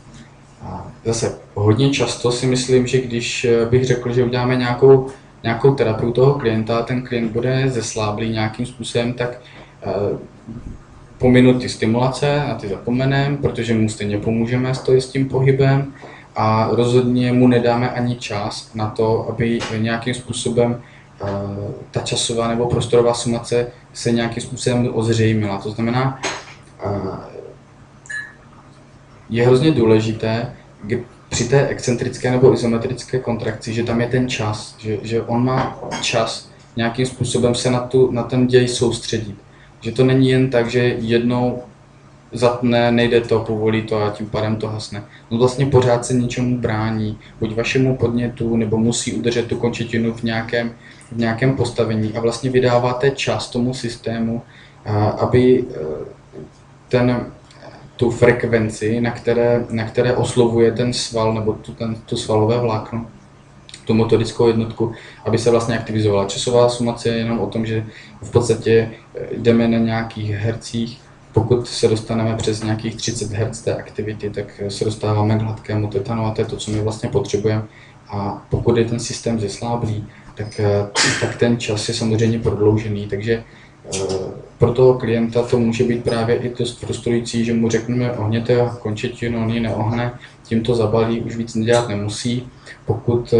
A 0.62 0.88
zase 1.06 1.38
hodně 1.54 1.90
často 1.90 2.32
si 2.32 2.46
myslím, 2.46 2.88
že 2.88 3.02
když 3.02 3.46
eh, 3.46 3.66
bych 3.66 3.86
řekl, 3.86 4.14
že 4.14 4.24
uděláme 4.24 4.56
nějakou, 4.56 5.08
nějakou 5.44 5.74
terapii 5.74 6.12
toho 6.12 6.34
klienta 6.34 6.78
a 6.78 6.84
ten 6.84 7.02
klient 7.02 7.32
bude 7.32 7.70
zesláblý 7.70 8.30
nějakým 8.30 8.66
způsobem, 8.66 9.14
tak 9.14 9.42
pominu 11.20 11.60
ty 11.60 11.70
stimulace, 11.70 12.44
na 12.48 12.56
ty 12.56 12.68
zapomenem, 12.68 13.38
protože 13.38 13.74
mu 13.74 13.90
stejně 13.90 14.18
pomůžeme 14.18 14.74
s 14.76 15.08
tím 15.08 15.30
pohybem 15.30 15.94
a 16.36 16.70
rozhodně 16.72 17.34
mu 17.34 17.48
nedáme 17.48 17.90
ani 17.90 18.16
čas 18.16 18.74
na 18.76 18.90
to, 18.90 19.30
aby 19.30 19.60
nějakým 19.78 20.14
způsobem 20.14 20.82
ta 21.92 22.02
časová 22.02 22.48
nebo 22.48 22.66
prostorová 22.66 23.14
sumace 23.14 23.68
se 23.94 24.12
nějakým 24.12 24.44
způsobem 24.44 24.90
ozřejmila. 24.94 25.58
To 25.58 25.72
znamená, 25.72 26.22
je 29.30 29.46
hrozně 29.46 29.72
důležité 29.72 30.54
při 31.30 31.50
té 31.50 31.68
excentrické 31.68 32.32
nebo 32.32 32.54
izometrické 32.54 33.20
kontrakci, 33.20 33.74
že 33.74 33.84
tam 33.84 34.02
je 34.02 34.08
ten 34.08 34.30
čas, 34.30 34.76
že, 34.78 34.98
že 35.02 35.22
on 35.22 35.46
má 35.46 35.80
čas 36.02 36.50
nějakým 36.76 37.06
způsobem 37.06 37.56
se 37.56 37.72
na, 37.72 37.80
tu, 37.80 38.12
na 38.12 38.24
ten 38.24 38.48
děj 38.48 38.68
soustředit. 38.68 39.36
Že 39.82 39.92
to 39.92 40.04
není 40.04 40.30
jen 40.30 40.50
tak, 40.50 40.70
že 40.70 40.80
jednou 41.00 41.64
zatne, 42.32 42.92
nejde 42.92 43.22
to, 43.22 43.40
povolí 43.40 43.82
to 43.82 44.04
a 44.04 44.10
tím 44.10 44.30
pádem 44.30 44.56
to 44.56 44.68
hasne. 44.68 45.04
No 45.32 45.38
vlastně 45.38 45.66
pořád 45.66 46.06
se 46.06 46.14
něčemu 46.14 46.58
brání, 46.58 47.18
buď 47.40 47.56
vašemu 47.56 47.96
podnětu, 47.96 48.58
nebo 48.58 48.78
musí 48.78 49.14
udržet 49.14 49.48
tu 49.48 49.56
končetinu 49.56 50.14
v 50.14 50.24
nějakém, 50.24 50.74
v 51.12 51.18
nějakém 51.18 51.56
postavení 51.56 52.14
a 52.18 52.20
vlastně 52.20 52.50
vydáváte 52.50 53.12
čas 53.12 53.50
tomu 53.50 53.74
systému, 53.74 54.42
aby 55.18 55.60
e, 55.60 55.76
ten, 56.90 57.32
tu 57.96 58.12
frekvenci, 58.12 59.02
na 59.02 59.12
které, 59.12 59.66
na 59.70 59.84
které 59.84 60.16
oslovuje 60.16 60.72
ten 60.72 60.94
sval 60.94 61.34
nebo 61.34 61.54
tu, 61.54 61.74
ten, 61.74 61.96
tu 62.06 62.18
svalové 62.18 62.60
vlákno, 62.60 63.06
tu 63.86 63.94
motorickou 63.94 64.48
jednotku, 64.48 64.94
aby 65.26 65.38
se 65.38 65.52
vlastně 65.52 65.80
aktivizovala. 65.80 66.26
Časová 66.26 66.70
sumace 66.70 67.10
je 67.10 67.18
jenom 67.18 67.40
o 67.40 67.48
tom, 67.48 67.66
že 67.66 67.86
v 68.22 68.32
podstatě 68.32 68.92
eh, 69.16 69.28
jdeme 69.38 69.68
na 69.68 69.78
nějakých 69.78 70.30
hercích, 70.30 71.02
pokud 71.34 71.68
se 71.68 71.88
dostaneme 71.88 72.36
přes 72.38 72.64
nějakých 72.64 72.96
30 72.96 73.32
Hz 73.32 73.62
té 73.62 73.76
aktivity, 73.76 74.30
tak 74.30 74.62
se 74.68 74.86
dostáváme 74.86 75.38
k 75.38 75.42
hladkému 75.42 75.88
tetanu 75.88 76.26
a 76.26 76.32
to 76.32 76.42
je 76.42 76.46
to, 76.46 76.58
co 76.58 76.72
my 76.72 76.82
vlastně 76.82 77.10
potřebujeme. 77.10 77.64
A 78.10 78.46
pokud 78.50 78.78
je 78.78 78.86
ten 78.86 79.00
systém 79.00 79.40
zesláblý, 79.40 80.08
tak, 80.40 80.60
eh, 80.60 80.88
tak 81.22 81.36
ten 81.36 81.60
čas 81.60 81.88
je 81.88 81.94
samozřejmě 81.94 82.40
prodloužený, 82.40 83.08
takže 83.08 83.44
pro 84.58 84.74
toho 84.74 84.94
klienta 84.94 85.44
to 85.44 85.60
může 85.60 85.84
být 85.84 86.04
právě 86.04 86.36
i 86.36 86.54
dost 86.60 86.80
frustrující, 86.80 87.46
že 87.46 87.54
mu 87.54 87.70
řekneme 87.70 88.12
ohněte 88.12 88.70
končetinu, 88.80 89.44
on 89.44 89.50
ji 89.50 89.60
neohne, 89.60 90.14
tím 90.50 90.64
to 90.64 90.76
zabalí, 90.76 91.22
už 91.22 91.36
víc 91.36 91.56
nedělat 91.56 91.90
nemusí. 91.90 92.48
Pokud 92.86 93.34
eh, 93.34 93.40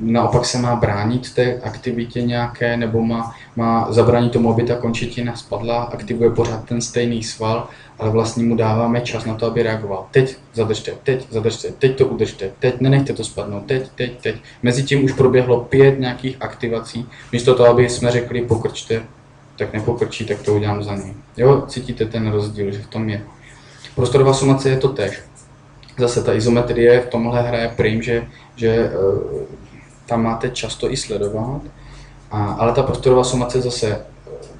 naopak 0.00 0.44
se 0.44 0.58
má 0.58 0.76
bránit 0.76 1.34
té 1.34 1.60
aktivitě 1.60 2.22
nějaké, 2.22 2.76
nebo 2.76 3.02
má, 3.02 3.34
má 3.56 3.92
zabránit 3.92 4.32
tomu, 4.32 4.52
aby 4.52 4.62
ta 4.62 4.74
končetina 4.74 5.36
spadla, 5.36 5.82
aktivuje 5.82 6.30
pořád 6.30 6.64
ten 6.64 6.80
stejný 6.80 7.22
sval, 7.22 7.68
ale 7.98 8.10
vlastně 8.10 8.44
mu 8.44 8.56
dáváme 8.56 9.00
čas 9.00 9.24
na 9.24 9.34
to, 9.34 9.46
aby 9.46 9.62
reagoval. 9.62 10.06
Teď 10.10 10.36
zadržte, 10.54 10.92
teď 11.02 11.26
zadržte, 11.30 11.68
teď 11.78 11.98
to 11.98 12.06
udržte, 12.06 12.50
teď 12.58 12.80
nenechte 12.80 13.12
to 13.12 13.24
spadnout, 13.24 13.66
teď, 13.66 13.88
teď, 13.94 14.20
teď. 14.22 14.36
Mezitím 14.62 15.04
už 15.04 15.12
proběhlo 15.12 15.60
pět 15.60 16.00
nějakých 16.00 16.36
aktivací, 16.40 17.06
místo 17.32 17.54
toho, 17.54 17.68
aby 17.68 17.88
jsme 17.88 18.10
řekli 18.10 18.42
pokrčte, 18.42 19.02
tak 19.56 19.72
nepokrčí, 19.72 20.24
tak 20.24 20.42
to 20.42 20.54
udělám 20.54 20.82
za 20.82 20.94
něj. 20.94 21.14
Jo, 21.36 21.64
cítíte 21.68 22.04
ten 22.04 22.30
rozdíl, 22.30 22.72
že 22.72 22.78
v 22.78 22.86
tom 22.86 23.08
je. 23.08 23.22
Prostorová 23.94 24.32
sumace 24.32 24.70
je 24.70 24.76
to 24.76 24.88
tež. 24.88 25.31
Zase 25.98 26.22
ta 26.22 26.34
izometrie 26.34 27.00
v 27.00 27.06
tomhle 27.06 27.42
hraje 27.42 27.72
prim, 27.76 28.02
že, 28.02 28.24
že 28.56 28.90
uh, 28.90 29.42
tam 30.06 30.22
máte 30.22 30.50
často 30.50 30.92
i 30.92 30.96
sledovat, 30.96 31.60
a, 32.30 32.52
ale 32.52 32.72
ta 32.72 32.82
prostorová 32.82 33.24
sumace 33.24 33.60
zase 33.60 34.06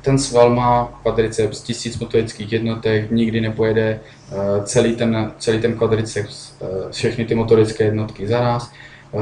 ten 0.03 0.19
sval 0.19 0.51
má 0.55 0.99
kvadriceps 1.03 1.63
tisíc 1.63 1.99
motorických 1.99 2.53
jednotek, 2.53 3.11
nikdy 3.11 3.41
nepojede 3.41 4.01
uh, 4.01 4.65
celý 4.65 4.97
ten, 4.97 5.33
celý 5.39 5.61
ten 5.61 5.75
kvadriceps, 5.75 6.55
uh, 6.61 6.91
všechny 6.91 7.25
ty 7.25 7.35
motorické 7.35 7.85
jednotky 7.85 8.27
zaraz. 8.27 8.73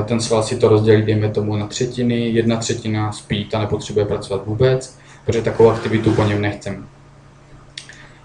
Ten 0.05 0.21
sval 0.21 0.43
si 0.43 0.57
to 0.57 0.69
rozdělí, 0.69 1.03
dejme 1.03 1.29
tomu, 1.29 1.57
na 1.57 1.67
třetiny, 1.67 2.29
jedna 2.29 2.57
třetina 2.57 3.13
spí, 3.13 3.45
ta 3.45 3.59
nepotřebuje 3.59 4.07
pracovat 4.07 4.47
vůbec 4.47 5.01
protože 5.25 5.43
takovou 5.43 5.71
aktivitu 5.71 6.13
po 6.13 6.25
něm 6.25 6.41
nechcem. 6.41 6.87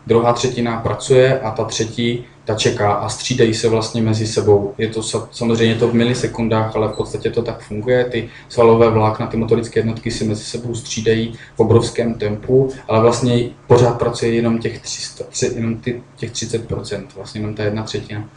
Druhá 0.08 0.34
třetina 0.34 0.80
pracuje 0.80 1.40
a 1.40 1.52
ta 1.52 1.64
třetí 1.64 2.26
ta 2.46 2.56
čeká 2.56 2.94
a 2.94 3.10
střídají 3.10 3.54
se 3.54 3.70
vlastně 3.70 4.02
mezi 4.02 4.28
sebou. 4.28 4.74
Je 4.78 4.88
to 4.88 5.04
samozřejmě 5.32 5.76
to 5.76 5.88
v 5.88 5.94
milisekundách, 5.94 6.76
ale 6.76 6.88
v 6.88 6.96
podstatě 6.96 7.30
to 7.30 7.42
tak 7.42 7.62
funguje. 7.62 8.06
Ty 8.06 8.30
svalové 8.50 8.90
vlákna, 8.90 9.28
ty 9.28 9.38
motorické 9.38 9.80
jednotky 9.80 10.12
si 10.12 10.24
mezi 10.24 10.44
sebou 10.44 10.76
střídají 10.76 11.34
v 11.56 11.60
obrovském 11.60 12.14
tempu, 12.14 12.70
ale 12.88 13.02
vlastně 13.02 13.50
pořád 13.68 14.00
pracuje 14.00 14.34
jenom 14.34 14.60
těch, 14.60 14.80
300, 14.80 15.24
jenom 15.56 15.78
ty, 15.78 16.04
těch 16.16 16.32
30%, 16.32 17.06
vlastně 17.16 17.42
jenom 17.42 17.56
ta 17.56 17.64
jedna 17.64 17.84
třetina. 17.84 18.30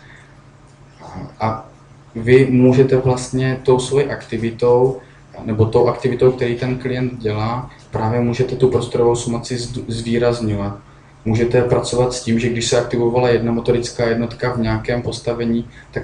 A 1.40 1.68
vy 2.14 2.46
můžete 2.50 2.96
vlastně 2.96 3.60
tou 3.62 3.78
svojí 3.78 4.06
aktivitou 4.06 5.00
nebo 5.44 5.64
tou 5.64 5.88
aktivitou, 5.88 6.32
který 6.32 6.56
ten 6.56 6.78
klient 6.78 7.18
dělá, 7.18 7.70
právě 7.90 8.20
můžete 8.20 8.56
tu 8.56 8.70
prostorovou 8.70 9.16
sumaci 9.16 9.58
zvýrazňovat. 9.88 10.87
Můžete 11.24 11.62
pracovat 11.62 12.12
s 12.12 12.22
tím, 12.22 12.38
že 12.38 12.48
když 12.48 12.66
se 12.66 12.80
aktivovala 12.80 13.28
jedna 13.28 13.52
motorická 13.52 14.06
jednotka 14.06 14.52
v 14.52 14.60
nějakém 14.60 15.02
postavení, 15.02 15.68
tak 15.90 16.02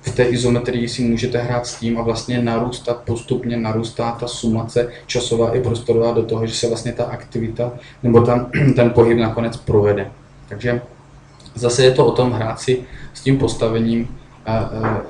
v 0.00 0.14
té 0.14 0.22
izometrii 0.22 0.88
si 0.88 1.02
můžete 1.02 1.38
hrát 1.38 1.66
s 1.66 1.74
tím 1.74 1.98
a 1.98 2.02
vlastně 2.02 2.42
narůstat, 2.42 3.02
postupně 3.04 3.56
narůstá 3.56 4.12
ta 4.12 4.28
sumace 4.28 4.88
časová 5.06 5.56
i 5.56 5.60
prostorová 5.60 6.12
do 6.12 6.22
toho, 6.22 6.46
že 6.46 6.54
se 6.54 6.68
vlastně 6.68 6.92
ta 6.92 7.04
aktivita 7.04 7.72
nebo 8.02 8.20
tam 8.20 8.50
ten 8.76 8.90
pohyb 8.90 9.18
nakonec 9.18 9.56
provede. 9.56 10.10
Takže 10.48 10.80
Zase 11.54 11.84
je 11.84 11.90
to 11.90 12.06
o 12.06 12.12
tom 12.12 12.32
hrát 12.32 12.60
si 12.60 12.84
s 13.14 13.20
tím 13.20 13.38
postavením, 13.38 14.18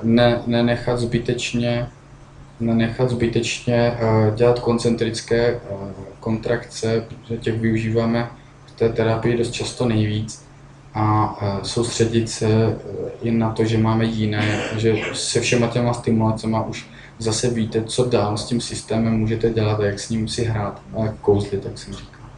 ne, 0.03 0.41
nenechat 0.47 0.99
zbytečně 0.99 1.87
nenechat 2.59 3.09
zbytečně 3.09 3.97
dělat 4.35 4.59
koncentrické 4.59 5.59
kontrakce, 6.19 7.05
protože 7.07 7.37
těch 7.37 7.59
využíváme 7.59 8.29
té 8.75 8.89
terapii 8.89 9.37
dost 9.37 9.51
často 9.51 9.87
nejvíc 9.87 10.45
a 10.93 11.35
soustředit 11.63 12.29
se 12.29 12.77
i 13.21 13.31
na 13.31 13.51
to, 13.51 13.65
že 13.65 13.77
máme 13.77 14.05
jiné, 14.05 14.59
že 14.77 14.95
se 15.13 15.41
všema 15.41 15.67
těma 15.67 15.93
stimulacemi 15.93 16.57
už 16.67 16.87
zase 17.19 17.49
víte, 17.49 17.83
co 17.83 18.05
dál 18.05 18.37
s 18.37 18.45
tím 18.45 18.61
systémem 18.61 19.13
můžete 19.13 19.49
dělat 19.49 19.79
a 19.79 19.85
jak 19.85 19.99
s 19.99 20.09
ním 20.09 20.27
si 20.27 20.43
hrát 20.43 20.81
a 20.97 21.05
jak 21.05 21.15
kouzlit, 21.15 21.65
jak 21.65 21.77
jsem 21.77 21.93
říkal. 21.93 22.29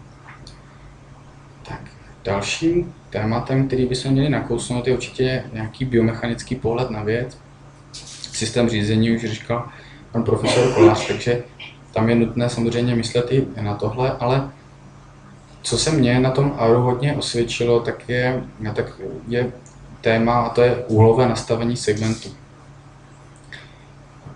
Tak, 1.68 1.82
dalším 2.24 2.94
tématem, 3.10 3.68
který 3.68 3.86
bychom 3.86 4.12
měli 4.12 4.30
nakousnout, 4.30 4.88
je 4.88 4.94
určitě 4.94 5.44
nějaký 5.54 5.86
biomechanický 5.86 6.56
pohled 6.56 6.90
na 6.90 7.04
věc. 7.04 7.38
Systém 8.32 8.70
řízení 8.70 9.12
už 9.12 9.26
říkal 9.26 9.68
pan 10.12 10.24
profesor 10.24 10.74
Kolář, 10.74 11.08
takže 11.08 11.44
tam 11.94 12.10
je 12.10 12.16
nutné 12.16 12.50
samozřejmě 12.50 12.96
myslet 12.96 13.32
i 13.32 13.48
na 13.62 13.76
tohle, 13.76 14.12
ale 14.20 14.50
co 15.66 15.78
se 15.78 15.92
mně 15.92 16.20
na 16.20 16.32
tom 16.32 16.56
Auru 16.58 16.82
hodně 16.82 17.16
osvědčilo, 17.16 17.80
tak 17.80 18.10
je, 18.10 18.44
tak 18.76 19.02
je 19.28 19.52
téma 20.02 20.42
a 20.42 20.50
to 20.50 20.62
je 20.62 20.76
úhlové 20.88 21.30
nastavení 21.30 21.78
segmentu. 21.78 22.30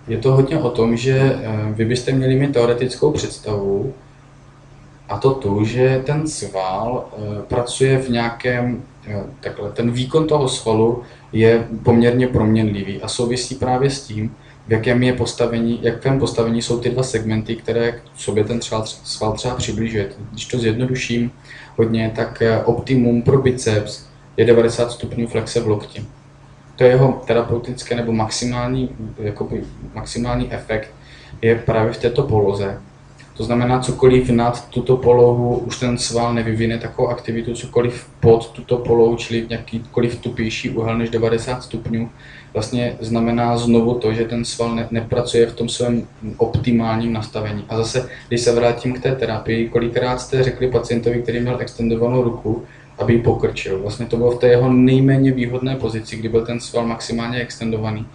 Je 0.08 0.18
to 0.18 0.32
hodně 0.32 0.58
o 0.58 0.70
tom, 0.70 0.96
že 0.96 1.18
eh, 1.18 1.72
vy 1.72 1.84
byste 1.84 2.12
měli 2.12 2.34
mít 2.34 2.52
teoretickou 2.52 3.12
představu, 3.12 3.94
a 5.08 5.18
to 5.18 5.34
tu, 5.34 5.64
že 5.64 6.02
ten 6.06 6.28
sval 6.28 7.08
eh, 7.12 7.42
pracuje 7.48 7.98
v 7.98 8.08
nějakém, 8.08 8.82
eh, 9.06 9.22
takhle, 9.40 9.72
ten 9.72 9.90
výkon 9.90 10.26
toho 10.26 10.48
svalu 10.48 11.02
je 11.32 11.68
poměrně 11.82 12.26
proměnlivý 12.26 13.02
a 13.02 13.08
souvisí 13.08 13.54
právě 13.54 13.90
s 13.90 14.02
tím, 14.02 14.34
v 14.70 14.72
jakém 14.72 15.02
je 15.02 15.12
postavení, 15.12 15.78
jakém 15.82 16.18
postavení 16.18 16.62
jsou 16.62 16.80
ty 16.80 16.90
dva 16.90 17.02
segmenty, 17.02 17.56
které 17.56 17.92
k 17.92 18.00
sobě 18.16 18.44
ten 18.44 18.62
sval, 18.62 18.86
sval 18.86 19.32
třeba 19.32 19.54
přibližuje. 19.54 20.08
Když 20.32 20.44
to 20.44 20.58
zjednoduším 20.58 21.30
hodně, 21.76 22.12
tak 22.16 22.42
optimum 22.64 23.22
pro 23.22 23.42
biceps 23.42 24.06
je 24.36 24.44
90 24.44 24.92
stupňů 24.92 25.26
flexe 25.26 25.60
v 25.60 25.68
lokti 25.68 26.06
to 26.80 26.84
jeho 26.84 27.22
terapeutické 27.26 27.94
nebo 27.96 28.12
maximální, 28.12 28.88
jakoby, 29.18 29.64
maximální 29.94 30.52
efekt 30.52 30.90
je 31.42 31.54
právě 31.54 31.92
v 31.92 31.98
této 31.98 32.22
poloze. 32.22 32.80
To 33.36 33.44
znamená, 33.44 33.80
cokoliv 33.80 34.30
nad 34.30 34.68
tuto 34.70 34.96
polohu 34.96 35.56
už 35.56 35.78
ten 35.78 35.98
sval 35.98 36.34
nevyvine 36.34 36.78
takovou 36.78 37.08
aktivitu, 37.08 37.54
cokoliv 37.54 38.08
pod 38.20 38.50
tuto 38.50 38.76
polohu, 38.76 39.16
čili 39.16 39.46
nějakýkoliv 39.48 40.20
tupější 40.20 40.70
úhel 40.70 40.98
než 40.98 41.10
90 41.10 41.62
stupňů, 41.62 42.10
vlastně 42.54 42.96
znamená 43.00 43.56
znovu 43.56 43.94
to, 43.94 44.12
že 44.12 44.24
ten 44.24 44.44
sval 44.44 44.74
ne, 44.74 44.88
nepracuje 44.90 45.46
v 45.46 45.54
tom 45.54 45.68
svém 45.68 46.06
optimálním 46.36 47.12
nastavení. 47.12 47.64
A 47.68 47.76
zase, 47.76 48.08
když 48.28 48.40
se 48.40 48.52
vrátím 48.52 48.92
k 48.92 49.02
té 49.02 49.14
terapii, 49.14 49.68
kolikrát 49.68 50.20
jste 50.20 50.42
řekli 50.42 50.70
pacientovi, 50.70 51.22
který 51.22 51.40
měl 51.40 51.60
extendovanou 51.60 52.22
ruku, 52.22 52.64
aby 52.98 53.12
ji 53.12 53.22
pokrčil. 53.22 53.78
Vlastně 53.82 54.06
to 54.06 54.16
bylo 54.16 54.30
v 54.30 54.38
té 54.38 54.48
jeho 54.48 54.72
nejméně 54.72 55.32
výhodné 55.32 55.76
pozici, 55.76 56.16
kdy 56.16 56.28
byl 56.28 56.46
ten 56.46 56.60
sval 56.60 56.86
maximálně 56.86 57.38
extendovaný. 57.38 58.06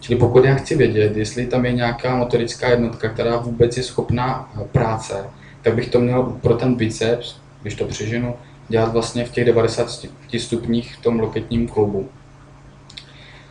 Čili 0.00 0.18
pokud 0.18 0.44
já 0.44 0.54
chci 0.54 0.76
vědět, 0.76 1.16
jestli 1.16 1.46
tam 1.46 1.64
je 1.64 1.72
nějaká 1.72 2.16
motorická 2.16 2.68
jednotka, 2.68 3.08
která 3.08 3.36
vůbec 3.36 3.76
je 3.76 3.82
schopná 3.82 4.52
eh, 4.54 4.64
práce, 4.72 5.24
tak 5.62 5.74
bych 5.74 5.88
to 5.88 6.00
měl 6.00 6.22
pro 6.22 6.54
ten 6.54 6.74
biceps, 6.74 7.36
když 7.62 7.74
to 7.74 7.84
přeženu, 7.84 8.34
dělat 8.68 8.92
vlastně 8.92 9.24
v 9.24 9.30
těch 9.30 9.44
90 9.44 9.90
stupních 10.38 10.96
v 10.96 11.02
tom 11.02 11.20
loketním 11.20 11.68
klubu. 11.68 12.08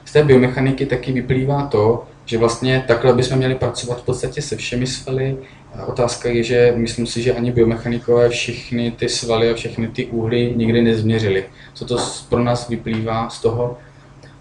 Z 0.09 0.11
té 0.11 0.23
biomechaniky 0.23 0.85
taky 0.85 1.11
vyplývá 1.11 1.67
to, 1.67 2.03
že 2.25 2.37
vlastně 2.37 2.83
takhle 2.87 3.13
bychom 3.13 3.37
měli 3.37 3.55
pracovat 3.55 4.01
v 4.01 4.05
podstatě 4.05 4.41
se 4.41 4.55
všemi 4.55 4.87
svaly, 4.87 5.37
Otázka 5.87 6.29
je, 6.29 6.43
že 6.43 6.73
myslím 6.75 7.07
si, 7.07 7.21
že 7.21 7.33
ani 7.33 7.51
biomechanikové 7.51 8.29
všechny 8.29 8.91
ty 8.91 9.09
svaly 9.09 9.49
a 9.49 9.53
všechny 9.53 9.87
ty 9.87 10.05
úhly 10.05 10.53
nikdy 10.55 10.81
nezměřili. 10.81 11.45
Co 11.73 11.85
to 11.85 11.97
pro 12.29 12.43
nás 12.43 12.69
vyplývá 12.69 13.29
z 13.29 13.41
toho, 13.41 13.77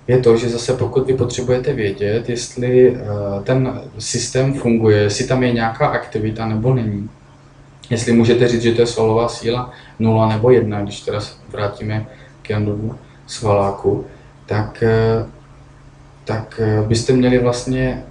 je 0.06 0.18
to, 0.18 0.36
že 0.36 0.48
zase 0.48 0.72
pokud 0.72 1.06
vy 1.06 1.14
potřebujete 1.14 1.72
vědět, 1.72 2.28
jestli 2.28 2.96
eh, 2.96 3.00
ten 3.44 3.82
systém 3.98 4.54
funguje, 4.54 4.98
jestli 4.98 5.26
tam 5.26 5.42
je 5.42 5.52
nějaká 5.52 5.86
aktivita 5.86 6.46
nebo 6.46 6.74
není, 6.74 7.10
jestli 7.90 8.12
můžete 8.12 8.48
říct, 8.48 8.62
že 8.62 8.72
to 8.72 8.80
je 8.80 8.86
svalová 8.86 9.28
síla 9.28 9.72
0 9.98 10.28
nebo 10.28 10.50
1, 10.50 10.82
když 10.82 11.00
teda 11.00 11.20
vrátíme 11.48 12.06
k 12.42 12.50
Jandovu 12.50 12.94
svaláku, 13.26 14.04
tak, 14.46 14.82
eh, 14.82 15.37
tak 16.28 16.60
eh, 16.64 16.82
byste 16.86 17.12
měli 17.12 17.38
vlastně 17.38 18.04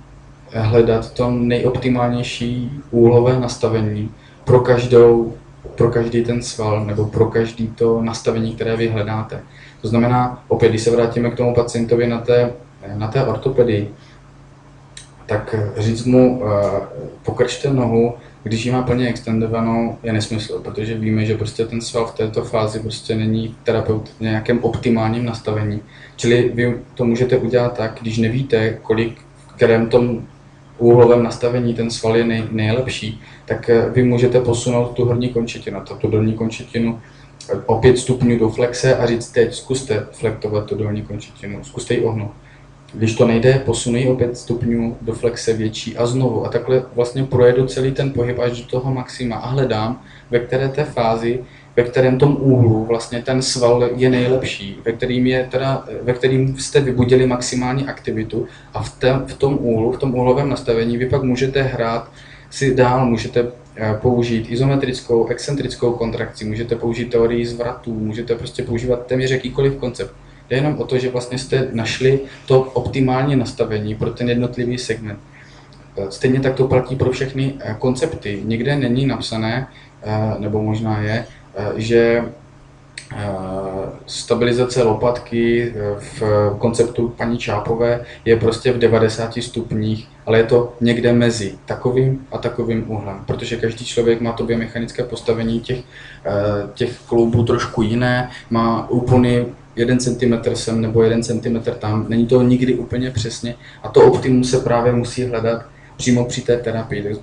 hledat 0.54 1.14
to 1.14 1.32
nejoptimálnější 1.32 2.72
úhlové 2.92 3.40
nastavení 3.40 4.12
pro, 4.44 4.60
každou, 4.60 5.34
pro 5.76 5.92
každý 5.92 6.24
ten 6.24 6.44
sval 6.44 6.86
nebo 6.86 7.06
pro 7.06 7.26
každý 7.26 7.68
to 7.68 8.02
nastavení, 8.02 8.56
které 8.56 8.76
vy 8.76 8.88
hledáte. 8.88 9.40
To 9.82 9.88
znamená, 9.88 10.44
opět, 10.48 10.70
když 10.70 10.82
se 10.82 10.92
vrátíme 10.92 11.30
k 11.30 11.36
tomu 11.36 11.56
pacientovi 11.56 12.08
na 12.08 12.18
té, 12.18 12.52
na 12.94 13.08
té 13.08 13.24
ortopedii, 13.24 13.92
tak 15.26 15.56
říct 15.78 16.06
mu, 16.06 16.42
eh, 16.44 16.82
pokrčte 17.24 17.74
nohu, 17.74 18.14
když 18.44 18.66
ji 18.66 18.72
má 18.72 18.82
plně 18.82 19.10
extendovanou, 19.10 19.98
je 20.04 20.14
nesmysl, 20.14 20.60
protože 20.60 20.98
víme, 20.98 21.26
že 21.26 21.38
prostě 21.38 21.66
ten 21.66 21.82
sval 21.82 22.06
v 22.08 22.16
této 22.16 22.44
fázi 22.44 22.80
prostě 22.80 23.16
není 23.16 23.56
terapeut 23.64 24.10
v 24.10 24.22
nějakém 24.22 24.64
optimálním 24.64 25.26
nastavení. 25.26 25.82
Čili 26.16 26.52
vy 26.54 26.78
to 26.94 27.06
můžete 27.06 27.38
udělat 27.38 27.78
tak, 27.78 27.98
když 28.02 28.18
nevíte, 28.18 28.78
kolik 28.82 29.18
v 29.48 29.54
kterém 29.54 29.90
tom 29.90 30.28
úhlovém 30.78 31.24
nastavení 31.24 31.74
ten 31.74 31.92
sval 31.92 32.18
je 32.18 32.24
nej, 32.24 32.44
nejlepší, 32.52 33.22
tak 33.46 33.70
eh, 33.70 33.90
vy 33.90 34.04
můžete 34.04 34.42
posunout 34.42 34.86
tu 34.86 35.06
horní 35.06 35.30
končetinu, 35.30 35.82
tu 35.98 36.08
dolní 36.08 36.34
končetinu 36.34 37.00
eh, 37.50 37.56
o 37.66 37.80
5 37.80 37.98
stupňů 37.98 38.40
do 38.40 38.50
flexe 38.50 38.98
a 38.98 39.06
říct 39.06 39.32
teď 39.32 39.54
zkuste 39.54 40.08
flektovat 40.12 40.66
tu 40.66 40.76
dolní 40.76 41.02
končetinu, 41.02 41.64
zkuste 41.64 41.94
ji 41.94 42.02
ohnout. 42.02 42.32
Když 42.94 43.16
to 43.16 43.28
nejde, 43.28 43.62
posunuji 43.66 44.08
o 44.08 44.16
5 44.16 44.38
stupňů 44.38 44.98
do 45.02 45.14
flexe 45.14 45.54
větší 45.54 45.98
a 45.98 46.06
znovu. 46.06 46.46
A 46.46 46.50
takhle 46.50 46.84
vlastně 46.96 47.24
projedu 47.24 47.66
celý 47.66 47.92
ten 47.92 48.14
pohyb 48.14 48.40
až 48.40 48.62
do 48.62 48.68
toho 48.68 48.94
maxima 48.94 49.36
a 49.36 49.50
hledám, 49.50 50.02
ve 50.32 50.40
které 50.40 50.70
té 50.70 50.84
fázi 50.84 51.44
ve 51.78 51.84
kterém 51.84 52.18
tom 52.18 52.38
úhlu 52.40 52.86
vlastně 52.86 53.22
ten 53.22 53.42
sval 53.42 53.90
je 53.96 54.10
nejlepší, 54.10 54.80
ve 54.86 54.92
kterým, 54.92 55.28
je 55.28 55.48
teda, 55.52 55.86
ve 56.02 56.14
kterým 56.14 56.58
jste 56.58 56.82
vybudili 56.82 57.28
maximální 57.28 57.88
aktivitu 57.88 58.48
a 58.74 58.84
v, 58.84 58.90
té, 59.00 59.14
v 59.28 59.34
tom 59.34 59.58
úhlu, 59.62 59.92
v 59.92 60.00
tom 60.00 60.16
úhlovém 60.16 60.50
nastavení 60.50 60.98
vy 60.98 61.06
pak 61.06 61.24
můžete 61.24 61.62
hrát 61.62 62.12
si 62.50 62.76
dál, 62.76 63.06
můžete 63.06 63.46
eh, 63.76 63.98
použít 64.02 64.52
izometrickou, 64.52 65.28
excentrickou 65.28 65.92
kontrakci, 65.92 66.46
můžete 66.46 66.76
použít 66.76 67.12
teorii 67.12 67.46
zvratů, 67.46 67.94
můžete 67.94 68.36
prostě 68.36 68.64
používat 68.64 69.06
téměř 69.06 69.32
jakýkoliv 69.32 69.76
koncept. 69.76 70.16
Jde 70.50 70.58
jenom 70.58 70.78
o 70.80 70.86
to, 70.86 70.98
že 70.98 71.10
vlastně 71.10 71.38
jste 71.38 71.68
našli 71.72 72.20
to 72.46 72.62
optimální 72.62 73.36
nastavení 73.36 73.96
pro 73.96 74.10
ten 74.10 74.30
jednotlivý 74.30 74.78
segment. 74.78 75.20
Eh, 75.98 76.12
stejně 76.12 76.40
tak 76.40 76.54
to 76.56 76.68
platí 76.68 76.96
pro 76.96 77.12
všechny 77.12 77.54
eh, 77.60 77.76
koncepty. 77.80 78.42
Nikde 78.46 78.76
není 78.76 79.06
napsané, 79.06 79.68
nebo 80.40 80.62
možná 80.62 81.02
je, 81.02 81.26
Eh, 81.58 81.82
že 81.82 82.24
eh, 83.16 83.26
stabilizace 84.06 84.84
lopatky 84.84 85.74
eh, 85.76 86.00
v 86.00 86.22
konceptu 86.60 87.10
paní 87.18 87.38
Čápové 87.38 88.06
je 88.26 88.36
prostě 88.36 88.72
v 88.72 88.78
90 88.78 89.34
stupních, 89.42 90.08
ale 90.26 90.38
je 90.38 90.44
to 90.44 90.74
někde 90.82 91.14
mezi 91.14 91.56
takovým 91.66 92.28
a 92.32 92.38
takovým 92.38 92.92
úhlem, 92.92 93.24
protože 93.26 93.58
každý 93.58 93.86
člověk 93.86 94.22
má 94.22 94.32
to 94.32 94.44
biomechanické 94.44 95.04
postavení 95.04 95.60
těch, 95.60 95.80
těch 96.74 97.00
kloubů 97.00 97.44
trošku 97.44 97.82
jiné, 97.82 98.30
má 98.50 98.90
úplný 98.90 99.46
jeden 99.78 100.00
centimetr 100.00 100.56
sem 100.56 100.82
nebo 100.82 101.04
jeden 101.04 101.24
centimetr 101.24 101.74
tam, 101.74 102.06
není 102.10 102.28
to 102.28 102.42
nikdy 102.42 102.76
úplně 102.76 103.12
přesně. 103.12 103.56
A 103.84 103.90
to 103.90 104.02
optimum 104.02 104.44
se 104.44 104.60
právě 104.60 104.94
musí 104.94 105.26
hledat 105.26 105.66
přímo 105.98 106.26
při 106.26 106.42
té 106.42 106.58
terapii. 106.58 107.16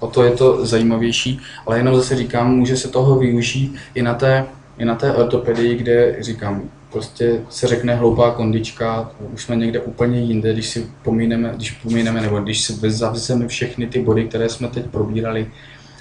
O 0.00 0.06
to 0.06 0.22
je 0.22 0.30
to 0.30 0.66
zajímavější, 0.66 1.40
ale 1.66 1.78
jenom 1.78 1.94
zase 1.94 2.16
říkám, 2.16 2.56
může 2.56 2.76
se 2.76 2.88
toho 2.88 3.18
využít 3.18 3.76
i 3.94 4.02
na 4.02 4.14
té, 4.14 4.46
i 4.78 4.84
na 4.84 4.94
té 4.94 5.14
ortopedii, 5.14 5.76
kde 5.76 6.16
říkám, 6.20 6.62
prostě 6.92 7.40
se 7.50 7.66
řekne 7.66 7.94
hloupá 7.94 8.30
kondička, 8.30 9.10
už 9.34 9.42
jsme 9.42 9.56
někde 9.56 9.80
úplně 9.80 10.20
jinde, 10.20 10.52
když 10.52 10.66
si 10.68 10.86
pomíneme, 11.02 11.52
když 11.56 11.70
pomíneme, 11.70 12.20
nebo 12.20 12.40
když 12.40 12.60
si 12.60 12.90
zavřeme 12.90 13.48
všechny 13.48 13.86
ty 13.86 14.02
body, 14.02 14.24
které 14.24 14.48
jsme 14.48 14.68
teď 14.68 14.86
probírali, 14.86 15.46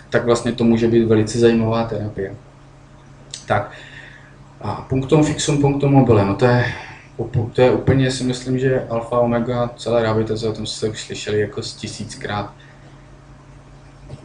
tak 0.10 0.26
vlastně 0.26 0.52
to 0.52 0.64
může 0.64 0.88
být 0.88 1.06
velice 1.06 1.40
zajímavá 1.40 1.84
terapie. 1.84 2.36
Tak, 3.48 3.72
a 4.62 4.86
punktum 4.90 5.24
fixum, 5.24 5.62
punktum 5.62 5.92
mobile, 5.92 6.26
no 6.26 6.36
to 6.36 6.46
je, 6.46 6.74
to 7.54 7.62
je 7.62 7.72
úplně, 7.72 8.12
si 8.12 8.24
myslím, 8.24 8.60
že 8.60 8.86
alfa 8.90 9.20
omega 9.20 9.70
celé 9.76 10.02
rehabilitace, 10.02 10.50
o 10.50 10.54
tom 10.54 10.66
jste 10.66 10.90
už 10.90 11.02
slyšeli 11.02 11.40
jako 11.40 11.64
z 11.64 11.74
tisíckrát 11.74 12.54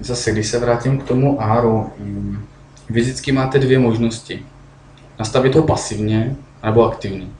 zase, 0.00 0.32
když 0.32 0.46
se 0.46 0.58
vrátím 0.58 0.98
k 0.98 1.04
tomu 1.04 1.42
áru, 1.42 1.90
vy 2.90 3.00
vždycky 3.00 3.32
máte 3.32 3.58
dvě 3.58 3.78
možnosti. 3.78 4.42
Nastavit 5.18 5.54
ho 5.54 5.62
pasivně, 5.62 6.36
nebo 6.64 6.86
aktivní. 6.86 7.32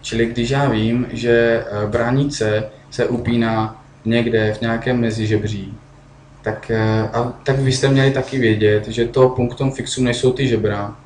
Čili 0.00 0.26
když 0.26 0.50
já 0.50 0.68
vím, 0.68 1.06
že 1.10 1.64
eh, 1.66 1.86
bránice 1.86 2.70
se 2.90 3.06
upíná 3.06 3.84
někde 4.04 4.54
v 4.54 4.60
nějakém 4.60 5.00
mezižebří, 5.00 5.74
tak, 6.42 6.70
eh, 6.70 7.08
a, 7.12 7.32
tak 7.42 7.56
byste 7.56 7.88
měli 7.88 8.10
taky 8.10 8.38
vědět, 8.38 8.88
že 8.88 9.04
to 9.04 9.28
punktum 9.28 9.72
fixum 9.72 10.04
nejsou 10.04 10.32
ty 10.32 10.48
žebra, 10.48 10.96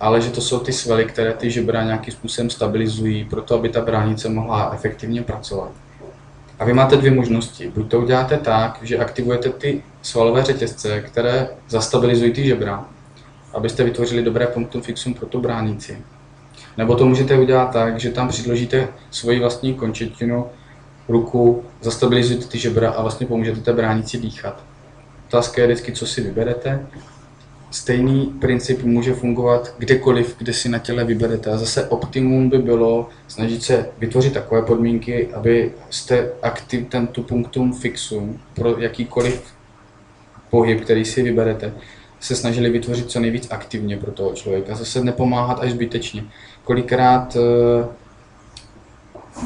ale 0.00 0.20
že 0.20 0.30
to 0.30 0.40
jsou 0.40 0.58
ty 0.58 0.72
svaly, 0.72 1.04
které 1.04 1.32
ty 1.32 1.50
žebra 1.50 1.84
nějakým 1.84 2.14
způsobem 2.14 2.50
stabilizují, 2.50 3.24
proto 3.24 3.54
aby 3.54 3.68
ta 3.68 3.80
bránice 3.80 4.28
mohla 4.28 4.70
efektivně 4.74 5.22
pracovat. 5.22 5.70
A 6.58 6.64
vy 6.64 6.72
máte 6.72 6.96
dvě 6.96 7.10
možnosti. 7.10 7.72
Buď 7.74 7.90
to 7.90 8.00
uděláte 8.00 8.36
tak, 8.36 8.78
že 8.82 8.98
aktivujete 8.98 9.48
ty 9.48 9.82
svalové 10.02 10.44
řetězce, 10.44 11.00
které 11.00 11.48
zastabilizují 11.68 12.32
ty 12.32 12.44
žebra, 12.44 12.84
abyste 13.54 13.84
vytvořili 13.84 14.22
dobré 14.22 14.46
punktum 14.46 14.82
fixum 14.82 15.14
pro 15.14 15.26
tu 15.26 15.40
bránici. 15.40 15.98
Nebo 16.76 16.94
to 16.94 17.06
můžete 17.06 17.38
udělat 17.38 17.72
tak, 17.72 18.00
že 18.00 18.10
tam 18.10 18.28
předložíte 18.28 18.88
svoji 19.10 19.40
vlastní 19.40 19.74
končetinu, 19.74 20.46
ruku, 21.08 21.64
zastabilizujete 21.80 22.46
ty 22.46 22.58
žebra 22.58 22.90
a 22.90 23.02
vlastně 23.02 23.26
pomůžete 23.26 23.60
té 23.60 23.72
bránici 23.72 24.18
dýchat. 24.18 24.62
Otázka 25.28 25.60
je 25.60 25.66
vždycky, 25.66 25.92
co 25.92 26.06
si 26.06 26.20
vyberete. 26.20 26.86
Stejný 27.70 28.26
princip 28.40 28.82
může 28.82 29.14
fungovat 29.14 29.74
kdekoliv, 29.78 30.34
kde 30.38 30.52
si 30.52 30.68
na 30.68 30.78
těle 30.78 31.04
vyberete. 31.04 31.50
A 31.50 31.56
zase 31.58 31.88
optimum 31.88 32.48
by 32.48 32.58
bylo 32.58 33.08
snažit 33.28 33.62
se 33.62 33.88
vytvořit 33.98 34.32
takové 34.32 34.62
podmínky, 34.62 35.28
aby 35.34 35.72
jste 35.90 36.30
aktiv 36.42 36.86
tu 37.12 37.22
punktum 37.22 37.72
fixum 37.72 38.40
pro 38.54 38.78
jakýkoliv 38.78 39.42
pohyb, 40.50 40.80
který 40.80 41.04
si 41.04 41.22
vyberete, 41.22 41.72
se 42.20 42.36
snažili 42.36 42.70
vytvořit 42.70 43.10
co 43.10 43.20
nejvíc 43.20 43.46
aktivně 43.50 43.96
pro 43.96 44.12
toho 44.12 44.32
člověka. 44.32 44.74
Zase 44.74 45.04
nepomáhat 45.04 45.60
až 45.60 45.70
zbytečně. 45.70 46.24
Kolikrát 46.64 47.36
uh, 47.36 47.86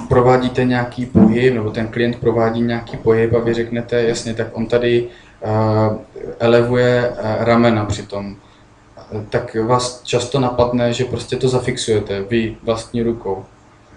provádíte 0.09 0.65
nějaký 0.65 1.07
pohyb, 1.07 1.55
nebo 1.55 1.70
ten 1.70 1.89
klient 1.89 2.16
provádí 2.16 2.62
nějaký 2.62 2.97
pohyb 2.97 3.35
a 3.35 3.39
vy 3.39 3.55
řeknete, 3.55 4.03
jasně, 4.03 4.35
tak 4.35 4.47
on 4.53 4.66
tady 4.66 5.09
elevuje 6.39 7.10
uh, 7.10 7.44
ramena 7.44 7.85
přitom. 7.85 8.36
Tak 9.31 9.56
vás 9.66 10.02
často 10.02 10.40
napadne, 10.40 10.93
že 10.93 11.05
prostě 11.05 11.36
to 11.36 11.48
zafixujete 11.48 12.23
vy 12.23 12.56
vlastní 12.62 13.02
rukou. 13.02 13.44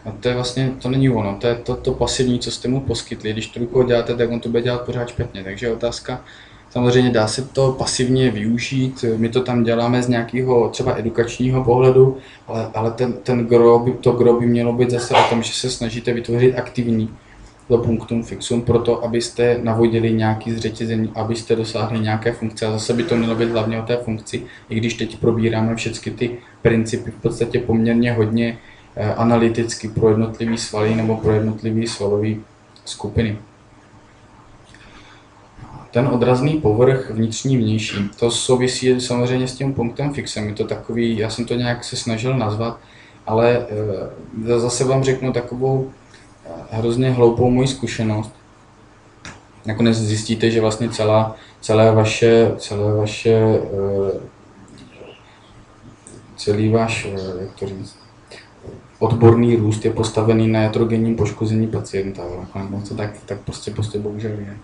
A 0.06 0.12
to 0.20 0.28
je 0.28 0.36
vlastně, 0.36 0.72
to 0.82 0.90
není 0.90 1.10
ono, 1.10 1.38
to 1.42 1.48
je 1.48 1.56
to, 1.56 1.76
to 1.76 1.94
pasivní, 1.94 2.40
co 2.40 2.52
jste 2.52 2.68
mu 2.68 2.82
poskytli. 2.82 3.34
Když 3.34 3.48
tu 3.48 3.60
rukou 3.60 3.84
děláte, 3.84 4.16
tak 4.16 4.32
on 4.32 4.40
to 4.40 4.50
bude 4.50 4.62
dělat 4.62 4.82
pořád 4.82 5.10
špatně. 5.10 5.44
Takže 5.44 5.74
otázka, 5.74 6.22
Samozřejmě 6.76 7.10
dá 7.10 7.28
se 7.28 7.42
to 7.42 7.72
pasivně 7.72 8.32
využít, 8.32 9.06
my 9.18 9.30
to 9.30 9.44
tam 9.44 9.64
děláme 9.64 10.04
z 10.04 10.08
nějakého 10.08 10.70
třeba 10.70 10.96
edukačního 10.96 11.64
pohledu, 11.64 12.18
ale, 12.48 12.70
ale 12.74 12.92
ten, 12.92 13.14
ten 13.14 13.46
gro 13.46 13.86
to 14.02 14.12
gro 14.12 14.40
by 14.40 14.46
mělo 14.46 14.74
být 14.74 14.90
zase 14.90 15.14
o 15.14 15.30
tom, 15.30 15.44
že 15.44 15.54
se 15.54 15.70
snažíte 15.70 16.14
vytvořit 16.14 16.58
aktivní 16.58 17.10
to 17.68 17.78
punktum 17.78 18.24
fixum 18.24 18.62
pro 18.62 18.80
to, 18.80 19.04
abyste 19.04 19.60
navodili 19.64 20.14
nějaký 20.14 20.52
zřetězení, 20.52 21.12
abyste 21.16 21.56
dosáhli 21.56 22.00
nějaké 22.00 22.32
funkce. 22.32 22.66
A 22.66 22.72
zase 22.72 22.94
by 22.94 23.04
to 23.04 23.16
mělo 23.16 23.36
být 23.36 23.50
hlavně 23.50 23.80
o 23.80 23.86
té 23.86 23.98
funkci, 23.98 24.44
i 24.70 24.76
když 24.76 24.94
teď 24.94 25.18
probíráme 25.18 25.76
všechny 25.76 26.12
ty 26.12 26.38
principy 26.62 27.12
v 27.12 27.22
podstatě 27.22 27.60
poměrně 27.60 28.14
hodně 28.14 28.58
eh, 28.96 29.14
analyticky 29.14 29.88
pro 29.88 30.10
jednotlivý 30.10 30.58
svaly 30.58 30.96
nebo 30.96 31.18
pro 31.18 31.32
jednotlivý 31.32 31.88
svalové 31.88 32.36
skupiny. 32.86 33.38
Ten 35.92 36.08
odrazný 36.08 36.62
povrch 36.62 37.12
vnitřní 37.12 37.58
vnější, 37.58 38.10
to 38.20 38.32
souvisí 38.32 39.02
samozřejmě 39.02 39.48
s 39.48 39.56
tím 39.56 39.74
punktem 39.74 40.14
fixem. 40.14 40.48
Je 40.48 40.54
to 40.54 40.68
takový, 40.68 41.18
já 41.18 41.30
jsem 41.30 41.46
to 41.46 41.56
nějak 41.56 41.84
se 41.84 41.96
snažil 41.96 42.38
nazvat, 42.38 42.80
ale 43.28 43.58
e, 43.58 44.60
zase 44.60 44.84
vám 44.84 45.04
řeknu 45.04 45.34
takovou 45.34 45.92
eh, 45.92 46.05
hrozně 46.72 47.12
hloupou 47.12 47.50
moji 47.50 47.68
zkušenost. 47.68 48.32
Nakonec 49.66 49.98
zjistíte, 49.98 50.52
že 50.52 50.62
vlastně 50.62 50.90
celá, 50.90 51.36
celé 51.62 51.92
vaše, 51.92 52.52
celé 52.58 52.94
vaše 52.94 53.30
e, 53.30 53.60
celý 56.46 56.70
váš, 56.70 57.08
jak 57.40 57.60
to 57.60 57.68
říct, 57.68 57.96
odborný 59.00 59.56
růst 59.56 59.86
je 59.86 59.92
postavený 59.92 60.48
na 60.48 60.62
jatrogenním 60.62 61.16
poškození 61.16 61.68
pacienta. 61.68 62.24
Nakonec 62.56 62.90
to 62.90 62.96
tak, 62.96 63.10
tak 63.26 63.40
prostě, 63.40 63.72
prostě 63.72 64.00
bohužel 64.00 64.32
je. 64.32 64.58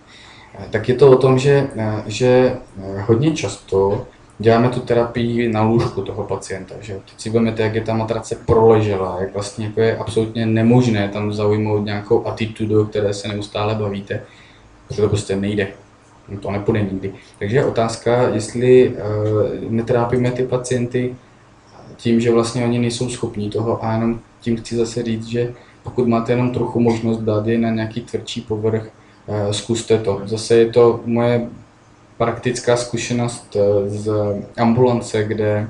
Tak 0.70 0.90
je 0.90 0.95
to 0.95 1.12
o 1.12 1.16
tom, 1.16 1.40
že, 1.40 1.68
že 2.06 2.28
eh, 2.28 3.02
hodně 3.02 3.32
často 3.32 4.08
děláme 4.41 4.69
tu 4.69 4.80
terapii 4.80 5.49
na 5.49 5.61
lůžku 5.61 6.01
toho 6.01 6.23
pacienta. 6.23 6.76
Že? 6.81 6.93
Teď 6.93 7.13
si 7.18 7.30
vezmete, 7.30 7.63
jak 7.63 7.76
je 7.76 7.81
ta 7.81 7.93
matrace 7.93 8.35
proležela, 8.45 9.18
jak 9.19 9.34
vlastně 9.34 9.65
jako 9.65 9.81
je 9.81 9.97
absolutně 9.97 10.45
nemožné 10.45 11.09
tam 11.09 11.34
zaujmout 11.34 11.85
nějakou 11.85 12.27
atitudu, 12.27 12.81
o 12.81 12.85
které 12.85 13.13
se 13.13 13.27
neustále 13.27 13.76
bavíte, 13.76 14.22
protože 14.88 15.01
to 15.01 15.09
prostě 15.09 15.35
nejde. 15.35 15.68
To 16.39 16.51
nepůjde 16.51 16.81
nikdy. 16.81 17.13
Takže 17.39 17.57
je 17.57 17.65
otázka, 17.65 18.30
jestli 18.30 18.89
uh, 18.89 18.95
netrápíme 19.69 20.31
ty 20.31 20.43
pacienty 20.43 21.15
tím, 21.97 22.19
že 22.19 22.31
vlastně 22.31 22.63
oni 22.63 22.80
nejsou 22.80 23.09
schopní 23.09 23.49
toho 23.49 23.85
a 23.85 23.93
jenom 23.93 24.19
tím 24.41 24.57
chci 24.57 24.76
zase 24.76 25.03
říct, 25.03 25.26
že 25.26 25.53
pokud 25.84 26.07
máte 26.07 26.31
jenom 26.31 26.51
trochu 26.51 26.80
možnost 26.80 27.18
dát 27.18 27.47
je 27.47 27.57
na 27.57 27.69
nějaký 27.69 28.01
tvrdší 28.01 28.41
povrch, 28.41 28.91
Eh, 29.27 29.53
zkuste 29.53 29.97
to. 29.97 30.22
Zase 30.26 30.55
je 30.55 30.69
to 30.69 30.99
moje 31.05 31.49
praktická 32.22 32.77
zkušenost 32.77 33.56
eh, 33.56 33.89
z 33.89 34.11
ambulance, 34.57 35.23
kde, 35.23 35.69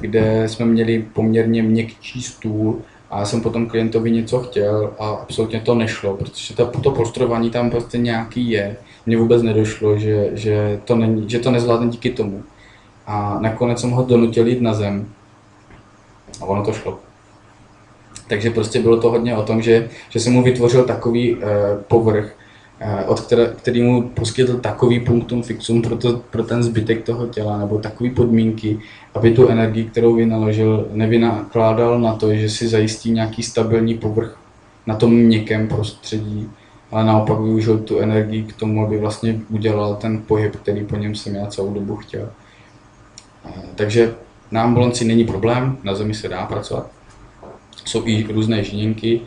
kde 0.00 0.48
jsme 0.48 0.66
měli 0.66 1.06
poměrně 1.12 1.62
měkčí 1.62 2.22
stůl 2.22 2.82
a 3.10 3.18
já 3.18 3.24
jsem 3.24 3.40
potom 3.40 3.66
klientovi 3.66 4.10
něco 4.10 4.40
chtěl 4.40 4.94
a 4.98 5.08
absolutně 5.08 5.60
to 5.60 5.74
nešlo, 5.74 6.16
protože 6.16 6.54
to, 6.54 6.66
to 6.66 6.90
polstrování 6.90 7.50
tam 7.50 7.70
prostě 7.70 7.98
nějaký 7.98 8.50
je. 8.50 8.76
Mně 9.06 9.16
vůbec 9.16 9.42
nedošlo, 9.42 9.98
že, 9.98 10.30
že, 10.32 10.80
to, 10.84 10.96
není, 10.96 11.30
že 11.30 11.38
to 11.38 11.50
nezvládne 11.50 11.88
díky 11.88 12.10
tomu. 12.10 12.42
A 13.06 13.38
nakonec 13.40 13.80
jsem 13.80 13.90
ho 13.90 14.02
donutil 14.02 14.46
jít 14.46 14.62
na 14.62 14.74
zem 14.74 15.06
a 16.40 16.44
ono 16.44 16.64
to 16.64 16.72
šlo. 16.72 16.98
Takže 18.28 18.50
prostě 18.50 18.80
bylo 18.82 19.00
to 19.00 19.10
hodně 19.10 19.36
o 19.36 19.42
tom, 19.42 19.62
že, 19.62 19.88
že 20.10 20.20
jsem 20.20 20.32
mu 20.32 20.42
vytvořil 20.42 20.84
takový 20.84 21.36
eh, 21.36 21.46
povrch, 21.88 22.34
od 23.06 23.20
které, 23.20 23.46
který 23.56 23.82
mu 23.82 24.08
poskytl 24.08 24.58
takový 24.58 25.00
punktum 25.00 25.42
fixum 25.42 25.82
pro, 25.82 25.96
to, 25.96 26.22
pro 26.30 26.44
ten 26.44 26.62
zbytek 26.62 27.04
toho 27.04 27.26
těla, 27.26 27.58
nebo 27.58 27.78
takové 27.78 28.10
podmínky, 28.10 28.78
aby 29.14 29.30
tu 29.30 29.48
energii, 29.48 29.84
kterou 29.84 30.14
vynaložil, 30.14 30.88
nevynakládal 30.92 32.00
na 32.00 32.14
to, 32.14 32.34
že 32.34 32.50
si 32.50 32.68
zajistí 32.68 33.10
nějaký 33.10 33.42
stabilní 33.42 33.94
povrch 33.94 34.38
na 34.86 34.96
tom 34.96 35.14
měkkém 35.14 35.68
prostředí, 35.68 36.50
ale 36.90 37.04
naopak 37.04 37.40
využil 37.40 37.78
tu 37.78 37.98
energii 37.98 38.42
k 38.42 38.56
tomu, 38.56 38.86
aby 38.86 38.98
vlastně 38.98 39.40
udělal 39.50 39.96
ten 39.96 40.22
pohyb, 40.22 40.56
který 40.56 40.84
po 40.84 40.96
něm 40.96 41.14
jsem 41.14 41.34
já 41.34 41.46
celou 41.46 41.74
dobu 41.74 41.96
chtěl. 41.96 42.28
Eh, 43.46 43.62
takže 43.74 44.14
na 44.50 44.62
ambulanci 44.62 45.04
není 45.04 45.24
problém, 45.24 45.76
na 45.82 45.94
zemi 45.94 46.14
se 46.14 46.28
dá 46.28 46.46
pracovat. 46.46 46.90
Jsou 47.84 48.06
i 48.06 48.26
různé 48.32 48.64
žiněnky, 48.64 49.20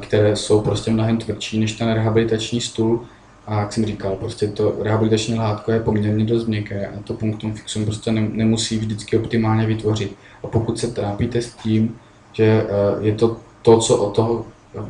které 0.00 0.36
jsou 0.36 0.60
prostě 0.60 0.90
mnohem 0.90 1.18
tvrdší 1.18 1.60
než 1.60 1.72
ten 1.72 1.92
rehabilitační 1.92 2.60
stůl. 2.60 3.04
A 3.46 3.60
jak 3.60 3.72
jsem 3.72 3.86
říkal, 3.86 4.16
prostě 4.16 4.48
to 4.48 4.76
rehabilitační 4.80 5.34
látko 5.34 5.72
je 5.72 5.80
poměrně 5.80 6.24
dost 6.24 6.46
měkké 6.46 6.86
a 6.86 7.02
to 7.04 7.14
punktum 7.14 7.54
fixum 7.54 7.84
prostě 7.84 8.12
nemusí 8.12 8.78
vždycky 8.78 9.18
optimálně 9.18 9.66
vytvořit. 9.66 10.16
A 10.42 10.46
pokud 10.46 10.78
se 10.78 10.86
trápíte 10.86 11.42
s 11.42 11.54
tím, 11.54 11.96
že 12.32 12.44
eh, 12.44 12.66
je 13.00 13.14
to 13.14 13.36
to, 13.62 13.78
co 13.78 13.96
od 13.96 14.16
toho 14.16 14.46
eh, 14.78 14.82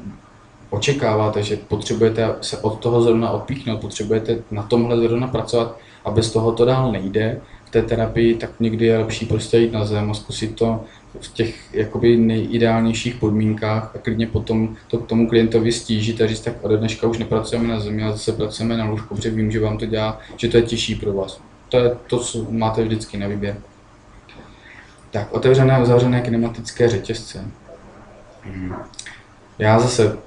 očekáváte, 0.70 1.42
že 1.42 1.56
potřebujete 1.56 2.34
se 2.40 2.58
od 2.58 2.78
toho 2.78 3.02
zrovna 3.02 3.30
odpíchnout, 3.30 3.80
potřebujete 3.80 4.38
na 4.50 4.62
tomhle 4.62 5.00
zrovna 5.00 5.26
pracovat 5.26 5.78
a 6.04 6.10
bez 6.10 6.32
toho 6.32 6.52
to 6.52 6.64
dál 6.64 6.92
nejde, 6.92 7.40
v 7.64 7.70
té 7.70 7.82
terapii, 7.82 8.34
tak 8.34 8.50
někdy 8.60 8.86
je 8.86 8.98
lepší 8.98 9.26
prostě 9.26 9.58
jít 9.58 9.72
na 9.72 9.84
zem 9.84 10.10
a 10.10 10.14
zkusit 10.14 10.56
to 10.56 10.84
v 11.20 11.32
těch 11.32 11.74
jakoby 11.74 12.16
nejideálnějších 12.16 13.14
podmínkách 13.14 13.92
a 13.94 13.98
klidně 13.98 14.26
potom 14.26 14.76
to 14.88 14.98
k 14.98 15.06
tomu 15.06 15.28
klientovi 15.28 15.72
stížit 15.72 16.20
a 16.20 16.26
říct, 16.26 16.40
tak 16.40 16.54
ode 16.62 16.76
dneška 16.76 17.06
už 17.06 17.18
nepracujeme 17.18 17.68
na 17.68 17.80
zemi, 17.80 18.02
ale 18.02 18.12
zase 18.12 18.32
pracujeme 18.32 18.76
na 18.76 18.84
lůžku, 18.84 19.14
protože 19.14 19.30
vím, 19.30 19.50
že 19.50 19.60
vám 19.60 19.78
to 19.78 19.86
dělá, 19.86 20.20
že 20.36 20.48
to 20.48 20.56
je 20.56 20.62
těžší 20.62 20.94
pro 20.94 21.12
vás. 21.12 21.40
To 21.68 21.78
je 21.78 21.96
to, 22.06 22.18
co 22.18 22.46
máte 22.50 22.84
vždycky 22.84 23.16
na 23.16 23.28
výběr. 23.28 23.56
Tak, 25.10 25.32
otevřené 25.32 25.76
a 25.76 25.82
uzavřené 25.82 26.20
kinematické 26.20 26.88
řetězce. 26.88 27.44
Hmm. 28.42 28.74
Já 29.58 29.78
zase 29.78 30.18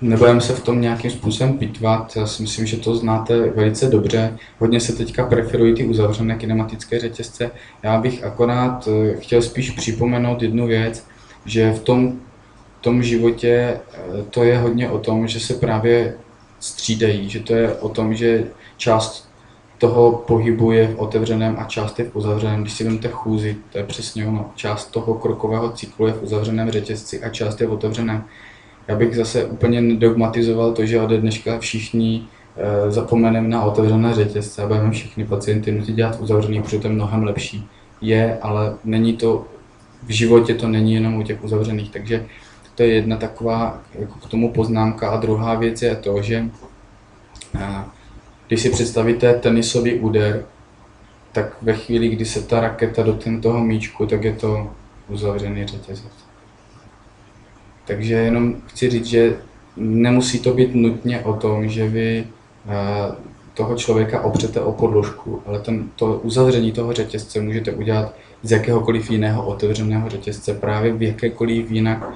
nebudeme 0.00 0.40
se 0.40 0.52
v 0.52 0.62
tom 0.62 0.80
nějakým 0.80 1.10
způsobem 1.10 1.58
pitvat, 1.58 2.16
já 2.16 2.26
si 2.26 2.42
myslím, 2.42 2.66
že 2.66 2.76
to 2.76 2.94
znáte 2.94 3.50
velice 3.50 3.86
dobře. 3.86 4.38
Hodně 4.58 4.80
se 4.80 4.92
teďka 4.92 5.26
preferují 5.26 5.74
ty 5.74 5.84
uzavřené 5.84 6.36
kinematické 6.36 7.00
řetězce. 7.00 7.50
Já 7.82 8.00
bych 8.00 8.24
akorát 8.24 8.88
eh, 8.88 9.16
chtěl 9.20 9.42
spíš 9.42 9.70
připomenout 9.70 10.42
jednu 10.42 10.66
věc, 10.66 11.06
že 11.44 11.72
v 11.72 11.80
tom, 11.80 12.12
tom 12.80 13.02
životě 13.02 13.48
eh, 13.48 14.22
to 14.30 14.44
je 14.44 14.58
hodně 14.58 14.90
o 14.90 14.98
tom, 14.98 15.28
že 15.28 15.40
se 15.40 15.54
právě 15.54 16.14
střídají, 16.60 17.28
že 17.28 17.40
to 17.40 17.54
je 17.54 17.74
o 17.74 17.88
tom, 17.88 18.14
že 18.14 18.44
část 18.76 19.28
toho 19.78 20.12
pohybu 20.12 20.72
je 20.72 20.88
v 20.88 20.98
otevřeném 20.98 21.56
a 21.58 21.64
část 21.64 21.98
je 21.98 22.04
v 22.04 22.16
uzavřeném. 22.16 22.62
Když 22.62 22.72
si 22.72 22.84
vezmete 22.84 23.08
chůzi, 23.08 23.56
to 23.72 23.78
je 23.78 23.84
přesně 23.84 24.26
ono. 24.26 24.50
Část 24.54 24.90
toho 24.90 25.14
krokového 25.14 25.70
cyklu 25.70 26.06
je 26.06 26.12
v 26.12 26.22
uzavřeném 26.22 26.70
řetězci 26.70 27.22
a 27.22 27.28
část 27.28 27.60
je 27.60 27.66
v 27.66 27.72
otevřeném. 27.72 28.24
Já 28.88 28.96
bych 28.96 29.16
zase 29.16 29.44
úplně 29.44 29.80
nedogmatizoval 29.80 30.72
to, 30.72 30.86
že 30.86 31.00
ode 31.00 31.20
dneška 31.20 31.58
všichni 31.58 32.24
e, 32.56 32.90
zapomeneme 32.90 33.48
na 33.48 33.62
otevřené 33.62 34.14
řetězce 34.14 34.62
a 34.62 34.66
budeme 34.66 34.90
všichni 34.90 35.24
pacienty 35.24 35.72
nutit 35.72 35.94
dělat 35.94 36.20
uzavřený, 36.20 36.62
protože 36.62 36.78
to 36.78 36.86
je 36.86 36.92
mnohem 36.92 37.22
lepší. 37.22 37.68
Je, 38.00 38.38
ale 38.42 38.74
není 38.84 39.16
to, 39.16 39.44
v 40.02 40.10
životě 40.10 40.54
to 40.54 40.68
není 40.68 40.94
jenom 40.94 41.14
u 41.14 41.22
těch 41.22 41.44
uzavřených, 41.44 41.90
takže 41.90 42.26
to 42.74 42.82
je 42.82 42.88
jedna 42.94 43.16
taková 43.16 43.80
jako 43.98 44.18
k 44.18 44.30
tomu 44.30 44.52
poznámka. 44.52 45.10
A 45.10 45.16
druhá 45.16 45.54
věc 45.54 45.82
je 45.82 45.96
to, 45.96 46.22
že 46.22 46.36
e, 47.54 47.84
když 48.46 48.60
si 48.60 48.70
představíte 48.70 49.34
tenisový 49.34 49.94
úder, 49.94 50.44
tak 51.32 51.56
ve 51.62 51.74
chvíli, 51.74 52.08
kdy 52.08 52.24
se 52.24 52.42
ta 52.42 52.60
raketa 52.60 53.02
dotkne 53.02 53.40
toho 53.40 53.64
míčku, 53.64 54.06
tak 54.06 54.24
je 54.24 54.32
to 54.32 54.70
uzavřený 55.08 55.66
řetězec. 55.66 56.27
Takže 57.88 58.14
jenom 58.14 58.54
chci 58.66 58.90
říct, 58.90 59.06
že 59.06 59.36
nemusí 59.76 60.40
to 60.40 60.54
být 60.54 60.74
nutně 60.74 61.20
o 61.20 61.32
tom, 61.32 61.68
že 61.68 61.88
vy 61.88 62.24
eh, 62.68 63.12
toho 63.54 63.76
člověka 63.76 64.20
opřete 64.20 64.60
o 64.60 64.72
podložku, 64.72 65.42
ale 65.46 65.58
ten, 65.58 65.88
to 65.96 66.20
uzavření 66.22 66.72
toho 66.72 66.92
řetězce 66.92 67.40
můžete 67.40 67.72
udělat 67.72 68.14
z 68.42 68.50
jakéhokoliv 68.52 69.10
jiného 69.10 69.46
otevřeného 69.46 70.10
řetězce, 70.10 70.54
právě 70.54 70.92
v 70.92 71.02
jakékoliv 71.02 71.70
jinak 71.70 72.10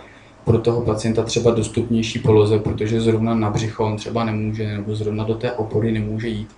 pro 0.44 0.58
toho 0.58 0.80
pacienta 0.80 1.22
třeba 1.22 1.50
dostupnější 1.50 2.18
poloze, 2.18 2.58
protože 2.58 3.00
zrovna 3.00 3.34
na 3.34 3.50
břicho 3.50 3.84
on 3.84 3.96
třeba 3.96 4.24
nemůže, 4.24 4.76
nebo 4.76 4.94
zrovna 4.94 5.24
do 5.24 5.34
té 5.34 5.52
opory 5.52 5.92
nemůže 5.92 6.28
jít. 6.28 6.48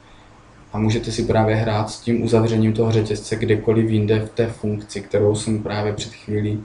A 0.73 0.79
můžete 0.79 1.13
si 1.13 1.23
právě 1.25 1.57
hrát 1.57 1.91
s 1.91 2.01
tím 2.01 2.23
uzavřením 2.23 2.73
toho 2.73 2.93
řetězce 2.93 3.37
kdekoliv 3.37 3.91
jinde 3.91 4.21
v 4.21 4.31
té 4.31 4.47
funkci, 4.47 5.01
kterou 5.01 5.35
jsem 5.35 5.63
právě 5.63 5.93
před 5.93 6.13
chvílí 6.13 6.65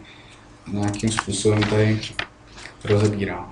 nějakým 0.74 1.12
způsobem 1.12 1.64
tady 1.64 2.00
rozebíral. 2.84 3.52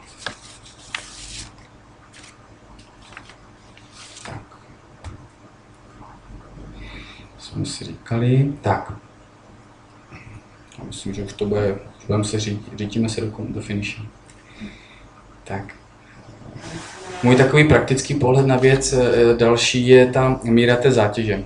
Tak. 4.26 4.42
Jsme 7.40 7.66
si 7.66 7.86
říkali, 7.86 8.54
tak. 8.62 8.94
Já 10.80 10.84
myslím, 10.84 11.14
že 11.14 11.24
už 11.24 11.34
to 11.34 11.46
bude 11.46 11.80
budeme 12.08 12.24
se 12.24 12.40
říct, 12.40 12.62
řítíme 12.76 13.10
se 13.10 13.22
do, 13.22 13.32
do 13.40 13.62
finiše. 13.62 14.02
Tak. 15.44 15.74
Můj 17.24 17.36
takový 17.36 17.64
praktický 17.64 18.14
pohled 18.14 18.46
na 18.46 18.58
věc 18.58 18.94
eh, 18.94 19.38
další 19.38 19.88
je 19.88 20.08
ta 20.08 20.40
míra 20.44 20.76
té 20.76 20.92
zátěže. 20.92 21.44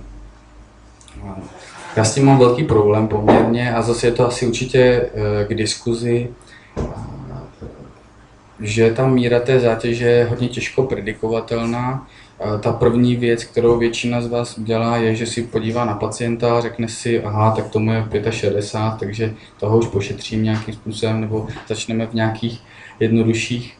Já 1.96 2.04
s 2.04 2.14
tím 2.14 2.24
mám 2.24 2.38
velký 2.38 2.64
problém 2.64 3.08
poměrně 3.08 3.74
a 3.74 3.82
zase 3.82 4.06
je 4.06 4.12
to 4.12 4.26
asi 4.26 4.46
určitě 4.46 4.80
eh, 4.80 5.44
k 5.44 5.54
diskuzi, 5.54 6.28
že 8.62 8.90
ta 8.90 9.06
míra 9.06 9.40
té 9.40 9.60
zátěže 9.60 10.06
je 10.06 10.24
hodně 10.24 10.48
těžko 10.48 10.82
predikovatelná 10.82 12.06
ta 12.60 12.72
první 12.72 13.16
věc, 13.16 13.44
kterou 13.44 13.78
většina 13.78 14.20
z 14.20 14.26
vás 14.26 14.60
dělá, 14.60 14.96
je, 14.96 15.14
že 15.14 15.26
si 15.26 15.42
podívá 15.42 15.84
na 15.84 15.94
pacienta, 15.94 16.60
řekne 16.60 16.88
si, 16.88 17.22
aha, 17.22 17.50
tak 17.50 17.68
tomu 17.68 17.92
je 17.92 18.32
65, 18.32 18.98
takže 18.98 19.34
toho 19.60 19.78
už 19.78 19.86
pošetřím 19.86 20.42
nějakým 20.42 20.74
způsobem, 20.74 21.20
nebo 21.20 21.46
začneme 21.68 22.06
v 22.06 22.14
nějakých 22.14 22.60
jednodušších 23.00 23.78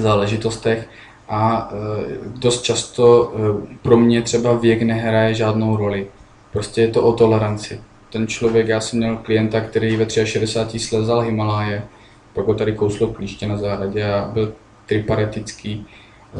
záležitostech. 0.00 0.88
A 1.28 1.70
e, 1.72 2.38
dost 2.38 2.62
často 2.62 3.32
e, 3.34 3.76
pro 3.82 3.96
mě 3.96 4.22
třeba 4.22 4.52
věk 4.52 4.82
nehraje 4.82 5.34
žádnou 5.34 5.76
roli. 5.76 6.06
Prostě 6.52 6.80
je 6.80 6.88
to 6.88 7.02
o 7.02 7.12
toleranci. 7.12 7.80
Ten 8.12 8.26
člověk, 8.26 8.68
já 8.68 8.80
jsem 8.80 8.98
měl 8.98 9.16
klienta, 9.16 9.60
který 9.60 9.96
ve 9.96 10.26
63 10.26 10.78
slezal 10.78 11.20
Himaláje, 11.20 11.82
pak 12.34 12.46
ho 12.46 12.54
tady 12.54 12.72
kouslo 12.72 13.08
klíště 13.08 13.46
na 13.46 13.56
zahradě 13.56 14.04
a 14.04 14.30
byl 14.32 14.52
triparetický 14.86 15.86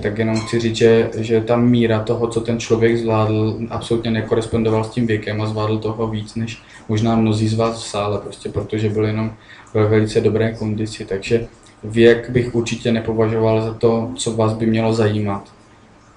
tak 0.03 0.19
jenom 0.19 0.41
chci 0.41 0.61
říct, 0.61 0.77
že, 0.77 1.11
že 1.17 1.41
ta 1.41 1.57
míra 1.57 2.03
toho, 2.03 2.29
co 2.29 2.41
ten 2.41 2.59
člověk 2.59 2.97
zvládl, 2.99 3.59
absolutně 3.71 4.11
nekorespondoval 4.11 4.85
s 4.85 4.91
tím 4.91 5.07
věkem 5.07 5.43
a 5.43 5.47
zvládl 5.47 5.79
toho 5.79 6.09
víc, 6.09 6.35
než 6.35 6.63
možná 6.89 7.17
mnozí 7.17 7.49
z 7.49 7.55
vás 7.55 7.83
v 7.83 7.87
sále, 7.87 8.19
prostě 8.19 8.49
protože 8.49 8.89
byl 8.89 9.05
jenom 9.05 9.33
ve 9.75 9.87
velice 9.87 10.21
dobré 10.21 10.53
kondici. 10.53 11.05
Takže 11.05 11.47
věk 11.85 12.31
bych 12.31 12.55
určitě 12.55 12.93
nepovažoval 12.93 13.63
za 13.63 13.75
to, 13.75 14.11
co 14.17 14.33
vás 14.33 14.53
by 14.53 14.67
mělo 14.67 14.93
zajímat. 14.93 15.53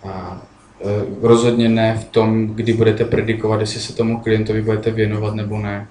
A 0.04 0.42
e, 0.82 1.06
rozhodně 1.22 1.70
ne 1.70 1.98
v 2.02 2.06
tom, 2.06 2.48
kdy 2.48 2.74
budete 2.74 3.06
predikovat, 3.06 3.60
jestli 3.60 3.80
se 3.80 3.94
tomu 3.94 4.20
klientovi 4.20 4.62
budete 4.62 4.92
věnovat 4.92 5.36
nebo 5.36 5.58
ne. 5.58 5.88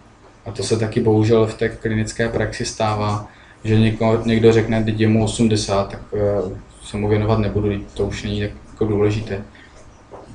A 0.47 0.51
to 0.51 0.63
se 0.63 0.79
taky 0.79 1.01
bohužel 1.01 1.47
v 1.47 1.55
té 1.55 1.69
klinické 1.69 2.29
praxi 2.29 2.65
stává, 2.65 3.29
že 3.65 3.79
někdo, 3.81 4.23
někdo 4.25 4.53
řekne, 4.53 4.83
když 4.83 5.01
je 5.01 5.09
mu 5.09 5.25
80, 5.25 5.91
tak 5.91 6.01
e, 6.15 6.43
se 6.83 6.97
mu 6.97 7.09
věnovat 7.09 7.39
nebudu, 7.39 7.69
to 7.95 8.07
už 8.07 8.23
není 8.23 8.41
jako 8.41 8.85
důležité. 8.85 9.43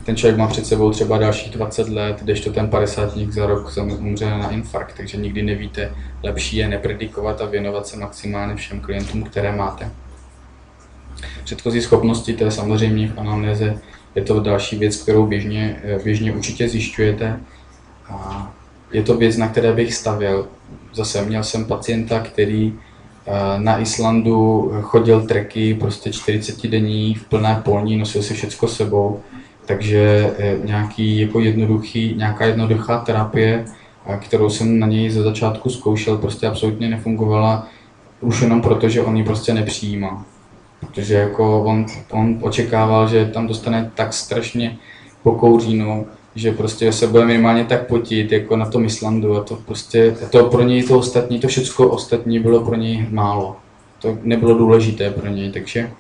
Ten 0.06 0.16
člověk 0.16 0.38
má 0.38 0.48
před 0.48 0.66
sebou 0.66 0.92
třeba 0.92 1.18
dalších 1.18 1.52
20 1.52 1.90
let, 1.90 2.20
kdežto 2.22 2.52
ten 2.52 2.70
50 2.70 3.18
za 3.18 3.46
rok 3.46 3.72
umře 3.78 4.30
na 4.30 4.50
infarkt, 4.50 4.98
takže 4.98 5.18
nikdy 5.18 5.44
nevíte. 5.44 5.94
Lepší 6.24 6.58
je 6.58 6.68
nepredikovat 6.68 7.42
a 7.42 7.46
věnovat 7.46 7.88
se 7.88 7.98
maximálně 7.98 8.56
všem 8.56 8.80
klientům, 8.80 9.24
které 9.24 9.56
máte. 9.56 9.92
Předchozí 11.44 11.82
schopnosti, 11.82 12.34
to 12.34 12.44
je 12.44 12.52
samozřejmě 12.52 13.08
v 13.08 13.20
anamnéze, 13.20 13.78
je 14.16 14.22
to 14.22 14.40
další 14.40 14.78
věc, 14.78 14.96
kterou 14.96 15.26
běžně, 15.26 15.82
běžně 16.04 16.32
určitě 16.32 16.70
zjišťujete. 16.70 17.40
A 18.10 18.52
je 18.92 19.04
to 19.04 19.18
věc, 19.18 19.38
na 19.38 19.48
které 19.48 19.74
bych 19.74 19.94
stavěl. 19.94 20.48
Zase 20.94 21.26
měl 21.26 21.44
jsem 21.44 21.66
pacienta, 21.66 22.20
který 22.20 22.74
Eh, 22.74 22.91
na 23.58 23.80
Islandu 23.80 24.72
chodil 24.82 25.28
treky, 25.28 25.74
prostě 25.74 26.12
40 26.12 26.68
denní 26.68 27.14
v 27.14 27.26
plné 27.26 27.62
polní, 27.66 27.98
nosil 27.98 28.24
si 28.24 28.34
všechno 28.34 28.68
sebou, 28.68 29.20
takže 29.66 30.34
eh, 30.38 30.58
nějaký 30.66 31.20
jako 31.20 31.40
jednoduchý, 31.40 32.14
nějaká 32.18 32.46
jednoduchá 32.46 33.00
terapie, 33.00 33.66
eh, 34.06 34.18
kterou 34.18 34.50
jsem 34.50 34.80
na 34.80 34.88
něj 34.88 35.10
ze 35.10 35.24
začátku 35.24 35.70
zkoušel, 35.70 36.18
prostě 36.18 36.48
absolutně 36.48 36.90
nefungovala, 36.90 37.68
už 38.22 38.42
jenom 38.42 38.62
proto, 38.62 38.90
že 38.90 39.02
on 39.02 39.18
ji 39.18 39.24
prostě 39.24 39.54
nepřijímá. 39.54 40.26
Protože 40.80 41.16
jako 41.16 41.64
on, 41.64 41.86
on 42.12 42.38
očekával, 42.42 43.08
že 43.08 43.26
tam 43.26 43.48
dostane 43.48 43.92
tak 43.96 44.14
strašně 44.14 44.78
pokouřínu, 45.24 46.08
že 46.36 46.52
prostě 46.52 46.92
se 46.92 47.08
bude 47.08 47.26
minimálně 47.26 47.66
tak 47.66 47.88
potit, 47.88 48.32
jako 48.32 48.56
na 48.56 48.66
tom 48.66 48.86
Islandu 48.86 49.38
a 49.38 49.44
to 49.44 49.56
prostě, 49.56 50.16
to 50.30 50.44
pro 50.44 50.62
něj 50.62 50.84
to 50.84 51.00
ostatní, 51.00 51.40
to 51.40 51.48
všechno 51.48 51.88
ostatní 51.88 52.40
bylo 52.40 52.66
pro 52.66 52.76
něj 52.76 53.08
málo. 53.10 53.56
To 54.02 54.18
nebylo 54.24 54.58
důležité 54.58 55.10
pro 55.10 55.30
něj, 55.30 55.52
takže, 55.52 55.92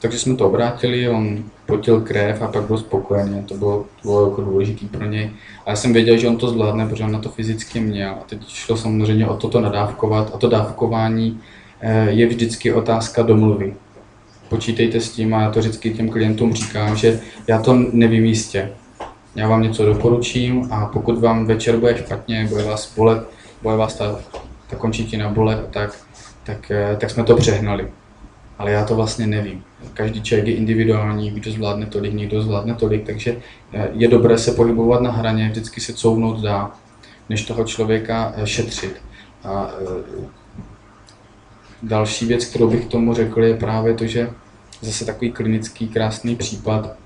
takže 0.00 0.18
jsme 0.18 0.34
to 0.34 0.46
obrátili, 0.46 1.08
on 1.08 1.44
potil 1.66 2.00
krev 2.00 2.42
a 2.42 2.48
pak 2.48 2.62
byl 2.62 2.78
spokojený, 2.78 3.42
to 3.42 3.54
bylo, 3.54 3.84
to 4.02 4.08
bylo 4.08 4.30
jako 4.30 4.42
důležité 4.42 4.86
pro 4.86 5.06
něj. 5.06 5.30
A 5.66 5.70
já 5.70 5.76
jsem 5.76 5.92
věděl, 5.92 6.16
že 6.16 6.28
on 6.28 6.36
to 6.36 6.48
zvládne, 6.48 6.86
protože 6.86 7.04
on 7.04 7.12
na 7.12 7.18
to 7.18 7.28
fyzicky 7.28 7.80
měl. 7.80 8.10
A 8.10 8.24
teď 8.28 8.48
šlo 8.48 8.76
samozřejmě 8.76 9.26
o 9.26 9.36
toto 9.36 9.60
nadávkovat 9.60 10.34
a 10.34 10.38
to 10.38 10.48
dávkování 10.48 11.40
eh, 11.80 12.10
je 12.10 12.26
vždycky 12.26 12.72
otázka 12.72 13.22
domluvy. 13.22 13.74
Počítejte 14.48 15.00
s 15.00 15.10
tím 15.10 15.34
a 15.34 15.42
já 15.42 15.50
to 15.50 15.60
vždycky 15.60 15.90
těm 15.90 16.08
klientům 16.08 16.54
říkám, 16.54 16.96
že 16.96 17.20
já 17.46 17.62
to 17.62 17.74
nevím 17.92 18.24
jistě 18.24 18.70
já 19.34 19.48
vám 19.48 19.62
něco 19.62 19.84
doporučím 19.84 20.68
a 20.72 20.86
pokud 20.86 21.18
vám 21.18 21.46
večer 21.46 21.76
bude 21.76 21.98
špatně, 21.98 22.46
bude 22.48 22.64
vás 22.64 22.94
bolet, 22.96 23.28
bude 23.62 23.76
vás 23.76 23.94
ta, 23.94 24.20
ta 24.70 24.76
končetina 24.76 25.28
bolet, 25.28 25.68
tak, 25.70 25.98
tak, 26.44 26.70
eh, 26.70 26.96
tak 27.00 27.10
jsme 27.10 27.24
to 27.24 27.36
přehnali. 27.36 27.92
Ale 28.58 28.70
já 28.70 28.84
to 28.84 28.94
vlastně 28.94 29.26
nevím. 29.26 29.64
Každý 29.94 30.22
člověk 30.22 30.46
je 30.46 30.54
individuální, 30.54 31.30
kdo 31.30 31.50
zvládne 31.50 31.86
tolik, 31.86 32.14
někdo 32.14 32.42
zvládne 32.42 32.74
tolik, 32.74 33.06
takže 33.06 33.36
eh, 33.72 33.88
je 33.92 34.08
dobré 34.08 34.38
se 34.38 34.52
pohybovat 34.52 35.02
na 35.02 35.10
hraně, 35.10 35.48
vždycky 35.48 35.80
se 35.80 35.92
couvnout 35.92 36.40
dá, 36.40 36.70
než 37.28 37.44
toho 37.44 37.64
člověka 37.64 38.32
eh, 38.36 38.46
šetřit. 38.46 39.02
A 39.44 39.70
další 41.82 42.26
věc, 42.26 42.44
kterou 42.44 42.70
bych 42.70 42.86
tomu 42.86 43.14
řekl, 43.14 43.42
je 43.42 43.56
právě 43.56 43.94
to, 43.94 44.06
že 44.06 44.30
zase 44.80 45.04
takový 45.04 45.32
klinický 45.32 45.88
krásný 45.88 46.36
případ, 46.36 46.96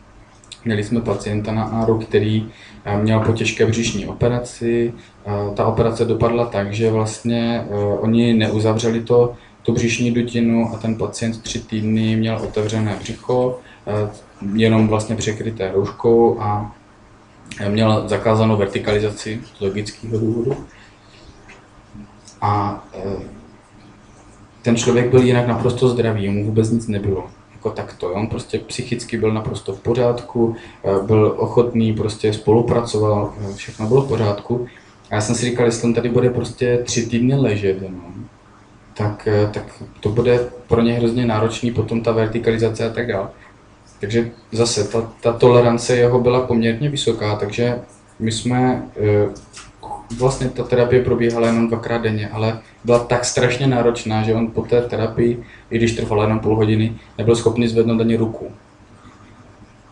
Měli 0.64 0.84
jsme 0.84 1.01
pacienta 1.01 1.52
na 1.52 1.64
ARO, 1.64 1.98
který 1.98 2.48
eh, 2.84 3.02
měl 3.02 3.20
po 3.20 3.32
těžké 3.32 3.66
břišní 3.66 4.06
operaci. 4.06 4.93
Eh, 5.26 5.55
ta 5.55 5.66
operace 5.66 6.05
dopadla 6.05 6.47
tak, 6.47 6.72
že 6.72 6.90
vlastně 6.90 7.66
eh, 7.70 7.74
oni 7.76 8.34
neuzavřeli 8.34 9.01
to, 9.01 9.34
tu 9.62 9.72
břišní 9.72 10.10
dutinu 10.10 10.70
a 10.74 10.78
ten 10.78 10.94
pacient 10.94 11.43
tři 11.43 11.60
týdny 11.60 12.16
měl 12.16 12.36
otevřené 12.36 12.97
břicho, 13.01 13.59
jenom 14.55 14.89
vlastně 14.89 15.16
překryté 15.16 15.72
rouškou 15.72 16.40
a 16.40 16.74
měl 17.68 18.09
zakázanou 18.09 18.56
vertikalizaci 18.56 19.40
z 19.56 19.60
logického 19.60 20.18
důvodu. 20.18 20.56
A 22.40 22.84
ten 24.62 24.76
člověk 24.76 25.10
byl 25.10 25.22
jinak 25.22 25.47
naprosto 25.47 25.89
zdravý, 25.89 26.28
mu 26.28 26.44
vůbec 26.44 26.70
nic 26.70 26.89
nebylo 26.89 27.30
jako 27.62 27.76
takto. 27.76 28.12
On 28.12 28.26
prostě 28.26 28.59
psychicky 28.59 29.18
byl 29.18 29.32
naprosto 29.32 29.72
v 29.72 29.80
pořádku, 29.80 30.56
eh, 30.84 31.06
byl 31.06 31.34
ochotný, 31.39 31.93
prostě 31.93 32.32
spolupracoval, 32.32 33.34
eh, 33.40 33.55
všechno 33.55 33.86
bylo 33.89 34.02
v 34.02 34.09
pořádku. 34.09 34.66
A 35.10 35.14
já 35.14 35.20
jsem 35.20 35.34
si 35.34 35.44
říkal, 35.47 35.66
jestli 35.66 35.89
on 35.89 35.94
tady 35.94 36.09
bude 36.09 36.30
prostě 36.30 36.78
tři 36.84 37.06
týdny 37.06 37.34
ležet, 37.34 37.82
no, 37.82 37.89
tak, 38.94 39.28
eh, 39.28 39.51
tak 39.52 39.82
to 40.01 40.09
bude 40.09 40.51
pro 40.68 40.82
ně 40.82 40.93
hrozně 40.93 41.26
náročný, 41.26 41.70
potom 41.70 42.01
ta 42.02 42.12
vertikalizace 42.12 42.86
a 42.86 42.90
tak 42.90 43.06
dále. 43.06 43.28
Takže 44.01 44.30
zase 44.52 44.84
ta, 44.89 45.12
ta 45.20 45.32
tolerance 45.32 45.97
jeho 45.97 46.20
byla 46.20 46.40
poměrně 46.40 46.89
vysoká, 46.90 47.36
takže 47.36 47.80
my 48.18 48.32
jsme, 48.32 48.82
vlastně 50.18 50.48
ta 50.48 50.62
terapie 50.62 51.04
probíhala 51.04 51.46
jenom 51.46 51.68
dvakrát 51.68 52.02
denně, 52.02 52.28
ale 52.28 52.60
byla 52.84 52.98
tak 52.98 53.24
strašně 53.24 53.66
náročná, 53.66 54.22
že 54.22 54.34
on 54.34 54.50
po 54.50 54.62
té 54.62 54.82
terapii, 54.82 55.44
i 55.70 55.78
když 55.78 55.92
trvala 55.92 56.24
jenom 56.24 56.40
půl 56.40 56.56
hodiny, 56.56 56.94
nebyl 57.18 57.36
schopný 57.36 57.68
zvednout 57.68 58.00
ani 58.00 58.16
ruku. 58.16 58.50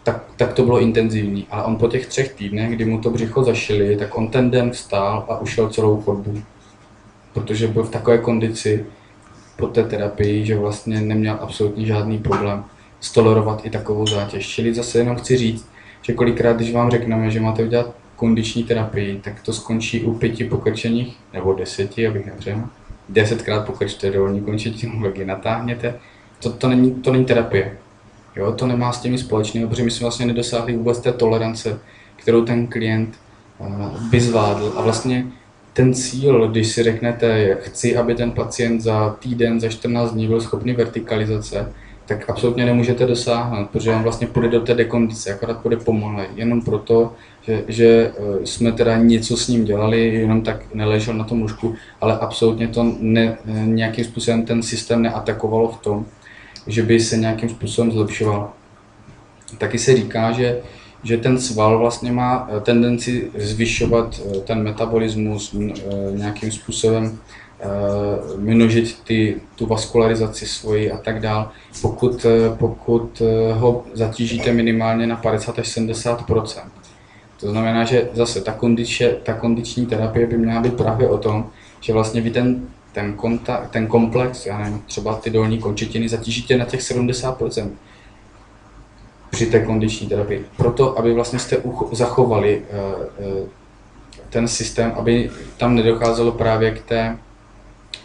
Tak, 0.02 0.24
tak 0.36 0.52
to 0.52 0.62
bylo 0.62 0.80
intenzivní. 0.80 1.46
A 1.50 1.62
on 1.62 1.76
po 1.76 1.88
těch 1.88 2.06
třech 2.06 2.34
týdnech, 2.34 2.70
kdy 2.70 2.84
mu 2.84 3.00
to 3.00 3.10
břicho 3.10 3.44
zašili, 3.44 3.96
tak 3.96 4.18
on 4.18 4.28
ten 4.28 4.50
den 4.50 4.70
vstál 4.70 5.26
a 5.28 5.38
ušel 5.38 5.68
celou 5.68 6.00
chodbu. 6.00 6.42
Protože 7.32 7.68
byl 7.68 7.82
v 7.82 7.90
takové 7.90 8.18
kondici 8.18 8.86
po 9.56 9.66
té 9.66 9.84
terapii, 9.84 10.46
že 10.46 10.58
vlastně 10.58 11.00
neměl 11.00 11.38
absolutně 11.40 11.86
žádný 11.86 12.18
problém 12.18 12.64
stolerovat 13.00 13.66
i 13.66 13.70
takovou 13.70 14.06
zátěž. 14.06 14.48
Čili 14.48 14.74
zase 14.74 14.98
jenom 14.98 15.16
chci 15.16 15.36
říct, 15.36 15.68
že 16.02 16.12
kolikrát, 16.12 16.56
když 16.56 16.72
vám 16.72 16.90
řekneme, 16.90 17.30
že 17.30 17.40
máte 17.40 17.62
udělat 17.62 17.99
kondiční 18.20 18.64
terapii, 18.64 19.20
tak 19.24 19.42
to 19.42 19.52
skončí 19.52 20.04
u 20.04 20.14
pěti 20.14 20.44
pokrčeních, 20.44 21.16
nebo 21.32 21.52
deseti, 21.52 22.06
abych 22.06 22.26
nevřel. 22.26 22.62
Desetkrát 23.08 23.66
pokrčte 23.66 24.10
dolní 24.10 24.40
končetinu, 24.40 25.12
ji 25.14 25.24
natáhněte. 25.24 25.94
To, 26.42 26.52
to, 26.52 26.68
není, 26.68 26.94
to 26.94 27.12
není 27.12 27.24
terapie. 27.24 27.78
Jo, 28.36 28.52
to 28.52 28.66
nemá 28.66 28.92
s 28.92 29.00
těmi 29.00 29.18
společnými, 29.18 29.66
protože 29.66 29.82
my 29.82 29.90
jsme 29.90 30.04
vlastně 30.04 30.26
nedosáhli 30.26 30.76
vůbec 30.76 31.00
té 31.00 31.12
tolerance, 31.12 31.78
kterou 32.16 32.44
ten 32.44 32.66
klient 32.66 33.14
uh, 33.58 34.10
by 34.10 34.20
zvládl. 34.20 34.72
A 34.76 34.82
vlastně 34.82 35.26
ten 35.72 35.94
cíl, 35.94 36.48
když 36.48 36.68
si 36.68 36.82
řeknete, 36.82 37.58
chci, 37.60 37.96
aby 37.96 38.14
ten 38.14 38.30
pacient 38.30 38.80
za 38.80 39.16
týden, 39.20 39.60
za 39.60 39.68
14 39.68 40.12
dní 40.12 40.26
byl 40.26 40.40
schopný 40.40 40.72
vertikalizace, 40.72 41.72
tak 42.10 42.30
absolutně 42.30 42.64
nemůžete 42.64 43.06
dosáhnout, 43.06 43.70
protože 43.70 43.90
on 43.90 44.02
vlastně 44.02 44.26
půjde 44.26 44.48
do 44.48 44.60
té 44.60 44.74
dekondice, 44.74 45.34
akorát 45.34 45.62
půjde 45.62 45.76
pomalej, 45.76 46.26
jenom 46.34 46.62
proto, 46.62 47.12
že, 47.42 47.64
že 47.68 47.86
eh, 47.86 48.46
jsme 48.46 48.72
teda 48.72 48.98
něco 48.98 49.36
s 49.36 49.48
ním 49.48 49.64
dělali, 49.64 50.14
jenom 50.14 50.42
tak 50.42 50.74
neležel 50.74 51.14
na 51.14 51.24
tom 51.24 51.42
lůžku, 51.42 51.74
ale 52.00 52.18
absolutně 52.18 52.68
to 52.68 52.94
ne, 53.00 53.38
nějakým 53.64 54.04
způsobem 54.04 54.42
ten 54.42 54.62
systém 54.62 55.02
neatakovalo 55.02 55.68
v 55.68 55.78
tom, 55.78 56.06
že 56.66 56.82
by 56.82 57.00
se 57.00 57.16
nějakým 57.16 57.48
způsobem 57.48 57.92
zlepšoval. 57.92 58.52
Taky 59.58 59.78
se 59.78 59.96
říká, 59.96 60.32
že, 60.32 60.60
že 61.02 61.16
ten 61.16 61.38
sval 61.38 61.78
vlastně 61.78 62.12
má 62.12 62.48
eh, 62.50 62.60
tendenci 62.60 63.30
zvyšovat 63.38 64.20
eh, 64.20 64.40
ten 64.40 64.62
metabolismus 64.62 65.56
nějakým 66.10 66.52
způsobem 66.52 67.18
množit 68.36 69.02
ty, 69.04 69.40
tu 69.56 69.66
vaskularizaci 69.66 70.46
svoji 70.46 70.92
a 70.92 70.98
tak 70.98 71.20
dál, 71.20 71.50
pokud, 71.82 72.26
pokud 72.58 73.22
ho 73.52 73.84
zatížíte 73.94 74.52
minimálně 74.52 75.06
na 75.06 75.16
50 75.16 75.58
až 75.58 75.76
70% 75.76 76.60
to 77.40 77.50
znamená, 77.50 77.84
že 77.84 78.08
zase 78.12 78.40
ta, 78.40 78.52
kondiče, 78.52 79.16
ta 79.22 79.32
kondiční 79.32 79.86
terapie 79.86 80.26
by 80.26 80.38
měla 80.38 80.60
být 80.60 80.76
právě 80.76 81.08
o 81.08 81.18
tom, 81.18 81.50
že 81.80 81.92
vlastně 81.92 82.20
vy 82.20 82.30
ten, 82.30 82.68
ten, 82.92 83.12
konta, 83.12 83.68
ten 83.70 83.86
komplex, 83.86 84.46
já 84.46 84.58
nevím, 84.58 84.82
třeba 84.86 85.14
ty 85.14 85.30
dolní 85.30 85.58
končetiny 85.58 86.08
zatížíte 86.08 86.56
na 86.56 86.64
těch 86.64 86.80
70% 86.80 87.70
při 89.30 89.46
té 89.46 89.60
kondiční 89.60 90.08
terapii. 90.08 90.44
Proto, 90.56 90.98
aby 90.98 91.12
vlastně 91.12 91.38
jste 91.38 91.62
zachovali 91.92 92.62
uh, 92.62 93.40
uh, 93.40 93.48
ten 94.30 94.48
systém, 94.48 94.92
aby 94.96 95.30
tam 95.56 95.74
nedocházelo 95.74 96.32
právě 96.32 96.70
k, 96.70 96.82
té, 96.82 97.18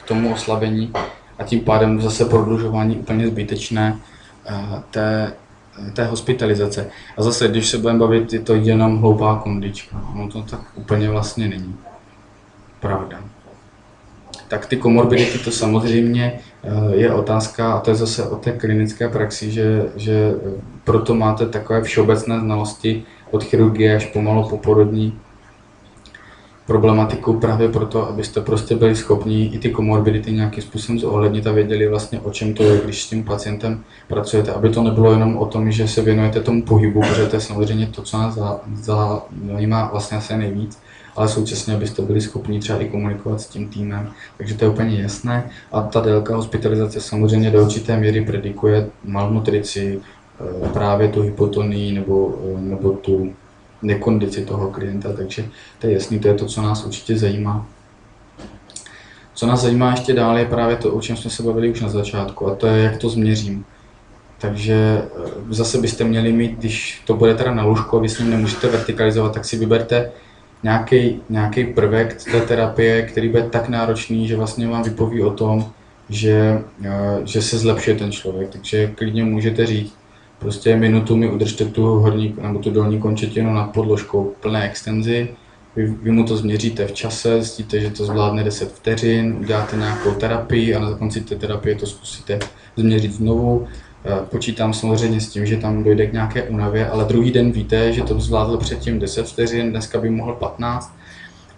tomu 0.05 0.33
oslabení 0.33 0.93
a 1.39 1.43
tím 1.43 1.59
pádem 1.59 2.01
zase 2.01 2.25
prodlužování 2.25 2.95
úplně 2.95 3.27
zbytečné 3.27 3.99
uh, 4.49 4.79
té, 4.91 5.33
té 5.93 6.05
hospitalizace. 6.05 6.89
A 7.17 7.23
zase, 7.23 7.47
když 7.47 7.69
se 7.69 7.77
budeme 7.77 7.99
bavit, 7.99 8.33
je 8.33 8.39
to 8.39 8.55
jenom 8.55 8.97
hloupá 8.97 9.35
kondička. 9.35 10.01
No 10.15 10.29
to 10.29 10.41
tak 10.41 10.59
úplně 10.75 11.09
vlastně 11.09 11.47
není. 11.47 11.75
Pravda. 12.79 13.19
Tak 14.47 14.65
ty 14.65 14.77
komorbidity 14.77 15.39
to 15.39 15.51
samozřejmě 15.51 16.39
eh, 16.63 16.95
je 16.95 17.13
otázka, 17.13 17.73
a 17.73 17.79
to 17.79 17.91
je 17.91 17.95
zase 17.95 18.29
o 18.29 18.35
té 18.35 18.51
klinické 18.51 19.09
praxi, 19.09 19.51
že, 19.51 19.85
že 19.95 20.33
proto 20.83 21.15
máte 21.15 21.45
takové 21.45 21.81
všeobecné 21.81 22.39
znalosti 22.39 23.03
od 23.31 23.43
chirurgie 23.43 23.95
až 23.95 24.05
pomalu 24.05 24.49
po 24.49 24.57
porodní 24.57 25.19
problematiku 26.67 27.39
právě 27.39 27.69
proto, 27.69 28.09
abyste 28.09 28.41
prostě 28.41 28.75
byli 28.75 28.95
schopni 28.95 29.45
i 29.45 29.59
ty 29.59 29.69
komorbidity 29.69 30.31
nějakým 30.31 30.63
způsobem 30.63 30.99
zohlednit 30.99 31.47
a 31.47 31.51
věděli 31.51 31.87
vlastně 31.87 32.19
o 32.19 32.31
čem 32.31 32.53
to 32.53 32.63
je, 32.63 32.81
když 32.83 33.03
s 33.03 33.09
tím 33.09 33.23
pacientem 33.23 33.83
pracujete, 34.07 34.51
aby 34.51 34.69
to 34.69 34.83
nebylo 34.83 35.11
jenom 35.11 35.37
o 35.37 35.45
tom, 35.45 35.71
že 35.71 35.87
se 35.87 36.01
věnujete 36.01 36.39
tomu 36.39 36.61
pohybu, 36.61 37.01
protože 37.01 37.25
to 37.25 37.35
je 37.35 37.41
samozřejmě 37.41 37.87
to, 37.87 38.01
co 38.01 38.17
nás 38.17 38.39
zajímá 39.45 39.89
vlastně 39.91 40.17
asi 40.17 40.37
nejvíc, 40.37 40.79
ale 41.15 41.27
současně, 41.27 41.75
abyste 41.75 42.01
byli 42.01 42.21
schopni 42.21 42.59
třeba 42.59 42.79
i 42.79 42.89
komunikovat 42.89 43.41
s 43.41 43.47
tím 43.47 43.69
týmem. 43.69 44.11
Takže 44.37 44.55
to 44.55 44.65
je 44.65 44.69
úplně 44.69 45.01
jasné. 45.01 45.49
A 45.71 45.81
ta 45.81 46.01
délka 46.01 46.35
hospitalizace 46.35 47.01
samozřejmě 47.01 47.51
do 47.51 47.63
určité 47.63 47.97
míry 47.97 48.25
predikuje 48.25 48.89
malnutrici, 49.03 49.99
eh, 50.39 50.69
právě 50.69 51.07
tu 51.07 51.21
hypotonii 51.21 51.93
nebo, 51.93 52.35
eh, 52.57 52.61
nebo 52.61 52.91
tu 52.91 53.33
nekondici 53.85 54.45
toho 54.45 54.71
klienta, 54.71 55.13
takže 55.13 55.45
to 55.79 55.87
je 55.87 55.93
jasný, 55.93 56.19
to 56.19 56.27
je 56.27 56.33
to, 56.33 56.45
co 56.45 56.61
nás 56.61 56.85
určitě 56.85 57.17
zajímá. 57.17 57.67
Co 59.33 59.47
nás 59.47 59.61
zajímá 59.61 59.91
ještě 59.91 60.13
dál 60.13 60.37
je 60.37 60.45
právě 60.45 60.75
to, 60.75 60.93
o 60.93 61.01
čem 61.01 61.17
jsme 61.17 61.29
se 61.29 61.43
bavili 61.43 61.71
už 61.71 61.81
na 61.81 61.89
začátku, 61.89 62.47
a 62.47 62.55
to 62.55 62.67
je, 62.67 62.83
jak 62.83 62.97
to 62.97 63.09
změřím. 63.09 63.65
Takže 64.37 64.73
eh, 64.73 65.29
zase 65.49 65.77
byste 65.77 66.03
měli 66.03 66.31
mít, 66.31 66.51
když 66.51 67.01
to 67.05 67.13
bude 67.13 67.35
teda 67.35 67.53
na 67.53 67.63
lůžku 67.63 67.97
a 67.97 68.01
vy 68.01 68.09
s 68.09 68.19
ním 68.19 68.29
nemůžete 68.29 68.67
vertikalizovat, 68.67 69.33
tak 69.33 69.45
si 69.45 69.57
vyberte 69.57 70.11
nějaký, 70.63 71.21
nějaký 71.29 71.65
prvek 71.65 72.23
té 72.31 72.41
terapie, 72.41 73.01
který 73.01 73.29
bude 73.29 73.43
tak 73.43 73.69
náročný, 73.69 74.27
že 74.27 74.37
vlastně 74.37 74.67
vám 74.67 74.83
vypoví 74.83 75.23
o 75.23 75.31
tom, 75.31 75.71
že, 76.09 76.61
eh, 76.83 77.19
že 77.23 77.41
se 77.41 77.57
zlepšuje 77.57 77.95
ten 77.95 78.11
člověk. 78.11 78.49
Takže 78.49 78.91
klidně 78.95 79.23
můžete 79.23 79.65
říct, 79.65 79.93
Prostě 80.45 80.75
minutu 80.75 81.15
mi 81.15 81.31
udržte 81.31 81.65
tu 81.65 81.83
horní 81.83 82.35
nebo 82.41 82.59
tu 82.59 82.69
dolní 82.69 82.99
končetinu 82.99 83.53
nad 83.53 83.63
podložkou 83.63 84.33
plné 84.39 84.63
extenzi, 84.69 85.29
vy, 85.75 85.87
vy 85.87 86.11
mu 86.11 86.23
to 86.23 86.37
změříte 86.37 86.87
v 86.87 86.91
čase, 86.91 87.41
zjistíte, 87.41 87.79
že 87.79 87.89
to 87.89 88.05
zvládne 88.05 88.43
10 88.43 88.71
vteřin, 88.71 89.37
uděláte 89.39 89.75
nějakou 89.75 90.11
terapii 90.11 90.75
a 90.75 90.79
na 90.79 90.97
konci 90.97 91.21
té 91.21 91.35
terapie 91.35 91.75
to 91.75 91.85
zkusíte 91.85 92.39
změřit 92.77 93.13
znovu. 93.13 93.67
Eh, 94.05 94.25
počítám 94.29 94.73
samozřejmě 94.73 95.21
s 95.21 95.29
tím, 95.29 95.45
že 95.45 95.57
tam 95.57 95.83
dojde 95.83 96.05
k 96.07 96.13
nějaké 96.13 96.43
únavě, 96.43 96.89
ale 96.89 97.05
druhý 97.05 97.31
den 97.31 97.51
víte, 97.51 97.93
že 97.93 98.03
to 98.03 98.19
zvládl 98.19 98.57
předtím 98.57 98.99
10 98.99 99.27
vteřin, 99.27 99.69
dneska 99.69 100.01
by 100.01 100.09
mohl 100.09 100.33
15 100.33 100.95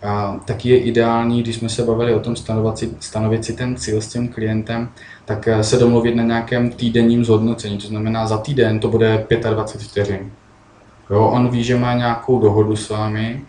a 0.04 0.40
taky 0.46 0.70
je 0.70 0.80
ideální, 0.80 1.44
když 1.44 1.56
jsme 1.56 1.70
se 1.70 1.84
bavili 1.84 2.14
o 2.14 2.20
tom 2.20 2.36
stanovit 2.36 2.78
si, 2.78 2.90
stanovit 3.00 3.46
si 3.46 3.54
ten 3.54 3.76
cíl 3.76 4.02
s 4.02 4.08
tím 4.08 4.28
klientem, 4.28 4.90
tak 5.26 5.48
eh, 5.48 5.64
se 5.64 5.78
domluvit 5.78 6.16
na 6.16 6.24
nějakém 6.24 6.72
týdenním 6.72 7.26
zhodnocení. 7.26 7.78
To 7.78 7.88
znamená, 7.88 8.28
za 8.28 8.38
týden 8.38 8.80
to 8.80 8.88
bude 8.88 9.26
25 9.30 9.88
vteřin. 9.88 10.32
Jo, 11.10 11.26
on 11.26 11.50
ví, 11.50 11.64
že 11.64 11.78
má 11.78 11.94
nějakou 11.94 12.40
dohodu 12.40 12.76
s 12.76 12.90
vámi, 12.90 13.42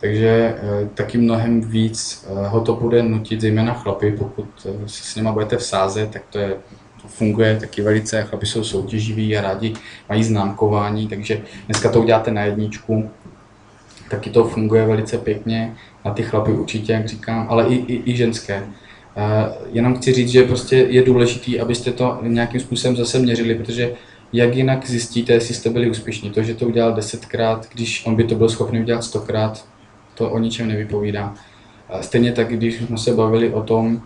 takže 0.00 0.28
e, 0.28 0.86
taky 0.94 1.18
mnohem 1.18 1.60
víc 1.60 2.26
e, 2.28 2.48
ho 2.48 2.60
to 2.60 2.74
bude 2.74 3.02
nutit, 3.02 3.40
zejména 3.40 3.74
chlapy, 3.74 4.12
pokud 4.18 4.46
se 4.86 5.02
s 5.04 5.16
nima 5.16 5.32
budete 5.32 5.56
vsázet, 5.56 6.10
tak 6.10 6.22
to, 6.30 6.38
je, 6.38 6.56
funguje 7.06 7.56
taky 7.60 7.82
velice, 7.82 8.22
chlapi 8.22 8.46
jsou 8.46 8.64
soutěživí 8.64 9.36
a 9.36 9.40
rádi 9.40 9.74
mají 10.08 10.24
známkování, 10.24 11.08
takže 11.08 11.42
dneska 11.66 11.90
to 11.90 12.00
uděláte 12.00 12.30
na 12.30 12.42
jedničku, 12.42 13.10
taky 14.10 14.30
to 14.30 14.44
funguje 14.44 14.86
velice 14.86 15.18
pěkně, 15.18 15.74
na 16.04 16.12
ty 16.12 16.22
chlapy 16.22 16.52
určitě, 16.52 16.92
jak 16.92 17.08
říkám, 17.08 17.46
ale 17.50 17.66
i, 17.66 17.74
i, 17.74 18.10
i 18.10 18.16
ženské. 18.16 18.62
Uh, 18.62 19.66
jenom 19.72 19.94
chci 19.94 20.12
říct, 20.12 20.28
že 20.28 20.42
prostě 20.42 20.76
je 20.76 21.02
důležité, 21.02 21.60
abyste 21.60 21.92
to 21.92 22.18
nějakým 22.22 22.60
způsobem 22.60 22.96
zase 22.96 23.18
měřili, 23.18 23.54
protože 23.54 23.94
jak 24.32 24.54
jinak 24.56 24.86
zjistíte, 24.86 25.32
jestli 25.32 25.54
jste 25.54 25.70
byli 25.70 25.90
úspěšní. 25.90 26.30
To, 26.30 26.42
že 26.42 26.54
to 26.54 26.66
udělal 26.66 26.92
desetkrát, 26.92 27.68
když 27.72 28.06
on 28.06 28.14
by 28.14 28.24
to 28.24 28.34
byl 28.34 28.48
schopný 28.48 28.80
udělat 28.80 29.04
stokrát, 29.04 29.66
to 30.14 30.30
o 30.30 30.38
ničem 30.38 30.68
nevypovídá. 30.68 31.34
Uh, 31.94 32.00
stejně 32.00 32.32
tak, 32.32 32.48
když 32.48 32.74
jsme 32.74 32.98
se 32.98 33.14
bavili 33.14 33.52
o 33.52 33.62
tom, 33.62 33.94
uh, 33.94 34.02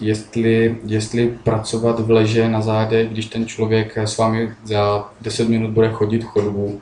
jestli, 0.00 0.76
jestli 0.86 1.38
pracovat 1.44 2.00
v 2.00 2.10
leže 2.10 2.48
na 2.48 2.60
zádech, 2.60 3.08
když 3.08 3.26
ten 3.26 3.46
člověk 3.46 3.98
s 3.98 4.18
vámi 4.18 4.50
za 4.64 5.10
10 5.20 5.48
minut 5.48 5.70
bude 5.70 5.88
chodit 5.88 6.24
chodbu, 6.24 6.80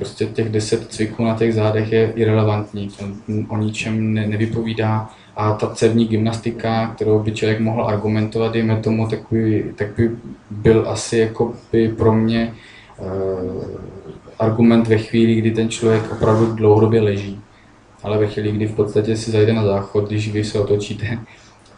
prostě 0.00 0.26
těch 0.26 0.48
deset 0.48 0.92
cviků 0.92 1.24
na 1.24 1.34
těch 1.34 1.54
zádech 1.54 1.92
je 1.92 2.12
irrelevantní, 2.14 2.88
to 2.88 3.04
o 3.48 3.56
ničem 3.56 4.14
ne, 4.14 4.26
nevypovídá 4.26 5.10
a 5.36 5.52
ta 5.52 5.66
cevní 5.74 6.06
gymnastika, 6.06 6.92
kterou 6.94 7.18
by 7.18 7.32
člověk 7.32 7.60
mohl 7.60 7.86
argumentovat, 7.86 8.52
dejme 8.52 8.76
tomu, 8.76 9.08
tak 9.08 9.18
by, 9.30 9.72
tak 9.76 9.88
by 9.96 10.10
byl 10.50 10.84
asi 10.88 11.18
jako 11.18 11.54
by 11.72 11.88
pro 11.88 12.14
mě 12.14 12.54
uh, 12.98 13.64
argument 14.38 14.88
ve 14.88 14.98
chvíli, 14.98 15.34
kdy 15.34 15.50
ten 15.50 15.68
člověk 15.68 16.12
opravdu 16.12 16.46
dlouhodobě 16.46 17.00
leží. 17.00 17.40
Ale 18.02 18.18
ve 18.18 18.26
chvíli, 18.26 18.52
kdy 18.52 18.66
v 18.66 18.74
podstatě 18.74 19.16
si 19.16 19.30
zajde 19.30 19.52
na 19.52 19.64
záchod, 19.64 20.08
když 20.08 20.32
vy 20.32 20.44
se 20.44 20.60
otočíte, 20.60 21.18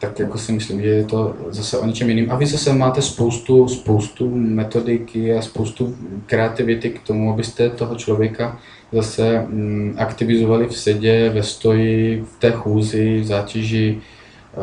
tak 0.02 0.18
jako 0.18 0.38
si 0.38 0.52
myslím, 0.52 0.82
že 0.82 0.88
je 0.88 1.04
to 1.04 1.34
zase 1.50 1.78
o 1.78 1.86
něčem 1.86 2.08
jiným. 2.08 2.30
A 2.32 2.36
vy 2.36 2.46
zase 2.46 2.72
máte 2.72 3.02
spoustu, 3.02 3.68
spoustu 3.68 4.30
metodiky 4.34 5.34
a 5.34 5.42
spoustu 5.42 5.96
kreativity 6.26 6.90
k 6.90 7.02
tomu, 7.02 7.32
abyste 7.32 7.70
toho 7.70 7.94
člověka 7.94 8.58
zase 8.92 9.46
mm, 9.48 9.94
aktivizovali 9.98 10.66
v 10.66 10.76
sedě, 10.76 11.30
ve 11.34 11.42
stoji, 11.42 12.24
v 12.36 12.40
té 12.40 12.50
chůzi, 12.50 13.20
v 13.20 13.26
zátěži. 13.26 14.00
Eh, 14.00 14.60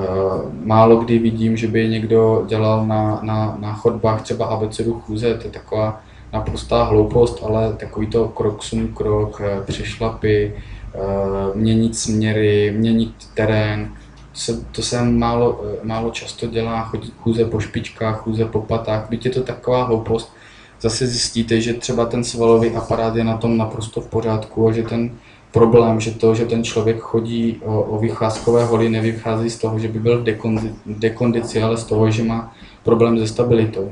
málo 0.63 0.97
kdy 0.97 1.19
vidím, 1.19 1.57
že 1.57 1.67
by 1.67 1.87
někdo 1.87 2.45
dělal 2.47 2.87
na, 2.87 3.19
na, 3.23 3.57
na 3.59 3.73
chodbách 3.73 4.21
třeba 4.21 4.45
abecedu 4.45 4.93
chůze, 4.93 5.35
to 5.35 5.47
je 5.47 5.51
taková 5.51 6.01
naprostá 6.33 6.83
hloupost, 6.83 7.43
ale 7.45 7.73
takový 7.73 8.07
to 8.07 8.27
krok 8.27 8.63
sum 8.63 8.87
krok, 8.87 9.41
eh, 9.45 9.61
přešlapy, 9.65 10.53
eh, 10.95 10.99
měnit 11.55 11.95
směry, 11.95 12.73
měnit 12.77 13.13
terén, 13.33 13.91
se, 14.39 14.61
to 14.71 14.81
se 14.81 15.03
málo, 15.03 15.61
málo 15.83 16.11
často 16.11 16.47
dělá, 16.47 16.83
chodit 16.83 17.13
chůze 17.19 17.45
po 17.45 17.59
špičkách, 17.59 18.21
chůze 18.21 18.45
po 18.45 18.61
patách, 18.61 19.09
byť 19.09 19.25
je 19.25 19.31
to 19.31 19.41
taková 19.41 19.83
hloupost, 19.83 20.33
zase 20.81 21.07
zjistíte, 21.07 21.61
že 21.61 21.73
třeba 21.73 22.05
ten 22.05 22.23
svalový 22.23 22.71
aparát 22.71 23.15
je 23.15 23.23
na 23.23 23.37
tom 23.37 23.57
naprosto 23.57 24.01
v 24.01 24.07
pořádku 24.07 24.67
a 24.67 24.71
že 24.71 24.83
ten 24.83 25.11
problém, 25.51 25.99
že 25.99 26.11
to, 26.11 26.35
že 26.35 26.45
ten 26.45 26.63
člověk 26.63 26.99
chodí 26.99 27.61
o, 27.65 27.81
o 27.81 27.99
vycházkové 27.99 28.65
holy, 28.65 28.89
nevychází 28.89 29.49
z 29.49 29.57
toho, 29.57 29.79
že 29.79 29.87
by 29.87 29.99
byl 29.99 30.21
v 30.21 30.23
dekondi, 30.23 30.73
dekondici, 30.85 31.61
ale 31.61 31.77
z 31.77 31.83
toho, 31.83 32.11
že 32.11 32.23
má 32.23 32.55
problém 32.83 33.19
se 33.19 33.27
stabilitou. 33.27 33.91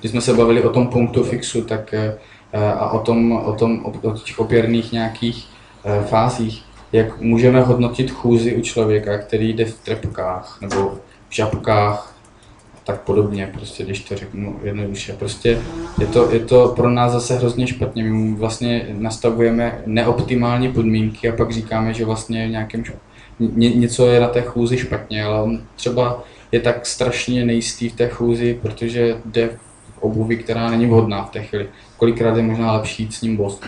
Když 0.00 0.12
jsme 0.12 0.20
se 0.20 0.34
bavili 0.34 0.62
o 0.62 0.70
tom 0.70 0.86
punktu 0.86 1.24
fixu 1.24 1.62
tak, 1.62 1.94
eh, 1.94 2.18
a 2.72 2.90
o, 2.90 2.98
tom, 2.98 3.32
o, 3.32 3.52
tom, 3.52 3.84
o 3.84 4.12
těch 4.12 4.38
opěrných 4.38 4.92
nějakých 4.92 5.46
eh, 5.84 6.02
fázích, 6.06 6.67
jak 6.92 7.20
můžeme 7.20 7.60
hodnotit 7.60 8.10
chůzi 8.10 8.56
u 8.56 8.60
člověka, 8.60 9.18
který 9.18 9.52
jde 9.52 9.64
v 9.64 9.80
trepkách 9.80 10.58
nebo 10.60 10.98
v 11.28 11.34
žabkách 11.34 12.16
a 12.76 12.78
tak 12.84 13.00
podobně, 13.00 13.50
prostě 13.54 13.84
když 13.84 14.00
to 14.00 14.16
řeknu 14.16 14.60
jednoduše. 14.62 15.12
Prostě 15.12 15.58
je 16.00 16.06
to, 16.06 16.30
je 16.32 16.40
to 16.40 16.72
pro 16.76 16.90
nás 16.90 17.12
zase 17.12 17.36
hrozně 17.36 17.66
špatně. 17.66 18.04
My 18.04 18.34
vlastně 18.34 18.86
nastavujeme 18.92 19.82
neoptimální 19.86 20.72
podmínky 20.72 21.28
a 21.28 21.36
pak 21.36 21.52
říkáme, 21.52 21.94
že 21.94 22.04
vlastně 22.04 22.46
v 22.46 22.50
nějakém 22.50 22.82
ně, 23.38 23.70
něco 23.70 24.06
je 24.06 24.20
na 24.20 24.28
té 24.28 24.42
chůzi 24.42 24.78
špatně, 24.78 25.24
ale 25.24 25.42
on 25.42 25.62
třeba 25.76 26.24
je 26.52 26.60
tak 26.60 26.86
strašně 26.86 27.44
nejistý 27.44 27.88
v 27.88 27.96
té 27.96 28.08
chůzi, 28.08 28.58
protože 28.62 29.16
jde 29.24 29.48
v 29.48 29.98
obuvi, 30.00 30.36
která 30.36 30.70
není 30.70 30.86
vhodná 30.86 31.24
v 31.24 31.30
té 31.30 31.42
chvíli. 31.42 31.68
Kolikrát 31.96 32.36
je 32.36 32.42
možná 32.42 32.72
lepší 32.72 33.02
jít 33.02 33.14
s 33.14 33.22
ním 33.22 33.36
bost. 33.36 33.64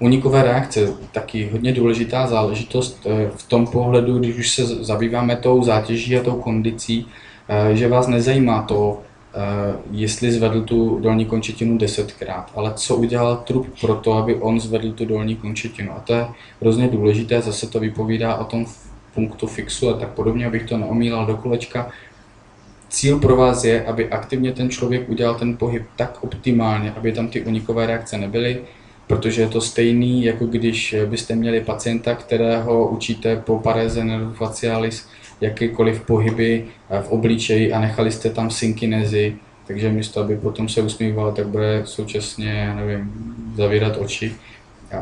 Unikové 0.00 0.42
reakce, 0.42 0.92
taky 1.12 1.48
hodně 1.52 1.72
důležitá 1.72 2.26
záležitost 2.26 3.06
eh, 3.06 3.30
v 3.36 3.48
tom 3.48 3.66
pohledu, 3.66 4.18
když 4.18 4.38
už 4.38 4.50
se 4.50 4.66
zabýváme 4.66 5.36
tou 5.36 5.62
zátěží 5.62 6.16
a 6.16 6.22
tou 6.22 6.32
kondicí, 6.32 7.06
eh, 7.48 7.76
že 7.76 7.88
vás 7.88 8.06
nezajímá 8.06 8.62
to, 8.62 9.00
eh, 9.34 9.76
jestli 9.90 10.32
zvedl 10.32 10.62
tu 10.62 10.98
dolní 10.98 11.24
končetinu 11.24 11.78
desetkrát, 11.78 12.52
ale 12.54 12.72
co 12.74 12.96
udělal 12.96 13.36
trup 13.36 13.80
pro 13.80 13.94
to, 13.94 14.12
aby 14.12 14.34
on 14.34 14.60
zvedl 14.60 14.92
tu 14.92 15.04
dolní 15.04 15.36
končetinu. 15.36 15.92
A 15.92 16.00
to 16.00 16.14
je 16.14 16.26
hrozně 16.60 16.88
důležité, 16.88 17.40
zase 17.40 17.66
to 17.66 17.80
vypovídá 17.80 18.36
o 18.36 18.44
tom 18.44 18.66
punktu 19.14 19.46
fixu 19.46 19.90
a 19.90 19.92
tak 19.92 20.08
podobně, 20.08 20.46
abych 20.46 20.68
to 20.68 20.78
neomílal 20.78 21.26
do 21.26 21.36
kolečka. 21.36 21.90
Cíl 22.88 23.18
pro 23.18 23.36
vás 23.36 23.64
je, 23.64 23.84
aby 23.84 24.08
aktivně 24.08 24.52
ten 24.52 24.70
člověk 24.70 25.08
udělal 25.08 25.34
ten 25.34 25.56
pohyb 25.56 25.82
tak 25.96 26.24
optimálně, 26.24 26.92
aby 26.92 27.12
tam 27.12 27.28
ty 27.28 27.42
unikové 27.42 27.86
reakce 27.86 28.18
nebyly, 28.18 28.60
protože 29.10 29.42
je 29.42 29.48
to 29.48 29.60
stejný, 29.60 30.24
jako 30.24 30.46
když 30.46 30.94
byste 31.06 31.34
měli 31.34 31.60
pacienta, 31.60 32.14
kterého 32.14 32.88
učíte 32.88 33.36
po 33.36 33.58
pareze 33.58 34.04
facialis 34.34 35.08
jakýkoliv 35.40 36.00
pohyby 36.00 36.64
v 37.02 37.08
obličeji 37.08 37.72
a 37.72 37.80
nechali 37.80 38.12
jste 38.12 38.30
tam 38.30 38.50
synkinezi, 38.50 39.36
takže 39.66 39.90
místo, 39.90 40.20
aby 40.20 40.36
potom 40.36 40.68
se 40.68 40.82
usmíval, 40.82 41.32
tak 41.32 41.46
bude 41.46 41.82
současně, 41.84 42.74
nevím, 42.76 43.12
zavírat 43.56 43.96
oči. 43.96 44.34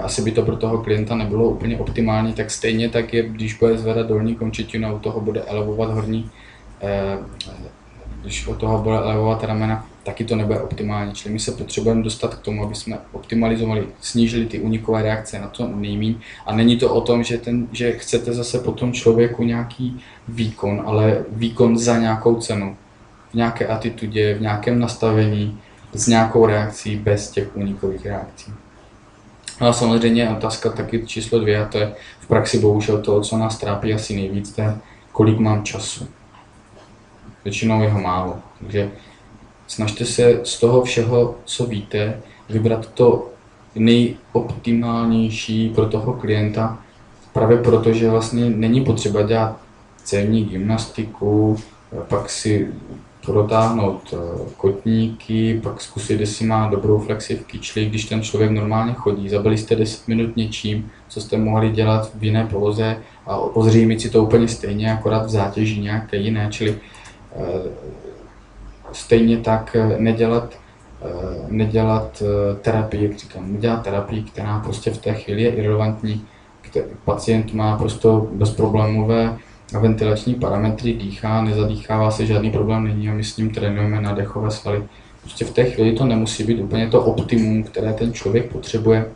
Asi 0.00 0.22
by 0.22 0.30
to 0.30 0.42
pro 0.42 0.56
toho 0.56 0.78
klienta 0.78 1.14
nebylo 1.14 1.50
úplně 1.50 1.78
optimální, 1.78 2.32
tak 2.32 2.50
stejně 2.50 2.88
tak 2.88 3.14
je, 3.14 3.22
když 3.22 3.54
bude 3.54 3.78
zvedat 3.78 4.06
dolní 4.06 4.34
končetinu 4.34 4.96
u 4.96 4.98
toho 4.98 5.20
bude 5.20 5.42
elevovat 5.42 5.90
horní, 5.90 6.30
eh, 6.82 7.18
když 8.28 8.46
u 8.46 8.54
toho 8.54 8.78
bude 8.78 8.96
elevovat 8.96 9.44
ramena, 9.44 9.86
taky 10.02 10.24
to 10.24 10.36
nebude 10.36 10.60
optimální. 10.60 11.12
Čili 11.12 11.32
my 11.32 11.40
se 11.40 11.52
potřebujeme 11.52 12.02
dostat 12.02 12.34
k 12.34 12.42
tomu, 12.42 12.64
aby 12.64 12.74
jsme 12.74 12.98
optimalizovali, 13.12 13.86
snížili 14.00 14.46
ty 14.46 14.60
unikové 14.60 15.02
reakce 15.02 15.38
na 15.38 15.48
to 15.48 15.68
nejmíň. 15.68 16.14
A 16.46 16.54
není 16.54 16.76
to 16.76 16.94
o 16.94 17.00
tom, 17.00 17.22
že, 17.22 17.38
ten, 17.38 17.68
že 17.72 17.92
chcete 17.92 18.32
zase 18.32 18.58
potom 18.58 18.92
člověku 18.92 19.44
nějaký 19.44 20.00
výkon, 20.28 20.82
ale 20.86 21.24
výkon 21.28 21.78
za 21.78 21.98
nějakou 21.98 22.34
cenu. 22.36 22.76
V 23.30 23.34
nějaké 23.34 23.66
atitudě, 23.66 24.34
v 24.34 24.40
nějakém 24.40 24.78
nastavení, 24.78 25.58
s 25.92 26.06
nějakou 26.06 26.46
reakcí, 26.46 26.96
bez 26.96 27.30
těch 27.30 27.56
unikových 27.56 28.06
reakcí. 28.06 28.52
No 29.60 29.68
a 29.68 29.72
samozřejmě 29.72 30.30
otázka 30.30 30.68
taky 30.68 31.06
číslo 31.06 31.38
dvě, 31.38 31.62
a 31.62 31.68
to 31.68 31.78
je 31.78 31.94
v 32.20 32.26
praxi 32.26 32.58
bohužel 32.58 33.02
to, 33.02 33.20
co 33.20 33.38
nás 33.38 33.58
trápí 33.58 33.94
asi 33.94 34.16
nejvíc, 34.16 34.52
to 34.52 34.60
je, 34.60 34.76
kolik 35.12 35.38
mám 35.38 35.64
času. 35.64 36.17
Většinou 37.44 37.82
je 37.82 37.88
ho 37.88 38.00
málo. 38.00 38.36
Takže 38.60 38.90
snažte 39.66 40.04
se 40.04 40.40
z 40.44 40.60
toho 40.60 40.82
všeho, 40.82 41.34
co 41.44 41.66
víte, 41.66 42.20
vybrat 42.48 42.86
to 42.86 43.28
nejoptimálnější 43.74 45.68
pro 45.68 45.86
toho 45.86 46.12
klienta, 46.12 46.78
právě 47.32 47.58
proto, 47.58 47.92
že 47.92 48.10
vlastně 48.10 48.50
není 48.50 48.84
potřeba 48.84 49.22
dělat 49.22 49.56
cévní 50.04 50.44
gymnastiku, 50.44 51.56
pak 52.08 52.30
si 52.30 52.68
protáhnout 53.26 54.14
eh, 54.14 54.16
kotníky, 54.56 55.60
pak 55.62 55.80
zkusit, 55.80 56.20
jestli 56.20 56.46
má 56.46 56.68
dobrou 56.68 56.98
flexi 56.98 57.36
v 57.36 57.46
kyčli, 57.46 57.86
když 57.86 58.04
ten 58.04 58.22
člověk 58.22 58.50
normálně 58.50 58.92
chodí. 58.92 59.28
Zabili 59.28 59.58
jste 59.58 59.76
10 59.76 60.08
minut 60.08 60.36
něčím, 60.36 60.90
co 61.08 61.20
jste 61.20 61.36
mohli 61.36 61.70
dělat 61.70 62.10
v 62.14 62.24
jiné 62.24 62.46
poloze 62.46 62.96
a 63.26 63.36
ozřejmit 63.36 64.00
si 64.00 64.10
to 64.10 64.22
úplně 64.22 64.48
stejně, 64.48 64.92
akorát 64.92 65.26
v 65.26 65.30
zátěži 65.30 65.80
nějaké 65.80 66.16
jiné, 66.16 66.48
čili 66.50 66.78
stejně 68.92 69.36
tak 69.36 69.76
eh, 69.76 69.96
nedělat, 69.98 70.54
eh, 71.02 71.46
nedělat 71.48 72.22
eh, 72.22 72.56
terapii, 72.56 73.04
jak 73.04 73.18
říkám, 73.18 73.52
nedělat 73.52 73.82
terapii, 73.82 74.22
která 74.22 74.58
prostě 74.58 74.90
v 74.90 74.98
té 74.98 75.14
chvíli 75.14 75.42
je 75.42 75.50
irrelevantní. 75.50 76.24
Pacient 77.04 77.54
má 77.54 77.78
prostě 77.78 78.08
bezproblémové 78.32 79.38
ventilační 79.80 80.34
parametry, 80.34 80.92
dýchá, 80.92 81.42
nezadýchává 81.42 82.10
se, 82.10 82.26
žádný 82.26 82.50
problém 82.50 82.84
není 82.84 83.08
a 83.08 83.14
my 83.14 83.24
s 83.24 83.36
ním 83.36 83.50
trénujeme 83.50 84.00
na 84.00 84.12
dechové 84.12 84.50
svaly. 84.50 84.84
Prostě 85.22 85.44
v 85.44 85.50
té 85.50 85.64
chvíli 85.64 85.92
to 85.92 86.04
nemusí 86.04 86.44
být 86.44 86.60
úplně 86.60 86.88
to 86.88 87.02
optimum, 87.02 87.62
které 87.62 87.92
ten 87.92 88.12
člověk 88.12 88.52
potřebuje. 88.52 89.06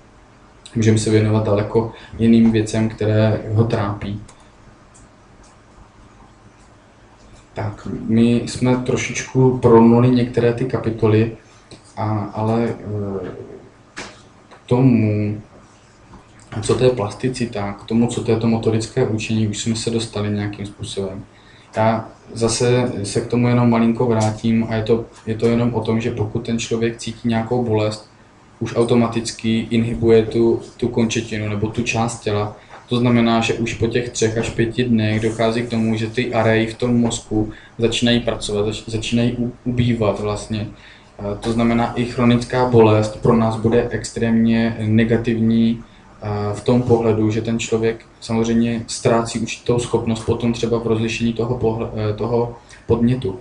Můžeme 0.77 0.99
se 0.99 1.11
věnovat 1.11 1.45
daleko 1.45 1.93
jiným 2.19 2.53
věcem, 2.53 2.89
které 2.89 3.41
ho 3.55 3.65
trápí. 3.65 4.21
Tak, 7.55 7.89
my 8.09 8.43
jsme 8.47 8.77
trošičku 8.77 9.59
promluli 9.59 10.11
některé 10.11 10.53
ty 10.53 10.65
kapitoly, 10.65 11.37
a, 11.97 12.31
ale 12.35 12.69
eh, 12.69 13.29
k 14.49 14.69
tomu, 14.69 15.41
co 16.63 16.75
to 16.75 16.85
je 16.85 16.91
plasticita, 16.91 17.73
k 17.73 17.85
tomu, 17.85 18.07
co 18.07 18.25
to 18.25 18.31
je 18.31 18.37
to 18.37 18.47
motorické 18.47 19.07
učení, 19.07 19.49
už 19.49 19.59
jsme 19.59 19.77
se 19.77 19.91
dostali 19.91 20.31
nějakým 20.31 20.67
způsobem. 20.67 21.25
Já 21.77 22.09
zase 22.33 22.93
se 23.03 23.21
k 23.21 23.27
tomu 23.27 23.49
jenom 23.49 23.71
malinko 23.71 24.07
vrátím 24.07 24.67
a 24.69 24.75
je 24.75 24.83
to, 24.83 25.05
je 25.27 25.35
to 25.35 25.47
jenom 25.47 25.75
o 25.75 25.81
tom, 25.81 26.01
že 26.01 26.11
pokud 26.11 26.47
ten 26.47 26.59
člověk 26.59 26.97
cítí 26.97 27.29
nějakou 27.29 27.65
bolest, 27.65 28.11
už 28.61 28.77
automaticky 28.77 29.59
inhibuje 29.59 30.27
tu, 30.27 30.61
tu 30.77 30.89
končetinu 30.89 31.49
nebo 31.49 31.69
tu 31.69 31.83
část 31.83 32.21
těla, 32.21 32.57
to 32.93 32.99
znamená, 32.99 33.41
že 33.41 33.55
už 33.55 33.75
po 33.75 33.87
těch 33.87 34.11
třech 34.11 34.39
až 34.39 34.51
pěti 34.51 34.85
dnech 34.85 35.23
dochází 35.23 35.63
k 35.63 35.71
tomu, 35.71 35.97
že 35.97 36.07
ty 36.07 36.35
areji 36.35 36.67
v 36.67 36.75
tom 36.75 37.01
mozku 37.01 37.51
začínají 37.79 38.21
pracovat, 38.21 38.67
zač, 38.67 38.83
začínají 38.87 39.37
ubývat 39.65 40.21
vlastně. 40.21 40.69
To 41.41 41.53
znamená, 41.53 41.93
i 41.93 42.05
chronická 42.05 42.69
bolest 42.69 43.23
pro 43.23 43.37
nás 43.37 43.57
bude 43.57 43.89
extrémně 43.91 44.77
negativní 44.81 45.83
v 46.53 46.61
tom 46.61 46.83
pohledu, 46.83 47.31
že 47.31 47.43
ten 47.43 47.59
člověk 47.59 48.05
samozřejmě 48.21 48.85
ztrácí 48.87 49.39
určitou 49.39 49.79
schopnost 49.79 50.25
potom 50.25 50.53
třeba 50.53 50.79
v 50.79 50.87
rozlišení 50.87 51.33
toho, 51.33 51.59
pohle, 51.59 51.89
e, 52.11 52.15
toho 52.15 52.57
podnětu. 52.87 53.41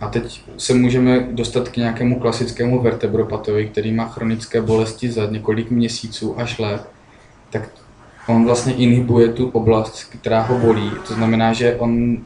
A 0.00 0.08
teď 0.08 0.42
se 0.56 0.74
můžeme 0.74 1.28
dostat 1.30 1.68
k 1.68 1.76
nějakému 1.76 2.20
klasickému 2.20 2.82
vertebropatovi, 2.82 3.68
který 3.68 3.92
má 3.92 4.08
chronické 4.08 4.62
bolesti 4.62 5.10
za 5.10 5.26
několik 5.26 5.70
měsíců 5.70 6.40
až 6.40 6.58
let, 6.58 6.88
tak 7.50 7.87
on 8.28 8.44
vlastně 8.44 8.74
inhibuje 8.74 9.28
tu 9.28 9.48
oblast, 9.48 10.04
která 10.04 10.42
ho 10.42 10.58
bolí. 10.58 10.90
To 11.08 11.14
znamená, 11.14 11.52
že 11.52 11.76
on 11.76 12.18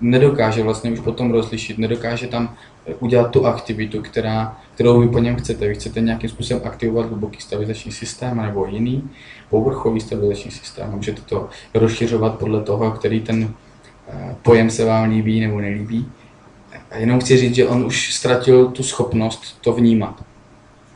nedokáže 0.00 0.62
vlastně 0.62 0.90
už 0.90 1.00
potom 1.00 1.30
rozlišit, 1.30 1.78
nedokáže 1.78 2.26
tam 2.26 2.54
udělat 3.00 3.30
tu 3.30 3.46
aktivitu, 3.46 4.02
která, 4.02 4.56
kterou 4.74 5.00
vy 5.00 5.08
po 5.08 5.18
něm 5.18 5.36
chcete. 5.36 5.68
Vy 5.68 5.74
chcete 5.74 6.00
nějakým 6.00 6.30
způsobem 6.30 6.62
aktivovat 6.66 7.08
hluboký 7.08 7.40
stabilizační 7.40 7.92
systém 7.92 8.42
nebo 8.42 8.66
jiný 8.66 9.10
povrchový 9.50 10.00
stabilizační 10.00 10.50
systém. 10.50 10.90
Můžete 10.90 11.22
to 11.22 11.48
rozšiřovat 11.74 12.38
podle 12.38 12.62
toho, 12.62 12.90
který 12.90 13.20
ten 13.20 13.54
eh, 14.08 14.36
pojem 14.42 14.70
se 14.70 14.84
vám 14.84 15.10
líbí 15.10 15.40
nebo 15.40 15.60
nelíbí. 15.60 16.12
A 16.90 16.96
jenom 16.96 17.20
chci 17.20 17.36
říct, 17.36 17.54
že 17.54 17.68
on 17.68 17.84
už 17.84 18.14
ztratil 18.14 18.66
tu 18.66 18.82
schopnost 18.82 19.58
to 19.60 19.72
vnímat. 19.72 20.27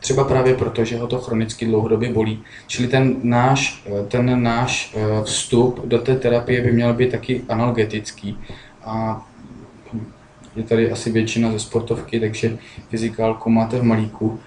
Třeba 0.03 0.23
právě 0.23 0.53
proto, 0.55 0.85
že 0.85 0.97
ho 0.97 1.07
to 1.07 1.17
chronicky 1.17 1.65
dlouhodobě 1.65 2.13
bolí. 2.13 2.43
Čili 2.67 2.87
ten 2.87 3.15
náš, 3.23 3.83
eh, 3.85 4.05
ten 4.07 4.43
náš 4.43 4.95
eh, 4.95 5.23
vstup 5.23 5.81
do 5.85 5.99
té 5.99 6.15
terapie 6.15 6.61
by 6.61 6.71
měl 6.71 6.93
být 6.93 7.11
taky 7.11 7.41
analgetický. 7.49 8.37
A 8.85 9.25
je 10.55 10.63
tady 10.63 10.91
asi 10.91 11.11
většina 11.11 11.51
ze 11.51 11.59
sportovky, 11.59 12.19
takže 12.19 12.57
fyzikálku 12.89 13.49
máte 13.49 13.79
v 13.79 13.83
malíku. 13.83 14.39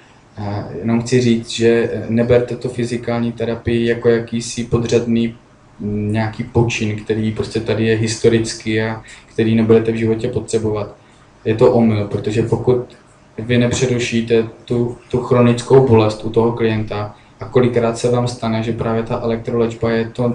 Jenom 0.78 1.02
chci 1.02 1.20
říct, 1.20 1.50
že 1.50 1.90
neberte 2.08 2.56
to 2.56 2.68
fyzikální 2.68 3.32
terapii 3.32 3.86
jako 3.86 4.08
jakýsi 4.08 4.64
podřadný 4.64 5.34
mm, 5.80 6.12
nějaký 6.12 6.44
počin, 6.44 7.04
který 7.04 7.32
prostě 7.32 7.60
tady 7.60 7.86
je 7.86 7.96
historický 7.96 8.80
a 8.80 9.02
který 9.26 9.54
nebudete 9.54 9.92
v 9.92 9.94
životě 9.94 10.28
potřebovat. 10.28 10.96
Je 11.44 11.54
to 11.54 11.72
omyl, 11.72 12.04
protože 12.04 12.42
pokud 12.42 12.96
vy 13.38 13.58
nepřerušíte 13.58 14.48
tu, 14.64 14.96
tu 15.10 15.20
chronickou 15.20 15.88
bolest 15.88 16.24
u 16.24 16.30
toho 16.30 16.52
klienta 16.52 17.14
a 17.40 17.44
kolikrát 17.44 17.98
se 17.98 18.10
vám 18.10 18.28
stane, 18.28 18.62
že 18.62 18.72
právě 18.72 19.02
ta 19.02 19.20
elektrolečba 19.20 19.90
je 19.90 20.10
to 20.10 20.34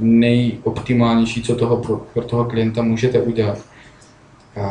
nejoptimálnější, 0.00 1.42
co 1.42 1.54
toho 1.54 1.76
pro, 1.76 1.96
pro 2.14 2.22
toho 2.22 2.44
klienta 2.44 2.82
můžete 2.82 3.20
udělat, 3.20 3.58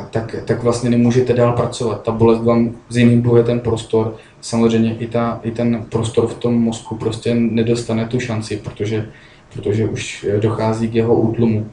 tak, 0.10 0.36
tak 0.46 0.64
vlastně 0.64 0.90
nemůžete 0.90 1.34
dál 1.34 1.54
pracovat. 1.54 2.04
Ta 2.04 2.12
bolest 2.12 2.44
vám 2.44 2.72
zinhibuje 2.90 3.44
ten 3.44 3.60
prostor, 3.60 4.16
samozřejmě 4.42 4.96
i, 4.96 5.08
ta, 5.08 5.40
i 5.44 5.52
ten 5.52 5.86
prostor 5.90 6.28
v 6.28 6.34
tom 6.34 6.54
mozku 6.54 6.96
prostě 6.96 7.36
nedostane 7.36 8.06
tu 8.06 8.20
šanci, 8.20 8.58
protože, 8.58 9.10
protože 9.54 9.86
už 9.86 10.26
dochází 10.40 10.88
k 10.88 10.96
jeho 10.96 11.16
útlumu. 11.16 11.68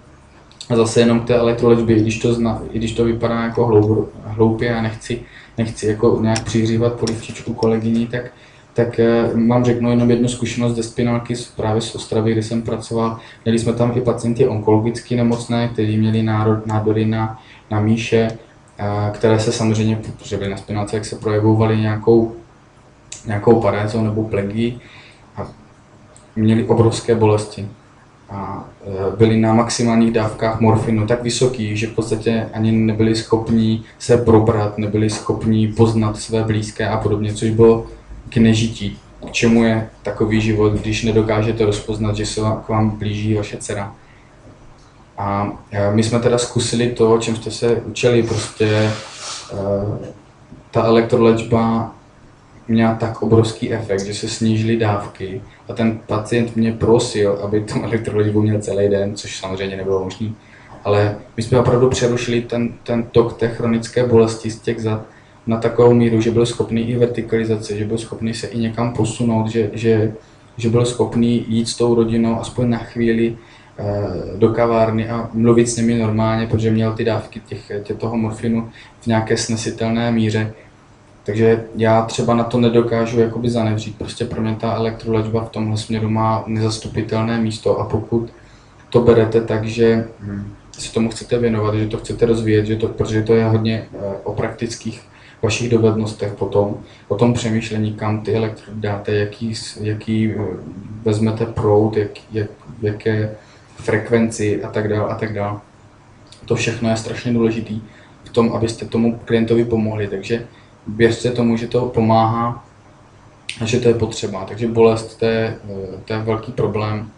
A 0.70 0.76
zase 0.76 1.00
jenom 1.00 1.20
k 1.20 1.26
té 1.26 1.34
elektrolečbě, 1.34 1.96
i 1.96 2.00
když 2.00 2.18
to, 2.18 2.34
zna, 2.34 2.62
i 2.72 2.78
když 2.78 2.92
to 2.92 3.04
vypadá 3.04 3.42
jako 3.42 3.92
hloupě 4.24 4.74
a 4.74 4.82
nechci, 4.82 5.20
nechci 5.58 5.86
jako 5.86 6.18
nějak 6.22 6.44
přihřívat 6.44 6.92
polivčičku 6.92 7.54
kolegyní, 7.54 8.06
tak, 8.06 8.24
tak 8.74 9.00
eh, 9.00 9.30
vám 9.48 9.64
řeknu 9.64 9.90
jenom 9.90 10.10
jednu 10.10 10.28
zkušenost 10.28 10.76
ze 10.76 10.82
spinálky 10.82 11.34
právě 11.56 11.82
z 11.82 11.94
Ostravy, 11.94 12.32
kde 12.32 12.42
jsem 12.42 12.62
pracoval. 12.62 13.18
Měli 13.44 13.58
jsme 13.58 13.72
tam 13.72 13.92
i 13.94 14.00
pacienty 14.00 14.48
onkologicky 14.48 15.16
nemocné, 15.16 15.68
kteří 15.68 15.96
měli 15.96 16.22
nádory 16.66 17.04
na, 17.04 17.42
na 17.70 17.80
míše, 17.80 18.28
eh, 18.78 19.10
které 19.14 19.38
se 19.38 19.52
samozřejmě, 19.52 19.96
protože 19.96 20.36
byly 20.36 20.50
na 20.50 20.56
spinálce, 20.56 20.96
jak 20.96 21.04
se 21.04 21.16
projevovaly 21.16 21.76
nějakou, 21.76 22.36
nějakou 23.26 23.60
parézou 23.60 24.04
nebo 24.04 24.24
plegii 24.24 24.78
a 25.36 25.48
měli 26.36 26.64
obrovské 26.64 27.14
bolesti. 27.14 27.68
A 28.30 28.64
eh, 28.86 29.16
byli 29.16 29.40
na 29.40 29.54
maximálních 29.54 30.12
dávkách 30.12 30.60
morfinu 30.60 31.06
tak 31.06 31.22
vysoký, 31.22 31.76
že 31.76 31.86
v 31.86 31.94
podstatě 31.94 32.48
ani 32.52 32.72
nebyli 32.72 33.16
schopni 33.16 33.82
se 33.98 34.16
probrat, 34.16 34.78
nebyli 34.78 35.10
schopni 35.10 35.68
poznat 35.68 36.18
své 36.18 36.44
blízké 36.44 36.88
a 36.88 36.96
podobně, 36.96 37.34
což 37.34 37.50
bylo 37.50 37.86
k 38.28 38.36
nežití. 38.36 38.98
K 39.28 39.32
čemu 39.32 39.64
je 39.64 39.88
takový 40.02 40.40
život, 40.40 40.72
když 40.72 41.02
nedokážete 41.02 41.64
rozpoznat, 41.64 42.16
že 42.16 42.26
se 42.26 42.40
k 42.66 42.68
vám 42.68 42.90
blíží 42.90 43.34
vaše 43.34 43.56
dcera. 43.56 43.94
A 45.18 45.52
my 45.92 46.02
jsme 46.02 46.20
teda 46.20 46.38
zkusili 46.38 46.88
to, 46.88 47.18
čem 47.18 47.36
jste 47.36 47.50
se 47.50 47.76
učili, 47.76 48.22
prostě 48.22 48.92
eh, 49.52 50.12
ta 50.70 50.82
elektrolečba 50.82 51.92
měla 52.68 52.94
tak 52.94 53.22
obrovský 53.22 53.72
efekt, 53.72 54.00
že 54.00 54.14
se 54.14 54.28
snížily 54.28 54.76
dávky 54.76 55.42
a 55.68 55.72
ten 55.72 56.00
pacient 56.06 56.56
mě 56.56 56.72
prosil, 56.72 57.38
aby 57.42 57.60
tu 57.60 57.82
elektrolečbu 57.82 58.42
měl 58.42 58.60
celý 58.60 58.88
den, 58.88 59.14
což 59.14 59.38
samozřejmě 59.38 59.76
nebylo 59.76 60.04
možné. 60.04 60.28
Ale 60.84 61.16
my 61.36 61.42
jsme 61.42 61.60
opravdu 61.60 61.88
přerušili 61.88 62.40
ten, 62.40 62.72
ten 62.82 63.02
tok 63.02 63.38
té 63.38 63.48
chronické 63.48 64.06
bolesti 64.06 64.50
z 64.50 64.60
těch 64.60 64.80
zad 64.80 65.06
na 65.46 65.56
takovou 65.56 65.94
míru, 65.94 66.20
že 66.20 66.30
byl 66.30 66.46
schopný 66.46 66.90
i 66.90 66.96
vertikalizace, 66.96 67.76
že 67.76 67.84
byl 67.84 67.98
schopný 67.98 68.34
se 68.34 68.46
i 68.46 68.58
někam 68.58 68.92
posunout, 68.92 69.48
že, 69.48 69.70
že, 69.72 70.12
že 70.56 70.68
byl 70.68 70.84
schopný 70.86 71.44
jít 71.48 71.68
s 71.68 71.76
tou 71.76 71.94
rodinou 71.94 72.40
aspoň 72.40 72.70
na 72.70 72.78
chvíli 72.78 73.36
eh, 73.78 74.38
do 74.38 74.48
kavárny 74.48 75.08
a 75.08 75.30
mluvit 75.32 75.68
s 75.68 75.76
nimi 75.76 75.98
normálně, 75.98 76.46
protože 76.46 76.70
měl 76.70 76.92
ty 76.92 77.04
dávky 77.04 77.40
těch, 77.40 77.72
těch 77.82 77.96
toho 77.96 78.16
morfinu 78.16 78.70
v 79.00 79.06
nějaké 79.06 79.36
snesitelné 79.36 80.12
míře. 80.12 80.52
Takže 81.26 81.64
já 81.76 82.02
třeba 82.02 82.34
na 82.34 82.44
to 82.44 82.60
nedokážu 82.60 83.20
jakoby 83.20 83.50
zanevřít. 83.50 83.98
Prostě 83.98 84.24
pro 84.24 84.42
mě 84.42 84.56
ta 84.56 84.74
elektrolečba 84.74 85.44
v 85.44 85.50
tomhle 85.50 85.76
směru 85.76 86.10
má 86.10 86.44
nezastupitelné 86.46 87.40
místo 87.40 87.78
a 87.78 87.84
pokud 87.84 88.30
to 88.90 89.00
berete 89.00 89.40
tak, 89.40 89.64
že 89.64 90.08
hm, 90.20 90.52
se 90.72 90.92
tomu 90.92 91.08
chcete 91.08 91.38
věnovat, 91.38 91.74
že 91.74 91.86
to 91.86 91.98
chcete 91.98 92.26
rozvíjet, 92.26 92.66
že 92.66 92.76
to, 92.76 92.88
protože 92.88 93.22
to 93.22 93.34
je 93.34 93.44
hodně 93.44 93.86
eh, 93.94 93.98
o 94.24 94.32
praktických 94.32 95.02
vašich 95.42 95.68
dovednostech 95.68 96.32
potom, 96.32 96.76
o 97.08 97.16
tom 97.16 97.34
přemýšlení, 97.34 97.94
kam 97.94 98.20
ty 98.20 98.34
elektrody 98.34 98.80
dáte, 98.80 99.14
jaký, 99.14 99.52
jaký 99.80 100.32
eh, 100.32 100.38
vezmete 101.04 101.46
proud, 101.46 101.96
jak, 101.96 102.10
jak, 102.32 102.50
jaké 102.82 103.34
frekvenci 103.76 104.64
a 104.64 104.70
tak 104.70 104.88
dále 104.88 105.08
a 105.08 105.14
tak 105.14 105.34
dále. 105.34 105.58
To 106.44 106.56
všechno 106.56 106.90
je 106.90 106.96
strašně 106.96 107.32
důležitý 107.32 107.80
v 108.24 108.28
tom, 108.28 108.52
abyste 108.52 108.86
tomu 108.86 109.20
klientovi 109.24 109.64
pomohli, 109.64 110.08
takže 110.08 110.46
věřte 110.86 111.30
tomu, 111.30 111.56
že 111.56 111.66
to 111.66 111.86
pomáhá 111.86 112.64
a 113.60 113.64
že 113.64 113.80
to 113.80 113.88
je 113.88 113.94
potřeba. 113.94 114.44
Takže 114.44 114.68
bolest, 114.68 115.18
to 115.18 115.24
je, 115.24 115.56
eh, 115.64 115.98
to 116.04 116.12
je 116.12 116.18
velký 116.18 116.52
problém 116.52 117.10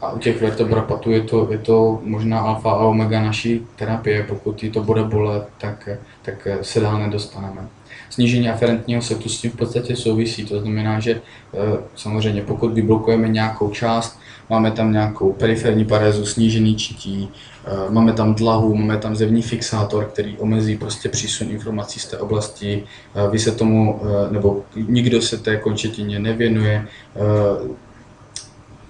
a 0.00 0.12
u 0.12 0.18
těch 0.18 0.42
vertebrapatů 0.42 1.10
je 1.10 1.20
to, 1.20 1.48
je 1.50 1.58
to 1.58 2.00
možná 2.04 2.40
alfa 2.40 2.70
a 2.70 2.86
omega 2.86 3.22
naší 3.22 3.66
terapie. 3.76 4.22
Pokud 4.28 4.62
ji 4.62 4.70
to 4.70 4.82
bude 4.82 5.04
bolet, 5.04 5.48
tak, 5.58 5.88
tak 6.22 6.48
se 6.62 6.80
dál 6.80 6.98
nedostaneme. 6.98 7.68
Snížení 8.10 8.48
aferentního 8.50 9.02
setu 9.02 9.28
s 9.28 9.40
tím 9.40 9.50
v 9.50 9.56
podstatě 9.56 9.96
souvisí. 9.96 10.44
To 10.44 10.60
znamená, 10.60 11.00
že 11.00 11.12
eh, 11.12 11.78
samozřejmě 11.94 12.42
pokud 12.42 12.72
vyblokujeme 12.72 13.28
nějakou 13.28 13.70
část, 13.70 14.18
máme 14.52 14.70
tam 14.70 14.92
nějakou 14.92 15.32
periferní 15.32 15.84
parézu, 15.84 16.26
snížený 16.26 16.76
čití, 16.76 17.28
eh, 17.64 17.90
máme 17.90 18.12
tam 18.12 18.34
dlahu, 18.34 18.76
máme 18.76 18.98
tam 18.98 19.16
zevní 19.16 19.42
fixátor, 19.42 20.04
který 20.04 20.38
omezí 20.38 20.76
prostě 20.76 21.08
přísun 21.08 21.50
informací 21.50 22.00
z 22.00 22.06
té 22.06 22.18
oblasti, 22.18 22.84
eh, 22.84 23.30
vy 23.30 23.38
se 23.38 23.52
tomu, 23.52 24.00
nebo 24.30 24.64
nikdo 24.76 25.22
se 25.22 25.38
té 25.38 25.56
končetině 25.56 26.18
nevěnuje, 26.18 26.86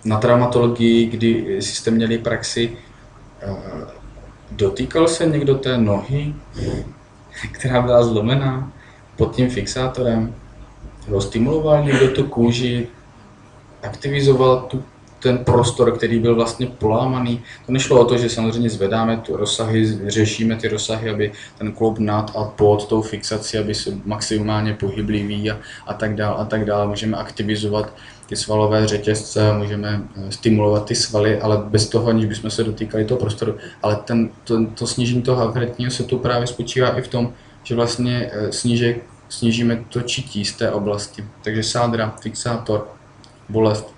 na 0.04 0.18
traumatologii, 0.18 1.06
kdy 1.06 1.56
jste 1.62 1.90
měli 1.90 2.18
praxi, 2.18 2.76
eh, 3.42 3.54
dotýkal 4.50 5.08
se 5.08 5.26
někdo 5.26 5.54
té 5.54 5.78
nohy, 5.78 6.34
která 7.52 7.82
byla 7.82 8.02
zlomená 8.02 8.72
pod 9.16 9.34
tím 9.34 9.50
fixátorem? 9.50 10.34
Stimuloval 11.18 11.84
někdo 11.84 12.08
tu 12.08 12.24
kůži, 12.24 12.88
aktivizoval 13.82 14.60
tu 14.70 14.82
ten 15.22 15.38
prostor, 15.38 15.96
který 15.96 16.18
byl 16.18 16.34
vlastně 16.34 16.66
polámaný. 16.66 17.42
To 17.66 17.72
nešlo 17.72 18.00
o 18.00 18.04
to, 18.04 18.18
že 18.18 18.28
samozřejmě 18.28 18.70
zvedáme 18.70 19.16
tu 19.16 19.36
rozsahy, 19.36 19.98
řešíme 20.10 20.56
ty 20.56 20.68
rozsahy, 20.68 21.10
aby 21.10 21.32
ten 21.58 21.72
kloub 21.72 21.98
nad 21.98 22.32
a 22.36 22.44
pod 22.44 22.86
tou 22.86 23.02
fixací, 23.02 23.58
aby 23.58 23.74
se 23.74 23.90
maximálně 24.04 24.74
pohyblivý 24.74 25.50
a, 25.50 25.58
a 25.86 25.94
tak 25.94 26.14
dále 26.14 26.36
a 26.36 26.44
tak 26.44 26.64
dále. 26.64 26.86
Můžeme 26.86 27.16
aktivizovat 27.16 27.94
ty 28.26 28.36
svalové 28.36 28.86
řetězce, 28.86 29.52
můžeme 29.52 30.02
eh, 30.16 30.32
stimulovat 30.32 30.84
ty 30.84 30.94
svaly, 30.94 31.40
ale 31.40 31.56
bez 31.56 31.88
toho, 31.88 32.08
aniž 32.08 32.26
bychom 32.26 32.50
se 32.50 32.64
dotýkali 32.64 33.04
toho 33.04 33.20
prostoru. 33.20 33.56
Ale 33.82 33.96
ten, 33.96 34.30
to, 34.44 34.66
to 34.74 34.86
snížení 34.86 35.22
toho 35.22 35.48
agretního 35.48 35.90
tu 36.06 36.18
právě 36.18 36.46
spočívá 36.46 36.88
i 36.98 37.02
v 37.02 37.08
tom, 37.08 37.32
že 37.62 37.74
vlastně 37.74 38.30
eh, 38.32 38.52
sníže, 38.52 38.96
snížíme 39.28 39.84
to 39.88 40.00
čití 40.00 40.44
z 40.44 40.52
té 40.52 40.70
oblasti. 40.70 41.24
Takže 41.44 41.62
sádra, 41.62 42.16
fixátor, 42.22 42.88
bolest, 43.48 43.94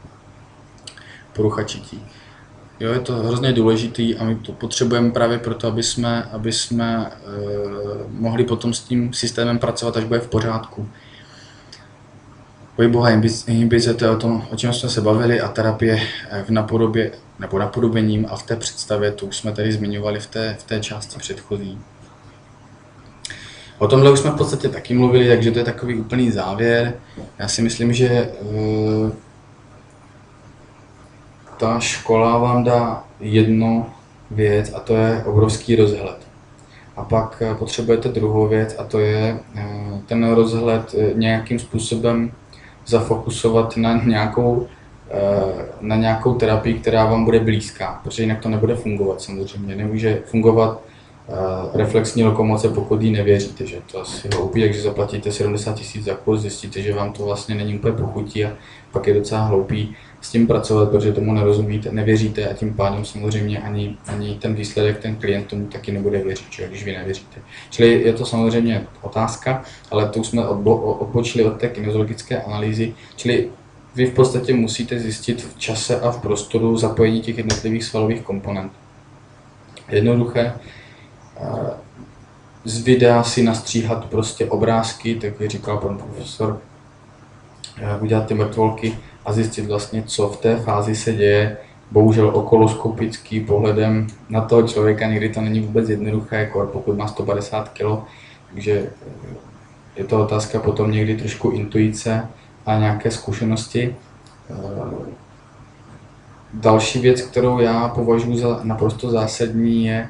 porucha 1.37 1.63
čití. 1.63 2.05
Jo, 2.81 2.93
je 2.93 3.01
to 3.01 3.15
hrozně 3.15 3.53
důležitý 3.53 4.17
a 4.17 4.25
my 4.25 4.35
to 4.35 4.53
potřebujeme 4.53 5.11
právě 5.11 5.39
proto, 5.39 5.69
aby 5.69 5.83
jsme, 5.83 6.23
aby 6.23 6.53
jsme 6.53 7.07
e, 7.07 7.11
mohli 8.09 8.45
potom 8.45 8.75
s 8.75 8.81
tím 8.81 9.13
systémem 9.13 9.59
pracovat, 9.59 9.97
až 9.97 10.05
bude 10.05 10.21
v 10.21 10.29
pořádku. 10.29 10.89
Pohybová 12.77 13.11
inhibice, 13.47 13.95
to 13.95 14.05
je 14.05 14.11
o 14.11 14.17
tom, 14.17 14.47
o 14.51 14.57
čem 14.57 14.73
jsme 14.73 14.89
se 14.89 15.01
bavili, 15.01 15.41
a 15.41 15.49
terapie 15.49 16.01
v 16.45 16.51
napodobě, 16.51 17.13
nebo 17.39 17.59
napodobením 17.59 18.27
a 18.31 18.37
v 18.37 18.43
té 18.43 18.57
představě, 18.57 19.13
to 19.13 19.27
už 19.27 19.37
jsme 19.37 19.53
tady 19.53 19.73
zmiňovali 19.73 20.21
v 20.21 20.27
té, 20.27 20.57
v 20.59 20.63
té 20.63 20.81
části 20.81 21.19
předchozí. 21.19 21.79
O 23.79 23.89
tomhle 23.89 24.13
už 24.13 24.19
jsme 24.19 24.31
v 24.31 24.37
podstatě 24.37 24.69
taky 24.69 24.95
mluvili, 24.95 25.29
takže 25.29 25.51
to 25.51 25.59
je 25.59 25.65
takový 25.65 25.95
úplný 25.95 26.31
závěr. 26.31 26.95
Já 27.39 27.49
si 27.49 27.63
myslím, 27.63 27.93
že 27.93 28.31
ta 31.57 31.81
škola 31.81 32.39
vám 32.39 32.65
dá 32.65 33.05
jednu 33.21 33.87
věc 34.31 34.73
a 34.75 34.81
to 34.81 34.97
je 34.97 35.23
obrovský 35.25 35.77
rozhled. 35.77 36.17
A 36.97 37.05
pak 37.05 37.43
eh, 37.43 37.55
potřebujete 37.55 38.09
druhou 38.09 38.49
věc 38.49 38.77
a 38.79 38.85
to 38.85 38.99
je 38.99 39.39
eh, 39.55 40.01
ten 40.07 40.31
rozhled 40.31 40.95
eh, 40.99 41.15
nějakým 41.15 41.59
způsobem 41.59 42.33
zafokusovat 42.87 43.77
na 43.77 44.05
nějakou, 44.05 44.67
na 45.81 45.97
nějakou 45.97 46.35
terapii, 46.35 46.75
která 46.75 47.05
vám 47.05 47.25
bude 47.25 47.41
blízká, 47.41 48.01
protože 48.03 48.23
jinak 48.23 48.41
to 48.43 48.49
nebude 48.49 48.77
fungovat 48.77 49.23
samozřejmě. 49.23 49.77
Nemůže 49.77 50.23
fungovat 50.27 50.81
reflexní 51.75 52.25
lokomoce, 52.25 52.69
pokud 52.69 53.03
jí 53.03 53.13
nevěříte, 53.13 53.67
že 53.67 53.77
to 53.93 54.01
asi 54.01 54.29
hloupý, 54.35 54.61
takže 54.63 54.83
zaplatíte 54.83 55.33
70 55.33 55.75
tisíc 55.75 56.05
za 56.05 56.15
kurz, 56.15 56.41
zjistíte, 56.41 56.83
že 56.83 56.95
vám 56.95 57.13
to 57.13 57.25
vlastně 57.25 57.55
není 57.55 57.79
úplně 57.79 57.95
pochutí 57.95 58.45
a 58.45 58.53
pak 58.93 59.07
je 59.07 59.15
docela 59.15 59.41
hloupý 59.41 59.97
s 60.25 60.31
tím 60.31 60.47
pracovat, 60.47 60.91
protože 60.91 61.13
tomu 61.13 61.33
nerozumíte, 61.33 61.93
nevěříte 61.93 62.49
a 62.49 62.55
tím 62.55 62.75
pádem 62.75 63.05
samozřejmě 63.05 63.59
ani, 63.59 63.97
ani 64.07 64.35
ten 64.35 64.55
výsledek, 64.55 64.99
ten 64.99 65.17
klient 65.17 65.47
tomu 65.47 65.67
taky 65.67 65.93
nebude 65.93 66.23
věřit, 66.23 66.47
že, 66.51 66.69
když 66.69 66.85
vy 66.85 66.93
nevěříte. 66.93 67.41
Čili 67.71 68.03
je 68.03 68.13
to 68.13 68.27
samozřejmě 68.27 68.87
otázka, 69.03 69.63
ale 69.91 70.09
tu 70.09 70.25
jsme 70.25 70.47
odbočili 70.49 71.45
od 71.45 71.61
té 71.61 71.69
kinezologické 71.69 72.43
analýzy, 72.43 72.95
čili 73.17 73.49
vy 73.95 74.07
v 74.07 74.15
podstatě 74.15 74.55
musíte 74.55 74.99
zjistit 74.99 75.43
v 75.43 75.59
čase 75.59 76.01
a 76.01 76.11
v 76.11 76.21
prostoru 76.21 76.77
zapojení 76.77 77.21
těch 77.21 77.39
jednotlivých 77.39 77.85
svalových 77.85 78.23
komponentů. 78.23 78.77
Jednoduché, 79.89 80.53
z 82.65 82.85
videa 82.85 83.23
si 83.23 83.43
nastříhat 83.43 84.05
prostě 84.05 84.47
obrázky, 84.47 85.15
tak 85.15 85.41
jak 85.41 85.51
říkal 85.51 85.79
pan 85.79 85.99
profesor, 85.99 86.61
udělat 88.01 88.27
ty 88.27 88.35
mrtvolky 88.35 88.99
a 89.25 89.33
zjistit 89.33 89.67
vlastně, 89.67 90.03
co 90.03 90.29
v 90.29 90.37
té 90.37 90.57
fázi 90.57 90.97
se 90.97 91.13
děje. 91.13 91.57
Bohužel 91.91 92.29
okoloskopický 92.29 93.41
pohledem 93.41 94.07
na 94.29 94.41
toho 94.41 94.63
člověka 94.63 95.07
někdy 95.07 95.29
to 95.29 95.41
není 95.41 95.61
vůbec 95.61 95.89
jednoduché, 95.89 96.37
jako 96.37 96.71
pokud 96.73 96.99
má 96.99 97.09
150 97.09 97.69
kg, 97.69 98.05
takže 98.53 98.91
je 99.97 100.05
to 100.05 100.23
otázka 100.23 100.61
potom 100.61 100.91
někdy 100.91 101.17
trošku 101.17 101.51
intuice 101.51 102.29
a 102.67 102.79
nějaké 102.79 103.11
zkušenosti. 103.11 103.97
Další 106.55 106.99
věc, 106.99 107.23
kterou 107.23 107.59
já 107.59 107.89
považuji 107.89 108.37
za 108.37 108.61
naprosto 108.63 109.11
zásadní, 109.11 109.85
je 109.85 110.09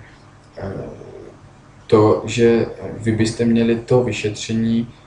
to, 1.86 2.23
že 2.24 2.66
vy 2.99 3.12
byste 3.12 3.45
měli 3.45 3.77
to 3.77 4.03
vyšetření 4.03 4.89
eh, 4.91 5.03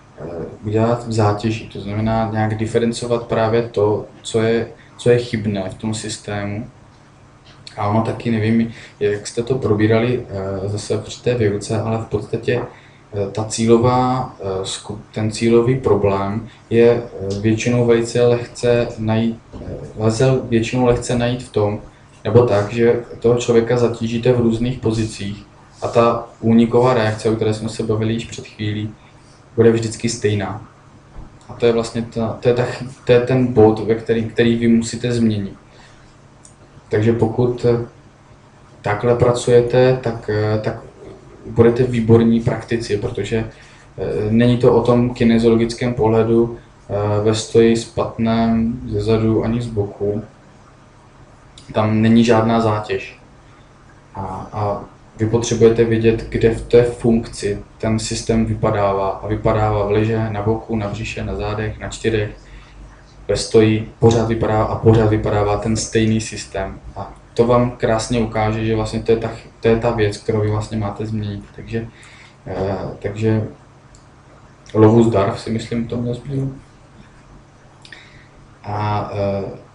udělat 0.66 1.08
v 1.08 1.12
zátěži, 1.12 1.70
to 1.74 1.82
znamená 1.82 2.30
nějak 2.32 2.58
diferencovat 2.58 3.28
právě 3.28 3.62
to, 3.64 4.06
co 4.22 4.42
je, 4.42 4.68
co 4.98 5.10
je 5.10 5.18
chybné 5.18 5.70
v 5.70 5.74
tom 5.74 5.94
systému. 5.94 6.68
A 7.78 7.88
ono 7.88 8.02
taky 8.02 8.32
nevím, 8.32 8.72
jak 9.00 9.28
jste 9.28 9.44
to 9.44 9.56
probírali 9.56 10.26
eh, 10.30 10.70
zase 10.70 10.98
při 10.98 11.22
té 11.22 11.36
výuce, 11.36 11.82
ale 11.82 11.98
v 11.98 12.06
podstatě 12.06 12.62
eh, 12.62 13.32
ta 13.32 13.46
cílová, 13.46 14.36
ten 15.12 15.32
cílový 15.32 15.80
problém 15.80 16.48
je 16.70 17.04
většinou 17.42 17.86
velice 17.86 18.28
lehce 18.28 18.88
najít, 18.98 19.40
lze 19.98 20.32
většinou 20.44 20.86
lehce 20.86 21.18
najít 21.18 21.44
v 21.44 21.52
tom, 21.52 21.80
nebo 22.24 22.46
tak, 22.46 22.74
že 22.74 23.04
toho 23.20 23.36
člověka 23.36 23.78
zatížíte 23.78 24.32
v 24.34 24.40
různých 24.40 24.80
pozicích 24.80 25.46
a 25.82 25.88
ta 25.88 26.28
úniková 26.42 26.94
reakce, 26.94 27.30
o 27.30 27.36
které 27.36 27.54
jsme 27.54 27.70
se 27.70 27.84
bavili 27.84 28.14
již 28.14 28.26
před 28.26 28.48
chvílí, 28.48 28.94
bude 29.58 29.72
vždycky 29.72 30.10
stejná. 30.10 30.68
A 31.50 31.54
to 31.54 31.66
je 31.66 31.72
vlastně 31.72 32.02
ta, 32.02 32.38
to 32.42 32.50
je 32.50 32.56
ta, 32.56 32.66
to 33.06 33.12
je 33.12 33.20
ten 33.20 33.48
bod, 33.54 33.80
ve 33.80 33.96
který, 33.96 34.24
který 34.24 34.56
vy 34.56 34.68
musíte 34.68 35.12
změnit. 35.12 35.54
Takže 36.90 37.14
pokud 37.14 37.66
takhle 38.82 39.16
pracujete, 39.16 40.00
tak, 40.04 40.30
tak 40.62 40.80
budete 41.46 41.84
výborní 41.84 42.42
praktici, 42.42 42.98
protože 42.98 43.38
eh, 43.38 44.32
není 44.32 44.58
to 44.58 44.76
o 44.76 44.82
tom 44.82 45.14
kinezologickém 45.14 45.94
pohledu 45.94 46.58
eh, 46.90 47.24
ve 47.24 47.36
stoji 47.36 47.78
spatném 47.78 48.80
ze 48.88 49.02
zadu 49.02 49.44
ani 49.44 49.62
z 49.62 49.68
boku. 49.68 50.24
Tam 51.74 52.02
není 52.02 52.24
žádná 52.24 52.62
zátěž. 52.62 53.20
A, 54.16 54.50
a 54.54 54.84
vy 55.20 55.26
potřebujete 55.30 55.84
vědět, 55.84 56.28
kde 56.30 56.56
v 56.56 56.62
té 56.62 56.84
funkci 56.84 57.60
ten 57.78 58.00
systém 58.00 58.46
vypadává. 58.46 59.10
A 59.10 59.28
vypadává 59.28 59.86
v 59.86 59.92
leže, 59.92 60.30
na 60.30 60.42
boku, 60.42 60.76
na 60.76 60.88
břiše, 60.88 61.24
na 61.24 61.36
zádech, 61.36 61.80
na 61.80 61.90
čtyřech, 61.90 62.30
ve 63.28 63.38
stojí, 63.38 63.88
pořád 64.00 64.28
vypadá 64.28 64.64
a 64.64 64.76
pořád 64.76 65.10
vypadává 65.10 65.58
ten 65.58 65.76
stejný 65.76 66.22
systém. 66.22 66.80
A 66.96 67.14
to 67.34 67.48
vám 67.48 67.72
krásně 67.72 68.20
ukáže, 68.20 68.66
že 68.66 68.76
vlastně 68.76 69.00
to 69.00 69.12
je 69.12 69.18
ta, 69.18 69.32
to 69.60 69.68
je 69.68 69.76
ta 69.76 69.92
věc, 69.92 70.18
kterou 70.18 70.42
vy 70.42 70.50
vlastně 70.50 70.78
máte 70.78 71.06
změnit. 71.06 71.44
Takže, 71.56 71.88
eh, 72.48 72.78
takže 73.00 73.48
lovu 74.74 75.04
zdar 75.04 75.36
si 75.36 75.50
myslím 75.50 75.88
to 75.88 76.02
nezbyl. 76.02 76.50
A 78.64 79.10
eh, 79.14 79.67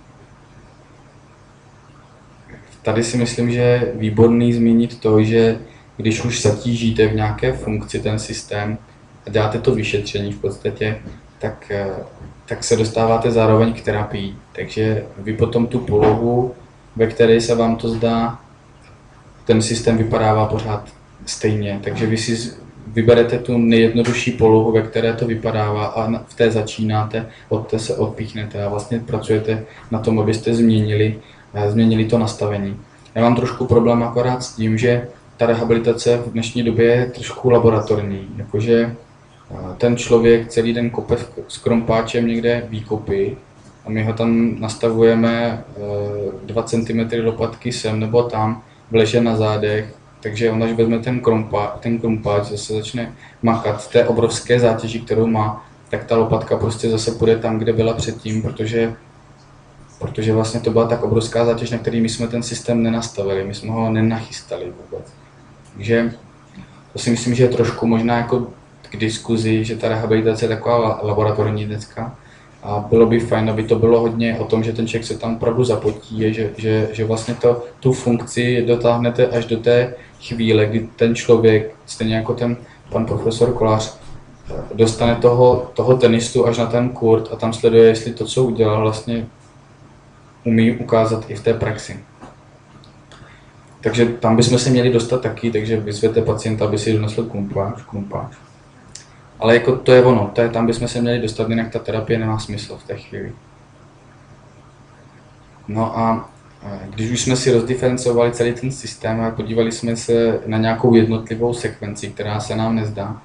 tady 2.82 3.04
si 3.04 3.16
myslím, 3.16 3.52
že 3.52 3.60
je 3.60 3.92
výborný 3.94 4.52
zmínit 4.52 5.00
to, 5.00 5.22
že 5.22 5.58
když 5.96 6.24
už 6.24 6.42
zatížíte 6.42 7.06
v 7.06 7.14
nějaké 7.14 7.52
funkci 7.52 8.00
ten 8.00 8.18
systém 8.18 8.78
a 9.26 9.30
děláte 9.30 9.58
to 9.58 9.74
vyšetření 9.74 10.32
v 10.32 10.40
podstatě, 10.40 10.98
tak, 11.38 11.70
eh, 11.70 11.90
tak 12.46 12.64
se 12.64 12.76
dostáváte 12.76 13.30
zároveň 13.30 13.72
k 13.72 13.80
terapii. 13.80 14.34
Takže 14.52 15.04
vy 15.18 15.32
potom 15.32 15.66
tu 15.66 15.78
polohu, 15.78 16.54
ve 16.96 17.06
které 17.06 17.40
se 17.40 17.54
vám 17.54 17.76
to 17.76 17.88
zdá, 17.88 18.38
ten 19.44 19.62
systém 19.62 19.98
vypadává 19.98 20.46
pořád 20.46 20.88
stejně. 21.26 21.80
Takže 21.84 22.06
vy 22.06 22.16
si 22.16 22.52
vyberete 22.86 23.38
tu 23.38 23.58
nejjednodušší 23.58 24.30
polohu, 24.30 24.72
ve 24.72 24.82
které 24.82 25.12
to 25.12 25.26
vypadává 25.26 25.86
a 25.86 26.24
v 26.26 26.34
té 26.34 26.50
začínáte, 26.50 27.26
od 27.48 27.70
té 27.70 27.78
se 27.78 27.96
odpíchnete 27.96 28.64
a 28.64 28.68
vlastně 28.68 29.00
pracujete 29.00 29.64
na 29.90 29.98
tom, 29.98 30.20
abyste 30.20 30.54
změnili 30.54 31.18
změnili 31.68 32.04
to 32.04 32.18
nastavení. 32.18 32.76
Já 33.14 33.22
mám 33.22 33.36
trošku 33.36 33.66
problém 33.66 34.02
akorát 34.02 34.42
s 34.42 34.54
tím, 34.54 34.78
že 34.78 35.08
ta 35.36 35.46
rehabilitace 35.46 36.16
v 36.16 36.32
dnešní 36.32 36.62
době 36.62 36.86
je 36.86 37.06
trošku 37.06 37.50
laboratorní, 37.50 38.28
jakože 38.36 38.96
ten 39.78 39.96
člověk 39.96 40.48
celý 40.48 40.72
den 40.72 40.90
kope 40.90 41.16
s 41.48 41.58
krompáčem 41.58 42.26
někde 42.26 42.66
výkopy 42.68 43.36
a 43.86 43.90
my 43.90 44.04
ho 44.04 44.12
tam 44.12 44.60
nastavujeme 44.60 45.64
2 46.44 46.62
cm 46.62 47.00
lopatky 47.24 47.72
sem 47.72 48.00
nebo 48.00 48.22
tam, 48.22 48.62
vleže 48.90 49.20
na 49.20 49.36
zádech, 49.36 49.94
takže 50.20 50.50
on 50.50 50.62
až 50.62 50.72
vezme 50.72 50.98
ten, 50.98 51.20
krompa, 51.20 51.66
ten 51.80 51.98
krompáč, 51.98 52.44
zase 52.44 52.72
začne 52.72 53.12
makat 53.42 53.90
té 53.90 54.04
obrovské 54.04 54.60
zátěži, 54.60 55.00
kterou 55.00 55.26
má, 55.26 55.66
tak 55.90 56.04
ta 56.04 56.16
lopatka 56.16 56.56
prostě 56.56 56.90
zase 56.90 57.10
půjde 57.10 57.36
tam, 57.36 57.58
kde 57.58 57.72
byla 57.72 57.94
předtím, 57.94 58.42
protože 58.42 58.94
protože 60.02 60.32
vlastně 60.32 60.60
to 60.60 60.70
byla 60.70 60.88
tak 60.88 61.02
obrovská 61.02 61.44
zátěž, 61.44 61.70
na 61.70 61.78
který 61.78 62.00
my 62.00 62.08
jsme 62.08 62.28
ten 62.28 62.42
systém 62.42 62.82
nenastavili, 62.82 63.44
my 63.44 63.54
jsme 63.54 63.70
ho 63.70 63.90
nenachystali 63.90 64.64
vůbec. 64.64 65.12
Takže 65.74 66.12
to 66.92 66.98
si 66.98 67.10
myslím, 67.10 67.34
že 67.34 67.44
je 67.44 67.48
trošku 67.48 67.86
možná 67.86 68.16
jako 68.16 68.46
k 68.90 68.96
diskuzi, 68.96 69.64
že 69.64 69.76
ta 69.76 69.88
rehabilitace 69.88 70.44
je 70.44 70.48
taková 70.48 71.00
laboratorní 71.02 71.66
dneska. 71.66 72.16
A 72.62 72.84
bylo 72.90 73.06
by 73.06 73.20
fajn, 73.20 73.50
aby 73.50 73.62
to 73.64 73.76
bylo 73.76 74.00
hodně 74.00 74.38
o 74.38 74.44
tom, 74.44 74.62
že 74.62 74.72
ten 74.72 74.86
člověk 74.86 75.06
se 75.06 75.18
tam 75.18 75.34
opravdu 75.34 75.64
zapotí, 75.64 76.34
že, 76.34 76.50
že, 76.56 76.88
že 76.92 77.04
vlastně 77.04 77.34
to, 77.34 77.64
tu 77.80 77.92
funkci 77.92 78.64
dotáhnete 78.66 79.26
až 79.26 79.44
do 79.44 79.56
té 79.56 79.94
chvíle, 80.22 80.66
kdy 80.66 80.88
ten 80.96 81.14
člověk, 81.14 81.74
stejně 81.86 82.14
jako 82.16 82.34
ten 82.34 82.56
pan 82.90 83.06
profesor 83.06 83.52
Kolář, 83.52 83.98
dostane 84.74 85.14
toho, 85.14 85.70
toho 85.74 85.96
tenistu 85.96 86.46
až 86.46 86.58
na 86.58 86.66
ten 86.66 86.88
kurt 86.88 87.28
a 87.32 87.36
tam 87.36 87.52
sleduje, 87.52 87.84
jestli 87.84 88.12
to, 88.12 88.24
co 88.24 88.44
udělal, 88.44 88.80
vlastně 88.80 89.26
umí 90.44 90.72
ukázat 90.72 91.24
i 91.28 91.34
v 91.34 91.42
té 91.42 91.54
praxi. 91.54 92.00
Takže 93.80 94.06
tam 94.06 94.36
bychom 94.36 94.58
se 94.58 94.70
měli 94.70 94.92
dostat 94.92 95.22
taky, 95.22 95.50
takže 95.50 95.80
vyzvěte 95.80 96.22
pacienta, 96.22 96.64
aby 96.64 96.78
si 96.78 96.92
donesl 96.92 97.24
krumpáč, 97.24 97.82
krumpáč. 97.82 98.36
Ale 99.40 99.54
jako 99.54 99.76
to 99.76 99.92
je 99.92 100.04
ono, 100.04 100.30
to 100.34 100.40
je, 100.40 100.48
tam 100.48 100.66
bychom 100.66 100.88
se 100.88 101.00
měli 101.00 101.18
dostat, 101.18 101.48
jinak 101.48 101.72
ta 101.72 101.78
terapie 101.78 102.18
nemá 102.18 102.38
smysl 102.38 102.76
v 102.76 102.86
té 102.86 102.96
chvíli. 102.96 103.32
No 105.68 105.98
a 105.98 106.28
když 106.94 107.10
už 107.10 107.22
jsme 107.22 107.36
si 107.36 107.52
rozdiferencovali 107.52 108.32
celý 108.32 108.52
ten 108.52 108.70
systém 108.70 109.20
a 109.20 109.30
podívali 109.30 109.72
jsme 109.72 109.96
se 109.96 110.40
na 110.46 110.58
nějakou 110.58 110.94
jednotlivou 110.94 111.54
sekvenci, 111.54 112.08
která 112.08 112.40
se 112.40 112.56
nám 112.56 112.74
nezdá, 112.74 113.22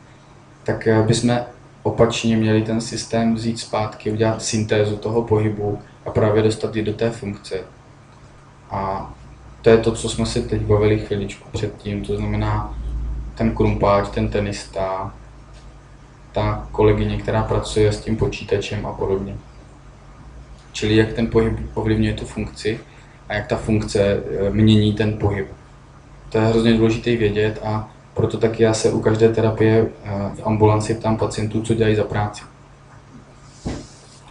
tak 0.64 0.88
eh, 0.88 1.03
bychom 1.03 1.39
opačně 1.84 2.38
měli 2.38 2.61
ten 2.61 2.81
systém 2.81 3.35
vzít 3.35 3.60
zpátky, 3.60 4.11
udělat 4.11 4.41
syntézu 4.41 4.98
toho 4.98 5.23
pohybu 5.23 5.80
a 6.07 6.11
právě 6.11 6.43
dostat 6.43 6.75
ji 6.75 6.84
do 6.84 6.93
té 6.93 7.09
funkce. 7.09 7.59
A 8.71 9.13
to 9.61 9.69
je 9.69 9.77
to, 9.77 9.91
co 9.91 10.09
jsme 10.09 10.25
si 10.25 10.41
teď 10.41 10.61
bavili 10.61 10.99
chviličku 10.99 11.49
předtím, 11.51 12.05
to 12.05 12.17
znamená 12.17 12.77
ten 13.35 13.55
krumpáč, 13.55 14.09
ten 14.09 14.29
tenista, 14.29 15.13
ta 16.31 16.67
kolegyně, 16.71 17.17
která 17.17 17.43
pracuje 17.43 17.91
s 17.91 18.01
tím 18.01 18.17
počítačem 18.17 18.85
a 18.85 18.93
podobně. 18.93 19.38
Čili 20.71 20.95
jak 20.95 21.13
ten 21.13 21.27
pohyb 21.27 21.59
ovlivňuje 21.73 22.13
tu 22.13 22.25
funkci 22.25 22.79
a 23.29 23.34
jak 23.34 23.47
ta 23.47 23.57
funkce 23.57 23.99
eh, 24.01 24.49
mění 24.49 24.93
ten 24.93 25.17
pohyb. 25.17 25.47
To 26.29 26.38
je 26.38 26.45
hrozně 26.45 26.73
důležité 26.73 27.15
vědět 27.15 27.59
a 27.63 27.89
proto 28.13 28.38
taky 28.38 28.63
já 28.63 28.73
se 28.73 28.91
u 28.91 28.99
každé 29.01 29.29
terapie 29.29 29.88
eh, 30.03 30.09
v 30.35 30.47
ambulanci 30.47 30.95
ptám 30.95 31.17
pacientů, 31.17 31.61
co 31.61 31.73
dělají 31.73 31.95
za 31.95 32.03
práci. 32.03 32.43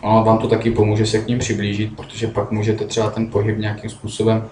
Ono 0.07 0.25
vám 0.25 0.39
to 0.39 0.49
taky 0.49 0.71
pomůže 0.71 1.07
se 1.07 1.19
k 1.19 1.27
ním 1.27 1.39
přiblížit, 1.39 1.97
protože 1.97 2.27
pak 2.27 2.51
můžete 2.51 2.85
třeba 2.85 3.11
ten 3.11 3.31
pohyb 3.31 3.59
nějakým 3.59 3.91
způsobem 3.91 4.45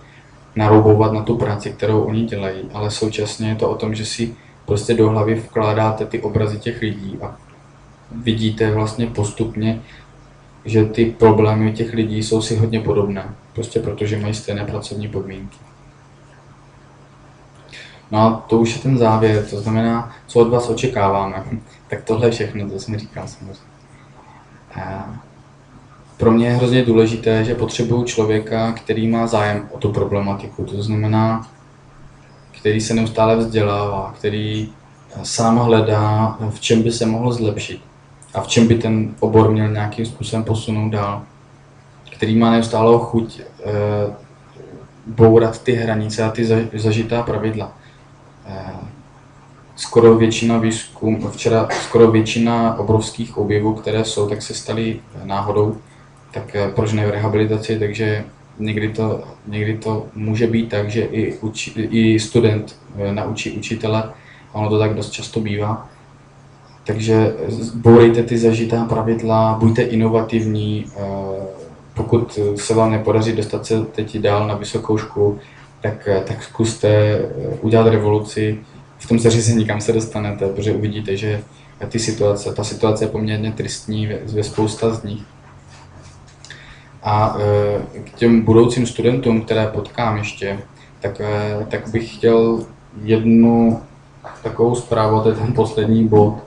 naroubovat 0.57 1.13
na 1.13 1.23
tu 1.23 1.37
práci, 1.37 1.71
kterou 1.71 2.01
oni 2.01 2.25
dělají, 2.25 2.63
ale 2.73 2.91
současně 2.91 3.49
je 3.49 3.55
to 3.55 3.71
o 3.71 3.75
tom, 3.75 3.95
že 3.95 4.07
si 4.07 4.35
prostě 4.67 4.95
do 4.95 5.09
hlavy 5.09 5.35
vkládáte 5.35 6.07
ty 6.07 6.23
obrazy 6.23 6.59
těch 6.59 6.81
lidí 6.81 7.19
a 7.23 7.37
vidíte 8.13 8.71
vlastně 8.71 9.07
postupně, 9.07 9.81
že 10.65 10.85
ty 10.85 11.05
problémy 11.05 11.73
těch 11.73 11.93
lidí 11.93 12.23
jsou 12.23 12.43
si 12.43 12.57
hodně 12.57 12.81
podobné, 12.81 13.35
prostě 13.53 13.81
protože 13.81 14.19
mají 14.19 14.35
stejné 14.35 14.65
pracovní 14.65 15.09
podmínky. 15.09 15.59
No 18.11 18.19
a 18.21 18.45
to 18.49 18.59
už 18.59 18.77
je 18.77 18.83
ten 18.83 18.99
závěr, 18.99 19.47
to 19.51 19.61
znamená, 19.61 20.17
co 20.27 20.41
od 20.41 20.49
vás 20.49 20.69
očekáváme. 20.69 21.45
Tak 21.89 22.05
tohle 22.05 22.27
je 22.27 22.31
všechno, 22.31 22.71
to 22.71 22.79
jsem 22.79 22.99
říkal 22.99 23.29
samozřejmě. 23.29 23.75
Pro 26.17 26.31
mě 26.31 26.47
je 26.47 26.55
hrozně 26.55 26.85
důležité, 26.85 27.45
že 27.45 27.55
potřebuju 27.55 28.05
člověka, 28.05 28.73
který 28.73 29.09
má 29.09 29.27
zájem 29.27 29.69
o 29.73 29.79
tu 29.79 29.93
problematiku. 29.93 30.65
To 30.65 30.83
znamená, 30.83 31.49
který 32.59 32.81
se 32.81 32.95
neustále 32.95 33.37
vzdělává, 33.37 34.15
který 34.19 34.73
sám 35.23 35.59
hledá, 35.59 36.39
v 36.51 36.61
čem 36.61 36.83
by 36.83 36.93
se 36.93 37.07
mohl 37.07 37.33
zlepšit 37.33 37.81
a 38.35 38.41
v 38.41 38.49
čem 38.49 38.67
by 38.67 38.75
ten 38.75 39.15
obor 39.21 39.51
měl 39.51 39.69
nějakým 39.69 40.07
způsobem 40.07 40.45
posunout 40.45 40.91
dál. 40.91 41.23
Který 42.11 42.37
má 42.37 42.51
neustále 42.51 42.99
chuť 42.99 43.41
e, 43.41 43.45
bourat 45.07 45.63
ty 45.63 45.73
hranice 45.73 46.25
a 46.25 46.31
ty 46.31 46.45
zažitá 46.75 47.23
pravidla. 47.23 47.73
Skoro 49.77 50.15
většina 50.17 50.59
výzkum, 50.59 51.31
včera 51.31 51.69
skoro 51.83 52.11
většina 52.11 52.79
obrovských 52.79 53.39
objevů, 53.39 53.75
které 53.75 54.05
jsou, 54.05 54.29
tak 54.29 54.43
se 54.43 54.55
staly 54.55 55.01
náhodou 55.25 55.77
tak 56.35 56.57
eh, 56.57 56.69
proč 56.75 56.93
ne 56.93 57.07
v 57.07 57.11
rehabilitaci, 57.11 57.79
takže 57.79 58.25
někdy 58.59 58.89
to, 58.89 59.25
někdy 59.47 59.79
to 59.79 60.07
může 60.15 60.47
být 60.47 60.69
tak, 60.69 60.91
že 60.91 61.01
i, 61.01 61.39
uči, 61.39 61.71
i 61.91 62.21
student 62.21 62.77
eh, 62.97 63.13
naučí 63.13 63.51
učitele, 63.51 64.03
a 64.53 64.55
ono 64.55 64.69
to 64.69 64.79
tak 64.79 64.95
dost 64.95 65.11
často 65.11 65.41
bývá. 65.41 65.89
Takže 66.87 67.35
bourejte 67.75 68.23
ty 68.23 68.39
zažitá 68.39 68.85
pravidla, 68.85 69.57
buďte 69.61 69.83
inovativní, 69.83 70.87
eh, 70.97 71.01
pokud 71.95 72.39
se 72.57 72.75
vám 72.75 72.91
nepodaří 72.91 73.33
dostat 73.33 73.67
se 73.67 73.85
teď 73.85 74.19
dál 74.19 74.49
na 74.49 74.55
vysokou 74.55 74.99
školu, 74.99 75.39
tak, 75.81 76.09
tak 76.25 76.43
zkuste 76.43 77.21
udělat 77.61 77.87
revoluci 77.87 78.59
v 78.99 79.09
tom 79.09 79.19
zařízení, 79.19 79.65
kam 79.67 79.81
se 79.81 79.93
dostanete, 79.93 80.49
protože 80.49 80.73
uvidíte, 80.73 81.17
že 81.17 81.43
ty 81.89 81.99
situace, 81.99 82.55
ta 82.55 82.65
situace 82.65 83.05
je 83.05 83.09
poměrně 83.09 83.53
tristní 83.53 84.07
ve, 84.07 84.17
ve 84.17 84.43
spousta 84.43 84.95
z 84.95 85.03
nich. 85.03 85.23
A 87.05 87.37
e, 87.39 88.01
k 88.01 88.15
těm 88.15 88.41
budoucím 88.41 88.87
studentům, 88.87 89.43
které 89.43 89.67
potkám 89.67 90.17
ještě, 90.17 90.59
tak, 91.01 91.21
e, 91.21 91.67
tak 91.69 91.89
bych 91.89 92.15
chtěl 92.15 92.67
jednu 93.03 93.83
takovou 94.43 94.75
zprávu, 94.75 95.21
to 95.21 95.29
je 95.29 95.35
ten 95.35 95.53
poslední 95.53 96.09
bod. 96.09 96.39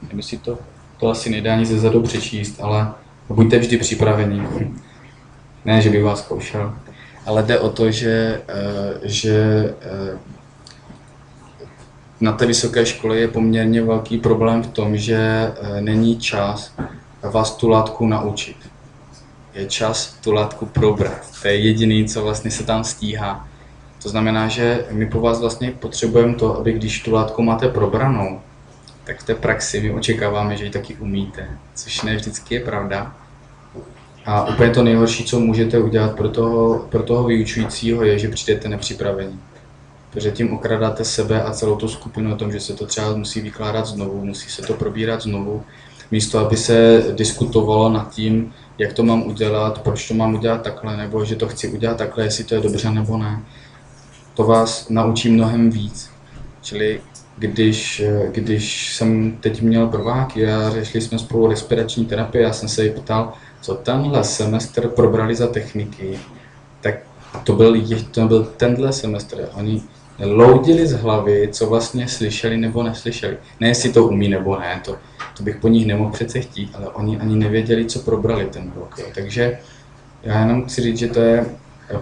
Kdyby 0.00 0.22
si 0.22 0.38
to, 0.38 0.58
to 0.96 1.08
asi 1.08 1.30
nejde 1.30 1.50
ani 1.50 1.66
ze 1.66 1.78
zadu 1.78 2.02
přečíst, 2.02 2.60
ale 2.60 2.92
buďte 3.28 3.58
vždy 3.58 3.76
připraveni. 3.76 4.42
Ne, 5.64 5.80
že 5.80 5.90
bych 5.90 6.04
vás 6.04 6.18
zkoušel, 6.18 6.74
ale 7.26 7.42
jde 7.42 7.58
o 7.58 7.70
to, 7.70 7.90
že, 7.90 8.42
e, 8.48 8.60
že 9.02 9.74
na 12.20 12.32
té 12.32 12.46
vysoké 12.46 12.86
škole 12.86 13.18
je 13.18 13.28
poměrně 13.28 13.82
velký 13.82 14.18
problém 14.18 14.62
v 14.62 14.66
tom, 14.66 14.96
že 14.96 15.52
není 15.80 16.18
čas 16.18 16.74
vás 17.22 17.56
tu 17.56 17.68
látku 17.68 18.06
naučit 18.06 18.56
je 19.54 19.66
čas 19.66 20.16
tu 20.24 20.32
látku 20.32 20.66
probrat. 20.66 21.40
To 21.42 21.48
je 21.48 21.54
jediný, 21.56 22.08
co 22.08 22.22
vlastně 22.22 22.50
se 22.50 22.64
tam 22.64 22.84
stíhá. 22.84 23.48
To 24.02 24.08
znamená, 24.08 24.48
že 24.48 24.86
my 24.90 25.06
po 25.06 25.20
vás 25.20 25.40
vlastně 25.40 25.70
potřebujeme 25.70 26.34
to, 26.34 26.58
aby 26.58 26.72
když 26.72 27.02
tu 27.02 27.12
látku 27.12 27.42
máte 27.42 27.68
probranou, 27.68 28.40
tak 29.04 29.20
v 29.20 29.26
té 29.26 29.34
praxi 29.34 29.80
my 29.80 29.90
očekáváme, 29.90 30.56
že 30.56 30.64
ji 30.64 30.70
taky 30.70 30.94
umíte, 30.94 31.48
což 31.74 32.02
ne 32.02 32.16
vždycky 32.16 32.54
je 32.54 32.60
pravda. 32.60 33.16
A 34.26 34.48
úplně 34.48 34.70
to 34.70 34.82
nejhorší, 34.82 35.24
co 35.24 35.40
můžete 35.40 35.78
udělat 35.78 36.16
pro 36.16 36.28
toho, 36.28 36.78
pro 36.78 37.02
toho 37.02 37.24
vyučujícího, 37.24 38.04
je, 38.04 38.18
že 38.18 38.28
přijdete 38.28 38.68
nepřipravení. 38.68 39.40
Protože 40.10 40.30
tím 40.30 40.52
okradáte 40.52 41.04
sebe 41.04 41.42
a 41.42 41.52
celou 41.52 41.76
tu 41.76 41.88
skupinu 41.88 42.32
o 42.32 42.36
tom, 42.36 42.52
že 42.52 42.60
se 42.60 42.72
to 42.72 42.86
třeba 42.86 43.16
musí 43.16 43.40
vykládat 43.40 43.86
znovu, 43.86 44.24
musí 44.24 44.50
se 44.50 44.62
to 44.62 44.74
probírat 44.74 45.22
znovu, 45.22 45.64
místo 46.10 46.38
aby 46.38 46.56
se 46.56 47.04
diskutovalo 47.16 47.88
nad 47.88 48.10
tím, 48.14 48.52
jak 48.78 48.92
to 48.92 49.02
mám 49.02 49.22
udělat, 49.22 49.82
proč 49.82 50.08
to 50.08 50.14
mám 50.14 50.34
udělat 50.34 50.62
takhle, 50.62 50.96
nebo 50.96 51.24
že 51.24 51.36
to 51.36 51.48
chci 51.48 51.68
udělat 51.68 51.96
takhle, 51.96 52.24
jestli 52.24 52.44
to 52.44 52.54
je 52.54 52.60
dobře 52.60 52.90
nebo 52.90 53.16
ne. 53.16 53.42
To 54.34 54.44
vás 54.44 54.88
naučí 54.88 55.30
mnohem 55.30 55.70
víc. 55.70 56.10
Čili 56.62 57.00
když, 57.38 58.02
když 58.32 58.96
jsem 58.96 59.36
teď 59.40 59.62
měl 59.62 59.86
prváky 59.86 60.46
a 60.46 60.70
řešili 60.70 61.00
jsme 61.00 61.18
spolu 61.18 61.46
respirační 61.46 62.04
terapii, 62.04 62.42
já 62.42 62.52
jsem 62.52 62.68
se 62.68 62.84
jí 62.84 62.90
ptal, 62.90 63.32
co 63.60 63.74
tenhle 63.74 64.24
semestr 64.24 64.88
probrali 64.88 65.34
za 65.34 65.46
techniky, 65.46 66.18
tak 66.80 66.94
to 67.44 67.52
byl, 67.52 67.76
to 68.10 68.26
byl 68.26 68.44
tenhle 68.56 68.92
semestr. 68.92 69.48
Oni 69.54 69.82
loudili 70.18 70.86
z 70.86 70.92
hlavy, 70.92 71.48
co 71.52 71.66
vlastně 71.66 72.08
slyšeli 72.08 72.56
nebo 72.56 72.82
neslyšeli. 72.82 73.36
Ne, 73.60 73.68
jestli 73.68 73.92
to 73.92 74.06
umí 74.06 74.28
nebo 74.28 74.58
ne, 74.58 74.80
to, 74.84 74.96
to 75.36 75.42
bych 75.42 75.56
po 75.56 75.68
nich 75.68 75.86
nemohl 75.86 76.10
přece 76.10 76.40
chtít, 76.40 76.70
ale 76.74 76.88
oni 76.88 77.18
ani 77.18 77.36
nevěděli, 77.36 77.84
co 77.84 77.98
probrali 77.98 78.46
ten 78.46 78.72
rok. 78.76 78.94
Jo. 78.98 79.06
Takže 79.14 79.58
já 80.22 80.40
jenom 80.40 80.64
chci 80.64 80.82
říct, 80.82 80.98
že 80.98 81.08
to 81.08 81.20
je 81.20 81.46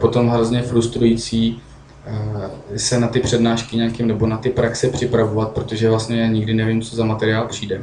potom 0.00 0.28
hrozně 0.28 0.62
frustrující 0.62 1.62
eh, 2.06 2.78
se 2.78 3.00
na 3.00 3.08
ty 3.08 3.20
přednášky 3.20 3.76
nějakým 3.76 4.08
nebo 4.08 4.26
na 4.26 4.36
ty 4.36 4.50
praxe 4.50 4.88
připravovat, 4.88 5.52
protože 5.52 5.90
vlastně 5.90 6.20
já 6.20 6.26
nikdy 6.26 6.54
nevím, 6.54 6.82
co 6.82 6.96
za 6.96 7.04
materiál 7.04 7.46
přijde. 7.46 7.82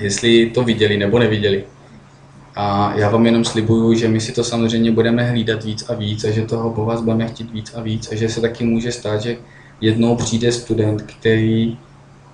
Jestli 0.00 0.50
to 0.50 0.62
viděli 0.62 0.96
nebo 0.96 1.18
neviděli. 1.18 1.64
A 2.54 2.94
já 2.96 3.10
vám 3.10 3.26
jenom 3.26 3.44
slibuju, 3.44 3.94
že 3.94 4.08
my 4.08 4.20
si 4.20 4.32
to 4.32 4.44
samozřejmě 4.44 4.90
budeme 4.92 5.30
hlídat 5.30 5.64
víc 5.64 5.90
a 5.90 5.94
víc 5.94 6.24
a 6.24 6.30
že 6.30 6.42
toho 6.42 6.70
po 6.70 6.84
vás 6.84 7.00
budeme 7.00 7.26
chtít 7.26 7.52
víc 7.52 7.74
a 7.74 7.80
víc 7.80 8.12
a 8.12 8.14
že 8.14 8.28
se 8.28 8.40
taky 8.40 8.64
může 8.64 8.92
stát, 8.92 9.22
že 9.22 9.36
jednou 9.80 10.16
přijde 10.16 10.52
student, 10.52 11.02
který 11.02 11.78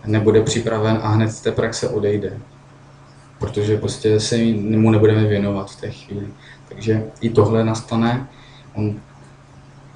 nebude 0.05 0.43
připraven 0.43 0.99
a 1.03 1.09
hned 1.09 1.31
z 1.31 1.41
té 1.41 1.53
praxe 1.53 1.89
odejde. 1.89 2.39
Protože 3.39 3.77
prostě 3.77 4.21
se 4.21 4.37
mu 4.63 4.91
nebudeme 4.91 5.25
věnovat 5.25 5.71
v 5.71 5.81
té 5.81 5.91
chvíli. 5.91 6.27
Takže 6.69 7.05
i 7.21 7.31
tohle 7.31 7.65
nastane. 7.65 8.29
On, 8.75 9.01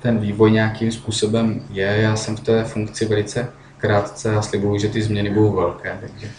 ten 0.03 0.19
vývoj 0.19 0.51
nějakým 0.51 0.93
způsobem 0.93 1.62
je. 1.70 1.99
Já 2.01 2.16
jsem 2.16 2.37
v 2.37 2.41
té 2.41 2.65
funkci 2.65 3.07
velice 3.07 3.49
krátce 3.79 4.37
a 4.37 4.43
slibuju, 4.43 4.79
že 4.79 4.89
ty 4.89 5.03
změny 5.03 5.31
budou 5.31 5.53
velké. 5.53 5.99
Takže, 6.01 6.31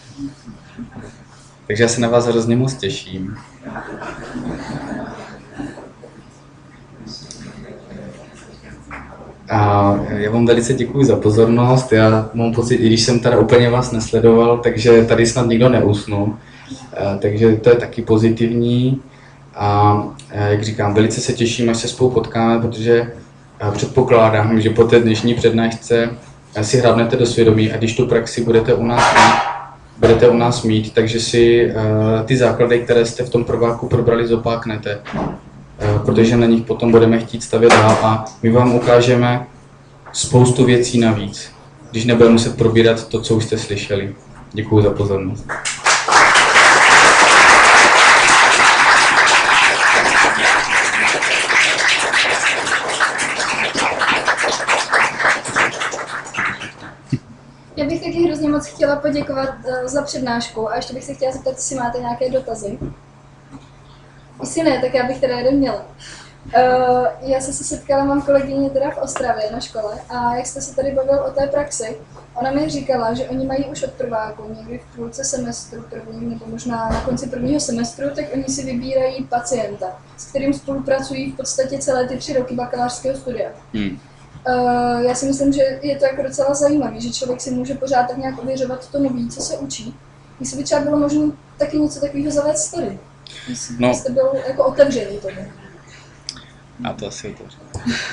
takže 1.66 1.82
já 1.82 1.88
se 1.88 2.00
na 2.00 2.08
vás 2.08 2.26
hrozně 2.26 2.56
moc 2.56 2.74
těším. 2.74 3.36
A 9.50 9.94
já 10.08 10.30
vám 10.30 10.46
velice 10.46 10.74
děkuji 10.74 11.04
za 11.04 11.16
pozornost. 11.16 11.92
Já 11.92 12.30
mám 12.34 12.52
pocit, 12.52 12.74
i 12.74 12.86
když 12.86 13.02
jsem 13.02 13.20
tady 13.20 13.36
úplně 13.36 13.70
vás 13.70 13.92
nesledoval, 13.92 14.58
takže 14.58 15.04
tady 15.04 15.26
snad 15.26 15.46
nikdo 15.46 15.68
neusnul. 15.68 16.36
Takže 17.18 17.56
to 17.56 17.70
je 17.70 17.76
taky 17.76 18.02
pozitivní. 18.02 19.00
A 19.54 19.98
jak 20.30 20.62
říkám, 20.62 20.94
velice 20.94 21.20
se 21.20 21.32
těším, 21.32 21.70
až 21.70 21.76
se 21.76 21.88
spolu 21.88 22.10
potkáme, 22.10 22.62
protože 22.62 23.12
předpokládám, 23.72 24.60
že 24.60 24.70
po 24.70 24.84
té 24.84 25.00
dnešní 25.00 25.34
přednášce 25.34 26.10
si 26.62 26.76
hrábnete 26.76 27.16
do 27.16 27.26
svědomí 27.26 27.72
a 27.72 27.76
když 27.76 27.96
tu 27.96 28.06
praxi 28.06 28.44
budete 28.44 28.74
u 28.74 28.84
nás 28.84 29.14
mít, 29.14 29.40
budete 29.98 30.28
u 30.28 30.36
nás 30.36 30.62
mít, 30.62 30.94
takže 30.94 31.20
si 31.20 31.72
ty 32.24 32.36
základy, 32.36 32.78
které 32.78 33.06
jste 33.06 33.24
v 33.24 33.30
tom 33.30 33.44
prváku 33.44 33.88
probrali, 33.88 34.26
zopáknete. 34.26 34.98
Eh, 35.78 35.98
protože 36.04 36.36
na 36.36 36.46
nich 36.46 36.62
potom 36.64 36.90
budeme 36.90 37.18
chtít 37.18 37.42
stavět 37.42 37.72
dál 37.72 37.98
a 38.02 38.24
my 38.42 38.50
vám 38.50 38.74
ukážeme 38.74 39.46
spoustu 40.12 40.64
věcí 40.64 41.00
navíc, 41.00 41.52
když 41.90 42.04
nebudeme 42.04 42.32
muset 42.32 42.56
probírat 42.56 43.08
to, 43.08 43.20
co 43.20 43.34
už 43.36 43.44
jste 43.44 43.58
slyšeli. 43.58 44.14
Děkuji 44.52 44.82
za 44.82 44.90
pozornost. 44.90 45.46
Já 57.76 57.84
bych 57.84 58.00
taky 58.00 58.24
hrozně 58.24 58.48
moc 58.48 58.66
chtěla 58.66 58.96
poděkovat 58.96 59.48
eh, 59.64 59.88
za 59.88 60.02
přednášku 60.02 60.70
a 60.70 60.76
ještě 60.76 60.94
bych 60.94 61.04
se 61.04 61.14
chtěla 61.14 61.32
zeptat, 61.32 61.50
jestli 61.50 61.76
máte 61.76 61.98
nějaké 61.98 62.30
dotazy. 62.30 62.78
Jestli 64.40 64.62
ne, 64.62 64.80
tak 64.80 64.94
já 64.94 65.06
bych 65.06 65.20
teda 65.20 65.38
jeden 65.38 65.54
měla. 65.54 65.86
Uh, 66.44 67.06
já 67.20 67.40
jsem 67.40 67.54
se 67.54 67.64
setkala, 67.64 68.04
mám 68.04 68.22
kolegyně 68.22 68.70
teda 68.70 68.90
v 68.90 68.98
Ostravě 68.98 69.50
na 69.52 69.60
škole 69.60 70.00
a 70.08 70.34
jak 70.34 70.46
jste 70.46 70.60
se 70.60 70.76
tady 70.76 70.92
bavil 70.92 71.24
o 71.28 71.30
té 71.30 71.46
praxi, 71.46 71.96
ona 72.34 72.50
mi 72.50 72.68
říkala, 72.68 73.14
že 73.14 73.28
oni 73.28 73.46
mají 73.46 73.64
už 73.64 73.82
od 73.82 73.92
prváku 73.92 74.54
někdy 74.58 74.78
v 74.78 74.96
půlce 74.96 75.24
semestru 75.24 75.84
prvním 75.90 76.30
nebo 76.30 76.46
možná 76.46 76.88
na 76.88 77.00
konci 77.00 77.26
prvního 77.26 77.60
semestru, 77.60 78.10
tak 78.14 78.24
oni 78.34 78.44
si 78.44 78.64
vybírají 78.64 79.24
pacienta, 79.24 79.86
s 80.16 80.26
kterým 80.26 80.54
spolupracují 80.54 81.32
v 81.32 81.36
podstatě 81.36 81.78
celé 81.78 82.08
ty 82.08 82.16
tři 82.16 82.32
roky 82.32 82.54
bakalářského 82.54 83.16
studia. 83.16 83.50
Hmm. 83.74 83.98
Uh, 84.48 85.00
já 85.00 85.14
si 85.14 85.26
myslím, 85.26 85.52
že 85.52 85.62
je 85.82 85.98
to 85.98 86.04
jako 86.04 86.22
docela 86.22 86.54
zajímavé, 86.54 87.00
že 87.00 87.12
člověk 87.12 87.40
si 87.40 87.50
může 87.50 87.74
pořád 87.74 88.06
tak 88.06 88.16
nějak 88.16 88.42
ověřovat 88.42 88.90
to 88.90 88.98
nový, 88.98 89.28
co 89.28 89.40
se 89.40 89.58
učí. 89.58 89.96
Myslím, 90.40 90.58
by 90.58 90.64
třeba 90.64 90.80
bylo 90.80 90.98
možné 90.98 91.32
taky 91.58 91.78
něco 91.78 92.00
takového 92.00 92.30
zavést 92.30 92.70
tady. 92.70 92.98
No. 93.78 93.94
jste 93.94 94.12
byl 94.12 94.28
jako 94.48 94.64
otevřený 94.64 95.18
tomu. 95.18 95.46
Já 96.84 96.92
to 96.92 97.06
asi 97.06 97.34
otevřu. 97.34 97.58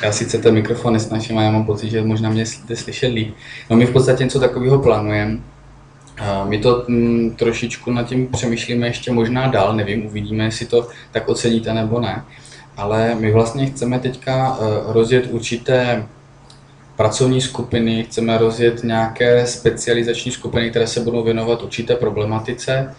Já 0.04 0.12
sice 0.12 0.38
ten 0.38 0.54
mikrofon 0.54 0.94
nesnáším 0.94 1.38
a 1.38 1.44
já 1.44 1.52
mám 1.52 1.66
pocit, 1.66 1.90
že 1.90 2.02
možná 2.02 2.30
mě 2.30 2.46
jste 2.46 2.76
slyšet 2.76 3.08
líp. 3.08 3.36
No 3.70 3.76
my 3.76 3.86
v 3.86 3.94
podstatě 3.94 4.24
něco 4.24 4.40
takového 4.40 4.80
plánujeme. 4.80 5.38
My 6.44 6.58
to 6.58 6.86
m, 6.88 6.96
mm, 6.96 7.36
trošičku 7.36 7.92
nad 7.92 8.04
tím 8.04 8.28
přemýšlíme 8.28 8.88
ještě 8.88 9.12
možná 9.12 9.48
dál, 9.48 9.76
nevím, 9.76 10.06
uvidíme, 10.06 10.44
jestli 10.44 10.66
to 10.66 10.88
tak 11.12 11.30
oceníte 11.30 11.74
nebo 11.74 12.00
ne. 12.00 12.24
Ale 12.78 13.16
my 13.16 13.32
vlastně 13.32 13.66
chceme 13.66 14.00
teďka 14.00 14.58
uh, 14.58 14.94
rozjet 14.94 15.28
určité 15.30 16.06
pracovní 16.96 17.42
skupiny, 17.42 18.04
chceme 18.04 18.38
rozjet 18.38 18.84
nějaké 18.84 19.48
specializační 19.48 20.32
skupiny, 20.32 20.70
které 20.70 20.88
se 20.88 21.00
budou 21.00 21.24
věnovat 21.24 21.64
určité 21.64 21.96
problematice 21.96 22.96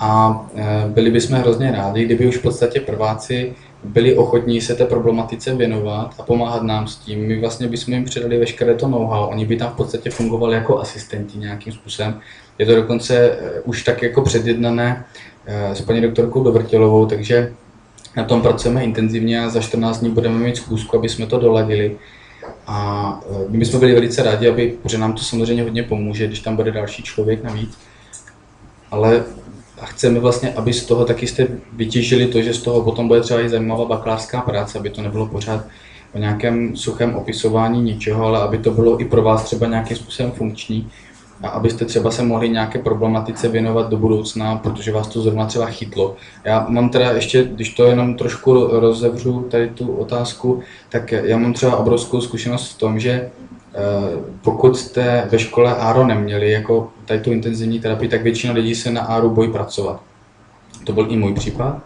a 0.00 0.44
e, 0.54 0.88
byli 0.88 1.10
bychom 1.10 1.38
hrozně 1.38 1.72
rádi, 1.72 2.04
kdyby 2.04 2.26
už 2.26 2.36
v 2.36 2.42
podstatě 2.42 2.80
prváci 2.80 3.54
byli 3.84 4.16
ochotní 4.16 4.60
se 4.60 4.74
té 4.74 4.84
problematice 4.84 5.54
věnovat 5.54 6.14
a 6.18 6.22
pomáhat 6.22 6.62
nám 6.62 6.86
s 6.86 6.96
tím. 6.96 7.28
My 7.28 7.40
vlastně 7.40 7.68
bychom 7.68 7.94
jim 7.94 8.04
předali 8.04 8.38
veškeré 8.38 8.74
to 8.74 8.88
know-how, 8.88 9.28
oni 9.28 9.46
by 9.46 9.56
tam 9.56 9.70
v 9.72 9.76
podstatě 9.76 10.10
fungovali 10.10 10.54
jako 10.54 10.78
asistenti 10.78 11.38
nějakým 11.38 11.72
způsobem. 11.72 12.20
Je 12.58 12.66
to 12.66 12.74
dokonce 12.74 13.16
e, 13.16 13.60
už 13.60 13.82
tak 13.82 14.02
jako 14.02 14.22
předjednané 14.22 15.04
e, 15.46 15.74
s 15.74 15.80
paní 15.80 16.00
doktorkou 16.00 16.44
Dovrtělovou, 16.44 17.06
takže 17.06 17.52
na 18.16 18.24
tom 18.24 18.42
pracujeme 18.42 18.84
intenzivně 18.84 19.44
a 19.44 19.48
za 19.48 19.60
14 19.60 20.00
dní 20.00 20.10
budeme 20.10 20.38
mít 20.38 20.56
zkusku, 20.56 20.98
aby 20.98 21.08
jsme 21.08 21.26
to 21.26 21.38
doladili. 21.38 21.96
A 22.66 23.20
my 23.48 23.58
bychom 23.58 23.80
byli 23.80 23.94
velice 23.94 24.22
rádi, 24.22 24.48
aby, 24.48 24.74
protože 24.82 24.98
nám 24.98 25.12
to 25.12 25.22
samozřejmě 25.22 25.62
hodně 25.62 25.82
pomůže, 25.82 26.26
když 26.26 26.40
tam 26.40 26.56
bude 26.56 26.70
další 26.70 27.02
člověk 27.02 27.44
navíc. 27.44 27.78
Ale 28.90 29.24
a 29.84 29.86
chceme 29.86 30.20
vlastně, 30.20 30.52
aby 30.54 30.72
z 30.72 30.86
toho 30.86 31.04
taky 31.04 31.26
jste 31.26 31.46
vytěžili 31.72 32.26
to, 32.26 32.42
že 32.42 32.54
z 32.54 32.62
toho 32.62 32.82
potom 32.82 33.08
bude 33.08 33.20
třeba 33.20 33.40
i 33.40 33.48
zajímavá 33.48 33.84
bakalářská 33.84 34.40
práce, 34.40 34.78
aby 34.78 34.90
to 34.90 35.02
nebylo 35.02 35.26
pořád 35.26 35.64
o 36.14 36.18
nějakém 36.18 36.76
suchém 36.76 37.14
opisování 37.14 37.82
ničeho, 37.82 38.24
ale 38.26 38.40
aby 38.40 38.58
to 38.58 38.70
bylo 38.70 39.00
i 39.00 39.04
pro 39.04 39.22
vás 39.22 39.44
třeba 39.44 39.66
nějakým 39.66 39.96
způsobem 39.96 40.32
funkční, 40.32 40.90
a 41.42 41.48
abyste 41.48 41.84
třeba 41.84 42.10
se 42.10 42.22
mohli 42.22 42.48
nějaké 42.48 42.78
problematice 42.78 43.48
věnovat 43.48 43.88
do 43.90 43.96
budoucna, 43.96 44.56
protože 44.56 44.92
vás 44.92 45.08
to 45.08 45.20
zrovna 45.20 45.46
třeba 45.46 45.66
chytlo. 45.66 46.16
Já 46.44 46.66
mám 46.68 46.88
teda 46.88 47.10
ještě, 47.10 47.44
když 47.44 47.74
to 47.74 47.84
jenom 47.84 48.14
trošku 48.14 48.66
rozevřu 48.66 49.46
tady 49.50 49.68
tu 49.68 49.92
otázku, 49.96 50.60
tak 50.88 51.12
já 51.12 51.38
mám 51.38 51.52
třeba 51.52 51.76
obrovskou 51.76 52.20
zkušenost 52.20 52.74
v 52.74 52.78
tom, 52.78 53.00
že 53.00 53.10
eh, 53.10 53.30
pokud 54.42 54.76
jste 54.76 55.28
ve 55.30 55.38
škole 55.38 55.76
ARO 55.76 56.06
neměli 56.06 56.50
jako 56.50 56.90
tady 57.04 57.20
tu 57.20 57.32
intenzivní 57.32 57.80
terapii, 57.80 58.08
tak 58.08 58.22
většina 58.22 58.52
lidí 58.52 58.74
se 58.74 58.90
na 58.90 59.00
ARO 59.00 59.30
bojí 59.30 59.52
pracovat. 59.52 60.02
To 60.84 60.92
byl 60.92 61.06
i 61.10 61.16
můj 61.16 61.34
případ. 61.34 61.82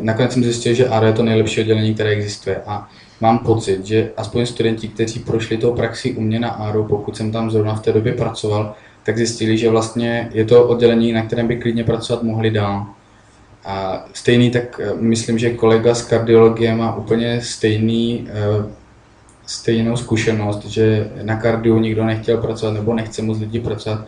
Nakonec 0.00 0.32
jsem 0.32 0.44
zjistil, 0.44 0.74
že 0.74 0.88
ARO 0.88 1.06
je 1.06 1.12
to 1.12 1.22
nejlepší 1.22 1.60
oddělení, 1.60 1.94
které 1.94 2.10
existuje. 2.10 2.62
A 2.66 2.88
mám 3.20 3.38
pocit, 3.38 3.86
že 3.86 4.10
aspoň 4.16 4.46
studenti, 4.46 4.88
kteří 4.88 5.20
prošli 5.20 5.56
tou 5.56 5.74
praxi 5.74 6.12
u 6.12 6.20
mě 6.20 6.40
na 6.40 6.48
ARO, 6.48 6.84
pokud 6.84 7.16
jsem 7.16 7.32
tam 7.32 7.50
zrovna 7.50 7.74
v 7.74 7.82
té 7.82 7.92
době 7.92 8.12
pracoval, 8.12 8.74
tak 9.02 9.16
zjistili, 9.16 9.58
že 9.58 9.70
vlastně 9.70 10.30
je 10.32 10.44
to 10.44 10.68
oddělení, 10.68 11.12
na 11.12 11.26
kterém 11.26 11.46
by 11.46 11.56
klidně 11.56 11.84
pracovat 11.84 12.22
mohli 12.22 12.50
dál. 12.50 12.86
A 13.64 14.04
stejný, 14.12 14.50
tak 14.50 14.80
eh, 14.80 14.92
myslím, 15.00 15.38
že 15.38 15.54
kolega 15.54 15.94
z 15.94 16.02
kardiologie 16.02 16.74
má 16.74 16.96
úplně 16.96 17.40
stejný, 17.40 18.28
eh, 18.28 18.66
stejnou 19.46 19.96
zkušenost, 19.96 20.64
že 20.64 21.10
na 21.22 21.36
kardiu 21.36 21.78
nikdo 21.78 22.04
nechtěl 22.04 22.38
pracovat 22.38 22.72
nebo 22.72 22.94
nechce 22.94 23.22
moc 23.22 23.38
lidí 23.38 23.60
pracovat. 23.60 24.04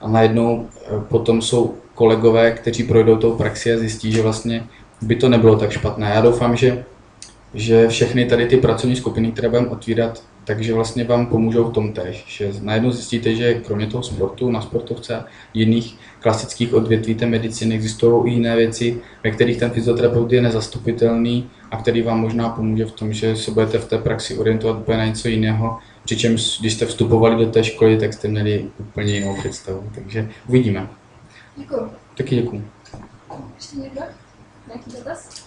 A 0.00 0.08
najednou 0.08 0.66
eh, 0.66 1.00
potom 1.08 1.42
jsou 1.42 1.74
kolegové, 1.94 2.50
kteří 2.50 2.82
projdou 2.82 3.16
tou 3.16 3.32
praxi 3.32 3.72
a 3.72 3.78
zjistí, 3.78 4.12
že 4.12 4.22
vlastně 4.22 4.66
by 5.02 5.16
to 5.16 5.28
nebylo 5.28 5.56
tak 5.56 5.70
špatné. 5.70 6.10
Já 6.14 6.20
doufám, 6.20 6.56
že 6.56 6.84
že 7.54 7.88
všechny 7.88 8.26
tady 8.26 8.46
ty 8.46 8.56
pracovní 8.56 8.96
skupiny, 8.96 9.32
které 9.32 9.48
budeme 9.48 9.68
otvírat, 9.68 10.22
takže 10.44 10.74
vlastně 10.74 11.04
vám 11.04 11.26
pomůžou 11.26 11.64
v 11.64 11.72
tom 11.72 11.92
tež. 11.92 12.24
Že 12.28 12.52
najednou 12.62 12.90
zjistíte, 12.90 13.34
že 13.34 13.54
kromě 13.54 13.86
toho 13.86 14.02
sportu, 14.02 14.50
na 14.50 14.60
sportovce 14.60 15.16
a 15.16 15.24
jiných 15.54 15.96
klasických 16.26 16.74
odvětví 16.74 17.14
té 17.14 17.26
medicíny 17.26 17.74
existují 17.74 18.32
i 18.32 18.34
jiné 18.34 18.56
věci, 18.56 19.00
ve 19.24 19.30
kterých 19.30 19.58
ten 19.58 19.70
fyzioterapeut 19.70 20.32
je 20.32 20.42
nezastupitelný 20.42 21.50
a 21.70 21.76
který 21.76 22.02
vám 22.02 22.20
možná 22.20 22.48
pomůže 22.48 22.84
v 22.84 22.92
tom, 22.92 23.12
že 23.12 23.36
se 23.36 23.50
budete 23.50 23.78
v 23.78 23.88
té 23.88 23.98
praxi 23.98 24.38
orientovat 24.38 24.78
úplně 24.78 24.98
na 24.98 25.04
něco 25.04 25.28
jiného, 25.28 25.78
přičemž 26.04 26.60
když 26.60 26.74
jste 26.74 26.86
vstupovali 26.86 27.44
do 27.44 27.50
té 27.50 27.64
školy, 27.64 27.98
tak 27.98 28.12
jste 28.12 28.28
měli 28.28 28.70
úplně 28.78 29.12
jinou 29.14 29.36
představu. 29.36 29.90
Takže 29.94 30.28
uvidíme. 30.48 30.88
Děkuji. 31.56 31.90
Taky 32.16 32.36
děkuji. 32.36 32.68
Ještě 33.54 33.76
někdo? 33.76 34.00
Nějaký 34.66 34.90
dotaz? 34.98 35.46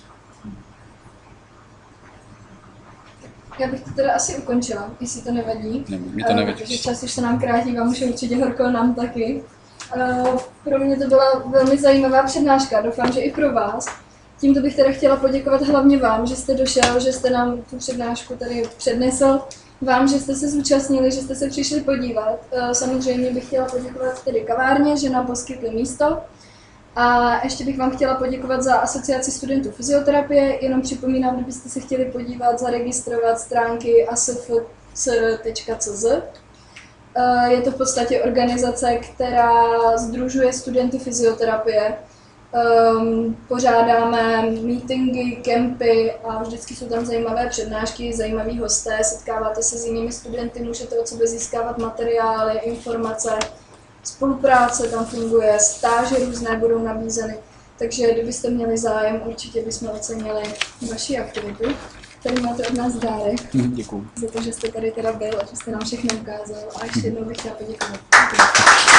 Já 3.59 3.67
bych 3.67 3.81
to 3.81 3.91
teda 3.91 4.13
asi 4.13 4.37
ukončila, 4.37 4.91
jestli 5.01 5.21
to 5.21 5.31
nevadí. 5.31 5.85
Ne, 5.89 5.97
mi 5.97 6.23
to 6.23 6.33
nevadí. 6.33 6.61
Protože 6.61 6.77
čas 6.77 7.03
už 7.03 7.11
se 7.11 7.21
nám 7.21 7.39
krátí, 7.39 7.75
vám 7.75 7.89
už 7.89 8.01
je 8.01 8.07
určitě 8.07 8.35
horko, 8.35 8.71
nám 8.71 8.95
taky. 8.95 9.43
Pro 10.63 10.79
mě 10.79 10.97
to 10.97 11.07
byla 11.07 11.43
velmi 11.45 11.77
zajímavá 11.77 12.23
přednáška, 12.23 12.81
doufám, 12.81 13.11
že 13.11 13.19
i 13.19 13.31
pro 13.31 13.53
vás. 13.53 13.85
Tímto 14.39 14.61
bych 14.61 14.75
teda 14.75 14.91
chtěla 14.91 15.15
poděkovat 15.15 15.61
hlavně 15.61 15.97
vám, 15.97 16.27
že 16.27 16.35
jste 16.35 16.53
došel, 16.53 16.99
že 16.99 17.13
jste 17.13 17.29
nám 17.29 17.61
tu 17.69 17.77
přednášku 17.77 18.35
tady 18.35 18.63
přednesl, 18.77 19.39
vám, 19.81 20.07
že 20.07 20.19
jste 20.19 20.35
se 20.35 20.49
zúčastnili, 20.49 21.11
že 21.11 21.21
jste 21.21 21.35
se 21.35 21.49
přišli 21.49 21.81
podívat. 21.81 22.39
Samozřejmě 22.73 23.31
bych 23.31 23.47
chtěla 23.47 23.65
poděkovat 23.65 24.23
tedy 24.23 24.41
kavárně, 24.41 24.97
že 24.97 25.09
nám 25.09 25.27
poskytli 25.27 25.69
místo. 25.69 26.17
A 26.95 27.39
ještě 27.43 27.65
bych 27.65 27.77
vám 27.77 27.91
chtěla 27.91 28.15
poděkovat 28.15 28.61
za 28.61 28.75
Asociaci 28.75 29.31
studentů 29.31 29.71
fyzioterapie. 29.71 30.63
Jenom 30.63 30.81
připomínám, 30.81 31.35
kdybyste 31.35 31.69
se 31.69 31.79
chtěli 31.79 32.05
podívat, 32.05 32.59
zaregistrovat 32.59 33.39
stránky 33.39 34.07
asfcr.cz. 34.07 36.05
Eh, 37.15 37.53
je 37.53 37.61
to 37.61 37.71
v 37.71 37.75
podstatě 37.75 38.21
organizace, 38.21 38.97
která 38.97 39.97
združuje 39.97 40.53
studenty 40.53 40.99
fyzioterapie. 40.99 41.97
Um, 42.97 43.37
pořádáme 43.47 44.41
meetingy, 44.41 45.35
kempy 45.35 46.13
a 46.23 46.43
vždycky 46.43 46.75
jsou 46.75 46.85
tam 46.85 47.05
zajímavé 47.05 47.47
přednášky, 47.49 48.13
zajímaví 48.13 48.59
hosté, 48.59 49.03
setkáváte 49.03 49.63
se 49.63 49.77
s 49.77 49.85
jinými 49.85 50.11
studenty, 50.11 50.63
můžete 50.63 50.99
od 50.99 51.07
sebe 51.07 51.27
získávat 51.27 51.77
materiály, 51.77 52.59
informace 52.63 53.29
spolupráce 54.03 54.87
tam 54.87 55.05
funguje, 55.05 55.59
stáže 55.59 56.25
různé 56.25 56.57
budou 56.57 56.79
nabízeny. 56.79 57.37
Takže 57.79 58.13
kdybyste 58.13 58.49
měli 58.49 58.77
zájem, 58.77 59.21
určitě 59.25 59.61
bychom 59.61 59.89
ocenili 59.89 60.43
vaši 60.91 61.17
aktivitu. 61.17 61.63
Tady 62.23 62.41
máte 62.41 62.67
od 62.67 62.73
nás 62.73 62.93
dárek. 62.93 63.53
Hm, 63.53 63.71
Děkuji. 63.75 64.07
Za 64.15 64.27
to, 64.31 64.41
že 64.41 64.53
jste 64.53 64.71
tady 64.71 64.91
teda 64.91 65.13
byl 65.13 65.39
a 65.41 65.45
že 65.45 65.55
jste 65.55 65.71
nám 65.71 65.81
všechno 65.85 66.19
ukázal. 66.21 66.69
A 66.81 66.85
ještě 66.85 67.07
jednou 67.07 67.25
bych 67.25 67.37
chtěla 67.37 67.55
poděkovat. 67.55 67.99
Děkuji. 68.31 68.98